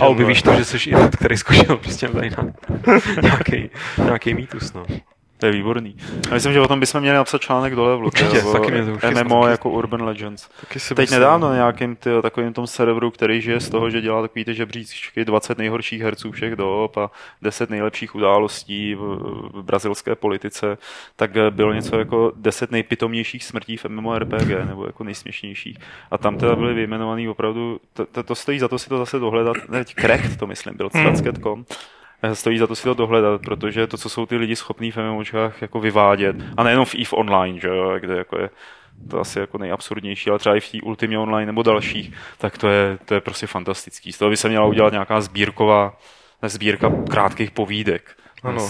a 0.01 0.05
objevíš 0.05 0.41
to, 0.41 0.55
že 0.55 0.65
jsi 0.65 0.77
idiot, 0.89 1.15
který 1.15 1.37
zkoušel 1.37 1.77
prostě 1.77 2.07
tady 2.07 2.29
na 2.29 2.43
nějaký, 3.21 3.69
nějaký 3.97 4.33
mýtus, 4.33 4.73
no. 4.73 4.85
To 5.39 5.45
je 5.45 5.51
výborný. 5.51 5.95
A 6.31 6.33
myslím, 6.33 6.53
že 6.53 6.59
o 6.61 6.67
tom 6.67 6.79
bychom 6.79 7.01
měli 7.01 7.17
napsat 7.17 7.41
článek 7.41 7.75
dole 7.75 7.97
v 7.97 8.03
Určitě, 8.03 8.41
taky 8.41 8.71
mě 8.71 8.85
to 8.85 8.91
už 8.91 9.03
MMO 9.03 9.41
taky, 9.41 9.51
jako 9.51 9.69
Urban 9.69 10.03
Legends. 10.03 10.49
Taky 10.61 10.79
si 10.79 10.95
Teď 10.95 11.03
myslím. 11.03 11.19
nedávno 11.19 11.49
na 11.49 11.55
nějakým 11.55 11.95
ty, 11.95 12.09
takovým 12.21 12.53
tom 12.53 12.67
serveru, 12.67 13.11
který 13.11 13.41
žije 13.41 13.59
z 13.59 13.69
toho, 13.69 13.89
že 13.89 14.01
dělá 14.01 14.21
takový 14.21 14.45
ty 14.45 14.53
žebříčky 14.53 15.25
20 15.25 15.57
nejhorších 15.57 16.01
herců 16.01 16.31
všech 16.31 16.55
dob 16.55 16.97
a 16.97 17.11
10 17.41 17.69
nejlepších 17.69 18.15
událostí 18.15 18.95
v, 18.95 18.99
v 19.53 19.63
brazilské 19.63 20.15
politice, 20.15 20.77
tak 21.15 21.31
bylo 21.49 21.73
něco 21.73 21.99
jako 21.99 22.31
10 22.35 22.71
nejpitomnějších 22.71 23.43
smrtí 23.43 23.77
v 23.77 23.85
MMORPG, 23.85 24.49
nebo 24.65 24.85
jako 24.85 25.03
nejsměšnějších. 25.03 25.77
A 26.11 26.17
tam 26.17 26.37
teda 26.37 26.55
byly 26.55 26.73
vyjmenovaný 26.73 27.29
opravdu, 27.29 27.79
to, 27.93 28.05
to, 28.05 28.23
to 28.23 28.35
stojí 28.35 28.59
za 28.59 28.67
to 28.67 28.79
si 28.79 28.89
to 28.89 28.97
zase 28.97 29.19
dohledat, 29.19 29.57
ne, 29.69 29.85
Cracked 29.85 30.37
to 30.37 30.47
myslím, 30.47 30.77
byl 30.77 30.89
hmm. 30.93 31.65
Stojí 32.33 32.57
za 32.57 32.67
to 32.67 32.75
si 32.75 32.83
to 32.83 32.93
dohledat, 32.93 33.41
protože 33.41 33.87
to, 33.87 33.97
co 33.97 34.09
jsou 34.09 34.25
ty 34.25 34.37
lidi 34.37 34.55
schopní 34.55 34.91
v 34.91 34.97
MMOčkách 34.97 35.61
jako 35.61 35.79
vyvádět, 35.79 36.35
a 36.57 36.63
nejenom 36.63 36.85
v 36.85 36.95
EVE 36.95 37.11
Online, 37.11 37.59
že 37.59 37.67
jo, 37.67 37.99
kde 37.99 38.17
jako 38.17 38.39
je 38.39 38.49
to 39.09 39.19
asi 39.19 39.39
jako 39.39 39.57
nejabsurdnější, 39.57 40.29
ale 40.29 40.39
třeba 40.39 40.55
i 40.55 40.59
v 40.59 40.71
té 40.71 40.77
Ultimate 40.81 41.17
Online 41.17 41.45
nebo 41.45 41.63
dalších, 41.63 42.13
tak 42.37 42.57
to 42.57 42.67
je, 42.67 42.97
to 43.05 43.13
je 43.13 43.21
prostě 43.21 43.47
fantastický. 43.47 44.13
Z 44.13 44.17
toho 44.17 44.29
by 44.29 44.37
se 44.37 44.49
měla 44.49 44.65
udělat 44.65 44.91
nějaká 44.93 45.21
sbírková 45.21 45.97
sbírka 46.41 46.91
krátkých 47.09 47.51
povídek 47.51 48.16
ano. 48.43 48.69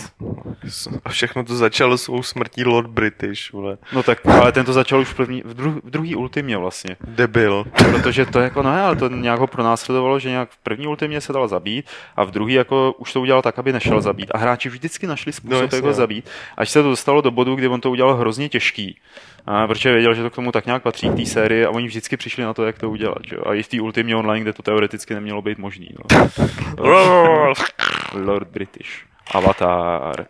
A 1.06 1.10
všechno 1.10 1.44
to 1.44 1.56
začalo 1.56 1.98
svou 1.98 2.24
smrtí 2.24 2.64
Lord 2.64 2.90
British, 2.90 3.54
vole. 3.54 3.78
No 3.94 4.04
tak, 4.04 4.26
ale 4.26 4.52
ten 4.52 4.66
to 4.66 4.74
začal 4.74 5.00
už 5.00 5.08
v, 5.08 5.16
první, 5.16 5.42
v, 5.46 5.54
dru, 5.54 5.82
v 5.84 5.90
druhý 5.90 6.16
ultimě 6.16 6.58
vlastně. 6.58 6.98
Debil. 7.02 7.66
Protože 7.92 8.26
to 8.26 8.40
jako, 8.40 8.62
no 8.62 8.70
ale 8.70 8.96
to 8.96 9.10
nějak 9.10 9.40
ho 9.40 9.48
pronásledovalo, 9.48 10.20
že 10.20 10.30
nějak 10.30 10.50
v 10.50 10.58
první 10.58 10.88
ultimě 10.88 11.22
se 11.22 11.34
dal 11.34 11.48
zabít 11.48 11.86
a 12.16 12.24
v 12.24 12.32
druhý 12.32 12.54
jako 12.54 12.96
už 12.98 13.14
to 13.14 13.22
udělal 13.22 13.42
tak, 13.42 13.60
aby 13.60 13.74
nešel 13.74 14.02
zabít. 14.02 14.32
A 14.34 14.38
hráči 14.38 14.70
vždycky 14.70 15.08
našli 15.08 15.34
způsob, 15.34 15.72
no, 15.72 15.78
jak 15.78 15.86
ho 15.86 15.94
zabít, 15.94 16.30
až 16.58 16.70
se 16.70 16.84
to 16.84 16.90
dostalo 16.90 17.22
do 17.22 17.32
bodu, 17.32 17.56
kdy 17.56 17.68
on 17.68 17.82
to 17.82 17.92
udělal 17.92 18.16
hrozně 18.16 18.50
těžký. 18.50 18.98
A 19.46 19.68
protože 19.68 19.92
věděl, 19.92 20.14
že 20.14 20.24
to 20.24 20.30
k 20.30 20.36
tomu 20.36 20.52
tak 20.52 20.66
nějak 20.66 20.84
patří 20.84 21.10
k 21.10 21.16
té 21.16 21.26
sérii 21.26 21.66
a 21.66 21.70
oni 21.70 21.88
vždycky 21.88 22.18
přišli 22.18 22.44
na 22.44 22.54
to, 22.54 22.66
jak 22.66 22.80
to 22.80 22.90
udělat. 22.90 23.18
Že? 23.28 23.38
A 23.38 23.54
i 23.54 23.64
v 23.64 23.68
té 23.68 23.82
ultimě 23.82 24.16
online, 24.16 24.42
kde 24.42 24.54
to 24.54 24.64
teoreticky 24.64 25.14
nemělo 25.14 25.42
být 25.42 25.58
možný. 25.58 25.90
No. 26.10 26.18
Lord 28.14 28.48
British. 28.48 29.08
Avatar. 29.34 30.26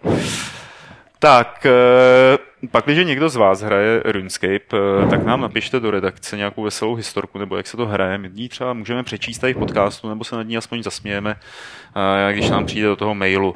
Tak, 1.19 1.65
eh, 1.65 2.37
pak, 2.71 2.85
když 2.85 3.05
někdo 3.05 3.29
z 3.29 3.35
vás 3.35 3.61
hraje 3.61 4.01
RuneScape, 4.05 4.77
eh, 5.03 5.07
tak 5.09 5.25
nám 5.25 5.41
napište 5.41 5.79
do 5.79 5.91
redakce 5.91 6.37
nějakou 6.37 6.63
veselou 6.63 6.95
historku, 6.95 7.37
nebo 7.37 7.57
jak 7.57 7.67
se 7.67 7.77
to 7.77 7.85
hraje. 7.85 8.17
My 8.17 8.29
ní 8.33 8.49
třeba 8.49 8.73
můžeme 8.73 9.03
přečíst 9.03 9.39
tady 9.39 9.53
v 9.53 9.57
podcastu, 9.57 10.09
nebo 10.09 10.23
se 10.23 10.35
nad 10.35 10.43
ní 10.43 10.57
aspoň 10.57 10.83
zasmějeme, 10.83 11.35
eh, 12.29 12.33
když 12.33 12.49
nám 12.49 12.65
přijde 12.65 12.87
do 12.87 12.95
toho 12.95 13.15
mailu. 13.15 13.55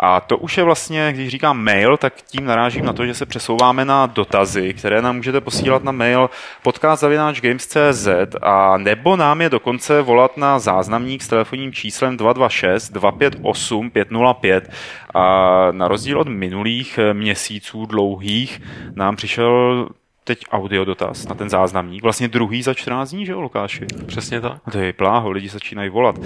A 0.00 0.20
to 0.20 0.38
už 0.38 0.58
je 0.58 0.64
vlastně, 0.64 1.12
když 1.12 1.28
říkám 1.28 1.58
mail, 1.58 1.96
tak 1.96 2.14
tím 2.22 2.44
narážím 2.44 2.84
na 2.84 2.92
to, 2.92 3.06
že 3.06 3.14
se 3.14 3.26
přesouváme 3.26 3.84
na 3.84 4.06
dotazy, 4.06 4.74
které 4.74 5.02
nám 5.02 5.16
můžete 5.16 5.40
posílat 5.40 5.84
na 5.84 5.92
mail 5.92 6.30
podcast.games.cz 6.62 8.08
a 8.42 8.76
nebo 8.78 9.16
nám 9.16 9.40
je 9.40 9.50
dokonce 9.50 10.02
volat 10.02 10.36
na 10.36 10.58
záznamník 10.58 11.22
s 11.22 11.28
telefonním 11.28 11.72
číslem 11.72 12.16
226 12.16 12.90
258 12.90 13.90
505 13.90 14.70
a 15.14 15.68
na 15.72 15.88
rozdíl 15.88 16.20
od 16.20 16.28
minulých 16.28 16.98
měsíců 17.12 17.86
dlouhých 17.86 18.62
nám 18.94 19.16
přišel 19.16 19.88
teď 20.24 20.44
audio 20.50 20.84
dotaz 20.84 21.28
na 21.28 21.34
ten 21.34 21.50
záznamník. 21.50 22.02
Vlastně 22.02 22.28
druhý 22.28 22.62
za 22.62 22.74
14 22.74 23.10
dní, 23.10 23.26
že 23.26 23.32
jo, 23.32 23.40
Lukáši? 23.40 23.86
Přesně 24.06 24.40
tak. 24.40 24.62
To 24.72 24.78
je 24.78 24.92
pláho, 24.92 25.30
lidi 25.30 25.48
začínají 25.48 25.90
volat. 25.90 26.18
Uh, 26.18 26.24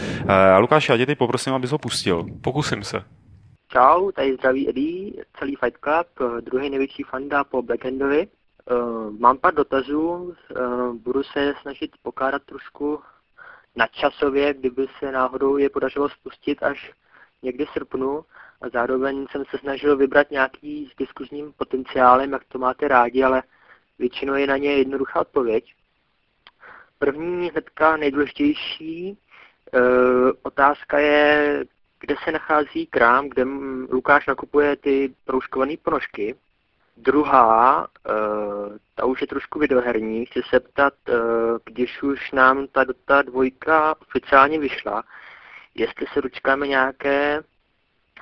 Lukáši, 0.59 0.93
já 0.93 0.99
tě 0.99 1.07
teď 1.07 1.19
poprosím, 1.19 1.55
abys 1.55 1.71
ho 1.71 1.79
pustil. 1.79 2.27
Pokusím 2.41 2.85
se. 2.85 3.03
Čau, 3.69 4.11
tady 4.11 4.35
zdraví 4.35 4.69
Eddie, 4.69 5.25
celý 5.39 5.57
Fight 5.57 5.79
Club, 5.81 6.41
druhý 6.41 6.71
největší 6.71 7.03
fanda 7.03 7.45
po 7.45 7.63
Blackendovi. 7.63 8.29
Uh, 8.71 9.11
mám 9.19 9.39
pár 9.39 9.55
dotazů, 9.55 10.09
uh, 10.11 10.95
budu 10.95 11.23
se 11.23 11.55
snažit 11.63 11.91
pokládat 12.03 12.43
trošku 12.43 13.01
nadčasově, 13.77 14.55
kdyby 14.55 14.87
se 14.99 15.13
náhodou 15.13 15.57
je 15.57 15.71
podařilo 15.71 16.09
spustit 16.09 16.63
až 16.63 16.93
někdy 17.43 17.65
v 17.67 17.71
srpnu. 17.71 18.25
A 18.61 18.69
zároveň 18.69 19.27
jsem 19.31 19.45
se 19.51 19.59
snažil 19.59 19.97
vybrat 19.97 20.31
nějaký 20.31 20.91
s 20.93 20.97
diskuzním 20.97 21.53
potenciálem, 21.53 22.33
jak 22.33 22.45
to 22.45 22.59
máte 22.59 22.89
rádi, 22.89 23.23
ale 23.23 23.43
většinou 23.99 24.35
je 24.35 24.47
na 24.47 24.57
ně 24.57 24.73
jednoduchá 24.73 25.21
odpověď. 25.21 25.75
První 26.99 27.51
hnedka 27.51 27.97
nejdůležitější 27.97 29.09
e, 29.09 29.17
otázka 30.43 30.99
je, 30.99 31.65
kde 32.01 32.15
se 32.25 32.33
nachází 32.33 32.87
krám, 32.87 33.29
kde 33.29 33.45
Lukáš 33.91 34.27
nakupuje 34.27 34.77
ty 34.77 35.15
proužkované 35.25 35.75
ponožky. 35.83 36.35
Druhá, 36.97 37.87
e, 37.87 38.11
ta 38.95 39.05
už 39.05 39.21
je 39.21 39.27
trošku 39.27 39.59
videoherní, 39.59 40.27
chci 40.27 40.41
se 40.51 40.61
ptat, 40.61 40.95
e, 41.09 41.13
když 41.65 42.03
už 42.03 42.33
nám 42.33 42.67
ta, 42.67 42.85
ta 43.05 43.23
dvojka 43.23 43.95
oficiálně 44.01 44.59
vyšla, 44.59 45.05
jestli 45.75 46.07
se 46.13 46.23
dočkáme 46.23 46.67
nějaké 46.67 47.43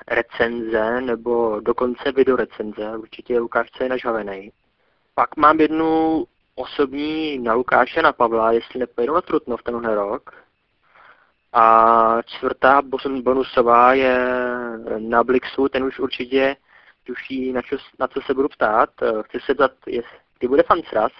recenze 0.07 1.01
nebo 1.01 1.59
dokonce 1.59 2.11
videorecenze, 2.11 2.97
určitě 2.97 3.39
Lukáš 3.39 3.67
je 3.83 3.89
nažavený. 3.89 4.51
Pak 5.15 5.37
mám 5.37 5.59
jednu 5.59 6.23
osobní 6.55 7.39
na 7.39 7.53
Lukáše, 7.53 8.01
na 8.01 8.13
Pavla, 8.13 8.51
jestli 8.51 8.79
nepojedou 8.79 9.13
na 9.13 9.21
Trutnov 9.21 9.63
tenhle 9.63 9.95
rok. 9.95 10.44
A 11.57 12.21
čtvrtá 12.25 12.81
bonusová 13.23 13.93
je 13.93 14.17
na 14.97 15.23
Blixu, 15.23 15.69
ten 15.69 15.83
už 15.83 15.99
určitě 15.99 16.55
tuší, 17.03 17.53
na, 17.53 17.61
čo, 17.61 17.77
na 17.99 18.07
co 18.07 18.21
se 18.21 18.33
budu 18.33 18.49
ptát. 18.49 18.89
Chci 19.21 19.39
se 19.39 19.45
zeptat, 19.47 19.71
jestli 19.87 20.47
bude 20.47 20.63
Fancras. 20.63 21.11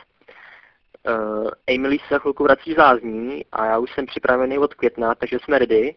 Uh, 1.10 1.50
Emily 1.68 1.98
se 2.08 2.20
chvilku 2.20 2.44
vrací 2.44 2.74
z 2.74 2.78
lázní 2.78 3.46
a 3.52 3.66
já 3.66 3.78
už 3.78 3.94
jsem 3.94 4.06
připravený 4.06 4.58
od 4.58 4.74
května, 4.74 5.16
takže 5.16 5.40
jsme 5.40 5.60
ready. 5.60 5.96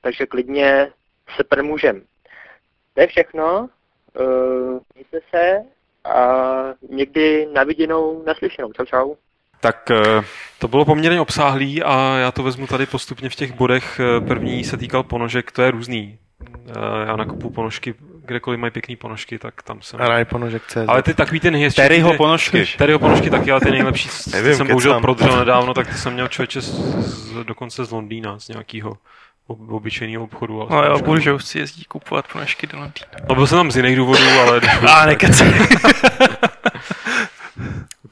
Takže 0.00 0.26
klidně 0.26 0.92
se 1.36 1.44
promůžem. 1.44 2.02
To 2.94 3.00
je 3.00 3.06
všechno. 3.06 3.68
Uh, 4.20 4.80
mějte 4.94 5.20
se 5.30 5.62
a 6.04 6.26
někdy 6.88 7.48
na 7.52 7.64
viděnou, 7.64 8.22
naslyšenou. 8.26 8.72
Čau, 8.72 8.84
čau. 8.84 9.14
Tak 9.62 9.90
eh, 9.90 10.24
to 10.58 10.68
bylo 10.68 10.84
poměrně 10.84 11.20
obsáhlý 11.20 11.82
a 11.82 12.16
já 12.16 12.32
to 12.32 12.42
vezmu 12.42 12.66
tady 12.66 12.86
postupně 12.86 13.28
v 13.28 13.34
těch 13.34 13.52
bodech. 13.52 14.00
Eh, 14.00 14.20
první 14.20 14.64
se 14.64 14.76
týkal 14.76 15.02
ponožek, 15.02 15.52
to 15.52 15.62
je 15.62 15.70
různý. 15.70 16.18
Já 17.06 17.16
nakupu 17.16 17.50
ponožky, 17.50 17.94
kdekoliv 18.26 18.60
mají 18.60 18.70
pěkný 18.70 18.96
ponožky, 18.96 19.38
tak 19.38 19.62
tam 19.62 19.82
jsem. 19.82 20.00
Raj 20.00 20.24
ponožek 20.24 20.62
CZ. 20.66 20.76
Ale 20.88 21.02
ty 21.02 21.14
takový 21.14 21.40
ty 21.40 21.50
nejhezčí. 21.50 21.82
Teryho 21.82 22.14
ponožky. 22.14 22.66
Teryho 22.78 22.98
ponožky 22.98 23.30
taky, 23.30 23.50
ale 23.52 23.60
ty 23.60 23.70
nejlepší. 23.70 24.08
Nevím, 24.32 24.54
jsem 24.54 24.66
bohužel 24.66 25.00
prodřel 25.00 25.38
nedávno, 25.38 25.74
tak 25.74 25.88
ty 25.88 25.94
jsem 25.94 26.12
měl 26.12 26.28
člověče 26.28 26.60
z, 26.60 26.70
z, 26.98 27.44
dokonce 27.44 27.84
z 27.84 27.90
Londýna, 27.90 28.38
z 28.38 28.48
nějakého 28.48 28.98
obyčejného 29.68 30.24
obchodu. 30.24 30.66
No 30.70 30.84
jo, 30.84 30.98
budu, 30.98 31.20
že 31.20 31.32
už 31.32 31.44
si 31.44 31.58
jezdí 31.58 31.84
kupovat 31.84 32.24
ponožky 32.32 32.66
do 32.66 32.78
Londýna. 32.78 33.06
No 33.28 33.34
byl 33.34 33.46
jsem 33.46 33.58
tam 33.58 33.70
z 33.70 33.76
jiných 33.76 33.96
důvodů, 33.96 34.24
ale... 34.40 34.60
A 34.88 35.06
nekece. 35.06 35.44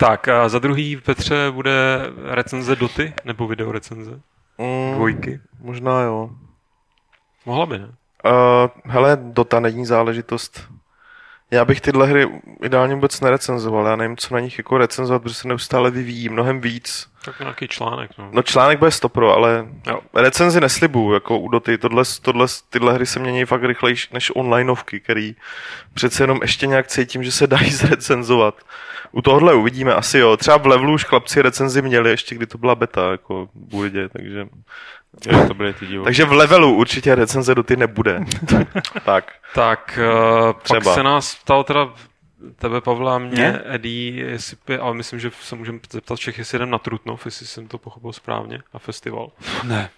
tak 0.00 0.28
a 0.28 0.48
za 0.48 0.58
druhý, 0.58 0.96
Petře, 0.96 1.50
bude 1.50 2.00
recenze 2.24 2.76
Doty 2.76 3.12
nebo 3.24 3.46
video 3.46 3.72
recenze? 3.72 4.20
Mm, 4.58 4.94
Dvojky? 4.94 5.40
Možná 5.60 6.00
jo. 6.02 6.30
Mohla 7.46 7.66
by, 7.66 7.78
ne? 7.78 7.86
Uh, 7.86 8.70
hele, 8.84 9.18
Dota 9.22 9.60
není 9.60 9.86
záležitost 9.86 10.70
já 11.50 11.64
bych 11.64 11.80
tyhle 11.80 12.06
hry 12.06 12.40
ideálně 12.62 12.94
vůbec 12.94 13.20
nerecenzoval. 13.20 13.86
Já 13.86 13.96
nevím, 13.96 14.16
co 14.16 14.34
na 14.34 14.40
nich 14.40 14.58
jako 14.58 14.78
recenzovat, 14.78 15.22
protože 15.22 15.34
se 15.34 15.48
neustále 15.48 15.90
vyvíjí 15.90 16.28
mnohem 16.28 16.60
víc. 16.60 17.09
Tak 17.24 17.40
nějaký 17.40 17.68
článek. 17.68 18.10
No, 18.18 18.28
no 18.32 18.42
článek 18.42 18.78
bude 18.78 18.90
stopro, 18.90 19.32
ale 19.34 19.66
jo. 19.86 20.00
recenzi 20.14 20.60
neslibuju, 20.60 21.14
jako 21.14 21.38
u 21.38 21.48
Doty. 21.48 21.78
Tohle, 21.78 22.04
tohle, 22.22 22.46
tyhle 22.70 22.92
hry 22.94 23.06
se 23.06 23.20
mění 23.20 23.44
fakt 23.44 23.64
rychlejší 23.64 24.08
než 24.12 24.32
onlineovky, 24.34 25.00
který 25.00 25.36
přece 25.94 26.22
jenom 26.22 26.38
ještě 26.42 26.66
nějak 26.66 26.86
cítím, 26.86 27.24
že 27.24 27.32
se 27.32 27.46
dají 27.46 27.70
zrecenzovat. 27.70 28.54
U 29.12 29.22
tohohle 29.22 29.54
uvidíme 29.54 29.94
asi 29.94 30.18
jo. 30.18 30.36
Třeba 30.36 30.56
v 30.56 30.66
levelu 30.66 30.94
už 30.94 31.04
chlapci 31.04 31.42
recenzi 31.42 31.82
měli, 31.82 32.10
ještě 32.10 32.34
kdy 32.34 32.46
to 32.46 32.58
byla 32.58 32.74
beta, 32.74 33.10
jako 33.10 33.46
v 33.46 33.50
Burdě, 33.54 34.08
takže 34.08 34.46
Jo, 35.26 35.48
to 35.48 35.54
byly 35.54 35.74
ty 35.74 35.86
divoky. 35.86 36.04
Takže 36.04 36.24
v 36.24 36.32
levelu 36.32 36.74
určitě 36.74 37.14
recenze 37.14 37.54
do 37.54 37.62
ty 37.62 37.76
nebude. 37.76 38.20
tak. 39.04 39.32
Tak, 39.54 39.98
uh, 39.98 40.52
Třeba. 40.62 40.80
pak 40.80 40.94
se 40.94 41.02
nás 41.02 41.34
ptal 41.34 41.64
teda 41.64 41.88
tebe, 42.56 42.80
Pavla, 42.80 43.18
mě? 43.18 43.60
Eddie, 43.64 44.24
jestli, 44.26 44.78
ale 44.80 44.94
myslím, 44.94 45.20
že 45.20 45.30
se 45.40 45.56
můžeme 45.56 45.78
zeptat 45.92 46.18
všech, 46.18 46.38
jestli 46.38 46.56
jdem 46.56 46.70
na 46.70 46.78
Trutnov, 46.78 47.24
jestli 47.24 47.46
jsem 47.46 47.68
to 47.68 47.78
pochopil 47.78 48.12
správně, 48.12 48.62
na 48.74 48.80
festival. 48.80 49.30
Ne. 49.64 49.90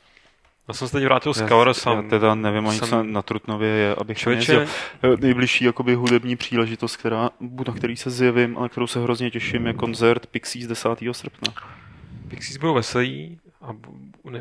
Já 0.68 0.74
jsem 0.74 0.88
se 0.88 0.92
teď 0.92 1.04
vrátil 1.04 1.34
z 1.34 1.48
Cover 1.48 1.72
Já 1.86 2.02
teda 2.02 2.34
nevím 2.34 2.68
ani, 2.68 2.78
jsem... 2.78 2.88
co 2.88 3.02
na 3.02 3.22
Trutnově 3.22 3.68
je, 3.68 3.94
abych 3.94 4.18
Člověče... 4.18 4.52
jezdil. 4.52 4.74
Eh, 5.02 5.16
nejbližší 5.20 5.64
jakoby 5.64 5.94
hudební 5.94 6.36
příležitost, 6.36 6.96
která, 6.96 7.30
na 7.66 7.74
který 7.76 7.96
se 7.96 8.10
zjevím, 8.10 8.58
ale 8.58 8.68
kterou 8.68 8.86
se 8.86 9.02
hrozně 9.02 9.30
těším, 9.30 9.66
je 9.66 9.72
koncert 9.72 10.26
Pixies 10.26 10.66
10. 10.66 10.88
srpna. 11.12 11.54
Pixies 12.28 12.56
budou 12.56 12.74
veselí, 12.74 13.38
a 13.62 13.76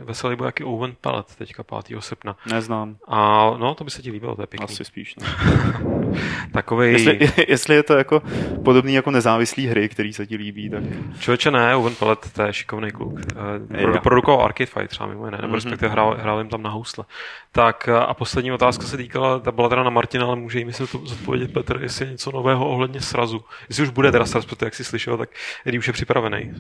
veselý 0.04 0.36
byl 0.36 0.46
jaký 0.46 0.64
Owen 0.64 0.96
Pallet 1.02 1.36
teďka 1.36 1.64
5. 1.64 2.02
srpna. 2.02 2.36
Neznám. 2.52 2.96
A 3.08 3.52
no, 3.58 3.76
to 3.76 3.84
by 3.84 3.92
se 3.92 4.02
ti 4.02 4.12
líbilo, 4.12 4.36
to 4.36 4.44
je 4.44 4.48
pěkný. 4.48 4.64
Asi 4.64 4.86
spíš, 4.86 5.16
ne. 5.16 5.28
Takový. 6.54 6.92
Jestli, 6.92 7.20
jestli, 7.48 7.76
je 7.76 7.84
to 7.84 7.94
jako 7.94 8.22
podobný 8.64 8.94
jako 8.94 9.12
nezávislý 9.12 9.68
hry, 9.68 9.90
který 9.90 10.14
se 10.14 10.28
ti 10.28 10.36
líbí, 10.36 10.70
tak... 10.70 10.84
Člověče 11.20 11.52
ne, 11.52 11.76
Owen 11.76 11.96
Pallet, 11.96 12.32
to 12.34 12.44
je 12.44 12.54
šikovný 12.54 12.92
kluk. 12.92 13.14
Uh, 13.14 13.98
produkoval 13.98 14.46
Arcade 14.46 14.66
Fight 14.66 14.90
třeba 14.90 15.10
mimo 15.10 15.26
jiné, 15.26 15.38
nebo 15.38 15.48
mm-hmm. 15.48 15.56
respektive 15.56 15.92
hrál, 15.92 16.18
hrál 16.20 16.38
jim 16.38 16.50
tam 16.50 16.64
na 16.64 16.70
housle. 16.70 17.06
Tak 17.52 17.88
eh, 17.88 18.00
a 18.00 18.14
poslední 18.14 18.52
otázka 18.52 18.84
se 18.84 18.98
týkala, 18.98 19.40
ta 19.40 19.52
byla 19.52 19.70
teda 19.70 19.84
na 19.84 19.90
Martina, 19.90 20.26
ale 20.26 20.36
může 20.36 20.60
jí 20.60 20.66
myslet 20.66 20.92
to 20.92 20.98
zodpovědět 20.98 21.54
Petr, 21.54 21.80
jestli 21.82 22.06
je 22.06 22.12
něco 22.12 22.32
nového 22.32 22.70
ohledně 22.70 23.02
srazu. 23.02 23.44
Jestli 23.70 23.84
už 23.84 23.90
bude 23.90 24.12
teda 24.12 24.26
sraz, 24.26 24.46
protože 24.46 24.66
jak 24.66 24.76
jsi 24.76 24.84
slyšel, 24.84 25.18
tak 25.18 25.30
Eddie 25.66 25.80
už 25.80 25.88
je 25.88 25.94
připravený. 25.94 26.54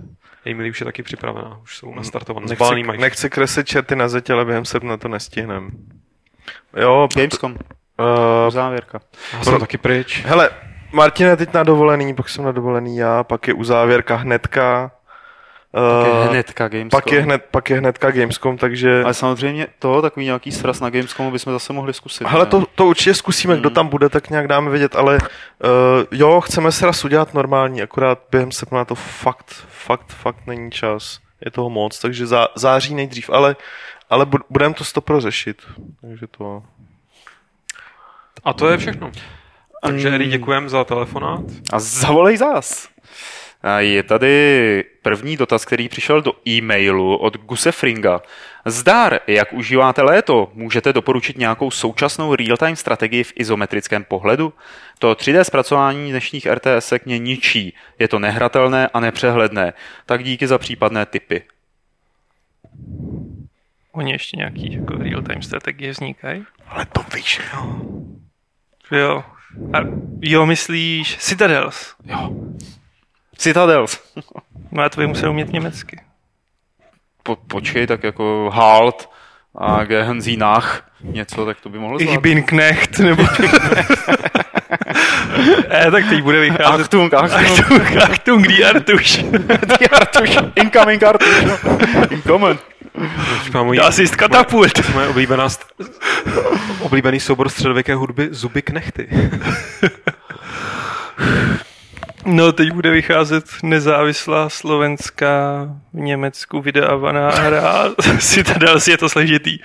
Emily 0.45 0.69
už 0.69 0.81
je 0.81 0.85
taky 0.85 1.03
připravená, 1.03 1.59
už 1.63 1.77
jsou 1.77 1.95
nastartované. 1.95 2.47
Nechci, 2.59 2.83
nechci 2.97 3.29
kreslit 3.29 3.67
čerty 3.67 3.95
na 3.95 4.07
zeď, 4.07 4.29
ale 4.29 4.45
během 4.45 4.65
srpna 4.65 4.97
to 4.97 5.07
nestihnem. 5.07 5.71
Jo, 6.77 7.07
Gamescom. 7.15 7.51
Uh, 7.51 8.49
Závěrka. 8.49 8.99
Já 9.33 9.43
jsem 9.43 9.59
taky 9.59 9.77
pryč. 9.77 10.23
Hele, 10.25 10.49
Martin 10.91 11.27
je 11.27 11.35
teď 11.35 11.53
na 11.53 11.63
dovolený, 11.63 12.13
pak 12.13 12.29
jsem 12.29 12.45
na 12.45 12.51
dovolený 12.51 12.97
já, 12.97 13.23
pak 13.23 13.47
je 13.47 13.53
uzávěrka 13.53 14.15
hnedka. 14.15 14.91
Pak 15.71 16.07
je 16.07 16.13
eh, 16.13 16.27
hnedka 16.29 16.67
Gamescom. 16.67 16.89
Pak 16.89 17.11
je, 17.11 17.21
hned, 17.21 17.45
pak 17.51 17.69
je 17.69 17.77
hnedka 17.77 18.11
Gamescom, 18.11 18.57
takže... 18.57 19.03
Ale 19.03 19.13
samozřejmě 19.13 19.67
to, 19.79 20.01
takový 20.01 20.25
nějaký 20.25 20.51
sraz 20.51 20.79
na 20.79 20.89
Gamescomu 20.89 21.31
bychom 21.31 21.53
zase 21.53 21.73
mohli 21.73 21.93
zkusit. 21.93 22.25
Ale 22.25 22.45
to, 22.45 22.65
to 22.75 22.85
určitě 22.85 23.13
zkusíme, 23.13 23.53
hmm. 23.53 23.61
kdo 23.61 23.69
tam 23.69 23.87
bude, 23.87 24.09
tak 24.09 24.29
nějak 24.29 24.47
dáme 24.47 24.69
vědět, 24.69 24.95
ale 24.95 25.17
uh, 25.17 25.69
jo, 26.11 26.41
chceme 26.41 26.71
sraz 26.71 27.05
udělat 27.05 27.33
normální, 27.33 27.81
akorát 27.81 28.19
během 28.31 28.51
srpna 28.51 28.85
to 28.85 28.95
fakt, 28.95 29.65
fakt, 29.69 30.07
fakt 30.07 30.47
není 30.47 30.71
čas 30.71 31.19
je 31.45 31.51
toho 31.51 31.69
moc, 31.69 31.99
takže 31.99 32.27
zá, 32.27 32.47
září 32.55 32.95
nejdřív, 32.95 33.29
ale, 33.29 33.55
ale 34.09 34.25
budeme 34.49 34.73
to 34.73 34.83
stopro 34.83 35.21
řešit. 35.21 35.61
Takže 36.01 36.27
to... 36.27 36.63
A 38.43 38.53
to 38.53 38.69
je 38.69 38.77
všechno. 38.77 39.11
Takže 39.83 40.09
Eri, 40.09 40.27
děkujeme 40.27 40.69
za 40.69 40.83
telefonát. 40.83 41.41
A 41.73 41.79
zavolej 41.79 42.37
zás. 42.37 42.89
Je 43.77 44.03
tady 44.03 44.83
první 45.01 45.37
dotaz, 45.37 45.65
který 45.65 45.89
přišel 45.89 46.21
do 46.21 46.33
e-mailu 46.47 47.17
od 47.17 47.37
Guse 47.37 47.71
Fringa. 47.71 48.21
Zdar, 48.65 49.19
jak 49.27 49.53
užíváte 49.53 50.01
léto? 50.01 50.51
Můžete 50.53 50.93
doporučit 50.93 51.37
nějakou 51.37 51.71
současnou 51.71 52.35
real-time 52.35 52.75
strategii 52.75 53.23
v 53.23 53.33
izometrickém 53.35 54.03
pohledu? 54.03 54.53
To 54.99 55.11
3D 55.13 55.41
zpracování 55.41 56.09
dnešních 56.09 56.45
RTS 56.45 56.93
mě 57.05 57.19
ničí. 57.19 57.73
Je 57.99 58.07
to 58.07 58.19
nehratelné 58.19 58.87
a 58.87 58.99
nepřehledné. 58.99 59.73
Tak 60.05 60.23
díky 60.23 60.47
za 60.47 60.57
případné 60.57 61.05
tipy. 61.05 61.43
Oni 63.91 64.11
ještě 64.11 64.37
nějaký 64.37 64.73
jako 64.73 64.93
real-time 64.93 65.41
strategie 65.41 65.91
vznikají? 65.91 66.43
Ale 66.67 66.85
to 66.85 67.01
víš, 67.15 67.41
jo. 67.53 67.81
Jo. 68.91 69.23
A, 69.73 69.77
jo, 70.21 70.45
myslíš 70.45 71.17
Citadels? 71.17 71.95
Jo. 72.05 72.35
Citadels. 73.41 73.99
no 74.71 74.83
a 74.83 74.89
to 74.89 75.01
by 75.01 75.07
musel 75.07 75.29
umět 75.29 75.53
německy. 75.53 76.01
Po, 77.23 77.35
počkej, 77.35 77.87
tak 77.87 78.03
jako 78.03 78.49
Halt 78.53 79.09
a 79.55 79.83
Gehen 79.83 80.21
Sie 80.21 80.37
nach 80.37 80.91
něco, 81.03 81.45
tak 81.45 81.61
to 81.61 81.69
by 81.69 81.79
mohlo 81.79 81.99
zvládnout. 81.99 82.17
Ich 82.17 82.21
bin 82.21 82.43
Knecht, 82.43 82.99
nebo... 82.99 83.23
eh, 85.69 85.91
tak 85.91 86.09
teď 86.09 86.23
bude 86.23 86.39
vycházet... 86.39 86.81
Achtung, 86.81 87.13
Achtung. 87.13 87.59
Achtung, 87.59 87.97
Achtung, 87.97 88.47
die 88.47 88.65
Artuš. 88.65 89.17
die 89.79 89.89
Artuš. 89.89 90.37
Incoming 90.55 91.03
Artuš, 91.03 91.43
no. 91.45 91.57
Incoming. 92.09 92.59
Das 93.75 93.99
ist 93.99 94.15
Katapult. 94.15 94.73
To 94.73 94.81
je 94.81 94.87
moje 94.93 95.07
oblíbená, 95.07 95.47
oblíbený 96.79 97.19
soubor 97.19 97.49
středověké 97.49 97.95
hudby 97.95 98.27
Zuby 98.31 98.61
Knechty. 98.61 99.07
No, 102.25 102.51
teď 102.51 102.71
bude 102.71 102.91
vycházet 102.91 103.45
nezávislá 103.63 104.49
slovenská 104.49 105.67
v 105.93 105.99
Německu 105.99 106.61
vydávaná 106.61 107.29
hra. 107.29 107.89
Citadels 108.19 108.87
je 108.87 108.97
to 108.97 109.09
složitý 109.09 109.59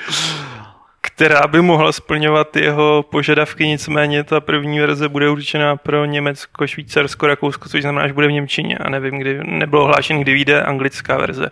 která 1.17 1.47
by 1.47 1.63
mohla 1.63 1.93
splňovat 1.93 2.57
jeho 2.57 3.05
požadavky, 3.11 3.67
nicméně 3.67 4.25
ta 4.25 4.41
první 4.41 4.79
verze 4.79 5.09
bude 5.09 5.31
určená 5.31 5.77
pro 5.77 6.05
Německo, 6.05 6.67
Švýcarsko, 6.67 7.27
Rakousko, 7.27 7.69
což 7.69 7.83
znamená, 7.83 8.07
že 8.07 8.13
bude 8.13 8.27
v 8.27 8.33
Němčině 8.33 8.79
a 8.79 8.91
nevím, 8.91 9.19
kdy, 9.19 9.41
nebylo 9.45 9.85
hlášen, 9.85 10.21
kdy 10.21 10.33
vyjde 10.33 10.63
anglická 10.63 11.19
verze. 11.19 11.51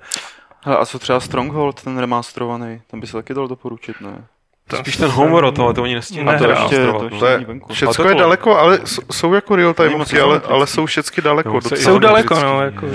Hele, 0.63 0.79
a 0.79 0.87
co 0.87 0.99
třeba 0.99 1.21
Stronghold, 1.21 1.83
ten 1.83 1.99
remasterovaný, 1.99 2.83
ten 2.87 3.01
by 3.01 3.07
se 3.07 3.13
taky 3.13 3.35
dal 3.35 3.49
doporučit, 3.49 4.01
ne? 4.01 4.25
To 4.69 4.77
spíš 4.77 4.97
ten 4.97 5.11
Homeworld, 5.11 5.59
ale 5.59 5.75
to 5.75 5.83
oni 5.83 5.95
nestíhají. 5.95 6.29
A 6.29 6.39
to 6.39 6.51
ještě, 6.51 6.87
to 6.87 7.05
ještě 7.05 7.19
to 7.19 7.27
je, 7.27 7.47
všecko 7.73 8.09
je 8.09 8.15
daleko, 8.15 8.59
ale 8.59 8.79
jsou 9.13 9.35
jako 9.35 9.57
real 9.57 9.75
time 9.75 10.05
ale, 10.23 10.41
ale 10.49 10.67
jsou 10.67 10.87
všechny 10.87 11.23
daleko. 11.23 11.61
jsou 11.61 11.99
daleko, 11.99 12.35
no. 12.35 12.63
Jako. 12.63 12.87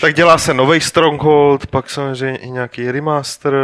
Tak 0.00 0.14
dělá 0.14 0.38
se 0.38 0.54
nový 0.54 0.80
Stronghold, 0.80 1.66
pak 1.66 1.90
samozřejmě 1.90 2.38
i 2.38 2.50
nějaký 2.50 2.90
remaster, 2.90 3.54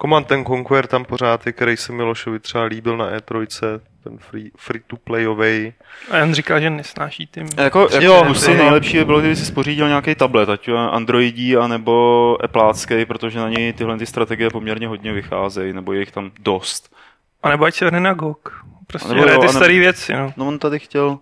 Command 0.00 0.28
Conquer 0.28 0.86
tam 0.86 1.04
pořád 1.04 1.46
je, 1.46 1.52
který 1.52 1.76
se 1.76 1.92
Milošovi 1.92 2.38
třeba 2.38 2.64
líbil 2.64 2.96
na 2.96 3.10
E3, 3.10 3.80
ten 4.04 4.18
free, 4.18 4.50
free 4.56 4.82
to 4.86 4.96
playový. 4.96 5.72
A 6.10 6.16
Jan 6.16 6.34
říkal, 6.34 6.60
že 6.60 6.70
nesnáší 6.70 7.26
ty... 7.26 7.40
Jako, 7.56 7.80
jako 7.80 7.96
Jo, 8.00 8.24
jo. 8.26 8.54
nejlepší 8.56 8.98
by 8.98 9.04
bylo, 9.04 9.20
kdyby 9.20 9.36
si 9.36 9.44
spořídil 9.46 9.88
nějaký 9.88 10.14
tablet, 10.14 10.48
ať 10.48 10.68
jo, 10.68 10.76
Androidí, 10.76 11.56
anebo 11.56 12.36
Appleácký, 12.44 13.04
protože 13.04 13.38
na 13.38 13.48
něj 13.48 13.72
tyhle 13.72 13.98
ty 13.98 14.06
strategie 14.06 14.50
poměrně 14.50 14.88
hodně 14.88 15.12
vycházejí, 15.12 15.72
nebo 15.72 15.92
je 15.92 16.00
jich 16.00 16.10
tam 16.10 16.30
dost. 16.40 16.94
A 17.42 17.48
nebo 17.48 17.64
ať 17.64 17.74
se 17.74 17.84
vrhne 17.84 18.00
na 18.00 18.12
GOG. 18.12 18.64
Prostě 18.86 19.08
nebo 19.08 19.22
hraje 19.22 19.38
ty 19.38 19.48
staré 19.48 19.78
věci, 19.78 20.12
no. 20.12 20.32
No 20.36 20.46
on 20.48 20.58
tady 20.58 20.78
chtěl 20.78 21.18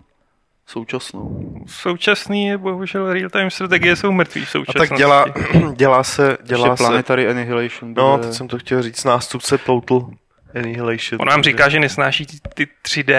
současnou. 0.67 1.55
Současný 1.67 2.47
je 2.47 2.57
bohužel 2.57 3.13
real-time 3.13 3.49
strategie 3.49 3.95
jsou 3.95 4.11
mrtví 4.11 4.41
v 4.41 4.47
A 4.47 4.51
současnosti. 4.51 4.89
tak 4.89 4.97
dělá, 4.97 5.25
dělá 5.75 6.03
se, 6.03 6.37
dělá 6.43 6.67
Ještě 6.67 6.83
se, 6.83 6.87
Planetary 6.89 7.27
Annihilation. 7.29 7.93
no, 7.97 8.11
bude- 8.17 8.27
teď 8.27 8.37
jsem 8.37 8.47
to 8.47 8.57
chtěl 8.59 8.81
říct, 8.83 9.03
nástupce 9.03 9.57
Total 9.57 10.09
Annihilation. 10.55 11.21
On 11.21 11.27
nám 11.27 11.43
říká, 11.43 11.69
že 11.69 11.79
nesnáší 11.79 12.25
ty, 12.25 12.37
ty 12.53 12.67
3D 12.85 13.15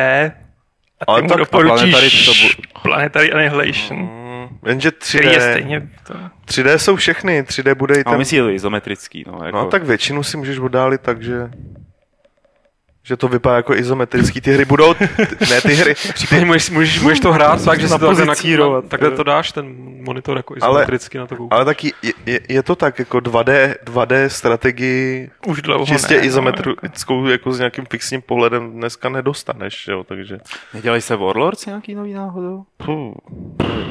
a 1.01 1.05
Ale 1.07 1.22
ty 1.22 1.28
mu 1.28 1.37
doporučíš 1.37 1.91
Planetary 1.91 2.11
to 2.11 2.80
Planetary 2.83 3.33
Annihilation, 3.33 3.99
Mm, 4.43 4.59
jenže 4.66 4.91
který 4.91 5.28
je 5.28 5.39
3D, 5.39 5.51
stejně 5.51 5.89
to, 6.07 6.14
3D 6.45 6.74
jsou 6.78 6.97
všechny, 6.97 7.43
3D 7.43 7.74
bude 7.74 7.95
i 7.95 8.05
A 8.05 8.11
ten... 8.11 8.18
myslí 8.18 8.37
je 8.37 8.55
izometrický, 8.55 9.24
no. 9.26 9.45
Jako, 9.45 9.59
No 9.59 9.64
tak 9.64 9.83
většinu 9.83 10.22
si 10.22 10.37
můžeš 10.37 10.59
oddálit 10.59 11.01
tak, 11.01 11.22
že 11.22 11.51
že 13.05 13.16
to 13.16 13.28
vypadá 13.28 13.57
jako 13.57 13.74
izometrický. 13.74 14.40
Ty 14.40 14.53
hry 14.53 14.64
budou, 14.64 14.94
t- 14.94 15.09
ne 15.50 15.61
ty 15.61 15.74
hry, 15.74 15.94
Případně 16.14 16.44
můžeš, 16.44 16.70
můžeš, 16.70 17.00
můžeš 17.00 17.20
to 17.20 17.32
hrát 17.32 17.64
tak, 17.64 17.80
že 17.80 17.88
si 17.88 17.98
to 17.98 18.07
takhle, 18.16 18.26
na, 18.26 18.80
takhle 18.88 19.11
to 19.11 19.22
dáš, 19.22 19.53
ten 19.53 19.74
monitor 20.05 20.36
jako 20.36 20.55
Ale- 20.61 20.80
izometricky 20.82 21.18
na 21.18 21.26
to 21.26 21.36
koukáš. 21.36 21.57
ale 21.57 21.64
taky 21.64 21.92
je, 22.03 22.12
je, 22.26 22.40
je, 22.48 22.62
to 22.62 22.76
tak, 22.76 22.98
jako 22.98 23.18
2D, 23.18 23.74
2D 23.84 24.26
strategii 24.26 25.30
už 25.46 25.62
dlouho 25.62 25.86
čistě 25.86 26.14
ne, 26.14 26.20
no, 26.20 26.26
izometrickou 26.26 27.26
jako 27.26 27.53
s 27.53 27.59
nějakým 27.59 27.86
fixním 27.90 28.22
pohledem 28.22 28.70
dneska 28.72 29.09
nedostaneš, 29.09 29.88
jo, 29.88 30.05
takže 30.05 30.38
Nedělají 30.74 31.03
se 31.03 31.16
Warlords 31.16 31.66
nějaký 31.66 31.94
nový 31.94 32.12
náhodou? 32.12 32.64
puh, 32.76 33.14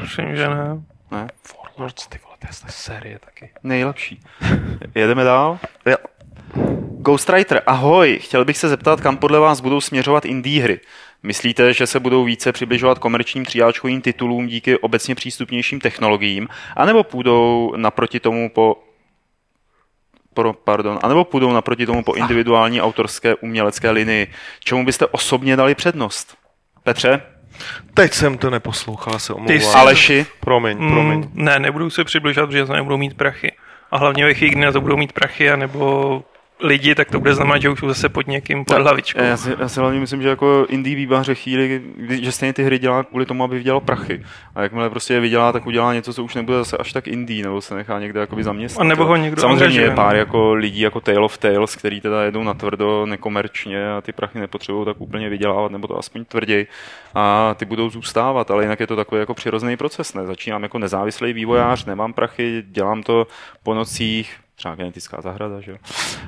Myslím, 0.02 0.36
že 0.36 0.48
ne. 0.48 0.82
Ne. 1.10 1.26
Warlords, 1.64 2.06
ty 2.06 2.18
vole, 2.24 2.36
to 2.40 2.46
je 2.46 2.72
série 2.72 3.18
taky. 3.18 3.50
Nejlepší. 3.62 4.20
Jedeme 4.94 5.24
dál. 5.24 5.58
jo. 5.86 5.96
Ghostwriter, 7.04 7.62
ahoj, 7.66 8.18
chtěl 8.22 8.44
bych 8.44 8.56
se 8.58 8.68
zeptat, 8.68 9.00
kam 9.00 9.16
podle 9.16 9.38
vás 9.38 9.60
budou 9.60 9.80
směřovat 9.80 10.24
indie 10.24 10.62
hry. 10.62 10.80
Myslíte, 11.22 11.72
že 11.74 11.86
se 11.86 12.00
budou 12.00 12.24
více 12.24 12.52
přibližovat 12.52 12.98
komerčním 12.98 13.44
tříáčkovým 13.44 14.00
titulům 14.00 14.46
díky 14.46 14.78
obecně 14.78 15.14
přístupnějším 15.14 15.80
technologiím, 15.80 16.48
anebo 16.76 17.04
půjdou 17.04 17.72
naproti 17.76 18.20
tomu 18.20 18.50
po 18.50 18.76
pro, 20.34 20.52
pardon, 20.52 20.98
anebo 21.02 21.24
půjdou 21.24 21.52
naproti 21.52 21.86
tomu 21.86 22.02
po 22.04 22.14
individuální 22.14 22.82
autorské 22.82 23.34
umělecké 23.34 23.90
linii. 23.90 24.26
Čemu 24.60 24.84
byste 24.84 25.06
osobně 25.06 25.56
dali 25.56 25.74
přednost? 25.74 26.36
Petře? 26.82 27.22
Teď 27.94 28.12
jsem 28.12 28.38
to 28.38 28.50
neposlouchal, 28.50 29.18
se 29.18 29.32
Ty 29.32 29.36
omlouvám. 29.36 29.60
jsi- 29.60 29.76
Aleši? 29.78 30.26
Promiň, 30.40 30.76
promiň. 30.76 31.18
Mm, 31.18 31.30
ne, 31.44 31.58
nebudou 31.58 31.90
se 31.90 32.04
přibližovat, 32.04 32.46
protože 32.50 32.66
to 32.66 32.72
nebudou 32.72 32.96
mít 32.96 33.16
prachy. 33.16 33.52
A 33.90 33.98
hlavně 33.98 34.24
ve 34.24 34.34
chvíli, 34.34 34.50
kdy 34.52 34.60
na 34.60 34.72
to 34.72 34.80
budou 34.80 34.96
mít 34.96 35.12
prachy, 35.12 35.50
anebo 35.50 36.24
lidi, 36.62 36.94
tak 36.94 37.10
to 37.10 37.20
bude 37.20 37.34
znamenat, 37.34 37.62
že 37.62 37.68
už 37.68 37.78
jsou 37.78 37.88
zase 37.88 38.08
pod 38.08 38.26
někým 38.26 38.64
pod 38.64 38.78
hlavičkou. 38.78 39.20
Já 39.20 39.36
si, 39.36 39.54
já 39.58 39.68
si 39.68 39.80
hlavně 39.80 40.00
myslím, 40.00 40.22
že 40.22 40.28
jako 40.28 40.66
indie 40.68 40.96
výváře 40.96 41.34
chvíli, 41.34 41.82
že 42.08 42.32
stejně 42.32 42.52
ty 42.52 42.62
hry 42.62 42.78
dělá 42.78 43.02
kvůli 43.02 43.26
tomu, 43.26 43.44
aby 43.44 43.58
vydělal 43.58 43.80
prachy. 43.80 44.22
A 44.54 44.62
jakmile 44.62 44.90
prostě 44.90 45.14
je 45.14 45.20
vydělá, 45.20 45.52
tak 45.52 45.66
udělá 45.66 45.94
něco, 45.94 46.14
co 46.14 46.24
už 46.24 46.34
nebude 46.34 46.58
zase 46.58 46.76
až 46.76 46.92
tak 46.92 47.08
indie, 47.08 47.42
nebo 47.44 47.60
se 47.60 47.74
nechá 47.74 48.00
někde 48.00 48.20
jakoby 48.20 48.44
zaměstnat. 48.44 48.80
A 48.80 48.88
nebo 48.88 49.04
ho 49.04 49.16
někdo 49.16 49.40
Samozřejmě 49.40 49.64
angažuje, 49.64 49.86
je 49.86 49.94
pár 49.94 50.12
no. 50.12 50.18
jako 50.18 50.54
lidí 50.54 50.80
jako 50.80 51.00
Tale 51.00 51.20
of 51.20 51.38
Tales, 51.38 51.76
který 51.76 52.00
teda 52.00 52.22
jedou 52.22 52.42
na 52.42 52.54
tvrdo, 52.54 53.06
nekomerčně 53.06 53.92
a 53.92 54.00
ty 54.00 54.12
prachy 54.12 54.40
nepotřebují 54.40 54.84
tak 54.84 55.00
úplně 55.00 55.28
vydělávat, 55.28 55.72
nebo 55.72 55.88
to 55.88 55.98
aspoň 55.98 56.24
tvrději. 56.24 56.66
A 57.14 57.54
ty 57.58 57.64
budou 57.64 57.90
zůstávat, 57.90 58.50
ale 58.50 58.64
jinak 58.64 58.80
je 58.80 58.86
to 58.86 58.96
takový 58.96 59.18
jako 59.18 59.34
přirozený 59.34 59.76
proces. 59.76 60.14
Ne? 60.14 60.26
Začínám 60.26 60.62
jako 60.62 60.78
nezávislý 60.78 61.32
vývojář, 61.32 61.84
nemám 61.84 62.12
prachy, 62.12 62.62
dělám 62.66 63.02
to 63.02 63.26
po 63.62 63.74
nocích, 63.74 64.41
třeba 64.54 64.74
genetická 64.74 65.20
zahrada, 65.20 65.60
že 65.60 65.70
jo. 65.70 65.76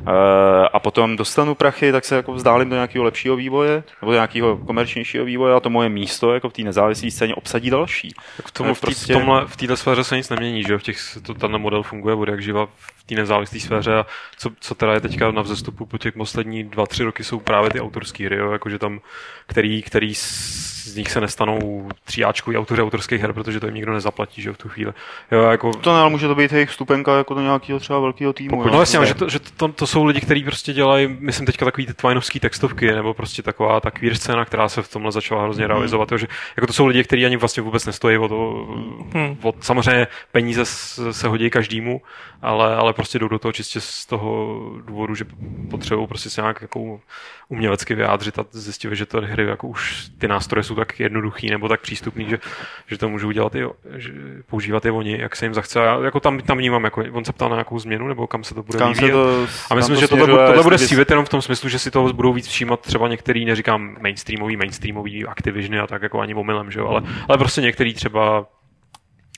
Eh, 0.07 0.69
A 0.73 0.79
potom 0.79 1.17
dostanu 1.17 1.55
prachy, 1.55 1.93
tak 1.93 2.05
se 2.05 2.17
jako 2.17 2.33
vzdálím 2.33 2.69
do 2.69 2.75
nějakého 2.75 3.05
lepšího 3.05 3.37
vývoje, 3.37 3.85
nebo 4.01 4.11
do 4.13 4.15
nějakého 4.15 4.57
komerčnějšího 4.57 5.25
vývoje 5.25 5.55
a 5.55 5.61
to 5.61 5.71
moje 5.71 5.89
místo 5.89 6.35
jako 6.35 6.49
v 6.49 6.53
té 6.53 6.63
nezávislé 6.63 7.11
scéně 7.11 7.35
obsadí 7.35 7.71
další. 7.71 8.15
Tak 8.37 8.47
v, 8.49 8.53
tomu, 8.53 8.75
v, 8.75 8.81
tý, 8.81 8.87
prostě- 8.87 9.15
v, 9.15 9.17
tomhle, 9.19 9.47
v 9.47 9.57
této 9.57 9.77
sféře 9.77 10.05
se 10.05 10.17
nic 10.17 10.29
nemění, 10.29 10.63
že 10.63 10.73
jo? 10.73 10.79
V 10.79 10.83
těch, 10.83 10.99
to, 11.23 11.35
tenhle 11.35 11.59
model 11.59 11.83
funguje 11.83 12.15
od 12.15 12.29
jak 12.29 12.43
živa 12.43 12.69
v 13.05 13.07
té 13.07 13.15
nezávislé 13.15 13.61
sféře 13.61 13.95
a 13.95 14.07
co, 14.37 14.51
co 14.61 14.75
teda 14.75 14.95
je 14.95 15.01
teďka 15.01 15.31
na 15.31 15.43
vzestupu 15.43 15.87
po 15.87 15.99
těch 15.99 16.15
poslední 16.15 16.65
dva, 16.65 16.87
tři 16.87 17.05
roky 17.05 17.25
jsou 17.25 17.41
právě 17.41 17.71
ty 17.71 17.81
autorské 17.81 18.27
hry, 18.27 18.37
jo? 18.37 18.53
Jakože 18.53 18.79
tam, 18.79 19.01
který, 19.47 19.83
který 19.83 20.15
z 20.15 20.75
z 20.85 20.97
nich 20.97 21.11
se 21.11 21.21
nestanou 21.21 21.89
tříáčkoví 22.05 22.57
autoři 22.57 22.83
autorských 22.83 23.21
her, 23.21 23.33
protože 23.33 23.61
to 23.61 23.67
jim 23.67 23.75
nikdo 23.75 23.93
nezaplatí, 23.93 24.43
že 24.43 24.49
jo, 24.49 24.55
v 24.55 24.59
tu 24.59 24.69
chvíli. 24.69 24.93
Jo, 25.33 25.43
jako, 25.43 25.73
To 25.73 25.95
ne, 25.95 26.01
ale 26.01 26.11
může 26.11 26.29
to 26.29 26.35
být 26.35 26.53
jejich 26.53 26.71
vstupenka 26.71 27.17
jako 27.17 27.35
do 27.35 27.41
nějakého 27.41 27.79
třeba 27.81 28.01
velkého 28.01 28.33
týmu. 28.33 28.65
No 28.65 28.73
jo. 28.73 28.81
jasně, 28.81 29.07
že, 29.07 29.15
to, 29.15 29.29
že 29.29 29.39
to, 29.57 29.69
to, 29.69 29.87
jsou 29.87 30.05
lidi, 30.05 30.21
kteří 30.21 30.45
prostě 30.45 30.73
dělají, 30.73 31.17
myslím 31.21 31.47
teďka 31.47 31.65
takový 31.65 31.87
ty 31.87 31.95
twinovský 31.95 32.41
textovky, 32.41 32.93
nebo 32.93 33.15
prostě 33.15 33.43
taková 33.43 33.81
ta 33.81 33.91
queer 33.91 34.15
scéna, 34.15 34.45
která 34.45 34.69
se 34.69 34.83
v 34.83 34.89
tomhle 34.89 35.13
začala 35.13 35.43
hrozně 35.43 35.67
realizovat, 35.67 36.13
jo, 36.13 36.19
že 36.19 36.27
jako 36.57 36.67
to 36.67 36.73
jsou 36.73 36.87
lidi, 36.87 37.05
kteří 37.05 37.27
ani 37.27 37.37
vlastně 37.37 37.63
vůbec 37.63 37.87
nestojí 37.87 38.19
o 38.19 38.29
to, 38.29 38.67
Hmm. 39.15 39.37
o, 39.43 39.55
samozřejmě 39.61 40.07
peníze 40.33 40.65
se 40.65 41.29
hodí 41.29 41.51
každému, 41.51 42.03
ale, 42.43 42.77
ale 42.77 42.93
prostě 42.95 43.19
jdou 43.19 43.29
do 43.29 43.39
toho 43.39 43.53
čistě 43.53 43.81
z 43.81 44.07
toho 44.07 44.61
důvodu, 44.87 45.15
že 45.15 45.25
potřebují 45.71 46.07
prostě 46.07 46.31
se 46.31 46.41
nějak 46.41 46.63
jako 46.63 47.01
umělecky 47.49 47.95
vyjádřit 47.95 48.39
a 48.39 48.45
zjistili, 48.51 48.97
že 48.97 49.07
ty 49.07 49.17
hry 49.21 49.47
jako 49.47 49.69
už 49.69 50.09
ty 50.19 50.29
nástroje 50.29 50.65
jsou 50.65 50.75
tak 50.75 51.01
jednoduchý 51.01 51.51
nebo 51.51 51.69
tak 51.69 51.81
přístupný, 51.81 52.27
že, 52.29 52.39
že 52.87 52.99
to 52.99 53.09
můžou 53.09 53.31
dělat 53.31 53.55
i, 53.55 53.65
že 53.97 54.13
používat 54.47 54.85
i 54.85 54.91
oni, 54.91 55.19
jak 55.21 55.37
se 55.37 55.45
jim 55.45 55.55
zachce. 55.55 55.81
A 55.81 55.85
já 55.85 56.05
jako 56.05 56.21
tam, 56.21 56.41
tam 56.41 56.59
vnímám, 56.59 56.85
jako, 56.85 57.05
on 57.13 57.25
se 57.25 57.33
ptal 57.33 57.49
na 57.49 57.57
nějakou 57.57 57.79
změnu, 57.79 58.09
nebo 58.09 58.27
kam 58.27 58.45
se 58.45 58.55
to 58.55 58.63
bude 58.63 58.79
Kam 58.79 58.95
to, 58.95 59.47
A 59.71 59.75
myslím, 59.75 59.97
to 59.97 60.01
že 60.01 60.09
tohle, 60.09 60.47
tohle 60.47 60.63
bude 60.63 60.79
sílit 60.79 61.11
jenom 61.11 61.25
v 61.25 61.29
tom 61.29 61.43
smyslu, 61.43 61.69
že 61.69 61.79
si 61.79 61.91
toho 61.91 62.13
budou 62.13 62.33
víc 62.33 62.49
všímat 62.49 62.81
třeba 62.81 63.09
některý, 63.09 63.45
neříkám 63.45 63.97
mainstreamový, 64.01 64.57
mainstreamový 64.57 65.27
Activisiony 65.27 65.79
a 65.79 65.87
tak 65.87 66.03
jako 66.03 66.21
ani 66.21 66.35
omylem, 66.35 66.71
že 66.71 66.81
jo, 66.81 66.87
ale, 66.87 67.03
ale 67.29 67.39
prostě 67.39 67.61
některý 67.61 67.95
třeba 67.95 68.47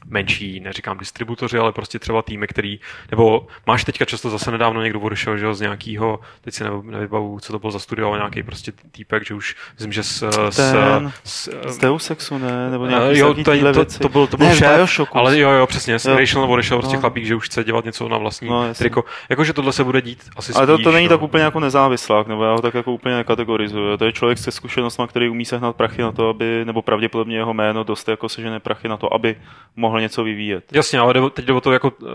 menší, 0.09 0.61
neříkám 0.61 0.99
distributoři, 0.99 1.59
ale 1.59 1.73
prostě 1.73 1.99
třeba 1.99 2.23
týmy, 2.23 2.47
který, 2.47 2.81
nebo 3.11 3.47
máš 3.67 3.85
teďka 3.85 4.05
často 4.05 4.31
zase 4.31 4.51
nedávno 4.51 4.83
někdo 4.83 5.01
odešel, 5.01 5.37
že 5.39 5.55
z 5.55 5.61
nějakého, 5.61 6.21
teď 6.41 6.55
si 6.55 6.65
nev- 6.65 6.85
nevybavu, 6.85 7.41
co 7.41 7.53
to 7.53 7.59
bylo 7.59 7.71
za 7.71 7.79
studio, 7.79 8.09
ale 8.09 8.19
nějaký 8.19 8.43
prostě 8.43 8.73
týpek, 8.93 9.27
že 9.27 9.35
už, 9.35 9.57
myslím, 9.75 9.93
že 9.93 10.03
s, 10.03 10.31
s, 10.51 10.57
Ten, 10.73 11.13
s, 11.25 11.51
Z 11.69 11.79
Deus 11.79 12.11
Exu, 12.11 12.39
ne? 12.39 12.71
Nebo 12.71 12.85
Eh, 12.85 12.89
nějaký 12.89 13.19
jo, 13.19 13.35
to, 13.35 13.85
to, 13.85 13.99
to, 13.99 14.09
byl, 14.09 14.27
to 14.27 14.37
byl 14.37 14.47
ne, 14.47 14.55
z 14.55 14.59
šéf, 14.59 15.01
ale 15.13 15.39
jo, 15.39 15.51
jo, 15.51 15.67
přesně, 15.67 15.99
s. 15.99 16.07
Rational 16.07 16.53
odešel 16.53 16.79
prostě 16.79 16.97
No. 16.97 17.01
chlapík, 17.01 17.25
že 17.25 17.35
už 17.35 17.47
chce 17.47 17.65
dělat 17.65 17.85
něco 17.85 18.09
na 18.09 18.19
vlastní 18.19 18.49
No, 18.49 18.69
no, 18.69 18.75
triko. 18.75 19.05
Jakože 19.29 19.53
tohle 19.53 19.73
se 19.73 19.85
bude 19.85 20.03
dít 20.03 20.23
asi 20.37 20.53
Ale 20.53 20.67
to, 20.67 20.75
spíš, 20.75 20.85
to 20.85 20.93
není 20.93 21.07
no. 21.07 21.11
tak 21.11 21.23
úplně 21.23 21.45
jako 21.45 21.61
nezávislák, 21.61 22.27
nebo 22.27 22.45
já 22.45 22.53
ho 22.53 22.63
tak 22.63 22.75
jako 22.75 22.93
úplně 22.93 23.15
nekategorizuju. 23.17 23.97
To 23.97 24.05
je 24.05 24.13
člověk 24.13 24.39
se 24.39 24.51
zkušenostmi, 24.51 25.05
který 25.09 25.29
umí 25.29 25.45
sehnat 25.45 25.77
prachy 25.77 26.03
na 26.03 26.13
to, 26.13 26.29
aby, 26.29 26.65
nebo 26.65 26.83
pravděpodobně 26.83 27.37
jeho 27.37 27.55
jméno 27.55 27.85
dost 27.85 28.09
jako 28.09 28.29
sežené 28.29 28.61
prachy 28.61 28.89
na 28.89 28.97
to, 28.97 29.15
aby 29.15 29.37
mohl 29.77 29.96
něco 30.01 30.25
vyvíjet. 30.25 30.65
Jasně, 30.73 30.99
ale 30.99 31.31
teď 31.31 31.45
jde 31.45 31.53
o 31.53 31.61
to, 31.61 31.73
jako 31.73 31.93
eh, 32.03 32.07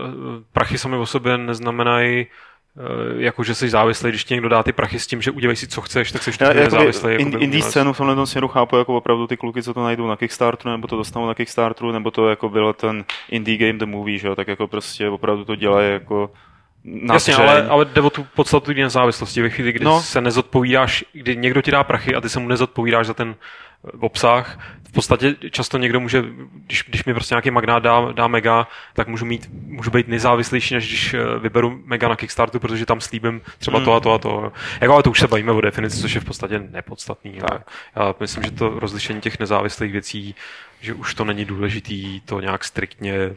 prachy 0.52 0.78
sami 0.78 0.96
o 0.96 1.06
sobě 1.06 1.38
neznamenají 1.38 2.26
eh, 2.26 3.22
jako, 3.22 3.44
že 3.44 3.54
jsi 3.54 3.68
závislý, 3.68 4.08
když 4.10 4.24
ti 4.24 4.34
někdo 4.34 4.48
dá 4.48 4.62
ty 4.62 4.72
prachy 4.72 4.98
s 4.98 5.06
tím, 5.06 5.22
že 5.22 5.30
udělej 5.30 5.56
si, 5.56 5.66
co 5.66 5.80
chceš, 5.80 6.12
tak 6.12 6.22
jsi 6.22 6.30
nezávislý. 6.54 7.12
in, 7.12 7.18
jakoby 7.18 7.44
indie 7.44 7.46
umělec. 7.48 7.70
scénu 7.70 7.92
v 7.92 7.96
tomhle 7.96 8.14
tom 8.14 8.26
směru 8.26 8.48
chápu 8.48 8.76
jako 8.76 8.96
opravdu 8.96 9.26
ty 9.26 9.36
kluky, 9.36 9.62
co 9.62 9.74
to 9.74 9.82
najdou 9.84 10.06
na 10.06 10.16
Kickstarteru, 10.16 10.70
nebo 10.70 10.86
to 10.88 10.96
dostanou 10.96 11.26
na 11.26 11.34
Kickstarteru, 11.34 11.92
nebo 11.92 12.10
to 12.10 12.28
jako 12.28 12.48
byl 12.48 12.72
ten 12.72 13.04
indie 13.30 13.58
game 13.58 13.78
the 13.78 13.86
movie, 13.86 14.18
že 14.18 14.28
jo, 14.28 14.34
tak 14.34 14.48
jako 14.48 14.66
prostě 14.66 15.08
opravdu 15.08 15.44
to 15.44 15.56
dělají 15.56 15.92
jako 15.92 16.30
na 16.84 17.14
Jasně, 17.14 17.34
ale, 17.34 17.68
ale 17.68 17.84
jde 17.84 18.00
o 18.00 18.10
tu 18.10 18.26
podstatu 18.34 18.72
nezávislosti. 18.72 19.42
Ve 19.42 19.50
chvíli, 19.50 19.72
kdy 19.72 19.84
No. 19.84 20.00
se 20.00 20.20
nezodpovídáš, 20.20 21.04
kdy 21.12 21.36
někdo 21.36 21.62
ti 21.62 21.70
dá 21.70 21.84
prachy 21.84 22.14
a 22.14 22.20
ty 22.20 22.28
se 22.28 22.40
mu 22.40 22.48
nezodpovídáš 22.48 23.06
za 23.06 23.14
ten 23.14 23.34
obsah, 24.00 24.58
v 24.88 24.92
podstatě 24.94 25.34
často 25.50 25.78
někdo 25.78 26.00
může, 26.00 26.22
když, 26.66 26.84
když 26.88 27.04
mi 27.04 27.14
prostě 27.14 27.34
nějaký 27.34 27.50
magnát 27.50 27.82
dá, 27.82 28.12
dá 28.12 28.28
mega, 28.28 28.68
tak 28.92 29.08
můžu 29.08 29.24
mít, 29.24 29.48
můžu 29.52 29.90
být 29.90 30.08
nezávislejší, 30.08 30.74
než 30.74 30.88
když 30.88 31.14
eh, 31.14 31.38
vyberu 31.38 31.80
mega 31.84 32.08
na 32.08 32.16
Kickstarteru, 32.16 32.60
protože 32.60 32.86
tam 32.86 33.00
slíbím 33.00 33.40
třeba 33.58 33.78
Mm. 33.78 33.84
to 33.84 33.94
a 33.94 34.00
to 34.00 34.12
a 34.12 34.18
to. 34.18 34.52
Jako, 34.80 34.94
ale 34.94 35.02
to 35.02 35.10
už 35.10 35.20
se 35.20 35.28
bavíme 35.28 35.52
o 35.52 35.60
definici, 35.60 36.00
což 36.00 36.14
je 36.14 36.20
v 36.20 36.24
podstatě 36.24 36.58
nepodstatný. 36.58 37.32
Tak. 37.48 37.70
Já 37.96 38.14
myslím, 38.20 38.44
že 38.44 38.50
to 38.50 38.68
rozlišení 38.68 39.20
těch 39.20 39.38
nezávislých 39.38 39.92
věcí, 39.92 40.34
že 40.80 40.94
už 40.94 41.14
to 41.14 41.24
není 41.24 41.44
důležitý 41.44 42.20
to 42.20 42.40
nějak 42.40 42.64
striktně 42.64 43.30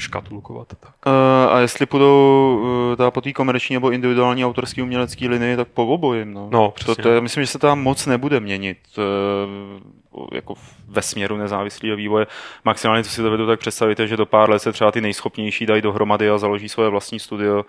škatulkovat. 0.00 0.72
a 0.72 0.76
Tak. 0.80 0.94
Uh, 1.06 1.52
a 1.54 1.58
jestli 1.60 1.86
půjdou 1.86 2.58
uh, 2.90 2.96
teda 2.96 3.10
po 3.10 3.20
té 3.20 3.32
komerční 3.32 3.74
nebo 3.76 3.90
individuální 3.90 4.44
autorský 4.44 4.82
umělecký 4.82 5.28
linii, 5.28 5.56
tak 5.56 5.68
po 5.68 5.86
obojím. 5.86 6.34
No. 6.34 6.48
No, 6.52 6.66
to, 6.66 6.70
přesně. 6.70 7.02
to, 7.02 7.08
je- 7.08 7.20
myslím, 7.20 7.42
že 7.42 7.46
se 7.46 7.58
tam 7.58 7.82
moc 7.82 8.06
nebude 8.06 8.40
měnit 8.40 8.78
uh, 8.98 10.24
jako 10.34 10.54
ve 10.88 11.02
směru 11.02 11.36
nezávislého 11.36 11.96
vývoje. 11.96 12.26
Maximálně, 12.64 13.04
co 13.04 13.10
si 13.10 13.22
dovedu, 13.22 13.46
tak 13.46 13.60
představíte, 13.60 14.06
že 14.06 14.16
do 14.16 14.26
pár 14.26 14.50
let 14.50 14.58
se 14.58 14.72
třeba 14.72 14.92
ty 14.92 15.00
nejschopnější 15.00 15.66
dají 15.66 15.82
dohromady 15.82 16.30
a 16.30 16.38
založí 16.38 16.68
svoje 16.68 16.90
vlastní 16.90 17.18
studio 17.18 17.64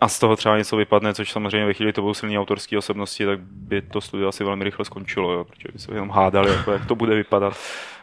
a 0.00 0.08
z 0.08 0.18
toho 0.18 0.36
třeba 0.36 0.58
něco 0.58 0.76
vypadne, 0.76 1.14
což 1.14 1.30
samozřejmě 1.32 1.66
ve 1.66 1.74
chvíli 1.74 1.92
to 1.92 2.00
budou 2.02 2.14
silné 2.14 2.38
autorské 2.38 2.78
osobnosti, 2.78 3.26
tak 3.26 3.38
by 3.40 3.82
to 3.82 4.00
studio 4.00 4.28
asi 4.28 4.44
velmi 4.44 4.64
rychle 4.64 4.84
skončilo, 4.84 5.32
jo, 5.32 5.44
protože 5.44 5.68
by 5.72 5.78
se 5.78 5.94
jenom 5.94 6.10
hádali, 6.10 6.50
jako, 6.52 6.72
jak 6.72 6.86
to 6.86 6.94
bude 6.94 7.14
vypadat. 7.14 7.56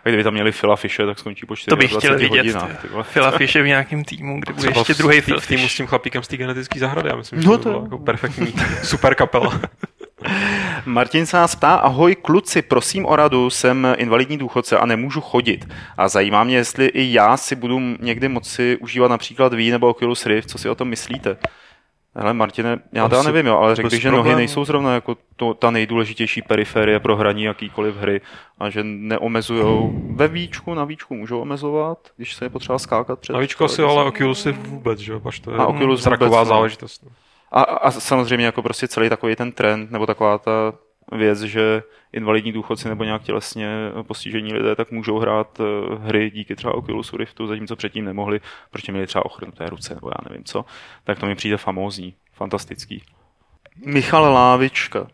A 0.05 0.09
kdyby 0.09 0.23
tam 0.23 0.33
měli 0.33 0.51
Phila 0.51 0.75
Fishe, 0.75 1.05
tak 1.05 1.19
skončí 1.19 1.45
po 1.45 1.55
4 1.55 1.69
To 1.69 1.75
bych 1.75 1.93
chtěl 1.93 2.17
vidět. 2.17 2.29
hodinách. 2.29 2.85
Phila 3.13 3.31
Fishe 3.31 3.61
v 3.63 3.67
nějakém 3.67 4.03
týmu, 4.03 4.39
kde 4.39 4.53
bude 4.53 4.67
ještě 4.69 4.93
v- 4.93 4.97
druhý 4.97 5.21
v 5.21 5.25
Phil 5.25 5.37
tý- 5.37 5.47
týmu 5.47 5.67
s 5.67 5.75
tím 5.75 5.87
chlapíkem 5.87 6.23
z 6.23 6.27
té 6.27 6.37
genetické 6.37 6.79
zahrady. 6.79 7.09
Já 7.09 7.15
myslím, 7.15 7.39
No 7.43 7.51
že 7.51 7.57
to 7.57 7.63
to 7.63 7.69
bylo 7.69 7.83
jako 7.83 7.97
perfektní 7.97 8.53
super 8.83 9.15
kapela. 9.15 9.59
Martin 10.85 11.25
se 11.25 11.37
nás 11.37 11.55
ptá, 11.55 11.75
ahoj 11.75 12.15
kluci, 12.15 12.61
prosím 12.61 13.05
o 13.05 13.15
radu, 13.15 13.49
jsem 13.49 13.87
invalidní 13.97 14.37
důchodce 14.37 14.77
a 14.77 14.85
nemůžu 14.85 15.21
chodit. 15.21 15.67
A 15.97 16.07
zajímá 16.07 16.43
mě, 16.43 16.55
jestli 16.55 16.85
i 16.85 17.13
já 17.13 17.37
si 17.37 17.55
budu 17.55 17.79
někdy 17.99 18.27
moci 18.27 18.77
užívat 18.81 19.11
například 19.11 19.53
Wii 19.53 19.71
nebo 19.71 19.87
Oculus 19.89 20.25
Rift, 20.25 20.49
co 20.49 20.57
si 20.57 20.69
o 20.69 20.75
tom 20.75 20.87
myslíte? 20.87 21.37
Hele 22.19 22.33
Martine, 22.33 22.79
já 22.91 23.07
teda 23.07 23.19
Asi 23.19 23.31
nevím, 23.31 23.45
jo, 23.45 23.57
ale 23.57 23.75
řekl 23.75 23.89
bych, 23.89 24.01
že 24.01 24.11
nohy 24.11 24.17
problémů. 24.17 24.37
nejsou 24.37 24.65
zrovna 24.65 24.93
jako 24.93 25.17
to, 25.35 25.53
ta 25.53 25.71
nejdůležitější 25.71 26.41
periferie 26.41 26.99
pro 26.99 27.15
hraní 27.15 27.43
jakýkoliv 27.43 27.95
hry 27.95 28.21
a 28.59 28.69
že 28.69 28.83
neomezujou. 28.83 30.01
Ve 30.15 30.27
víčku, 30.27 30.73
na 30.73 30.85
víčku 30.85 31.15
můžou 31.15 31.41
omezovat, 31.41 31.97
když 32.17 32.35
se 32.35 32.45
je 32.45 32.49
potřeba 32.49 32.79
skákat 32.79 33.19
před... 33.19 33.33
Na 33.33 33.39
víčko 33.39 33.65
asi, 33.65 33.81
ale 33.83 34.03
Oculusy 34.03 34.51
vůbec, 34.51 34.99
že 34.99 35.11
jo, 35.11 35.21
to 35.43 35.51
je 35.51 35.57
A 35.57 35.65
Oculus 35.65 36.03
zraková 36.03 36.29
vůbec, 36.29 36.47
záležitost. 36.47 37.03
no. 37.03 37.11
A, 37.51 37.61
a 37.61 37.91
samozřejmě 37.91 38.45
jako 38.45 38.61
prostě 38.61 38.87
celý 38.87 39.09
takový 39.09 39.35
ten 39.35 39.51
trend, 39.51 39.91
nebo 39.91 40.05
taková 40.05 40.37
ta 40.37 40.73
věc, 41.11 41.41
že 41.41 41.83
invalidní 42.13 42.51
důchodci 42.51 42.89
nebo 42.89 43.03
nějak 43.03 43.23
tělesně 43.23 43.69
postižení 44.01 44.53
lidé 44.53 44.75
tak 44.75 44.91
můžou 44.91 45.19
hrát 45.19 45.59
eh, 45.59 45.95
hry 45.95 46.31
díky 46.31 46.55
třeba 46.55 46.73
Oculusu 46.73 47.17
Riftu, 47.17 47.47
zatímco 47.47 47.75
předtím 47.75 48.05
nemohli, 48.05 48.41
protože 48.71 48.91
měli 48.91 49.07
třeba 49.07 49.25
ochrnuté 49.25 49.69
ruce 49.69 49.95
nebo 49.95 50.07
já 50.07 50.29
nevím 50.29 50.43
co, 50.43 50.65
tak 51.03 51.19
to 51.19 51.25
mi 51.25 51.35
přijde 51.35 51.57
famózní, 51.57 52.13
fantastický. 52.33 53.03
Michal 53.85 54.33
Lávička. 54.33 55.07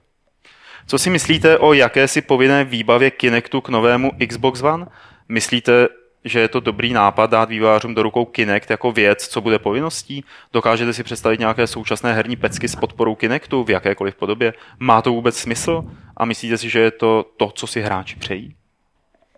Co 0.87 0.99
si 0.99 1.09
myslíte 1.09 1.57
o 1.57 1.73
jakési 1.73 2.21
povinné 2.21 2.63
výbavě 2.63 3.11
Kinectu 3.11 3.61
k 3.61 3.69
novému 3.69 4.11
Xbox 4.27 4.61
One? 4.61 4.85
Myslíte, 5.29 5.87
že 6.25 6.39
je 6.39 6.47
to 6.47 6.59
dobrý 6.59 6.93
nápad 6.93 7.29
dát 7.29 7.49
vývojářům 7.49 7.95
do 7.95 8.03
rukou 8.03 8.25
Kinect 8.25 8.69
jako 8.69 8.91
věc, 8.91 9.27
co 9.27 9.41
bude 9.41 9.59
povinností? 9.59 10.25
Dokážete 10.53 10.93
si 10.93 11.03
představit 11.03 11.39
nějaké 11.39 11.67
současné 11.67 12.13
herní 12.13 12.35
pecky 12.35 12.67
s 12.67 12.75
podporou 12.75 13.15
Kinectu 13.15 13.63
v 13.63 13.69
jakékoliv 13.69 14.15
podobě? 14.15 14.53
Má 14.79 15.01
to 15.01 15.11
vůbec 15.11 15.37
smysl? 15.37 15.83
A 16.17 16.25
myslíte 16.25 16.57
si, 16.57 16.69
že 16.69 16.79
je 16.79 16.91
to 16.91 17.25
to, 17.37 17.51
co 17.55 17.67
si 17.67 17.81
hráči 17.81 18.15
přejí? 18.15 18.55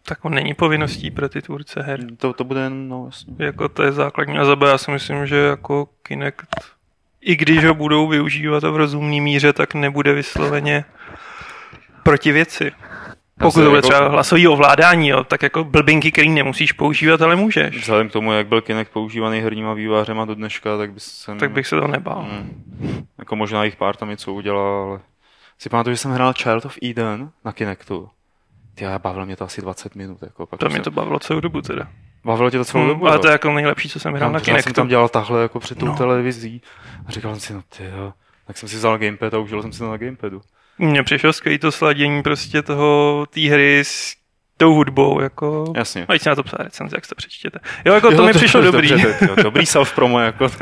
Tak 0.07 0.25
on 0.25 0.33
není 0.33 0.53
povinností 0.53 1.11
pro 1.11 1.29
ty 1.29 1.41
tvůrce 1.41 1.81
her. 1.81 1.99
To, 2.17 2.33
to 2.33 2.43
bude, 2.43 2.69
no 2.69 3.05
jasně. 3.05 3.35
Jako 3.39 3.69
to 3.69 3.83
je 3.83 3.91
základní. 3.91 4.37
A 4.37 4.45
za 4.45 4.55
B 4.55 4.67
já 4.67 4.77
si 4.77 4.91
myslím, 4.91 5.27
že 5.27 5.35
jako 5.35 5.89
Kinect, 6.03 6.55
i 7.21 7.35
když 7.35 7.65
ho 7.65 7.73
budou 7.73 8.07
využívat 8.07 8.63
a 8.63 8.69
v 8.69 8.77
rozumný 8.77 9.21
míře, 9.21 9.53
tak 9.53 9.73
nebude 9.73 10.13
vysloveně 10.13 10.85
proti 12.03 12.31
věci. 12.31 12.71
Pokud 13.39 13.59
to 13.63 13.65
bude 13.69 13.77
jako- 13.77 13.87
třeba 13.87 14.07
hlasový 14.09 14.47
ovládání, 14.47 15.07
jo, 15.09 15.23
tak 15.23 15.43
jako 15.43 15.63
blbinky, 15.63 16.11
který 16.11 16.29
nemusíš 16.29 16.71
používat, 16.71 17.21
ale 17.21 17.35
můžeš. 17.35 17.77
Vzhledem 17.77 18.09
k 18.09 18.11
tomu, 18.11 18.33
jak 18.33 18.47
byl 18.47 18.61
Kinect 18.61 18.91
používaný 18.91 19.39
herníma 19.39 19.73
vývářema 19.73 20.25
do 20.25 20.35
dneška, 20.35 20.77
tak 20.77 20.93
by 20.93 20.99
jsem... 20.99 21.37
Tak 21.37 21.51
bych 21.51 21.67
se 21.67 21.79
to 21.81 21.87
nebál. 21.87 22.21
Hmm. 22.31 23.05
Jako 23.17 23.35
možná 23.35 23.63
jich 23.63 23.75
pár 23.75 23.95
tam 23.95 24.09
něco 24.09 24.33
udělal, 24.33 24.67
ale... 24.89 24.99
Si 25.59 25.69
pamatuju, 25.69 25.93
že 25.93 25.97
jsem 25.97 26.11
hrál 26.11 26.33
Child 26.33 26.65
of 26.65 26.77
Eden 26.89 27.29
na 27.45 27.51
Kinectu. 27.51 28.09
Ty, 28.75 28.83
já 28.83 28.99
bavilo 28.99 29.25
mě 29.25 29.35
to 29.35 29.43
asi 29.43 29.61
20 29.61 29.95
minut. 29.95 30.17
Jako, 30.21 30.45
pak 30.45 30.59
To 30.59 30.65
mě 30.65 30.75
jsem- 30.75 30.83
to 30.83 30.91
bavilo 30.91 31.19
celou 31.19 31.39
dobu 31.39 31.61
teda. 31.61 31.87
Bavilo 32.25 32.49
tě 32.49 32.57
to 32.57 32.65
celou 32.65 32.83
Hmm, 32.83 32.89
dobu? 32.93 33.07
ale 33.07 33.19
to 33.19 33.27
je 33.27 33.31
jako 33.31 33.51
nejlepší, 33.53 33.89
co 33.89 33.99
jsem 33.99 34.13
hrál 34.13 34.27
Tam 34.27 34.33
na 34.33 34.39
pořád 34.39 34.45
jsem 34.45 34.53
Kinectu. 34.55 34.73
tam 34.73 34.87
dělal 34.87 35.09
takhle 35.09 35.41
jako 35.41 35.59
před 35.59 35.77
tou 35.77 35.85
No. 35.85 35.95
televizí. 35.95 36.61
A 37.07 37.11
říkal 37.11 37.31
jsem 37.31 37.39
si, 37.39 37.53
no 37.53 37.61
ty 37.77 37.83
jo. 37.97 38.13
Tak 38.47 38.57
jsem 38.57 38.69
si 38.69 38.75
vzal 38.75 38.97
gamepad 38.97 39.33
a 39.33 39.37
užil 39.37 39.61
jsem 39.61 39.73
si 39.73 39.79
to 39.79 39.91
na 39.91 39.97
gamepadu. 39.97 40.41
Mně 40.77 41.03
přišlo 41.03 41.33
skvělý 41.33 41.57
to 41.59 41.71
sladění 41.71 42.23
prostě 42.23 42.61
toho, 42.61 43.25
té 43.29 43.41
hry 43.41 43.79
s 43.79 44.24
tou 44.57 44.73
hudbou, 44.73 45.19
jako... 45.19 45.73
Jasně. 45.75 46.05
Mají 46.07 46.19
si 46.19 46.29
na 46.29 46.35
to 46.35 46.43
psát 46.43 46.59
recenze, 46.59 46.97
jak 46.97 47.07
to 47.07 47.15
přečtěte. 47.15 47.59
Jo, 47.85 47.93
jako 47.93 48.11
to 48.15 48.25
mi 48.25 48.33
přišlo 48.33 48.61
dobrý. 48.61 48.89
Dobře, 48.89 49.13
to, 49.19 49.25
jo, 49.25 49.35
dobrý 49.43 49.65
self-promo, 49.65 50.19
jako. 50.19 50.47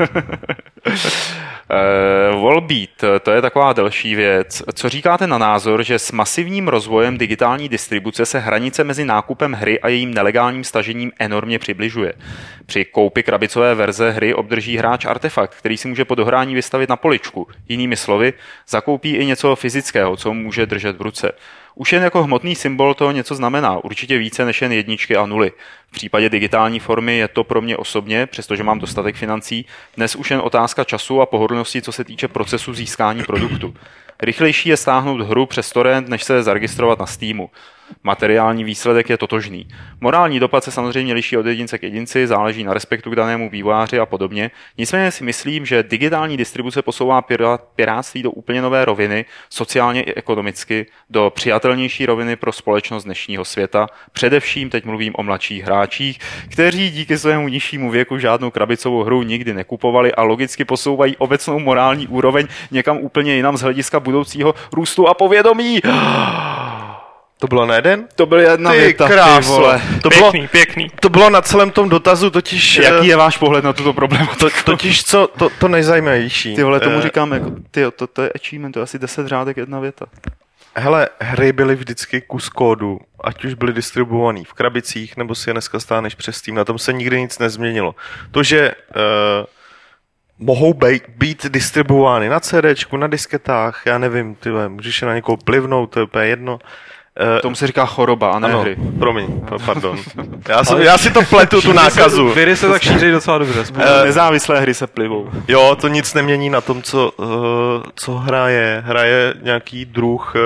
Uh, 1.70 2.42
Wallbeat, 2.42 2.90
to 3.22 3.30
je 3.30 3.42
taková 3.42 3.72
delší 3.72 4.14
věc. 4.14 4.62
Co 4.74 4.88
říkáte 4.88 5.26
na 5.26 5.38
názor, 5.38 5.82
že 5.84 5.98
s 5.98 6.12
masivním 6.12 6.68
rozvojem 6.68 7.18
digitální 7.18 7.68
distribuce 7.68 8.26
se 8.26 8.38
hranice 8.38 8.84
mezi 8.84 9.04
nákupem 9.04 9.52
hry 9.52 9.80
a 9.80 9.88
jejím 9.88 10.14
nelegálním 10.14 10.64
stažením 10.64 11.12
enormně 11.18 11.58
přibližuje? 11.58 12.12
Při 12.66 12.84
koupi 12.84 13.22
krabicové 13.22 13.74
verze 13.74 14.10
hry 14.10 14.34
obdrží 14.34 14.76
hráč 14.76 15.04
artefakt, 15.04 15.54
který 15.54 15.76
si 15.76 15.88
může 15.88 16.04
po 16.04 16.14
dohrání 16.14 16.54
vystavit 16.54 16.88
na 16.88 16.96
poličku. 16.96 17.48
Jinými 17.68 17.96
slovy, 17.96 18.32
zakoupí 18.68 19.16
i 19.16 19.26
něco 19.26 19.56
fyzického, 19.56 20.16
co 20.16 20.34
může 20.34 20.66
držet 20.66 20.96
v 20.96 21.02
ruce. 21.02 21.32
Už 21.76 21.92
jen 21.92 22.02
jako 22.02 22.22
hmotný 22.22 22.54
symbol 22.54 22.94
to 22.94 23.10
něco 23.10 23.34
znamená, 23.34 23.84
určitě 23.84 24.18
více 24.18 24.44
než 24.44 24.62
jen 24.62 24.72
jedničky 24.72 25.16
a 25.16 25.26
nuly. 25.26 25.52
V 25.88 25.92
případě 25.92 26.28
digitální 26.28 26.80
formy 26.80 27.16
je 27.16 27.28
to 27.28 27.44
pro 27.44 27.60
mě 27.60 27.76
osobně, 27.76 28.26
přestože 28.26 28.62
mám 28.62 28.78
dostatek 28.78 29.16
financí, 29.16 29.66
dnes 29.96 30.16
už 30.16 30.30
jen 30.30 30.40
otázka 30.44 30.84
času 30.84 31.20
a 31.20 31.26
pohodlnosti, 31.26 31.82
co 31.82 31.92
se 31.92 32.04
týče 32.04 32.28
procesu 32.28 32.74
získání 32.74 33.22
produktu. 33.22 33.74
Rychlejší 34.22 34.68
je 34.68 34.76
stáhnout 34.76 35.20
hru 35.20 35.46
přes 35.46 35.72
torrent, 35.72 36.08
než 36.08 36.24
se 36.24 36.42
zaregistrovat 36.42 36.98
na 36.98 37.06
Steamu. 37.06 37.50
Materiální 38.02 38.64
výsledek 38.64 39.10
je 39.10 39.18
totožný. 39.18 39.68
Morální 40.00 40.40
dopad 40.40 40.64
se 40.64 40.70
samozřejmě 40.70 41.14
liší 41.14 41.36
od 41.36 41.46
jedince 41.46 41.78
k 41.78 41.82
jedinci, 41.82 42.26
záleží 42.26 42.64
na 42.64 42.74
respektu 42.74 43.10
k 43.10 43.16
danému 43.16 43.50
vývojáři 43.50 43.98
a 43.98 44.06
podobně. 44.06 44.50
Nicméně 44.78 45.10
si 45.10 45.24
myslím, 45.24 45.66
že 45.66 45.82
digitální 45.82 46.36
distribuce 46.36 46.82
posouvá 46.82 47.22
pirá- 47.22 47.58
piráctví 47.76 48.22
do 48.22 48.30
úplně 48.30 48.62
nové 48.62 48.84
roviny, 48.84 49.24
sociálně 49.50 50.02
i 50.02 50.14
ekonomicky, 50.14 50.86
do 51.10 51.32
přijatelnější 51.34 52.06
roviny 52.06 52.36
pro 52.36 52.52
společnost 52.52 53.04
dnešního 53.04 53.44
světa. 53.44 53.86
Především 54.12 54.70
teď 54.70 54.84
mluvím 54.84 55.12
o 55.16 55.22
mladších 55.22 55.64
hráčích, 55.64 56.18
kteří 56.50 56.90
díky 56.90 57.18
svému 57.18 57.48
nižšímu 57.48 57.90
věku 57.90 58.18
žádnou 58.18 58.50
krabicovou 58.50 59.02
hru 59.02 59.22
nikdy 59.22 59.54
nekupovali 59.54 60.14
a 60.14 60.22
logicky 60.22 60.64
posouvají 60.64 61.16
obecnou 61.16 61.58
morální 61.58 62.06
úroveň 62.08 62.46
někam 62.70 62.98
úplně 62.98 63.34
jinam 63.34 63.56
z 63.56 63.62
hlediska 63.62 64.00
budoucího 64.00 64.54
růstu 64.72 65.08
a 65.08 65.14
povědomí. 65.14 65.80
To 67.44 67.48
bylo 67.48 67.66
na 67.66 67.74
jeden? 67.74 68.04
To 68.14 68.26
byl 68.26 68.40
jedna 68.40 68.70
Ty 68.72 68.78
věta, 68.78 69.06
ty 69.06 69.12
kráso. 69.12 69.48
vole. 69.52 69.80
To 70.02 70.08
bylo, 70.08 70.30
Pěkný, 70.32 70.48
pěkný. 70.48 70.90
to 71.00 71.08
bylo 71.08 71.30
na 71.30 71.42
celém 71.42 71.70
tom 71.70 71.88
dotazu 71.88 72.30
totiž... 72.30 72.76
Jaký 72.76 73.06
eh, 73.06 73.08
je 73.10 73.16
váš 73.16 73.36
pohled 73.38 73.64
na 73.64 73.72
tuto 73.72 73.92
problematiku? 73.92 74.36
to, 74.36 74.50
totiž 74.64 75.04
co, 75.04 75.26
to, 75.38 75.50
to 75.60 75.68
nejzajímavější. 75.68 76.56
Ty 76.56 76.62
vole, 76.62 76.80
tomu 76.80 76.98
Eh, 76.98 77.02
říkám, 77.02 77.32
jako, 77.32 77.52
ty, 77.70 77.84
to, 77.96 78.06
to 78.06 78.22
je 78.22 78.32
achievement, 78.34 78.72
to 78.72 78.78
je 78.80 78.82
asi 78.82 78.98
10 78.98 79.26
řádek, 79.26 79.56
jedna 79.56 79.80
věta. 79.80 80.06
Hele, 80.76 81.08
hry 81.20 81.52
byly 81.52 81.74
vždycky 81.76 82.20
kus 82.20 82.48
kódu, 82.48 82.98
ať 83.24 83.44
už 83.44 83.54
byly 83.54 83.72
distribuovaný 83.72 84.44
v 84.44 84.52
krabicích, 84.52 85.16
nebo 85.16 85.34
si 85.34 85.50
je 85.50 85.54
dneska 85.54 85.80
stáneš 85.80 86.14
přes 86.14 86.36
Steam, 86.36 86.56
na 86.56 86.64
tom 86.64 86.78
se 86.78 86.92
nikdy 86.92 87.20
nic 87.20 87.38
nezměnilo. 87.38 87.94
To, 88.30 88.42
že 88.42 88.72
uh, 88.96 89.46
mohou 90.38 90.74
být, 90.74 91.02
být 91.08 91.46
distribuovány 91.46 92.28
na 92.28 92.40
CDčku, 92.40 92.96
na 92.96 93.06
disketách, 93.06 93.82
já 93.86 93.98
nevím, 93.98 94.34
ty 94.34 94.50
vole, 94.50 94.68
můžeš 94.68 95.02
je 95.02 95.08
na 95.08 95.14
někoho 95.14 95.36
plivnout, 95.36 95.90
to 95.90 96.00
je 96.00 96.04
úplně 96.04 96.26
jedno. 96.26 96.52
Uh, 96.54 96.58
Tomu 97.42 97.54
se 97.54 97.66
říká 97.66 97.86
choroba 97.86 98.30
a 98.30 98.38
ne 98.38 98.48
ano, 98.48 98.60
hry. 98.60 98.76
promiň, 98.98 99.40
pa- 99.40 99.58
pardon. 99.58 99.98
Já, 100.48 100.64
jsem, 100.64 100.82
já 100.82 100.98
si 100.98 101.10
to 101.10 101.22
pletu, 101.22 101.60
tu 101.62 101.72
nákazu. 101.82 102.32
Viry 102.32 102.56
se 102.56 102.68
tak 102.68 102.82
šíří 102.82 103.10
docela 103.10 103.38
dobře. 103.38 103.60
Uh, 103.60 103.76
Nezávislé 104.04 104.60
hry 104.60 104.74
se 104.74 104.86
plivou. 104.86 105.30
Jo, 105.48 105.76
to 105.80 105.88
nic 105.88 106.14
nemění 106.14 106.50
na 106.50 106.60
tom, 106.60 106.82
co, 106.82 107.10
uh, 107.10 107.26
co 107.94 108.14
hraje. 108.14 108.82
Hraje 108.86 109.34
nějaký 109.42 109.84
druh 109.84 110.34
uh, 110.34 110.40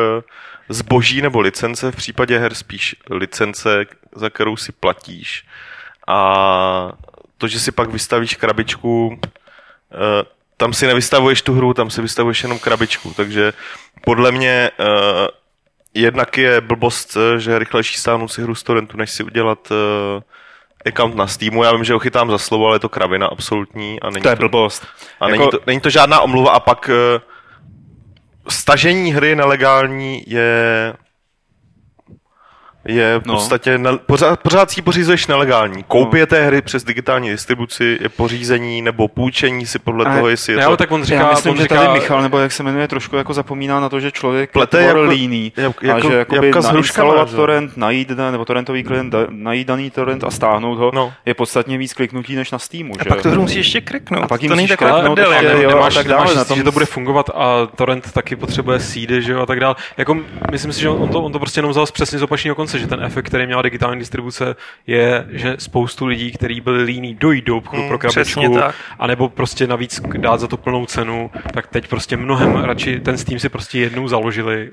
zboží 0.69 1.23
nebo 1.23 1.41
licence, 1.41 1.91
v 1.93 1.97
případě 1.97 2.39
her 2.39 2.55
spíš 2.55 2.97
licence, 3.11 3.85
za 4.15 4.31
kterou 4.31 4.57
si 4.57 4.73
platíš. 4.73 5.45
A 6.09 6.93
to, 7.39 7.49
že 7.49 7.61
si 7.61 7.73
pak 7.73 7.91
vystavíš 7.91 8.35
krabičku, 8.35 9.07
uh, 9.09 9.17
tam 10.57 10.73
si 10.73 10.87
nevystavuješ 10.87 11.43
tu 11.43 11.55
hru, 11.55 11.75
tam 11.75 11.91
si 11.91 12.03
vystavuješ 12.03 12.43
jenom 12.43 12.59
krabičku, 12.59 13.13
takže 13.17 13.53
podle 14.05 14.33
mě 14.33 14.71
uh, 14.81 14.87
jednak 16.01 16.39
je 16.39 16.61
blbost, 16.61 17.17
eh, 17.17 17.41
že 17.41 17.51
je 17.51 17.59
rychlejší 17.59 17.97
stáhnout 17.99 18.29
si 18.29 18.43
hru 18.43 18.55
z 18.55 18.63
torrentu, 18.63 18.97
než 18.97 19.11
si 19.11 19.23
udělat 19.25 19.71
uh, 19.71 19.77
account 20.87 21.15
na 21.15 21.27
Steamu. 21.27 21.65
Já 21.65 21.73
vím, 21.73 21.85
že 21.85 21.93
ho 21.93 21.99
chytám 21.99 22.31
za 22.31 22.39
slovo, 22.39 22.67
ale 22.67 22.75
je 22.77 22.81
to 22.81 22.89
kravina 22.89 23.27
absolutní. 23.27 24.01
A 24.01 24.11
není 24.11 24.23
To 24.23 24.29
je 24.29 24.37
blbost. 24.37 24.87
a 25.21 25.29
Jako- 25.29 25.39
není, 25.41 25.51
to, 25.51 25.59
není 25.67 25.81
to 25.81 25.91
žádná 25.91 26.21
omluva 26.21 26.51
a 26.53 26.61
pak 26.61 26.89
uh, 26.89 27.21
stažení 28.49 29.13
hry 29.13 29.37
nelegální 29.37 30.23
je 30.27 30.93
je 32.89 33.19
v 33.19 33.27
No. 33.27 33.35
podstatě, 33.35 33.79
ne, 33.79 33.91
pořád, 34.07 34.41
pořád 34.41 34.71
si 34.71 34.79
ji 34.79 34.83
pořizuješ 34.83 35.27
nelegální. 35.27 35.83
Koupě 35.83 36.27
té 36.27 36.47
hry 36.47 36.63
přes 36.63 36.85
digitální 36.85 37.31
distribuci 37.31 37.99
je 38.01 38.09
pořízení 38.09 38.83
nebo 38.83 39.09
půjčení 39.09 39.67
si 39.67 39.79
podle 39.79 40.05
Ale- 40.05 40.15
toho, 40.17 40.29
jestli 40.29 40.53
je 40.53 40.57
Ne, 40.57 40.63
to... 40.63 40.69
ale 40.69 40.77
tak 40.77 40.91
on 40.93 41.05
říká, 41.05 41.19
Já 41.21 41.31
myslím, 41.31 41.51
on 41.51 41.57
že 41.57 41.63
říká, 41.63 41.75
tady 41.77 41.93
Michal, 42.01 42.23
nebo 42.23 42.39
jak 42.39 42.53
se 42.53 42.63
jmenuje, 42.63 42.89
trošku 42.89 43.17
jako 43.17 43.35
zapomíná 43.35 43.81
na 43.81 43.89
to, 43.89 44.01
že 44.01 44.11
člověk 44.13 44.53
Plete 44.53 44.83
je 44.83 44.91
tvor 44.91 44.99
jako- 45.03 45.11
líný. 45.13 45.53
jak- 45.57 45.85
a 45.85 45.87
jako 45.87 46.11
že 46.11 46.17
jakoby 46.17 46.51
nainstalovat 46.63 47.35
torrent, 47.35 47.77
najít, 47.77 48.11
nebo 48.31 48.45
torrentový 48.45 48.83
klient, 48.83 49.15
da- 49.15 49.27
najít 49.31 49.69
daný 49.69 49.91
torrent 49.91 50.25
a 50.25 50.31
stáhnout 50.31 50.79
ho, 50.79 50.91
No. 50.95 51.13
je 51.27 51.35
podstatně 51.35 51.79
víc 51.79 51.95
kliknutí 51.95 52.37
než 52.37 52.51
na 52.51 52.59
Steamu. 52.59 52.95
A 53.01 53.05
že? 53.05 53.09
pak 53.09 53.23
to 53.23 53.31
hru 53.31 53.41
musíš 53.41 53.57
ještě 53.57 53.81
kreknout. 53.81 54.23
A 54.25 54.27
pak 54.27 54.41
to 54.41 54.55
není 54.57 54.69
taková 54.69 55.01
prdel, 55.03 55.33
jako. 55.33 55.69
nemáš, 55.69 55.97
a 55.97 55.99
tak 55.99 56.09
dále, 56.09 56.35
na 56.35 56.45
tom- 56.45 56.59
že 56.59 56.65
to 56.65 56.73
bude 56.73 56.87
fungovat 56.87 57.31
a 57.35 57.67
torrent 57.77 58.13
taky 58.13 58.37
potřebuje 58.37 58.81
seedy, 58.81 59.23
že 59.23 59.33
jo, 59.33 59.41
a 59.41 59.47
tak 59.47 59.61
dále. 59.61 59.75
Jako, 59.97 60.17
myslím 60.51 60.73
si, 60.73 60.81
že 60.81 60.89
on 60.89 61.09
to, 61.09 61.23
on 61.23 61.33
to 61.33 61.39
prostě 61.39 61.59
jenom 61.59 61.71
vzal 61.71 61.87
z 61.87 61.91
přesně 61.91 62.19
z 62.19 62.23
opačného 62.23 62.55
konce, 62.55 62.78
že 62.79 62.87
ten 62.87 63.03
efekt, 63.03 63.27
který 63.27 63.47
měla 63.47 63.63
digitální 63.63 63.99
distribuce, 63.99 64.57
je, 64.87 65.27
že 65.31 65.57
spoustu 65.59 66.07
lidí, 66.07 66.33
kteří 66.33 66.61
byli 66.61 66.83
líní, 66.83 67.15
dojít 67.15 67.45
do 67.45 67.57
obchodu 67.57 67.83
Mm, 67.83 67.89
pro 67.89 67.99
krabičku, 67.99 68.59
anebo 68.99 69.29
prostě 69.29 69.67
navíc 69.67 70.01
dát 70.19 70.41
za 70.41 70.47
to 70.47 70.57
plnou 70.57 70.87
cenu, 70.87 71.31
tak 71.55 71.67
teď 71.67 71.89
prostě 71.89 72.17
mnohem 72.17 72.57
radši 72.57 73.01
ten 73.01 73.19
Steam 73.19 73.39
si 73.39 73.49
prostě 73.49 73.79
jednou 73.79 74.09
založili, 74.09 74.71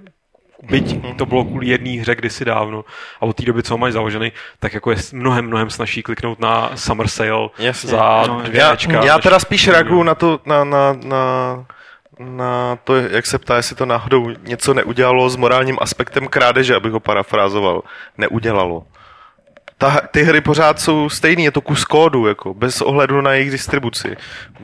byť 0.63 0.99
to 1.17 1.25
bylo 1.25 1.43
kvůli 1.45 1.67
jedné 1.67 1.89
hře 2.01 2.15
kdysi 2.15 2.45
dávno 2.45 2.85
a 3.19 3.21
od 3.21 3.35
té 3.35 3.43
doby, 3.45 3.63
co 3.63 3.73
ho 3.73 3.77
mají 3.77 3.93
založený, 3.93 4.31
tak 4.59 4.73
jako 4.73 4.91
je 4.91 4.97
mnohem, 5.13 5.45
mnohem 5.47 5.69
snažší 5.69 6.03
kliknout 6.03 6.39
na 6.39 6.71
Summer 6.75 7.07
Sale 7.07 7.49
Jasně. 7.59 7.89
za 7.89 8.23
No, 8.27 8.41
dvě 8.41 8.61
Já, 8.61 8.73
Ečka, 8.73 9.05
já 9.05 9.15
než- 9.15 9.23
teda 9.23 9.39
spíš 9.39 9.67
reaguju 9.67 10.03
na 10.03 10.15
to, 10.15 10.39
na, 10.45 10.63
na, 10.63 10.93
na, 11.03 11.65
na 12.19 12.75
to, 12.83 12.95
jak 12.95 13.25
se 13.25 13.39
ptá, 13.39 13.55
jestli 13.55 13.75
to 13.75 13.85
náhodou 13.85 14.29
něco 14.43 14.73
neudělalo 14.73 15.29
s 15.29 15.35
morálním 15.35 15.77
aspektem 15.81 16.27
krádeže, 16.27 16.75
abych 16.75 16.91
ho 16.91 16.99
parafrázoval. 16.99 17.81
Neudělalo. 18.17 18.83
Ta, 19.77 20.01
ty 20.11 20.23
hry 20.23 20.41
pořád 20.41 20.79
jsou 20.79 21.09
stejný, 21.09 21.43
je 21.43 21.51
to 21.51 21.61
kus 21.61 21.85
kódu, 21.85 22.27
jako, 22.27 22.53
bez 22.53 22.81
ohledu 22.81 23.21
na 23.21 23.33
jejich 23.33 23.51
distribuci. 23.51 24.17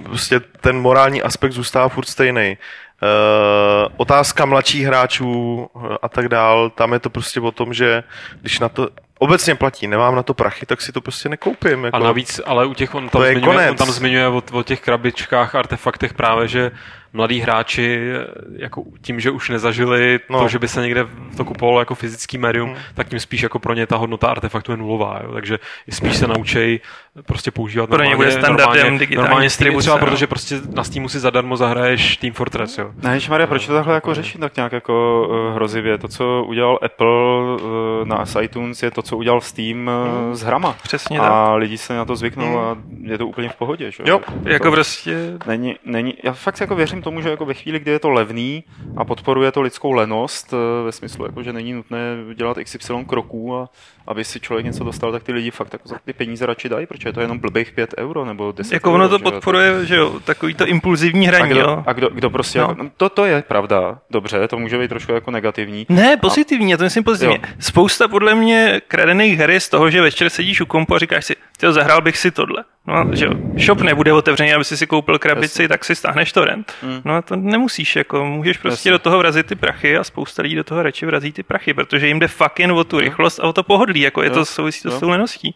Prostě 0.03 0.39
ten 0.39 0.79
morální 0.79 1.21
aspekt 1.21 1.51
zůstává 1.51 1.89
furt 1.89 2.05
stejný. 2.05 2.57
Uh, 3.03 3.93
otázka 3.97 4.45
mladších 4.45 4.85
hráčů 4.85 5.67
eh, 5.75 5.97
a 6.01 6.09
tak 6.09 6.27
dál, 6.27 6.69
tam 6.69 6.93
je 6.93 6.99
to 6.99 7.09
prostě 7.09 7.39
o 7.39 7.51
tom, 7.51 7.73
že 7.73 8.03
když 8.41 8.59
na 8.59 8.69
to 8.69 8.89
obecně 9.19 9.55
platí, 9.55 9.87
nemám 9.87 10.15
na 10.15 10.23
to 10.23 10.33
prachy, 10.33 10.65
tak 10.65 10.81
si 10.81 10.91
to 10.91 11.01
prostě 11.01 11.29
nekoupím. 11.29 11.83
Jako. 11.83 11.97
A 11.97 11.99
navíc, 11.99 12.41
ale 12.45 12.65
u 12.65 12.73
těch, 12.73 12.95
on 12.95 13.09
tam, 13.09 13.21
To 13.21 13.23
je 13.23 13.35
zmiňuje, 13.35 13.69
on 13.69 13.77
tam 13.77 13.91
zmiňuje 13.91 14.27
o, 14.27 14.43
o 14.51 14.63
těch 14.63 14.81
krabičkách, 14.81 15.55
artefaktech 15.55 16.13
právě, 16.13 16.47
že 16.47 16.71
mladí 17.13 17.39
hráči 17.39 18.11
jako 18.55 18.83
tím, 19.01 19.19
že 19.19 19.31
už 19.31 19.49
nezažili 19.49 20.19
no. 20.29 20.39
To, 20.39 20.47
že 20.47 20.59
by 20.59 20.67
se 20.67 20.81
někde 20.81 21.07
to 21.37 21.45
kupovalo 21.45 21.79
jako 21.79 21.95
fyzický 21.95 22.37
médium, 22.37 22.69
hmm. 22.69 22.77
tak 22.93 23.07
tím 23.07 23.19
spíš 23.19 23.41
jako 23.41 23.59
pro 23.59 23.73
ně 23.73 23.87
ta 23.87 23.95
hodnota 23.95 24.27
artefaktu 24.27 24.71
je 24.71 24.77
nulová. 24.77 25.19
Jo? 25.23 25.33
Takže 25.33 25.59
spíš 25.89 26.15
se 26.15 26.27
naučej 26.27 26.79
prostě 27.25 27.51
používat 27.51 27.89
Pro 27.89 28.03
ně 28.03 28.09
normálně, 28.09 28.15
bude 28.15 28.31
standardem 28.31 28.75
normálně, 28.75 28.99
digitální 28.99 29.27
normálně 29.27 29.49
Steam, 29.49 29.65
distribuce, 29.65 29.83
třeba 29.83 29.97
no. 29.97 30.05
protože 30.05 30.27
prostě 30.27 30.55
na 30.73 30.83
Steamu 30.83 31.09
si 31.09 31.19
zadarmo 31.19 31.57
zahraješ 31.57 32.17
Team 32.17 32.33
Fortress. 32.33 32.77
Jo? 32.77 32.91
Ne, 33.03 33.19
Maria, 33.29 33.47
proč 33.47 33.67
to 33.67 33.73
takhle 33.73 33.93
jako 33.93 34.13
řešit 34.13 34.37
tak 34.37 34.55
nějak 34.55 34.71
jako 34.71 35.27
uh, 35.29 35.55
hrozivě? 35.55 35.97
To, 35.97 36.07
co 36.07 36.43
udělal 36.43 36.79
Apple 36.81 37.07
uh, 37.07 38.07
na 38.07 38.25
iTunes, 38.41 38.83
je 38.83 38.91
to, 38.91 39.01
co 39.01 39.17
udělal 39.17 39.41
Steam 39.41 39.87
uh, 39.87 40.33
s 40.33 40.41
hrama. 40.41 40.75
Přesně 40.83 41.19
a 41.19 41.53
lidi 41.53 41.77
se 41.77 41.95
na 41.95 42.05
to 42.05 42.15
zvyknou 42.15 42.59
a 42.59 42.77
je 43.01 43.17
to 43.17 43.27
úplně 43.27 43.49
v 43.49 43.55
pohodě. 43.55 43.91
Že? 43.91 44.03
Jo. 44.05 44.21
Jako 44.43 44.71
prostě... 44.71 45.37
Není, 45.47 45.75
není, 45.85 46.13
já 46.23 46.33
fakt 46.33 46.61
jako 46.61 46.75
věřím 46.75 47.00
tomu, 47.01 47.21
že 47.21 47.29
jako 47.29 47.45
ve 47.45 47.53
chvíli, 47.53 47.79
kdy 47.79 47.91
je 47.91 47.99
to 47.99 48.09
levný 48.09 48.63
a 48.97 49.05
podporuje 49.05 49.51
to 49.51 49.61
lidskou 49.61 49.91
lenost, 49.91 50.53
eh, 50.53 50.83
ve 50.85 50.91
smyslu, 50.91 51.25
jako, 51.25 51.43
že 51.43 51.53
není 51.53 51.73
nutné 51.73 51.99
dělat 52.35 52.57
XY 52.57 53.05
kroků 53.07 53.55
a 53.55 53.69
aby 54.07 54.23
si 54.23 54.39
člověk 54.39 54.65
něco 54.65 54.83
dostal, 54.83 55.11
tak 55.11 55.23
ty 55.23 55.31
lidi 55.31 55.51
fakt 55.51 55.73
jako 55.73 55.87
za 55.89 55.95
ty 56.05 56.13
peníze 56.13 56.45
radši 56.45 56.69
dají, 56.69 56.85
protože 56.85 57.09
je 57.09 57.13
to 57.13 57.21
jenom 57.21 57.39
blbých 57.39 57.71
5 57.71 57.93
euro 57.97 58.25
nebo 58.25 58.51
10 58.51 58.73
Jako 58.73 58.89
euro, 58.89 58.95
ono 58.95 59.09
to 59.09 59.17
že 59.17 59.23
jo, 59.23 59.31
podporuje, 59.31 59.85
že 59.85 59.95
jo, 59.95 60.19
takový 60.25 60.53
to 60.53 60.65
impulzivní 60.67 61.27
a 61.29 61.31
hraní, 61.31 61.51
kdo, 61.51 61.59
jo. 61.59 61.83
a 61.87 61.93
kdo, 61.93 62.09
kdo 62.09 62.29
prostě, 62.29 62.59
No. 62.59 62.67
no. 62.67 62.83
jako, 62.83 62.89
to, 62.97 63.09
to 63.09 63.25
je 63.25 63.41
pravda, 63.47 63.99
dobře, 64.09 64.47
to 64.47 64.57
může 64.59 64.77
být 64.77 64.87
trošku 64.87 65.11
jako 65.11 65.31
negativní. 65.31 65.85
Ne, 65.89 66.17
pozitivní, 66.17 66.71
já 66.71 66.77
to 66.77 66.83
myslím 66.83 67.03
pozitivně. 67.03 67.39
Jo. 67.43 67.53
Spousta 67.59 68.07
podle 68.07 68.35
mě 68.35 68.81
kradených 68.87 69.37
her 69.37 69.49
je 69.51 69.59
z 69.59 69.69
toho, 69.69 69.89
že 69.89 70.01
večer 70.01 70.29
sedíš 70.29 70.61
u 70.61 70.65
kompu 70.65 70.95
a 70.95 70.99
říkáš 70.99 71.25
si, 71.25 71.35
tyjo, 71.57 71.73
zahrál 71.73 72.01
bych 72.01 72.17
si 72.17 72.31
tohle. 72.31 72.63
No, 72.87 73.05
že 73.15 73.25
jo, 73.25 73.31
shop 73.65 73.81
nebude 73.81 74.13
otevřený, 74.13 74.53
aby 74.53 74.65
si 74.65 74.77
si 74.77 74.87
koupil 74.87 75.19
krabici, 75.19 75.67
tak 75.67 75.85
si 75.85 75.95
stáhneš 75.95 76.31
torrent. 76.31 76.73
Mm. 76.83 76.90
No 77.05 77.15
a 77.15 77.21
to 77.21 77.35
nemusíš, 77.35 77.95
jako 77.95 78.25
můžeš 78.25 78.57
prostě 78.57 78.89
Jasně. 78.89 78.91
do 78.91 78.99
toho 78.99 79.17
vrazit 79.17 79.45
ty 79.45 79.55
prachy 79.55 79.97
a 79.97 80.03
spousta 80.03 80.41
lidí 80.43 80.55
do 80.55 80.63
toho 80.63 80.83
radši 80.83 81.05
vrazí 81.05 81.31
ty 81.31 81.43
prachy, 81.43 81.73
protože 81.73 82.07
jim 82.07 82.19
jde 82.19 82.27
fakt 82.27 82.59
jen 82.59 82.71
o 82.71 82.83
tu 82.83 82.99
rychlost 82.99 83.39
a 83.39 83.43
o 83.43 83.53
to 83.53 83.63
pohodlí, 83.63 83.99
jako 84.01 84.21
je 84.23 84.29
Jo. 84.29 84.33
to 84.35 84.45
souvisí 84.45 84.81
to 84.83 84.89
Jo. 84.89 84.97
s 84.97 84.99
tou 84.99 85.09
leností. 85.09 85.55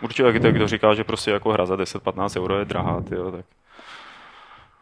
Určitě, 0.00 0.22
jak 0.22 0.36
kdo 0.36 0.68
říká, 0.68 0.94
že 0.94 1.04
prostě 1.04 1.30
jako 1.30 1.52
hra 1.52 1.66
za 1.66 1.74
10-15 1.76 2.40
euro 2.42 2.58
je 2.58 2.64
drahá, 2.64 3.00
tyjo, 3.00 3.30
tak 3.30 3.44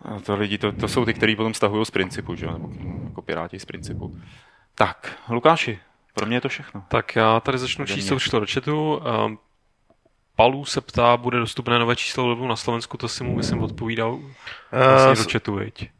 a 0.04 0.20
to 0.20 0.36
lidi, 0.36 0.58
to, 0.58 0.72
to 0.72 0.88
jsou 0.88 1.04
ty, 1.04 1.14
kteří 1.14 1.36
potom 1.36 1.54
stahují 1.54 1.86
z 1.86 1.90
principu, 1.90 2.34
že 2.34 2.46
jo, 2.46 2.52
nebo 2.52 2.70
jako 3.04 3.22
piráti 3.22 3.58
z 3.58 3.64
principu. 3.64 4.16
Tak, 4.74 5.12
Lukáši, 5.28 5.78
pro 6.14 6.26
mě 6.26 6.36
je 6.36 6.40
to 6.40 6.48
všechno. 6.48 6.82
Tak 6.88 7.16
já 7.16 7.40
tady 7.40 7.58
začnu 7.58 7.84
mě. 7.84 7.94
číslo 7.94 8.40
do 8.40 8.46
chatu. 8.52 9.02
Um, 9.26 9.38
Palu 10.36 10.64
se 10.64 10.80
ptá, 10.80 11.16
bude 11.16 11.38
dostupné 11.38 11.78
nové 11.78 11.96
číslo 11.96 12.26
levelu 12.28 12.48
na 12.48 12.56
Slovensku, 12.56 12.96
to 12.96 13.08
si 13.08 13.24
mu 13.24 13.36
myslím 13.36 13.62
odpovídal 13.62 14.18
vlastně 14.72 15.10
Uh, 15.20 15.24
do 15.26 15.30
chatu, 15.32 15.54
viď? 15.54 15.90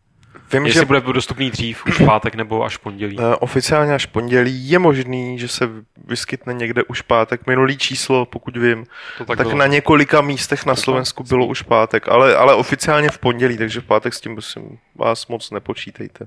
vím, 0.52 0.66
Jestli 0.66 0.80
že 0.80 0.84
bude 0.86 1.00
dostupný 1.00 1.50
dřív, 1.50 1.86
už 1.86 2.00
v 2.00 2.06
pátek 2.06 2.34
nebo 2.34 2.64
až 2.64 2.76
pondělí. 2.76 3.16
Eh, 3.20 3.36
Oficiálně 3.36 3.94
až 3.94 4.06
pondělí 4.06 4.68
je 4.70 4.78
možný, 4.78 5.38
že 5.38 5.48
se 5.48 5.68
vyskytne 6.06 6.54
někde 6.54 6.82
už 6.82 7.02
pátek. 7.02 7.46
Minulý 7.46 7.78
číslo, 7.78 8.26
pokud 8.26 8.56
vím, 8.56 8.84
To 9.18 9.24
tak, 9.24 9.38
tak, 9.38 9.46
bylo. 9.46 9.58
na 9.58 9.66
několika 9.66 10.20
místech 10.20 10.66
na 10.66 10.74
To 10.74 10.80
Slovensku 10.80 11.22
tak. 11.22 11.28
bylo 11.28 11.46
už 11.46 11.62
pátek, 11.62 12.08
ale, 12.08 12.36
ale 12.36 12.54
oficiálně 12.54 13.10
v 13.10 13.18
pondělí, 13.18 13.58
takže 13.58 13.80
v 13.80 13.84
pátek 13.84 14.14
s 14.14 14.20
tím 14.20 14.34
prosím 14.34 14.78
vás 14.94 15.26
moc 15.26 15.50
nepočítejte. 15.50 16.26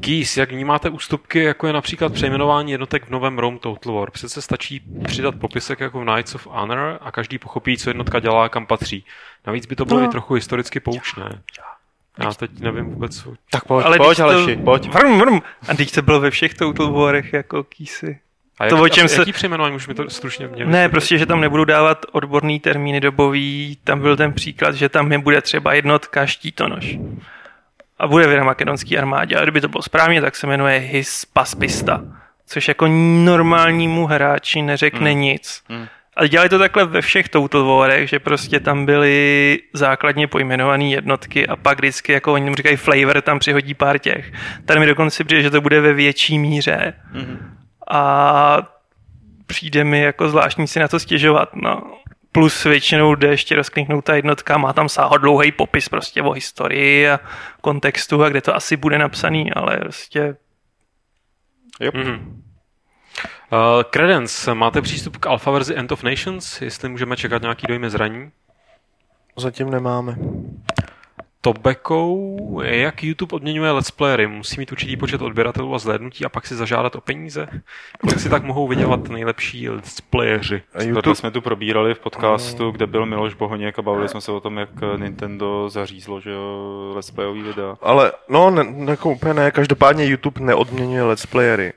Keys, 0.00 0.36
jak 0.36 0.52
vnímáte 0.52 0.90
ústupky, 0.90 1.42
jako 1.42 1.66
je 1.66 1.72
například 1.72 2.12
přejmenování 2.12 2.72
jednotek 2.72 3.06
v 3.06 3.10
novém 3.10 3.38
Rome 3.38 3.58
Total 3.58 3.92
War? 3.94 4.10
Přece 4.10 4.42
stačí 4.42 4.82
přidat 5.04 5.34
popisek 5.34 5.80
jako 5.80 6.00
v 6.00 6.04
Knights 6.04 6.34
of 6.34 6.46
Honor 6.46 6.98
a 7.00 7.12
každý 7.12 7.38
pochopí, 7.38 7.78
co 7.78 7.90
jednotka 7.90 8.20
dělá 8.20 8.44
a 8.44 8.48
kam 8.48 8.66
patří. 8.66 9.04
Navíc 9.46 9.66
by 9.66 9.76
to 9.76 9.84
bylo 9.84 10.00
No. 10.00 10.06
i 10.06 10.08
trochu 10.08 10.34
historicky 10.34 10.80
poučné. 10.80 11.42
Já 12.18 12.32
teď 12.32 12.50
nevím 12.60 12.84
vůbec, 12.84 13.22
co... 13.22 13.34
Tak 13.50 13.64
pojď, 13.64 13.86
Ale 13.86 13.96
pojď 13.96 14.08
když 14.08 14.16
to- 14.16 14.24
Aleši, 14.24 14.56
pojď. 14.56 14.88
Vrm, 14.92 15.18
vrm. 15.18 15.40
A 15.68 15.74
teď 15.74 15.92
to 15.94 16.02
bylo 16.02 16.20
ve 16.20 16.30
všech 16.30 16.54
Total 16.54 16.92
Warech 16.92 17.32
jako 17.32 17.64
kýsy. 17.64 18.18
A 18.58 18.68
To, 18.68 18.74
jak, 18.76 18.84
o 18.84 18.88
čem 18.88 19.08
se- 19.08 19.20
jaký 19.20 19.32
přejmenování 19.32 19.76
už 19.76 19.88
mi 19.88 19.94
to 19.94 20.10
stručně 20.10 20.48
měli? 20.48 20.70
Ne, 20.70 20.88
prostě, 20.88 21.18
že 21.18 21.26
tam 21.26 21.40
nebudou 21.40 21.64
dávat 21.64 22.06
odborný 22.12 22.60
termíny 22.60 23.00
dobový. 23.00 23.78
Tam 23.84 24.00
byl 24.00 24.16
ten 24.16 24.32
příklad, 24.32 24.74
že 24.74 24.88
tam 24.88 25.08
nebude 25.08 25.42
třeba 25.42 25.72
jednotka 25.74 26.26
štítonož. 26.26 26.96
A 28.02 28.06
bude 28.08 28.26
v 28.26 28.44
makedonský 28.44 28.98
armádě. 28.98 29.36
A 29.36 29.42
kdyby 29.42 29.60
to 29.60 29.68
bylo 29.68 29.82
správně, 29.82 30.20
tak 30.20 30.36
se 30.36 30.46
jmenuje 30.46 30.78
His 30.78 31.24
Paspista. 31.24 32.00
Což 32.46 32.68
jako 32.68 32.86
normálnímu 33.24 34.06
hráči 34.06 34.62
neřekne 34.62 35.10
Hmm. 35.10 35.20
nic. 35.20 35.62
Hmm. 35.68 35.86
Ale 36.16 36.28
dělali 36.28 36.48
to 36.48 36.58
takhle 36.58 36.84
ve 36.84 37.00
všech 37.00 37.28
Total 37.28 37.64
Warech, 37.64 38.08
že 38.08 38.18
prostě 38.18 38.60
tam 38.60 38.86
byly 38.86 39.58
základně 39.72 40.26
pojmenované 40.26 40.84
jednotky 40.84 41.46
a 41.46 41.56
pak 41.56 41.78
vždycky, 41.78 42.12
jako 42.12 42.32
oni 42.32 42.54
říkají 42.54 42.76
flavor, 42.76 43.20
tam 43.20 43.38
přihodí 43.38 43.74
pár 43.74 43.98
těch. 43.98 44.32
Tady 44.64 44.80
mi 44.80 44.86
dokonce 44.86 45.24
přijde, 45.24 45.42
že 45.42 45.50
to 45.50 45.60
bude 45.60 45.80
ve 45.80 45.92
větší 45.92 46.38
míře 46.38 46.92
Mhm. 47.12 47.38
a 47.90 48.58
přijde 49.46 49.84
mi 49.84 50.00
jako 50.00 50.28
zvláštní 50.28 50.66
si 50.66 50.80
na 50.80 50.88
to 50.88 50.98
stěžovat. 51.00 51.48
No. 51.56 51.82
Plus 52.32 52.64
většinou 52.64 53.14
jde 53.14 53.28
ještě 53.28 53.56
rozkliknout 53.56 54.04
ta 54.04 54.14
jednotka, 54.14 54.58
má 54.58 54.72
tam 54.72 54.88
sáhodlouhý 54.88 55.52
popis 55.52 55.88
prostě 55.88 56.22
o 56.22 56.30
historii 56.30 57.10
a 57.10 57.20
kontextu 57.60 58.24
a 58.24 58.28
kde 58.28 58.40
to 58.40 58.56
asi 58.56 58.76
bude 58.76 58.98
napsaný, 58.98 59.52
ale 59.52 59.76
prostě 59.76 60.36
Yep. 61.80 61.94
Mm-hmm. 61.94 62.18
Uh, 63.52 63.82
Credence, 63.90 64.54
máte 64.54 64.82
přístup 64.82 65.16
k 65.16 65.26
alfa 65.26 65.50
verzi 65.50 65.76
End 65.76 65.92
of 65.92 66.02
Nations? 66.02 66.60
Jestli 66.62 66.88
můžeme 66.88 67.16
čekat 67.16 67.42
nějaký 67.42 67.66
dojmy 67.66 67.90
zraní? 67.90 68.30
Zatím 69.36 69.70
nemáme. 69.70 70.16
Tobacco, 71.44 72.18
jak 72.62 73.04
YouTube 73.04 73.36
odměňuje 73.36 73.70
let's 73.70 73.90
playery? 73.90 74.26
Musí 74.26 74.60
mít 74.60 74.72
určitý 74.72 74.96
počet 74.96 75.22
odběratelů 75.22 75.74
a 75.74 75.78
zhlédnutí 75.78 76.24
a 76.24 76.28
pak 76.28 76.46
si 76.46 76.54
zažádat 76.54 76.96
o 76.96 77.00
peníze? 77.00 77.48
Kolik 78.00 78.20
si 78.20 78.28
tak 78.28 78.44
mohou 78.44 78.68
vydělat 78.68 79.08
nejlepší 79.08 79.68
let's 79.68 80.00
playeři? 80.00 80.62
A 80.74 80.78
Tohle 80.78 80.88
YouTube, 80.88 81.14
jsme 81.14 81.30
tu 81.30 81.40
probírali 81.40 81.94
v 81.94 81.98
podcastu, 81.98 82.70
kde 82.70 82.86
byl 82.86 83.06
Miloš 83.06 83.34
Bohoněk 83.34 83.78
a 83.78 83.82
bavili 83.82 84.08
jsme 84.08 84.20
se 84.20 84.32
o 84.32 84.40
tom, 84.40 84.58
jak 84.58 84.68
Nintendo 84.96 85.68
zařízlo, 85.68 86.20
že 86.20 86.30
jo, 86.30 86.92
let's 86.94 87.10
playový 87.10 87.42
videa. 87.42 87.76
ale 87.82 88.12
no, 88.28 88.50
ne, 88.50 88.90
jako 88.90 89.10
úplně 89.10 89.34
ne, 89.34 89.50
každopádně 89.50 90.06
YouTube 90.06 90.40
neodměňuje 90.40 91.02
let's 91.02 91.26
playery. 91.26 91.72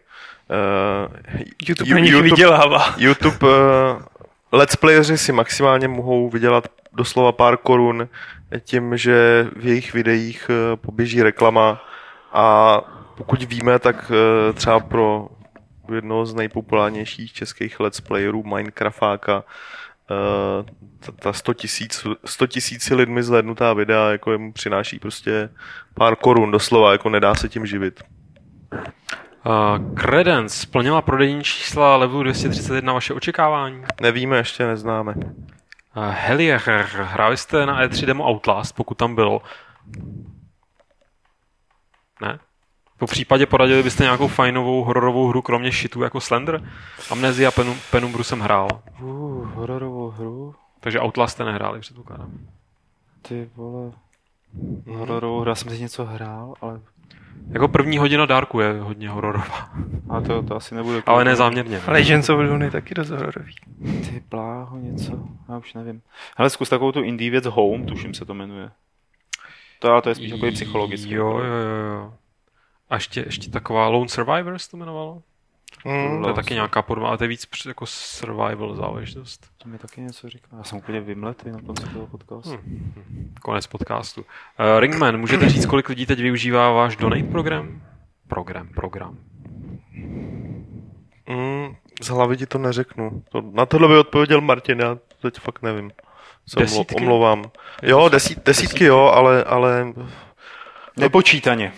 Uh, 0.50 1.38
YouTube 1.68 1.92
na 1.92 2.00
nich 2.00 2.16
vydělává. 2.16 2.96
YouTube, 2.98 3.38
uh, 3.48 4.02
let's 4.52 4.76
playeři 4.76 5.18
si 5.18 5.32
maximálně 5.32 5.88
mohou 5.88 6.30
vydělat 6.30 6.68
doslova 6.94 7.32
pár 7.32 7.58
korun 7.58 8.08
tím, 8.60 8.98
že 8.98 9.48
v 9.56 9.66
jejich 9.68 9.94
videích 9.94 10.50
uh, 10.50 10.76
poběží 10.76 11.24
reklama 11.24 11.82
a 12.34 12.78
pokud 13.18 13.44
víme, 13.44 13.80
tak 13.80 14.12
uh, 14.12 14.54
třeba 14.54 14.80
pro 14.80 15.28
jednoho 15.94 16.26
z 16.26 16.34
nejpopulárnějších 16.34 17.34
českých 17.34 17.80
let's 17.80 18.02
playerů 18.02 18.44
Minecraftáka. 18.44 19.44
Uh, 20.12 20.66
ta, 21.00 21.12
ta 21.12 21.34
100 21.34 21.54
tisíc 21.54 22.08
100 22.26 22.48
tisíci 22.48 22.96
lidmi 22.96 23.24
zhlednutá 23.24 23.74
videa 23.74 24.10
jako 24.12 24.32
jemu 24.32 24.54
přináší 24.54 25.00
prostě 25.00 25.50
pár 25.94 26.16
korun 26.16 26.52
doslova, 26.52 26.92
jako 26.92 27.10
nedá 27.10 27.36
se 27.36 27.50
tím 27.50 27.66
živit. 27.66 28.04
Uh, 29.46 29.94
Credence 29.94 30.60
splnila 30.60 31.02
prodejní 31.02 31.44
čísla 31.44 31.98
levelu 31.98 32.24
231 32.24 32.94
vaše 32.94 33.14
očekávání? 33.14 33.84
Nevíme, 34.02 34.38
ještě 34.38 34.68
neznáme. 34.68 35.14
Helier, 35.96 36.62
hráli 37.02 37.38
jste 37.38 37.66
na 37.66 37.84
E3 37.84 38.06
demo 38.06 38.24
Outlast, 38.30 38.76
pokud 38.76 38.98
tam 38.98 39.16
bylo? 39.16 39.42
Ne? 42.22 42.40
Po 42.98 43.08
případě 43.08 43.46
poradili 43.46 43.84
byste 43.84 44.04
nějakou 44.04 44.28
fajnovou 44.28 44.84
hororovou 44.84 45.28
hru, 45.28 45.42
kromě 45.42 45.72
shitu 45.72 46.02
jako 46.02 46.22
Slender? 46.22 46.70
Amnesia 47.12 47.52
Penum, 47.52 47.78
Penumbru 47.92 48.24
jsem 48.24 48.40
hrál. 48.40 48.68
Uh, 49.02 49.50
hororovou 49.50 50.10
hru? 50.10 50.56
Takže 50.80 51.00
Outlast 51.00 51.34
jste 51.34 51.46
nehráli, 51.46 51.80
předpokládám. 51.80 52.32
Ty 53.22 53.50
vole. 53.56 53.92
Hororovou 54.88 55.40
hru, 55.40 55.50
já 55.50 55.56
jsem 55.56 55.70
si 55.70 55.82
něco 55.82 56.06
hrál, 56.06 56.54
ale... 56.62 56.82
Jako 57.50 57.68
první 57.68 57.98
hodina 57.98 58.26
Darku 58.26 58.60
je 58.60 58.74
hodně 58.82 59.10
hororová. 59.10 59.70
A 60.10 60.22
to, 60.22 60.44
to 60.44 60.56
asi 60.56 60.76
nebude... 60.76 61.04
Ale 61.06 61.26
nezáměrně. 61.26 61.82
Legends 61.88 62.30
of 62.30 62.40
Lune 62.40 62.66
je 62.66 62.72
taky 62.72 62.96
dost 62.96 63.10
hororový. 63.10 63.56
Ty 64.10 64.24
bláho, 64.30 64.78
něco, 64.78 65.28
já 65.50 65.58
už 65.58 65.74
nevím. 65.74 66.02
Hele, 66.38 66.50
zkus 66.50 66.70
takovou 66.70 66.92
tu 66.92 67.02
indie 67.02 67.32
věc 67.32 67.46
Home, 67.46 67.86
tuším 67.86 68.14
se 68.14 68.26
to 68.26 68.34
jmenuje. 68.34 68.72
To, 69.80 69.92
ale 69.92 70.02
to 70.02 70.10
je 70.10 70.16
spíš 70.16 70.32
takový 70.32 70.52
psychologický. 70.52 71.14
Jo, 71.14 71.28
jo, 71.28 71.44
jo, 71.44 71.94
jo. 71.94 72.14
A 72.90 72.96
ještě, 72.96 73.22
ještě 73.22 73.52
taková 73.52 73.88
Lone 73.88 74.10
Survivors 74.10 74.68
to 74.68 74.78
jmenovalo? 74.78 75.22
Mm, 75.86 76.22
To 76.24 76.28
je 76.30 76.34
taky 76.34 76.54
nějaká 76.54 76.82
podoba, 76.82 77.08
ale 77.08 77.18
to 77.18 77.24
je 77.24 77.28
víc 77.28 77.48
jako 77.68 77.86
survival 77.86 78.76
záležitost. 78.76 79.48
To 79.58 79.70
mi 79.70 79.78
taky 79.78 80.02
něco 80.02 80.30
říká. 80.30 80.48
Já 80.58 80.64
jsem 80.64 80.78
úplně 80.78 81.02
vymletý 81.02 81.50
na 81.52 81.62
konci 81.62 81.84
toho 81.94 82.08
podcastu. 82.08 82.58
Hm. 82.68 83.34
Konec 83.42 83.68
podcastu. 83.68 84.22
Uh, 84.22 84.80
Ringman, 84.80 85.18
můžete 85.18 85.50
říct, 85.50 85.66
kolik 85.66 85.90
lidí 85.90 86.06
teď 86.06 86.20
využívá 86.22 86.72
váš 86.72 86.96
donate 86.96 87.24
program? 87.24 87.82
Program, 88.28 88.68
program. 88.68 89.18
mm, 91.30 91.76
z 92.02 92.08
hlavy 92.08 92.38
ti 92.38 92.46
to 92.46 92.58
neřeknu. 92.58 93.24
To, 93.30 93.42
na 93.54 93.66
tohle 93.66 93.88
by 93.88 93.98
odpověděl 93.98 94.42
Martin, 94.42 94.80
já 94.80 94.98
teď 95.22 95.40
fakt 95.40 95.62
nevím. 95.62 95.92
Se 96.48 96.60
Desítky? 96.60 96.96
omlouvám. 96.96 97.44
Jo, 97.84 98.10
desít, 98.10 98.40
desítky 98.46 98.84
jo, 98.86 99.00
ale, 99.00 99.44
ale 99.44 99.94
Nepočítaně. 100.98 101.74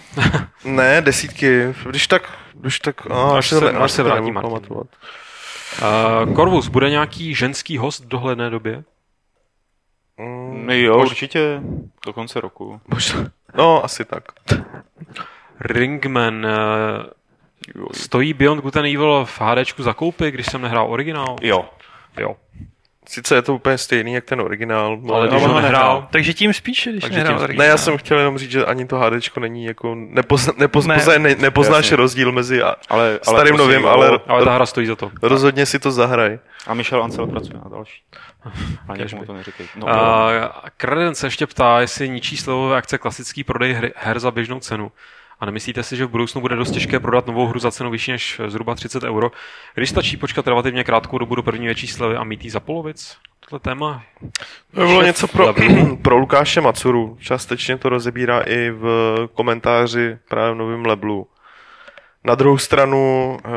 ne, 0.66 1.02
desítky. 1.02 1.74
Když 1.90 2.08
tak, 2.08 2.32
když 2.62 2.80
tak, 2.80 3.12
a, 3.12 3.38
Až 3.38 3.50
se- 3.50 3.62
ne- 3.72 3.72
až 3.80 3.92
se 3.92 4.04
vrátí 4.04 4.32
Martin. 4.32 4.52
pamatovat. 4.52 4.88
Uh, 6.28 6.36
Corvus, 6.36 6.68
bude 6.68 6.90
nějaký 6.90 7.36
ženský 7.36 7.78
host 7.78 8.04
v 8.04 8.08
dohledné 8.08 8.50
době? 8.50 8.84
Mm, 10.18 10.70
Jo, 10.70 10.98
mož- 10.98 11.06
určitě 11.06 11.62
do 12.06 12.14
konce 12.14 12.42
roku. 12.42 12.82
možná- 12.88 13.26
No, 13.56 13.84
asi 13.86 14.06
tak. 14.06 14.24
Ringman, 15.60 16.46
uh, 16.46 17.86
stojí 17.94 18.34
Beyond 18.34 18.62
Good 18.62 18.78
and 18.78 18.86
Evil 18.86 19.26
v 19.26 19.42
HDčku 19.42 19.84
za 19.84 19.94
koupy, 19.94 20.32
když 20.32 20.46
jsem 20.46 20.62
nehrál 20.62 20.92
originál? 20.92 21.36
Jo. 21.42 21.70
Jo. 22.18 22.36
Sice 23.10 23.36
je 23.36 23.42
to 23.42 23.56
úplně 23.56 23.78
stejný, 23.78 24.14
jak 24.14 24.26
ten 24.26 24.42
originál. 24.42 24.98
no, 25.02 25.14
Ale 25.14 25.28
když 25.28 25.44
ale- 25.44 25.54
ho 25.54 25.62
nehrál, 25.62 26.08
Takže 26.12 26.34
tím 26.34 26.54
spíše, 26.54 26.92
když 26.92 27.02
Takže 27.02 27.18
nehrál 27.18 27.36
tím- 27.38 27.44
originál. 27.44 27.66
Ne, 27.66 27.70
já 27.72 27.78
jsem 27.78 27.98
chtěl 27.98 28.18
jenom 28.20 28.38
říct, 28.38 28.52
že 28.52 28.66
ani 28.66 28.86
to 28.86 28.98
HDčko 29.00 29.40
není 29.40 29.66
jako, 29.66 29.96
nepozna, 29.96 30.54
nepozna, 30.58 30.96
Ne. 30.96 31.20
ne, 31.20 31.36
nepoznáš 31.40 31.86
Jasně. 31.86 31.98
rozdíl 31.98 32.32
mezi 32.32 32.62
a, 32.64 32.76
Ale, 32.90 33.08
ale 33.10 33.20
starým 33.22 33.58
novým, 33.58 33.86
ale, 33.88 34.20
ale 34.28 34.46
ta 34.46 34.54
hra 34.54 34.66
stojí 34.66 34.88
za 34.88 34.96
to. 34.96 35.12
rozhodně 35.22 35.66
si 35.66 35.80
to 35.80 35.92
zahraj. 35.92 36.40
A 36.68 36.74
Michel 36.74 37.04
Ancel 37.04 37.28
pracuje 37.28 37.60
na 37.64 37.70
další. 37.70 38.02
A 38.88 38.94
Kéž 38.96 39.04
někomu 39.12 39.22
by. 39.22 39.28
to 39.28 39.34
neříkej. 39.34 39.66
No, 39.76 39.86
Uh, 39.86 39.92
Kreden 40.78 41.16
se 41.16 41.28
ještě 41.28 41.48
ptá, 41.48 41.80
jestli 41.82 42.10
ničí 42.10 42.38
slevové 42.38 42.78
akce 42.78 42.98
klasický 42.98 43.44
prodej 43.44 43.74
hry, 43.74 43.94
her 43.96 44.20
za 44.20 44.32
běžnou 44.32 44.60
cenu. 44.60 44.92
A 45.40 45.46
nemyslíte 45.46 45.84
si, 45.84 45.98
že 45.98 46.06
v 46.06 46.10
budoucnu 46.10 46.42
bude 46.42 46.56
dost 46.56 46.72
těžké 46.72 47.00
prodat 47.00 47.28
novou 47.28 47.48
hru 47.48 47.60
za 47.60 47.72
cenu 47.72 47.90
vyšší 47.90 48.12
než 48.12 48.42
zhruba 48.48 48.76
30 48.76 49.04
euro, 49.04 49.32
když 49.74 49.90
stačí 49.90 50.18
počkat 50.18 50.48
relativně 50.48 50.84
krátkou 50.84 51.18
dobu 51.18 51.36
do 51.36 51.44
první 51.44 51.66
větší 51.66 51.88
slevy 51.88 52.16
a 52.16 52.24
mít 52.24 52.44
ji 52.44 52.50
za 52.50 52.60
polovic? 52.60 53.18
Tohle 53.50 53.60
téma 53.60 54.04
To 54.74 54.82
by 54.82 54.88
bylo 54.88 55.02
něco 55.02 55.28
pro, 55.28 55.54
pro 56.02 56.18
Lukáše 56.18 56.62
Macuru. 56.62 57.18
Částečně 57.20 57.78
to 57.78 57.90
rozebírá 57.90 58.42
i 58.42 58.70
v 58.70 59.16
komentáři 59.34 60.18
právě 60.30 60.54
v 60.54 60.58
novém 60.58 60.86
Leblu. 60.86 61.28
Na 62.24 62.36
druhou 62.36 62.58
stranu, 62.58 63.38
eh, 63.46 63.50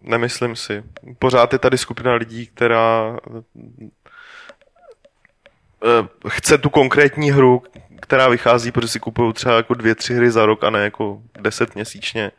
nemyslím 0.00 0.56
si. 0.56 0.82
Pořád 1.18 1.52
je 1.52 1.58
tady 1.58 1.78
skupina 1.78 2.14
lidí, 2.14 2.46
která 2.46 3.16
eh, 5.84 6.08
chce 6.28 6.58
tu 6.58 6.70
konkrétní 6.70 7.30
hru, 7.30 7.62
která 8.00 8.28
vychází, 8.28 8.72
protože 8.72 8.88
si 8.88 9.00
kupují 9.00 9.32
třeba 9.32 9.56
jako 9.56 9.74
dvě, 9.74 9.94
tři 9.94 10.14
hry 10.14 10.30
za 10.30 10.46
rok 10.46 10.64
a 10.64 10.70
ne 10.70 10.84
jako 10.84 11.22
deset 11.40 11.74
měsíčně. 11.74 12.30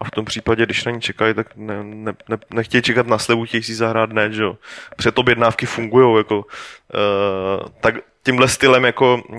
A 0.00 0.04
v 0.04 0.10
tom 0.10 0.24
případě, 0.24 0.66
když 0.66 0.84
na 0.84 0.92
ní 0.92 1.00
čekají, 1.00 1.34
tak 1.34 1.56
ne, 1.56 1.84
ne, 1.84 2.12
ne, 2.28 2.38
nechtějí 2.54 2.82
čekat 2.82 3.06
na 3.06 3.18
slevu, 3.18 3.44
chtějí 3.44 3.62
si 3.62 3.74
zahrát 3.74 4.10
hned, 4.10 4.32
že 4.32 4.42
jo. 4.42 4.56
Předobjednávky 4.96 5.66
fungují, 5.66 6.16
jako, 6.16 6.36
uh, 6.38 7.68
tak 7.80 7.94
tímhle 8.22 8.48
stylem 8.48 8.84
jako 8.84 9.22
uh, 9.28 9.36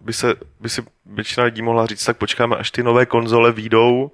by, 0.00 0.12
se, 0.12 0.34
by 0.60 0.68
si 0.68 0.82
většina 1.06 1.44
lidí 1.44 1.62
mohla 1.62 1.86
říct, 1.86 2.04
tak 2.04 2.16
počkáme, 2.16 2.56
až 2.56 2.70
ty 2.70 2.82
nové 2.82 3.06
konzole 3.06 3.52
výjdou 3.52 4.10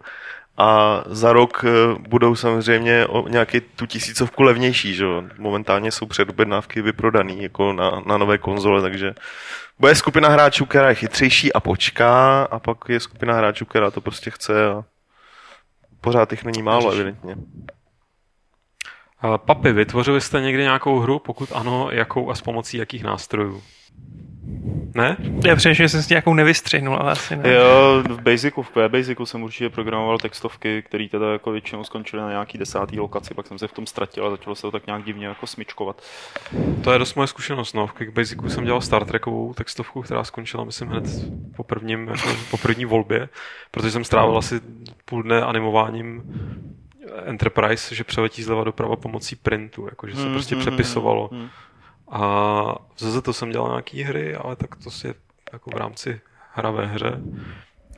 a 0.57 1.03
za 1.07 1.33
rok 1.33 1.65
uh, 1.65 1.99
budou 2.09 2.35
samozřejmě 2.35 3.07
o 3.07 3.29
nějaký 3.29 3.61
tu 3.61 3.87
tisícovku 3.87 4.43
levnější, 4.43 4.95
že. 4.95 5.05
Momentálně 5.39 5.93
jsou 5.93 6.07
předobjednávky 6.07 6.83
vyprodaný 6.83 7.43
jako 7.43 7.73
na, 7.73 8.03
na 8.07 8.19
nové 8.19 8.39
konzole, 8.39 8.83
takže 8.83 9.15
bude 9.79 9.95
skupina 9.95 10.29
hráčů, 10.29 10.67
která 10.67 10.89
je 10.89 10.95
chytřejší 10.95 11.53
a 11.53 11.61
počká 11.61 12.43
a 12.43 12.59
pak 12.59 12.79
je 12.89 13.01
skupina 13.01 13.35
hráčů, 13.35 13.65
která 13.65 13.91
to 13.91 14.01
prostě 14.01 14.31
chce 14.31 14.67
a 14.67 14.85
pořád 16.01 16.33
jich 16.33 16.45
není 16.45 16.63
málo, 16.63 16.93
evidentně. 16.93 17.37
Papi, 19.37 19.73
vytvořili 19.73 20.21
jste 20.21 20.41
někdy 20.41 20.63
nějakou 20.63 20.99
hru? 20.99 21.19
Pokud 21.19 21.53
ano, 21.55 21.89
jakou 21.93 22.31
a 22.31 22.35
s 22.35 22.43
pomocí 22.43 22.77
jakých 22.77 23.05
nástrojů? 23.05 23.63
Ne? 24.95 25.17
Já 25.47 25.57
přemýšlím, 25.57 25.85
že 25.85 25.89
jsem 25.89 26.03
si 26.03 26.15
nějakou 26.15 26.35
nevystřihnul, 26.35 26.97
ale 26.97 27.13
asi 27.13 27.37
ne. 27.37 27.53
Jo, 27.53 28.03
v 28.09 28.21
Basicu, 28.21 28.63
v 28.63 28.89
Basicu 28.89 29.27
jsem 29.27 29.43
určitě 29.43 29.71
programoval 29.71 30.19
textovky, 30.19 30.83
které 30.83 31.09
teda 31.09 31.33
jako 31.33 31.51
většinou 31.51 31.85
skončily 31.85 32.23
na 32.23 32.29
nějaký 32.29 32.59
desátý 32.59 33.01
lokaci, 33.01 33.35
pak 33.35 33.47
jsem 33.47 33.59
se 33.59 33.69
v 33.69 33.73
tom 33.73 33.87
ztratil 33.87 34.27
a 34.27 34.31
začalo 34.31 34.55
se 34.55 34.63
to 34.63 34.71
tak 34.71 34.87
nějak 34.87 35.05
divně 35.05 35.27
jako 35.27 35.47
smyčkovat. 35.47 36.03
To 36.85 36.93
je 36.93 36.99
dost 36.99 37.15
moje 37.15 37.27
zkušenost. 37.27 37.73
No. 37.73 37.87
V 37.87 37.93
Quickbasicu 37.93 38.49
jsem 38.49 38.65
dělal 38.65 38.81
Star 38.81 39.05
Trekovou 39.05 39.55
textovku, 39.55 40.03
která 40.03 40.25
skončila, 40.25 40.65
myslím, 40.65 40.89
hned 40.89 41.05
po, 41.57 41.65
prvním, 41.65 42.09
jako 42.09 42.29
po 42.51 42.57
první 42.57 42.85
volbě, 42.85 43.29
protože 43.71 43.91
jsem 43.91 44.05
strávil 44.05 44.39
asi 44.39 44.61
půl 45.05 45.23
dne 45.23 45.43
animováním 45.43 46.23
Enterprise, 47.25 47.95
že 47.95 48.05
přeletí 48.05 48.43
zleva 48.43 48.65
doprava 48.65 48.97
pomocí 48.97 49.37
printu, 49.37 49.87
jako, 49.91 50.07
že 50.07 50.17
se 50.17 50.29
prostě 50.29 50.57
přepisovalo. 50.57 51.29
Hmm. 51.33 51.49
A 52.11 52.21
v 52.95 53.01
ZZ 53.01 53.29
jsem 53.31 53.51
dělal 53.51 53.69
nějaký 53.69 54.03
hry, 54.03 54.37
ale 54.37 54.57
tak 54.57 54.77
to 54.77 54.91
si 54.91 55.07
je 55.07 55.15
jako 55.53 55.71
v 55.71 55.77
rámci 55.77 56.21
hra 56.53 56.71
ve 56.71 56.87
hře. 56.87 57.21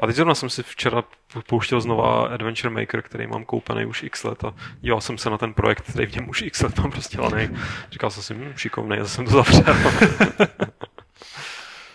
A 0.00 0.06
teď 0.06 0.16
zrovna 0.16 0.34
jsem 0.34 0.50
si 0.50 0.62
včera 0.62 1.04
pouštěl 1.48 1.80
znova 1.80 2.26
Adventure 2.26 2.70
Maker, 2.70 3.02
který 3.02 3.26
mám 3.26 3.44
koupený 3.44 3.84
už 3.84 4.02
x 4.02 4.24
let 4.24 4.44
a 4.44 4.54
díval 4.80 5.00
jsem 5.00 5.18
se 5.18 5.30
na 5.30 5.38
ten 5.38 5.54
projekt, 5.54 5.90
který 5.90 6.06
v 6.06 6.14
něm 6.14 6.28
už 6.28 6.42
x 6.42 6.62
let 6.62 6.78
mám 6.78 6.90
prostě 6.90 7.20
lanej. 7.20 7.50
Říkal 7.90 8.10
jsem 8.10 8.22
si, 8.22 8.34
hm, 8.34 8.52
šikovnej, 8.56 8.98
zase 8.98 9.14
jsem 9.14 9.24
to 9.24 9.30
zavřel. 9.30 9.62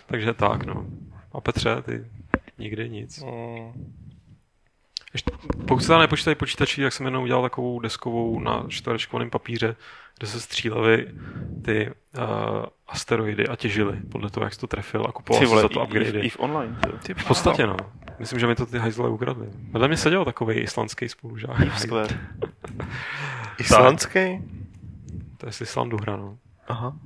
Takže 0.06 0.34
tak, 0.34 0.66
no. 0.66 0.86
A 1.32 1.40
Petře, 1.40 1.82
ty 1.82 2.04
nikdy 2.58 2.90
nic. 2.90 3.22
Mm. 3.22 4.03
Ještě, 5.14 5.30
pokud 5.68 5.80
se 5.80 5.88
tam 5.88 6.00
nepočítají 6.00 6.34
počítači, 6.34 6.82
tak 6.82 6.92
jsem 6.92 7.06
jednou 7.06 7.22
udělal 7.22 7.42
takovou 7.42 7.80
deskovou 7.80 8.40
na 8.40 8.64
čtverečkovém 8.68 9.30
papíře, 9.30 9.76
kde 10.18 10.26
se 10.26 10.40
střílely 10.40 11.08
ty 11.64 11.90
uh, 11.90 12.22
asteroidy 12.88 13.48
a 13.48 13.56
těžily 13.56 13.96
podle 14.12 14.30
toho, 14.30 14.44
jak 14.44 14.54
jsi 14.54 14.60
to 14.60 14.66
trefil 14.66 15.06
a 15.08 15.12
kupoval 15.12 15.46
vole, 15.46 15.62
za 15.62 15.68
to 15.68 15.86
i, 15.94 16.20
i, 16.20 16.28
v 16.28 16.40
online. 16.40 16.76
ty 17.02 17.14
V 17.14 17.24
podstatě, 17.24 17.66
no. 17.66 17.76
Myslím, 18.18 18.40
že 18.40 18.46
mi 18.46 18.54
to 18.54 18.66
ty 18.66 18.78
hajzle 18.78 19.08
ukradli. 19.08 19.46
Vedle 19.70 19.88
mě 19.88 19.96
seděl 19.96 20.24
takový 20.24 20.56
islandský 20.56 21.08
spolužák. 21.08 21.56
Islandský? 23.58 24.42
To 25.36 25.46
je 25.46 25.52
z 25.52 25.60
Islandu 25.60 25.96
hra, 25.96 26.16
no. 26.16 26.38
Aha. 26.68 26.96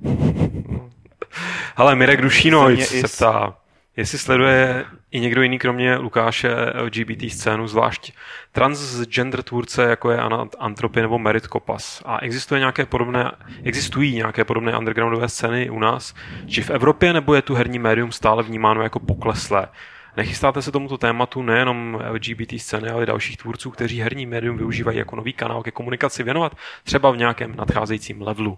Hele, 1.75 1.95
Mirek 1.95 2.21
Dušínojc 2.21 2.89
Země 2.89 3.07
se 3.07 3.17
ptá, 3.17 3.57
jestli 3.99 4.17
sleduje 4.17 4.85
i 5.11 5.19
někdo 5.19 5.41
jiný 5.41 5.59
kromě 5.59 5.95
Lukáše 5.95 6.49
LGBT 6.81 7.31
scénu, 7.31 7.67
zvlášť 7.67 8.13
transgender 8.51 9.43
tvůrce, 9.43 9.83
jako 9.83 10.11
je 10.11 10.19
Antropy 10.59 11.01
nebo 11.01 11.19
Merit 11.19 11.47
Kopas. 11.47 12.01
A 12.05 12.19
existuje 12.19 12.59
nějaké 12.59 12.85
podobné, 12.85 13.31
existují 13.63 14.15
nějaké 14.15 14.43
podobné 14.43 14.77
undergroundové 14.77 15.29
scény 15.29 15.69
u 15.69 15.79
nás, 15.79 16.15
či 16.47 16.61
v 16.61 16.69
Evropě, 16.69 17.13
nebo 17.13 17.35
je 17.35 17.41
tu 17.41 17.55
herní 17.55 17.79
médium 17.79 18.11
stále 18.11 18.43
vnímáno 18.43 18.81
jako 18.81 18.99
pokleslé? 18.99 19.67
Nechystáte 20.17 20.61
se 20.61 20.71
tomuto 20.71 20.97
tématu 20.97 21.41
nejenom 21.41 22.01
LGBT 22.09 22.53
scény, 22.57 22.89
ale 22.89 23.03
i 23.03 23.05
dalších 23.05 23.37
tvůrců, 23.37 23.71
kteří 23.71 24.01
herní 24.01 24.25
médium 24.25 24.57
využívají 24.57 24.97
jako 24.97 25.15
nový 25.15 25.33
kanál 25.33 25.63
ke 25.63 25.71
komunikaci 25.71 26.23
věnovat, 26.23 26.57
třeba 26.83 27.11
v 27.11 27.17
nějakém 27.17 27.55
nadcházejícím 27.55 28.21
levelu? 28.21 28.57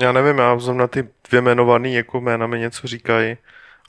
Já 0.00 0.12
nevím, 0.12 0.38
já 0.38 0.58
na 0.72 0.86
ty 0.86 1.08
dvě 1.28 1.38
jmenovaný 1.38 1.94
jako 1.94 2.20
jména 2.20 2.46
mi 2.46 2.58
něco 2.58 2.86
říkají, 2.86 3.36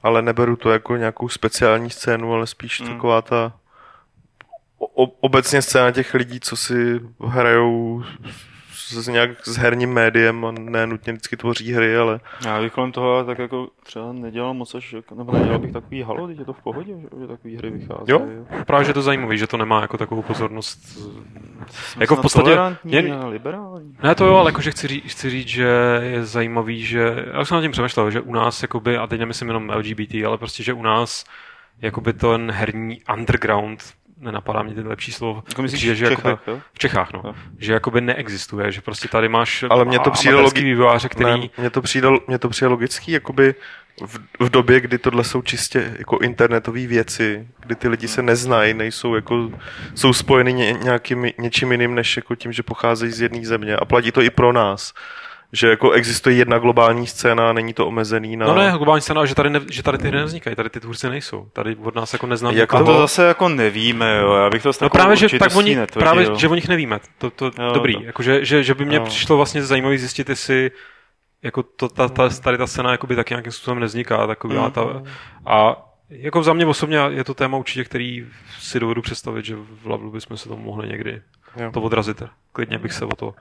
ale 0.04 0.22
neberu 0.22 0.56
to 0.56 0.70
jako 0.72 0.96
nějakou 0.96 1.30
speciální 1.30 1.90
scénu, 1.90 2.34
ale 2.34 2.48
spíš 2.48 2.82
mm. 2.82 2.88
taková 2.88 3.22
ta 3.22 3.54
o, 4.80 5.04
obecně 5.06 5.62
scéna 5.62 5.92
těch 5.92 6.14
lidí, 6.14 6.40
co 6.40 6.56
si 6.56 7.00
hrajou 7.28 8.04
s 8.90 9.08
nějak 9.08 9.48
s 9.48 9.58
herním 9.58 9.94
médiem 9.94 10.46
a 10.46 10.52
ne 10.52 10.88
nutně 10.88 11.14
vždycky 11.14 11.38
tvoří 11.38 11.74
hry, 11.74 11.98
ale... 11.98 12.20
Já 12.46 12.62
bych 12.62 12.74
kolem 12.74 12.92
toho 12.92 13.24
tak 13.24 13.40
jako 13.40 13.68
třeba 13.84 14.14
nedělal 14.14 14.54
moc 14.54 14.76
až, 14.76 14.96
nebo 15.16 15.32
nedělal 15.32 15.60
bych 15.60 15.72
takový 15.72 16.02
halo, 16.02 16.28
teď 16.28 16.40
je 16.40 16.46
to 16.46 16.54
v 16.54 16.62
pohodě, 16.62 16.94
že, 17.22 17.28
takový 17.28 17.58
hry 17.58 17.70
vychází. 17.70 18.04
Jo, 18.08 18.22
právě, 18.66 18.86
že 18.86 18.94
to 18.94 19.02
zajímavé, 19.02 19.38
že 19.38 19.48
to 19.48 19.58
nemá 19.58 19.82
jako 19.82 19.98
takovou 19.98 20.22
pozornost. 20.22 20.80
Jsme 21.72 22.04
jako 22.04 22.16
v 22.16 22.22
podstatě... 22.22 22.58
Jen... 22.84 23.26
liberální. 23.26 23.96
Ne, 24.04 24.16
to 24.16 24.26
jo, 24.26 24.36
ale 24.36 24.50
jakože 24.50 24.72
chci, 24.72 24.88
říct, 24.88 25.12
chci 25.12 25.30
říct, 25.30 25.48
že 25.48 25.68
je 26.02 26.26
zajímavý, 26.26 26.86
že... 26.86 27.26
Já 27.34 27.46
jsem 27.46 27.56
nad 27.56 27.62
tím 27.62 27.72
přemýšlel, 27.72 28.12
že 28.12 28.22
u 28.22 28.34
nás, 28.34 28.62
jakoby, 28.62 28.98
a 28.98 29.08
teď 29.08 29.20
nemyslím 29.20 29.48
jenom 29.48 29.70
LGBT, 29.70 30.16
ale 30.28 30.38
prostě, 30.38 30.64
že 30.64 30.74
u 30.74 30.82
nás 30.82 31.26
jakoby 31.82 32.14
ten 32.14 32.52
herní 32.52 33.02
underground 33.14 33.84
nenapadá 34.24 34.64
mě 34.64 34.76
ten 34.76 34.88
lepší 34.88 35.12
slovo. 35.12 35.44
Jako 35.50 35.62
myslíš 35.62 35.82
že, 35.82 35.96
že 35.96 36.06
v 36.06 36.10
Čechách, 36.10 36.26
jakoby, 36.26 36.52
jo? 36.52 36.62
V 36.74 36.80
Čechách, 36.80 37.14
no. 37.14 37.22
Jo. 37.26 37.36
Že 37.58 37.74
jakoby 37.74 38.02
neexistuje, 38.02 38.72
že 38.72 38.82
prostě 38.82 39.08
tady 39.08 39.30
máš 39.30 39.66
Ale 39.70 39.86
mě 39.86 40.00
to 40.00 40.12
přijde 40.12 40.36
logický 40.36 40.64
vývojáře, 40.64 41.10
který... 41.10 41.42
Ne, 41.42 41.50
mě 41.58 41.70
to 41.70 41.82
přijde, 41.82 42.08
mě 42.28 42.40
to 42.40 42.50
přijde 42.50 42.68
logický, 42.68 43.12
jakoby 43.12 43.56
v, 44.06 44.20
v 44.40 44.50
době, 44.50 44.80
kdy 44.80 44.98
tohle 44.98 45.24
jsou 45.24 45.42
čistě 45.42 45.96
jako 46.00 46.18
internetové 46.18 46.88
věci, 46.88 47.48
kdy 47.60 47.76
ty 47.76 47.88
lidi 47.88 48.08
se 48.08 48.22
neznají, 48.22 48.74
nejsou 48.74 49.16
jako, 49.16 49.52
jsou 49.96 50.14
spojeny 50.14 50.54
ně, 50.54 50.74
nějakým, 50.74 51.28
něčím 51.38 51.72
jiným, 51.72 51.96
než 51.96 52.18
jako 52.18 52.36
tím, 52.36 52.52
že 52.52 52.64
pocházejí 52.64 53.12
z 53.12 53.22
jedné 53.22 53.46
země 53.46 53.76
a 53.76 53.86
platí 53.86 54.12
to 54.12 54.22
i 54.22 54.30
pro 54.30 54.54
nás 54.54 54.94
že 55.54 55.70
jako 55.70 55.92
existuje 55.92 56.36
jedna 56.36 56.60
globální 56.60 57.08
scéna, 57.08 57.54
není 57.54 57.74
to 57.74 57.88
omezený 57.88 58.38
na... 58.38 58.46
No 58.46 58.56
ne, 58.56 58.74
globální 58.78 59.02
scéna, 59.02 59.26
že 59.26 59.36
tady, 59.36 59.50
ne, 59.50 59.62
že 59.72 59.84
tady 59.84 59.98
ty 59.98 60.08
hry 60.08 60.18
nevznikají, 60.18 60.56
tady 60.56 60.70
ty 60.70 60.80
tvůrci 60.80 61.10
nejsou. 61.10 61.50
Tady 61.54 61.76
od 61.76 61.96
nás 61.96 62.14
jako 62.14 62.28
neznáme. 62.28 62.58
Jak 62.58 62.72
to, 62.72 62.86
to 62.86 62.98
zase 62.98 63.28
jako 63.28 63.50
nevíme, 63.50 64.18
jo. 64.18 64.34
Já 64.34 64.50
bych 64.50 64.64
to 64.64 64.72
no 64.82 64.90
právě, 64.90 65.16
že, 65.16 65.40
tak 65.40 65.56
oni, 65.56 65.78
právě, 65.94 66.28
že 66.36 66.50
o 66.50 66.56
nich 66.56 66.68
nevíme. 66.68 67.00
To, 67.18 67.30
to 67.30 67.46
jo, 67.46 67.72
dobrý. 67.74 67.96
To. 67.96 68.04
Jako, 68.04 68.24
že, 68.24 68.46
že, 68.46 68.64
že, 68.64 68.74
by 68.74 68.86
mě 68.86 68.98
jo. 68.98 69.04
přišlo 69.04 69.38
vlastně 69.38 69.64
zajímavé 69.64 69.98
zjistit, 69.98 70.30
jestli 70.30 70.72
jako 71.44 71.64
to, 71.64 71.90
ta, 71.90 72.10
ta, 72.10 72.30
tady 72.30 72.58
ta 72.58 72.68
scéna 72.68 72.92
jakoby 72.92 73.16
taky 73.16 73.34
nějakým 73.34 73.52
způsobem 73.52 73.80
nevzniká. 73.80 74.28
Takový, 74.28 74.58
mm. 74.58 74.72
ta, 74.72 75.04
a 75.46 75.76
jako 76.10 76.44
za 76.44 76.54
mě 76.54 76.66
osobně 76.66 76.98
je 77.10 77.24
to 77.24 77.34
téma 77.34 77.58
určitě, 77.58 77.84
který 77.84 78.26
si 78.60 78.80
dovedu 78.80 79.02
představit, 79.02 79.46
že 79.46 79.56
v 79.56 79.88
Lavlu 79.88 80.12
bychom 80.12 80.38
se 80.38 80.50
tomu 80.50 80.64
mohli 80.64 80.88
někdy 80.88 81.22
jo. 81.58 81.72
to 81.72 81.82
odrazit. 81.82 82.24
Klidně 82.54 82.78
bych 82.78 82.94
se 82.94 83.06
o 83.06 83.16
to 83.16 83.34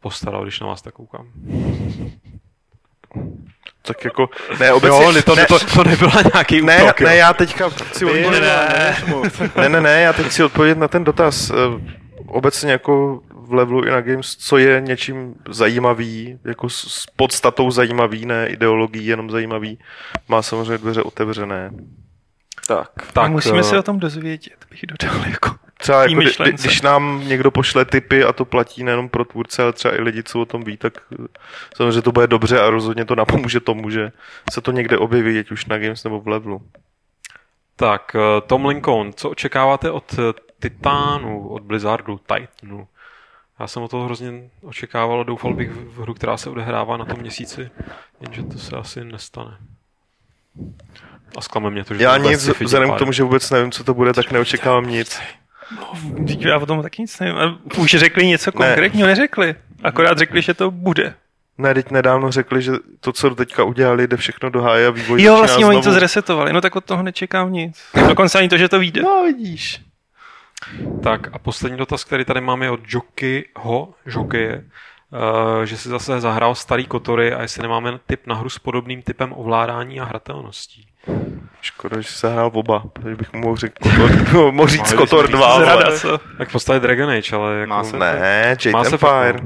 postaral, 0.00 0.42
když 0.42 0.60
na 0.60 0.66
vás 0.66 0.82
tak 0.82 0.94
koukám. 0.94 1.26
Tak 3.82 4.04
jako, 4.04 4.28
ne, 4.60 4.72
obecně, 4.72 5.04
jo, 5.04 5.22
to, 5.22 5.34
ne, 5.34 5.46
to, 5.46 5.58
to 5.58 5.84
nebyla 5.84 6.12
nějaký 6.34 6.62
ne, 6.62 6.82
útok, 6.82 7.00
ne, 7.00 7.16
já 7.16 7.32
teďka 7.34 7.68
chci 7.68 8.04
odpovědět, 8.04 8.40
ne, 8.40 8.96
ne, 9.56 9.68
ne, 9.68 9.80
ne, 9.80 10.00
já 10.00 10.12
teď 10.12 10.26
chci 10.26 10.44
odpovědět 10.44 10.78
na 10.78 10.88
ten 10.88 11.04
dotaz. 11.04 11.50
Eh, 11.50 11.54
obecně 12.26 12.72
jako 12.72 13.20
v 13.50 13.54
levelu 13.54 13.84
i 13.84 13.90
na 13.90 14.00
games, 14.00 14.36
co 14.36 14.58
je 14.58 14.80
něčím 14.80 15.34
zajímavý, 15.48 16.38
jako 16.44 16.68
s 16.68 17.06
podstatou 17.16 17.70
zajímavý, 17.70 18.26
ne 18.26 18.46
ideologií 18.46 19.06
jenom 19.06 19.30
zajímavý, 19.30 19.78
má 20.28 20.42
samozřejmě 20.42 20.78
dveře 20.78 21.02
otevřené. 21.02 21.70
Tak. 22.66 22.90
tak 23.12 23.30
musíme 23.30 23.62
uh, 23.62 23.68
se 23.68 23.78
o 23.78 23.82
tom 23.82 23.98
dozvědět, 23.98 24.66
bych 24.70 24.80
dodal 24.86 25.26
jako 25.30 25.50
třeba 25.80 26.02
jako, 26.02 26.14
kdy, 26.14 26.52
když 26.52 26.82
nám 26.82 27.22
někdo 27.28 27.50
pošle 27.50 27.84
tipy 27.84 28.24
a 28.24 28.32
to 28.32 28.44
platí 28.44 28.84
nejenom 28.84 29.08
pro 29.08 29.24
tvůrce, 29.24 29.62
ale 29.62 29.72
třeba 29.72 29.94
i 29.94 30.00
lidi, 30.00 30.22
co 30.22 30.40
o 30.40 30.44
tom 30.44 30.64
ví, 30.64 30.76
tak 30.76 30.92
samozřejmě 31.76 32.02
to 32.02 32.12
bude 32.12 32.26
dobře 32.26 32.60
a 32.60 32.70
rozhodně 32.70 33.04
to 33.04 33.14
napomůže 33.14 33.60
tomu, 33.60 33.90
že 33.90 34.12
se 34.50 34.60
to 34.60 34.72
někde 34.72 34.98
objeví, 34.98 35.38
ať 35.38 35.50
už 35.50 35.66
na 35.66 35.78
Games 35.78 36.04
nebo 36.04 36.20
v 36.20 36.28
levelu. 36.28 36.62
Tak, 37.76 38.16
eh, 38.16 38.40
Tom 38.40 38.66
Lincoln, 38.66 39.12
co 39.12 39.30
očekáváte 39.30 39.90
od 39.90 40.14
eh, 40.18 40.32
Titánu, 40.60 41.48
od 41.48 41.62
Blizzardu, 41.62 42.20
Titanu? 42.26 42.88
Já 43.60 43.66
jsem 43.66 43.82
o 43.82 43.88
toho 43.88 44.04
hrozně 44.04 44.32
očekával 44.62 45.20
a 45.20 45.24
doufal 45.24 45.54
bych 45.54 45.70
v 45.70 46.02
hru, 46.02 46.14
která 46.14 46.36
se 46.36 46.50
odehrává 46.50 46.96
na 46.96 47.04
tom 47.04 47.20
měsíci, 47.20 47.70
jenže 48.20 48.42
to 48.42 48.58
se 48.58 48.76
asi 48.76 49.04
nestane. 49.04 49.56
A 51.36 51.40
zklame 51.40 51.70
mě 51.70 51.84
to, 51.84 51.94
že 51.94 52.04
Já 52.04 52.16
nic, 52.16 52.48
vzhledem 52.48 52.92
k 52.92 52.98
tomu, 52.98 53.12
že 53.12 53.22
vůbec 53.22 53.50
nevím, 53.50 53.72
co 53.72 53.84
to 53.84 53.94
bude, 53.94 54.12
tak 54.12 54.30
neočekávám 54.30 54.86
nic. 54.86 55.20
No, 55.76 55.92
já 56.38 56.58
o 56.58 56.66
tom 56.66 56.82
taky 56.82 57.02
nic 57.02 57.20
nevím. 57.20 57.58
Už 57.78 57.90
řekli 57.90 58.26
něco 58.26 58.52
konkrétního, 58.52 59.06
ne. 59.06 59.12
neřekli. 59.12 59.54
Akorát 59.82 60.18
řekli, 60.18 60.42
že 60.42 60.54
to 60.54 60.70
bude. 60.70 61.14
Ne, 61.58 61.74
teď 61.74 61.90
nedávno 61.90 62.30
řekli, 62.30 62.62
že 62.62 62.72
to, 63.00 63.12
co 63.12 63.34
teďka 63.34 63.64
udělali, 63.64 64.06
jde 64.06 64.16
všechno 64.16 64.50
do 64.50 64.62
háje 64.62 64.86
a 64.86 64.90
vývoj 64.90 65.22
Jo, 65.22 65.36
vlastně 65.36 65.66
oni 65.66 65.82
to 65.82 65.92
zresetovali, 65.92 66.52
no 66.52 66.60
tak 66.60 66.76
od 66.76 66.84
toho 66.84 67.02
nečekám 67.02 67.52
nic. 67.52 67.82
Dokonce 68.08 68.38
ani 68.38 68.48
to, 68.48 68.56
že 68.58 68.68
to 68.68 68.78
vyjde. 68.78 69.02
No, 69.02 69.22
vidíš. 69.24 69.80
Tak 71.02 71.28
a 71.32 71.38
poslední 71.38 71.78
dotaz, 71.78 72.04
který 72.04 72.24
tady 72.24 72.40
máme 72.40 72.70
od 72.70 72.80
Jokyho, 72.88 73.94
Joky, 74.06 74.48
uh, 74.54 75.62
že 75.64 75.76
si 75.76 75.88
zase 75.88 76.20
zahrál 76.20 76.54
starý 76.54 76.86
kotory 76.86 77.32
a 77.32 77.42
jestli 77.42 77.62
nemáme 77.62 77.98
tip 78.06 78.26
na 78.26 78.34
hru 78.34 78.48
s 78.48 78.58
podobným 78.58 79.02
typem 79.02 79.32
ovládání 79.32 80.00
a 80.00 80.04
hratelností. 80.04 80.86
Škoda, 81.62 82.00
že 82.00 82.08
se 82.08 82.32
hrál 82.32 82.50
oba, 82.54 82.82
protože 82.92 83.16
bych 83.16 83.32
mu 83.32 83.40
mohl 83.40 83.56
říct 83.56 83.72
Kotor, 83.82 84.52
mohl 84.52 84.68
říct 84.68 84.92
Kotor 84.92 85.28
2, 85.30 85.46
ale... 85.46 86.00
Tak 86.38 86.48
v 86.48 86.52
podstatě 86.52 86.80
Dragon 86.80 87.10
Age, 87.10 87.36
ale 87.36 87.54
jako... 87.58 87.70
Má 87.70 87.84
se 87.84 87.98
ne, 87.98 88.56
Jade 88.64 88.88
Empire. 88.88 89.40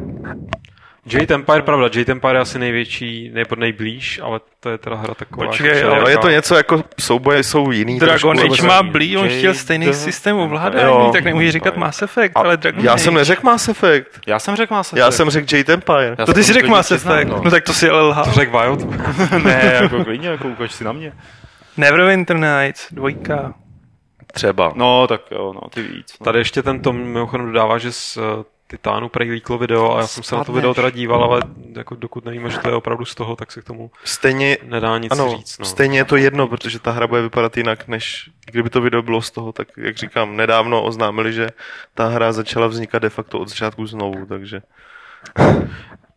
Jade 1.06 1.34
Empire, 1.34 1.62
pravda, 1.62 1.88
Jade 1.94 2.12
Empire 2.12 2.38
je 2.38 2.40
asi 2.40 2.58
největší, 2.58 3.30
nejpod 3.34 3.58
nejblíž, 3.58 4.20
ale 4.22 4.40
to 4.60 4.70
je 4.70 4.78
teda 4.78 4.96
hra 4.96 5.14
taková. 5.14 5.46
Počkej, 5.46 5.84
ale 5.84 6.10
je 6.10 6.18
to 6.18 6.30
něco 6.30 6.54
jako 6.54 6.84
souboje 7.00 7.42
jsou 7.42 7.70
jiný. 7.70 7.98
Dragon 7.98 8.36
trošku, 8.36 8.54
Age 8.54 8.66
má 8.66 8.82
blí, 8.82 9.16
on 9.16 9.28
chtěl 9.28 9.54
stejný 9.54 9.86
Jade... 9.86 9.98
systém 9.98 10.36
ovládání, 10.36 10.88
jo. 10.88 11.10
tak 11.12 11.24
nemůže 11.24 11.52
říkat 11.52 11.76
Mass 11.76 12.02
Effect, 12.02 12.36
a 12.36 12.40
ale 12.40 12.56
Dragon 12.56 12.84
Já 12.84 12.92
Age. 12.92 13.02
jsem 13.02 13.14
neřekl 13.14 13.40
Mass 13.44 13.68
Effect. 13.68 14.20
Já 14.26 14.38
jsem 14.38 14.56
řekl 14.56 14.74
Mass 14.74 14.92
Effect. 14.92 14.98
Já 14.98 15.10
jsem 15.10 15.30
řekl 15.30 15.56
Jade 15.56 15.72
Empire. 15.72 16.16
Já 16.18 16.26
to 16.26 16.32
ty 16.32 16.44
jsi 16.44 16.52
řekl 16.52 16.68
Mass 16.68 16.90
Effect, 16.90 17.30
no. 17.30 17.40
no 17.44 17.50
tak 17.50 17.64
to 17.64 17.72
si 17.72 17.90
ale 17.90 18.02
lhal. 18.02 18.24
To 18.24 18.30
řekl 18.30 18.58
Wild. 18.58 18.86
ne, 19.44 19.78
jako 19.82 20.04
klidně, 20.04 20.28
jako 20.28 20.48
ukaž 20.48 20.72
si 20.72 20.84
na 20.84 20.92
mě. 20.92 21.12
Neverwinter 21.76 22.36
Nights, 22.36 22.92
dvojka. 22.92 23.54
Třeba. 24.32 24.72
No, 24.76 25.06
tak 25.06 25.20
jo, 25.30 25.52
no, 25.52 25.60
ty 25.70 25.82
víc. 25.82 26.16
No. 26.20 26.24
Tady 26.24 26.38
ještě 26.38 26.62
ten 26.62 26.80
Tom 26.80 26.96
mimochodem 26.96 27.46
dodává, 27.46 27.78
že 27.78 27.92
z 27.92 28.16
uh, 28.16 28.22
Titánu 28.70 29.08
prej 29.08 29.30
líklo 29.30 29.58
video 29.58 29.96
a 29.96 30.00
já 30.00 30.06
jsem 30.06 30.22
se 30.22 30.36
na 30.36 30.44
to 30.44 30.52
video 30.52 30.74
teda 30.74 30.90
díval, 30.90 31.24
ale 31.24 31.42
jako 31.76 31.94
dokud 31.94 32.24
nevíme, 32.24 32.50
že 32.50 32.58
to 32.58 32.68
je 32.68 32.74
opravdu 32.74 33.04
z 33.04 33.14
toho, 33.14 33.36
tak 33.36 33.52
se 33.52 33.60
k 33.60 33.64
tomu 33.64 33.90
stejně, 34.04 34.58
nedá 34.62 34.98
nic 34.98 35.12
ano, 35.12 35.30
říct. 35.36 35.58
No. 35.58 35.64
Stejně 35.64 35.98
je 35.98 36.04
to 36.04 36.16
jedno, 36.16 36.48
protože 36.48 36.78
ta 36.78 36.90
hra 36.90 37.06
bude 37.06 37.22
vypadat 37.22 37.56
jinak, 37.56 37.88
než 37.88 38.30
kdyby 38.46 38.70
to 38.70 38.80
video 38.80 39.02
bylo 39.02 39.22
z 39.22 39.30
toho, 39.30 39.52
tak 39.52 39.68
jak 39.76 39.96
říkám, 39.96 40.36
nedávno 40.36 40.82
oznámili, 40.82 41.32
že 41.32 41.48
ta 41.94 42.06
hra 42.06 42.32
začala 42.32 42.66
vznikat 42.66 42.98
de 42.98 43.10
facto 43.10 43.40
od 43.40 43.48
začátku 43.48 43.86
znovu, 43.86 44.26
takže... 44.26 44.62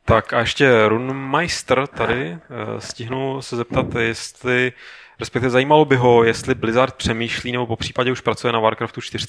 Tak 0.06 0.34
a 0.34 0.40
ještě 0.40 0.88
Runmeister 0.88 1.88
tady, 1.88 2.32
eh, 2.32 2.82
stihnu 2.82 3.42
se 3.42 3.56
zeptat, 3.56 3.96
jestli 4.00 4.72
Respektive 5.20 5.50
zajímalo 5.50 5.86
by 5.86 5.96
ho, 5.96 6.24
jestli 6.24 6.56
Blizzard 6.56 6.96
přemýšlí 6.96 7.52
nebo 7.52 7.66
po 7.66 7.76
případě 7.76 8.12
už 8.12 8.22
pracuje 8.22 8.54
na 8.54 8.60
Warcraftu 8.60 9.02
4. 9.02 9.28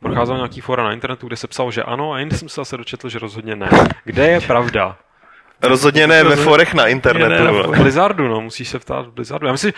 Procházel 0.00 0.36
nějaký 0.36 0.60
fora 0.60 0.84
na 0.84 0.92
internetu, 0.92 1.26
kde 1.26 1.36
se 1.36 1.46
psal, 1.46 1.70
že 1.70 1.82
ano, 1.82 2.12
a 2.12 2.18
jinde 2.18 2.36
jsem 2.36 2.48
se 2.48 2.60
zase 2.60 2.76
dočetl, 2.76 3.08
že 3.08 3.18
rozhodně 3.18 3.56
ne. 3.56 3.68
Kde 4.04 4.28
je 4.28 4.40
pravda? 4.40 4.98
Rozhodně 5.62 6.06
ne 6.06 6.24
ve 6.24 6.36
forech 6.36 6.74
na 6.74 6.86
internetu. 6.86 7.44
Ne, 7.44 7.62
v 7.62 7.82
Blizzardu, 7.82 8.28
no, 8.28 8.40
musíš 8.40 8.68
se 8.68 8.78
ptát 8.78 9.06
v 9.06 9.12
Blizzardu. 9.12 9.46
Já 9.46 9.52
myslím, 9.52 9.72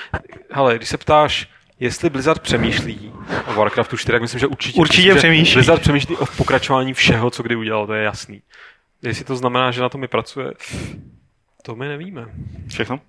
hele, 0.50 0.76
když 0.76 0.88
se 0.88 0.98
ptáš, 0.98 1.48
jestli 1.80 2.10
Blizzard 2.10 2.42
přemýšlí 2.42 3.12
o 3.46 3.54
Warcraftu 3.54 3.96
4, 3.96 4.12
tak 4.12 4.22
myslím, 4.22 4.40
že 4.40 4.46
určitě, 4.46 4.80
určitě 4.80 5.14
myslím, 5.14 5.18
přemýšlí. 5.18 5.54
Blizzard 5.54 5.82
přemýšlí 5.82 6.16
o 6.16 6.26
pokračování 6.26 6.94
všeho, 6.94 7.30
co 7.30 7.42
kdy 7.42 7.56
udělal, 7.56 7.86
to 7.86 7.94
je 7.94 8.04
jasný. 8.04 8.42
Jestli 9.02 9.24
to 9.24 9.36
znamená, 9.36 9.70
že 9.70 9.82
na 9.82 9.88
tom 9.88 10.00
mi 10.00 10.08
pracuje, 10.08 10.52
to 11.62 11.74
my 11.74 11.88
nevíme. 11.88 12.26
Všechno? 12.68 13.00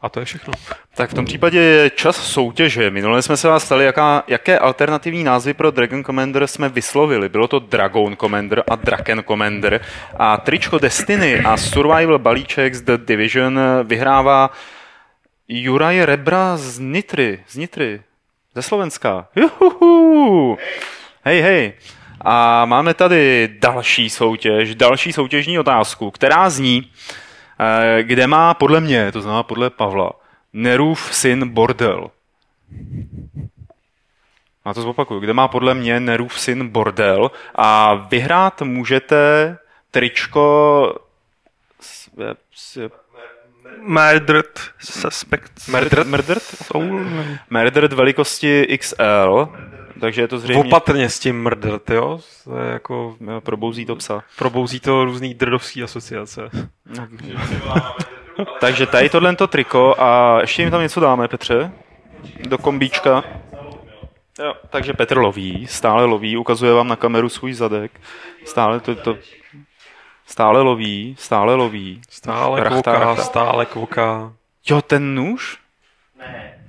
A 0.00 0.08
to 0.08 0.20
je 0.20 0.24
všechno. 0.26 0.52
Tak 0.94 1.10
v 1.10 1.14
tom 1.14 1.24
případě 1.24 1.58
je 1.58 1.90
čas 1.90 2.16
soutěže. 2.16 2.90
Minule 2.90 3.22
jsme 3.22 3.36
se 3.36 3.48
vás 3.48 3.64
stali, 3.64 3.84
jaká, 3.84 4.22
jaké 4.28 4.58
alternativní 4.58 5.24
názvy 5.24 5.54
pro 5.54 5.70
Dragon 5.70 6.04
Commander 6.04 6.46
jsme 6.46 6.68
vyslovili. 6.68 7.28
Bylo 7.28 7.48
to 7.48 7.58
Dragon 7.58 8.16
Commander 8.16 8.62
a 8.68 8.76
Draken 8.76 9.22
Commander. 9.26 9.80
A 10.16 10.36
tričko 10.36 10.78
Destiny 10.78 11.40
a 11.40 11.56
Survival 11.56 12.18
balíček 12.18 12.74
z 12.74 12.80
The 12.80 12.96
Division 12.96 13.60
vyhrává 13.84 14.50
Juraj 15.48 16.04
Rebra 16.04 16.56
z 16.56 16.78
Nitry, 16.78 17.44
z 17.48 17.56
Nitry, 17.56 18.02
ze 18.54 18.62
Slovenska. 18.62 19.28
Juhuhu. 19.36 20.58
Hej, 21.24 21.40
hej. 21.40 21.72
A 22.20 22.64
máme 22.64 22.94
tady 22.94 23.48
další 23.60 24.10
soutěž, 24.10 24.74
další 24.74 25.12
soutěžní 25.12 25.58
otázku, 25.58 26.10
která 26.10 26.50
zní, 26.50 26.90
kde 28.02 28.26
má 28.26 28.54
podle 28.54 28.80
mě, 28.80 29.12
to 29.12 29.20
znamená 29.20 29.42
podle 29.42 29.70
Pavla, 29.70 30.12
Nerův 30.52 31.14
syn 31.14 31.48
bordel. 31.48 32.10
Já 34.66 34.74
to 34.74 34.82
zopakuju, 34.82 35.20
kde 35.20 35.32
má 35.32 35.48
podle 35.48 35.74
mě 35.74 36.00
Nerův 36.00 36.40
syn 36.40 36.68
bordel 36.68 37.30
a 37.54 37.94
vyhrát 37.94 38.62
můžete 38.62 39.56
tričko 39.90 40.94
s, 41.80 42.10
s, 42.54 42.90
Murdered 43.80 44.60
Suspects. 44.78 45.68
Murdered? 45.68 46.06
Murdered? 46.06 46.42
Soul? 46.42 47.06
Murdered 47.50 47.92
velikosti 47.92 48.78
XL, 48.78 49.48
takže 50.00 50.22
je 50.22 50.28
to 50.28 50.38
zřejmě... 50.38 50.64
Opatrně 50.64 51.08
s 51.08 51.18
tím 51.18 51.42
mrdrt, 51.42 51.90
jo? 51.90 52.20
To 52.44 52.58
je 52.58 52.72
jako... 52.72 53.16
Probouzí 53.40 53.86
to 53.86 53.96
psa. 53.96 54.22
Probouzí 54.38 54.80
to 54.80 55.04
různý 55.04 55.34
drdovský 55.34 55.82
asociace. 55.82 56.50
takže 58.60 58.86
tady 58.86 59.08
tohle 59.08 59.36
to 59.36 59.46
triko 59.46 59.94
a 59.98 60.38
ještě 60.40 60.62
jim 60.62 60.70
tam 60.70 60.80
něco 60.80 61.00
dáme, 61.00 61.28
Petře? 61.28 61.72
Do 62.48 62.58
kombíčka. 62.58 63.24
Jo, 64.38 64.54
takže 64.70 64.92
Petr 64.92 65.18
loví, 65.18 65.66
stále 65.66 66.04
loví, 66.04 66.36
ukazuje 66.36 66.72
vám 66.72 66.88
na 66.88 66.96
kameru 66.96 67.28
svůj 67.28 67.52
zadek. 67.52 68.00
Stále 68.44 68.80
to, 68.80 68.94
to 68.94 69.18
stále 70.26 70.60
loví, 70.60 71.16
stále 71.18 71.54
loví. 71.54 72.00
Stále 72.10 72.64
rachta, 72.64 72.76
kouká, 72.76 72.98
rachta. 72.98 73.22
stále 73.22 73.66
kouká. 73.66 74.32
Jo, 74.70 74.82
ten 74.82 75.14
nůž? 75.14 75.58
Ne. 76.18 76.64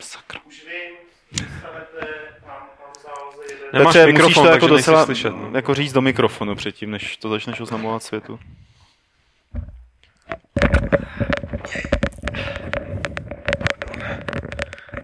Sakra. 0.00 0.40
Už 0.46 0.64
vím, 0.64 1.46
Nemáš 3.74 3.92
Petře, 3.92 4.06
mikrofon, 4.06 4.30
musíš 4.30 4.42
to 4.42 4.48
jako 4.48 4.66
docela 4.66 5.04
slyšet, 5.04 5.30
no. 5.30 5.50
jako 5.54 5.74
říct 5.74 5.92
do 5.92 6.00
mikrofonu 6.00 6.54
předtím, 6.54 6.90
než 6.90 7.16
to 7.16 7.28
začneš 7.28 7.60
oznamovat 7.60 8.02
světu. 8.02 8.38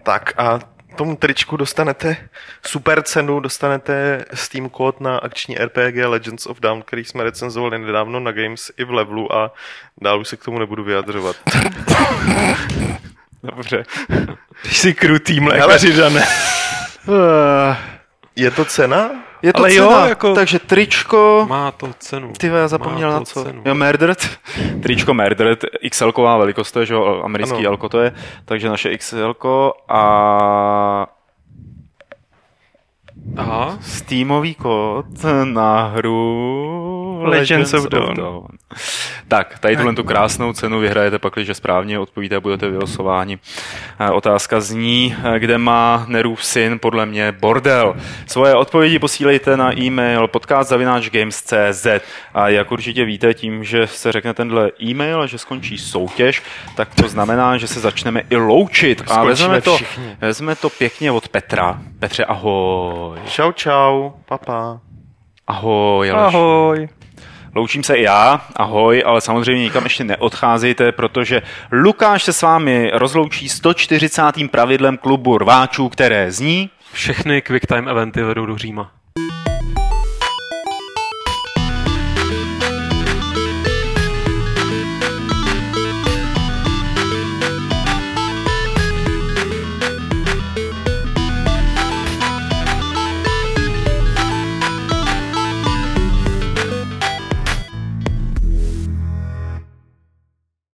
Tak 0.03 0.33
a 0.39 0.59
tomu 0.95 1.15
tričku 1.15 1.57
dostanete 1.57 2.17
super 2.65 3.01
cenu, 3.01 3.39
dostanete 3.39 4.25
Steam 4.33 4.69
kód 4.69 5.01
na 5.01 5.17
akční 5.17 5.55
RPG 5.55 5.95
Legends 6.05 6.45
of 6.45 6.59
Down, 6.59 6.81
který 6.81 7.05
jsme 7.05 7.23
recenzovali 7.23 7.79
nedávno 7.79 8.19
na 8.19 8.31
Games 8.31 8.71
i 8.77 8.83
v 8.83 8.91
levelu 8.91 9.35
a 9.35 9.53
dál 10.01 10.19
už 10.19 10.27
se 10.27 10.37
k 10.37 10.43
tomu 10.43 10.59
nebudu 10.59 10.83
vyjadřovat. 10.83 11.35
Dobře. 13.43 13.83
Ty 14.63 14.69
jsi 14.69 14.93
krutý 14.93 15.39
mlékaři, 15.39 15.93
Dané. 15.93 16.27
Je 18.41 18.51
to 18.51 18.65
cena? 18.65 19.09
Je 19.41 19.53
to 19.53 19.59
Ale 19.59 19.69
cena, 19.71 19.85
jo, 19.85 20.07
jako... 20.07 20.33
takže 20.33 20.59
tričko... 20.59 21.45
Má 21.49 21.71
to 21.71 21.89
cenu. 21.99 22.33
Ty 22.37 22.47
já 22.47 22.67
zapomněl 22.67 23.11
na 23.11 23.21
co. 23.21 23.43
Cenu. 23.43 23.61
Jo, 23.65 23.75
Murdered. 23.75 24.29
Tričko 24.83 25.13
Murdered, 25.13 25.65
XL 25.89 26.11
velikost, 26.15 26.77
že 26.83 26.93
jo, 26.93 27.21
americký 27.23 27.67
L 27.67 27.77
to 27.77 27.99
je, 27.99 28.13
takže 28.45 28.69
naše 28.69 28.97
XL 28.97 29.33
a 29.89 31.07
Aha. 33.37 33.77
Steamový 33.81 34.55
kód 34.55 35.05
na 35.43 35.87
hru 35.87 37.10
Legends, 37.29 37.73
of 37.73 37.85
Dawn. 37.85 38.15
Dawn. 38.15 38.47
Tak, 39.27 39.59
tady 39.59 39.77
tuhle 39.77 39.93
tu 39.93 40.03
krásnou 40.03 40.53
cenu 40.53 40.79
vyhrajete 40.79 41.19
pak, 41.19 41.33
když 41.33 41.57
správně 41.57 41.99
odpovíte, 41.99 42.39
budete 42.39 42.69
vylosováni. 42.69 43.39
Eh, 43.99 44.09
otázka 44.09 44.61
zní, 44.61 45.15
eh, 45.23 45.39
kde 45.39 45.57
má 45.57 46.05
Nerův 46.07 46.45
syn, 46.45 46.79
podle 46.79 47.05
mě, 47.05 47.31
bordel. 47.31 47.95
Svoje 48.27 48.55
odpovědi 48.55 48.99
posílejte 48.99 49.57
na 49.57 49.79
e-mail 49.79 50.27
podcast.games.cz 50.27 51.87
a 52.33 52.49
jak 52.49 52.71
určitě 52.71 53.05
víte, 53.05 53.33
tím, 53.33 53.63
že 53.63 53.87
se 53.87 54.11
řekne 54.11 54.33
tenhle 54.33 54.71
e-mail, 54.81 55.27
že 55.27 55.37
skončí 55.37 55.77
soutěž, 55.77 56.43
tak 56.75 56.95
to 56.95 57.07
znamená, 57.07 57.57
že 57.57 57.67
se 57.67 57.79
začneme 57.79 58.21
i 58.29 58.35
loučit. 58.35 59.03
A 59.07 59.23
vezmeme 59.23 59.61
to, 59.61 59.77
vezmeme 60.21 60.55
to 60.55 60.69
pěkně 60.69 61.11
od 61.11 61.27
Petra. 61.27 61.81
Petře, 61.99 62.25
ahoj. 62.25 63.19
Čau, 63.27 63.51
čau, 63.51 64.09
papa. 64.25 64.79
Ahoj, 65.47 66.11
Aleš. 66.11 66.33
Ahoj. 66.33 66.89
Loučím 67.55 67.83
se 67.83 67.95
i 67.95 68.03
já, 68.03 68.41
ahoj, 68.55 69.03
ale 69.05 69.21
samozřejmě 69.21 69.63
nikam 69.63 69.83
ještě 69.83 70.03
neodcházejte, 70.03 70.91
protože 70.91 71.41
Lukáš 71.71 72.23
se 72.23 72.33
s 72.33 72.41
vámi 72.41 72.91
rozloučí 72.93 73.49
140. 73.49 74.21
pravidlem 74.51 74.97
klubu 74.97 75.37
rváčů, 75.37 75.89
které 75.89 76.31
zní... 76.31 76.69
Všechny 76.93 77.41
quicktime 77.41 77.91
eventy 77.91 78.23
vedou 78.23 78.45
do 78.45 78.57
Říma. 78.57 78.91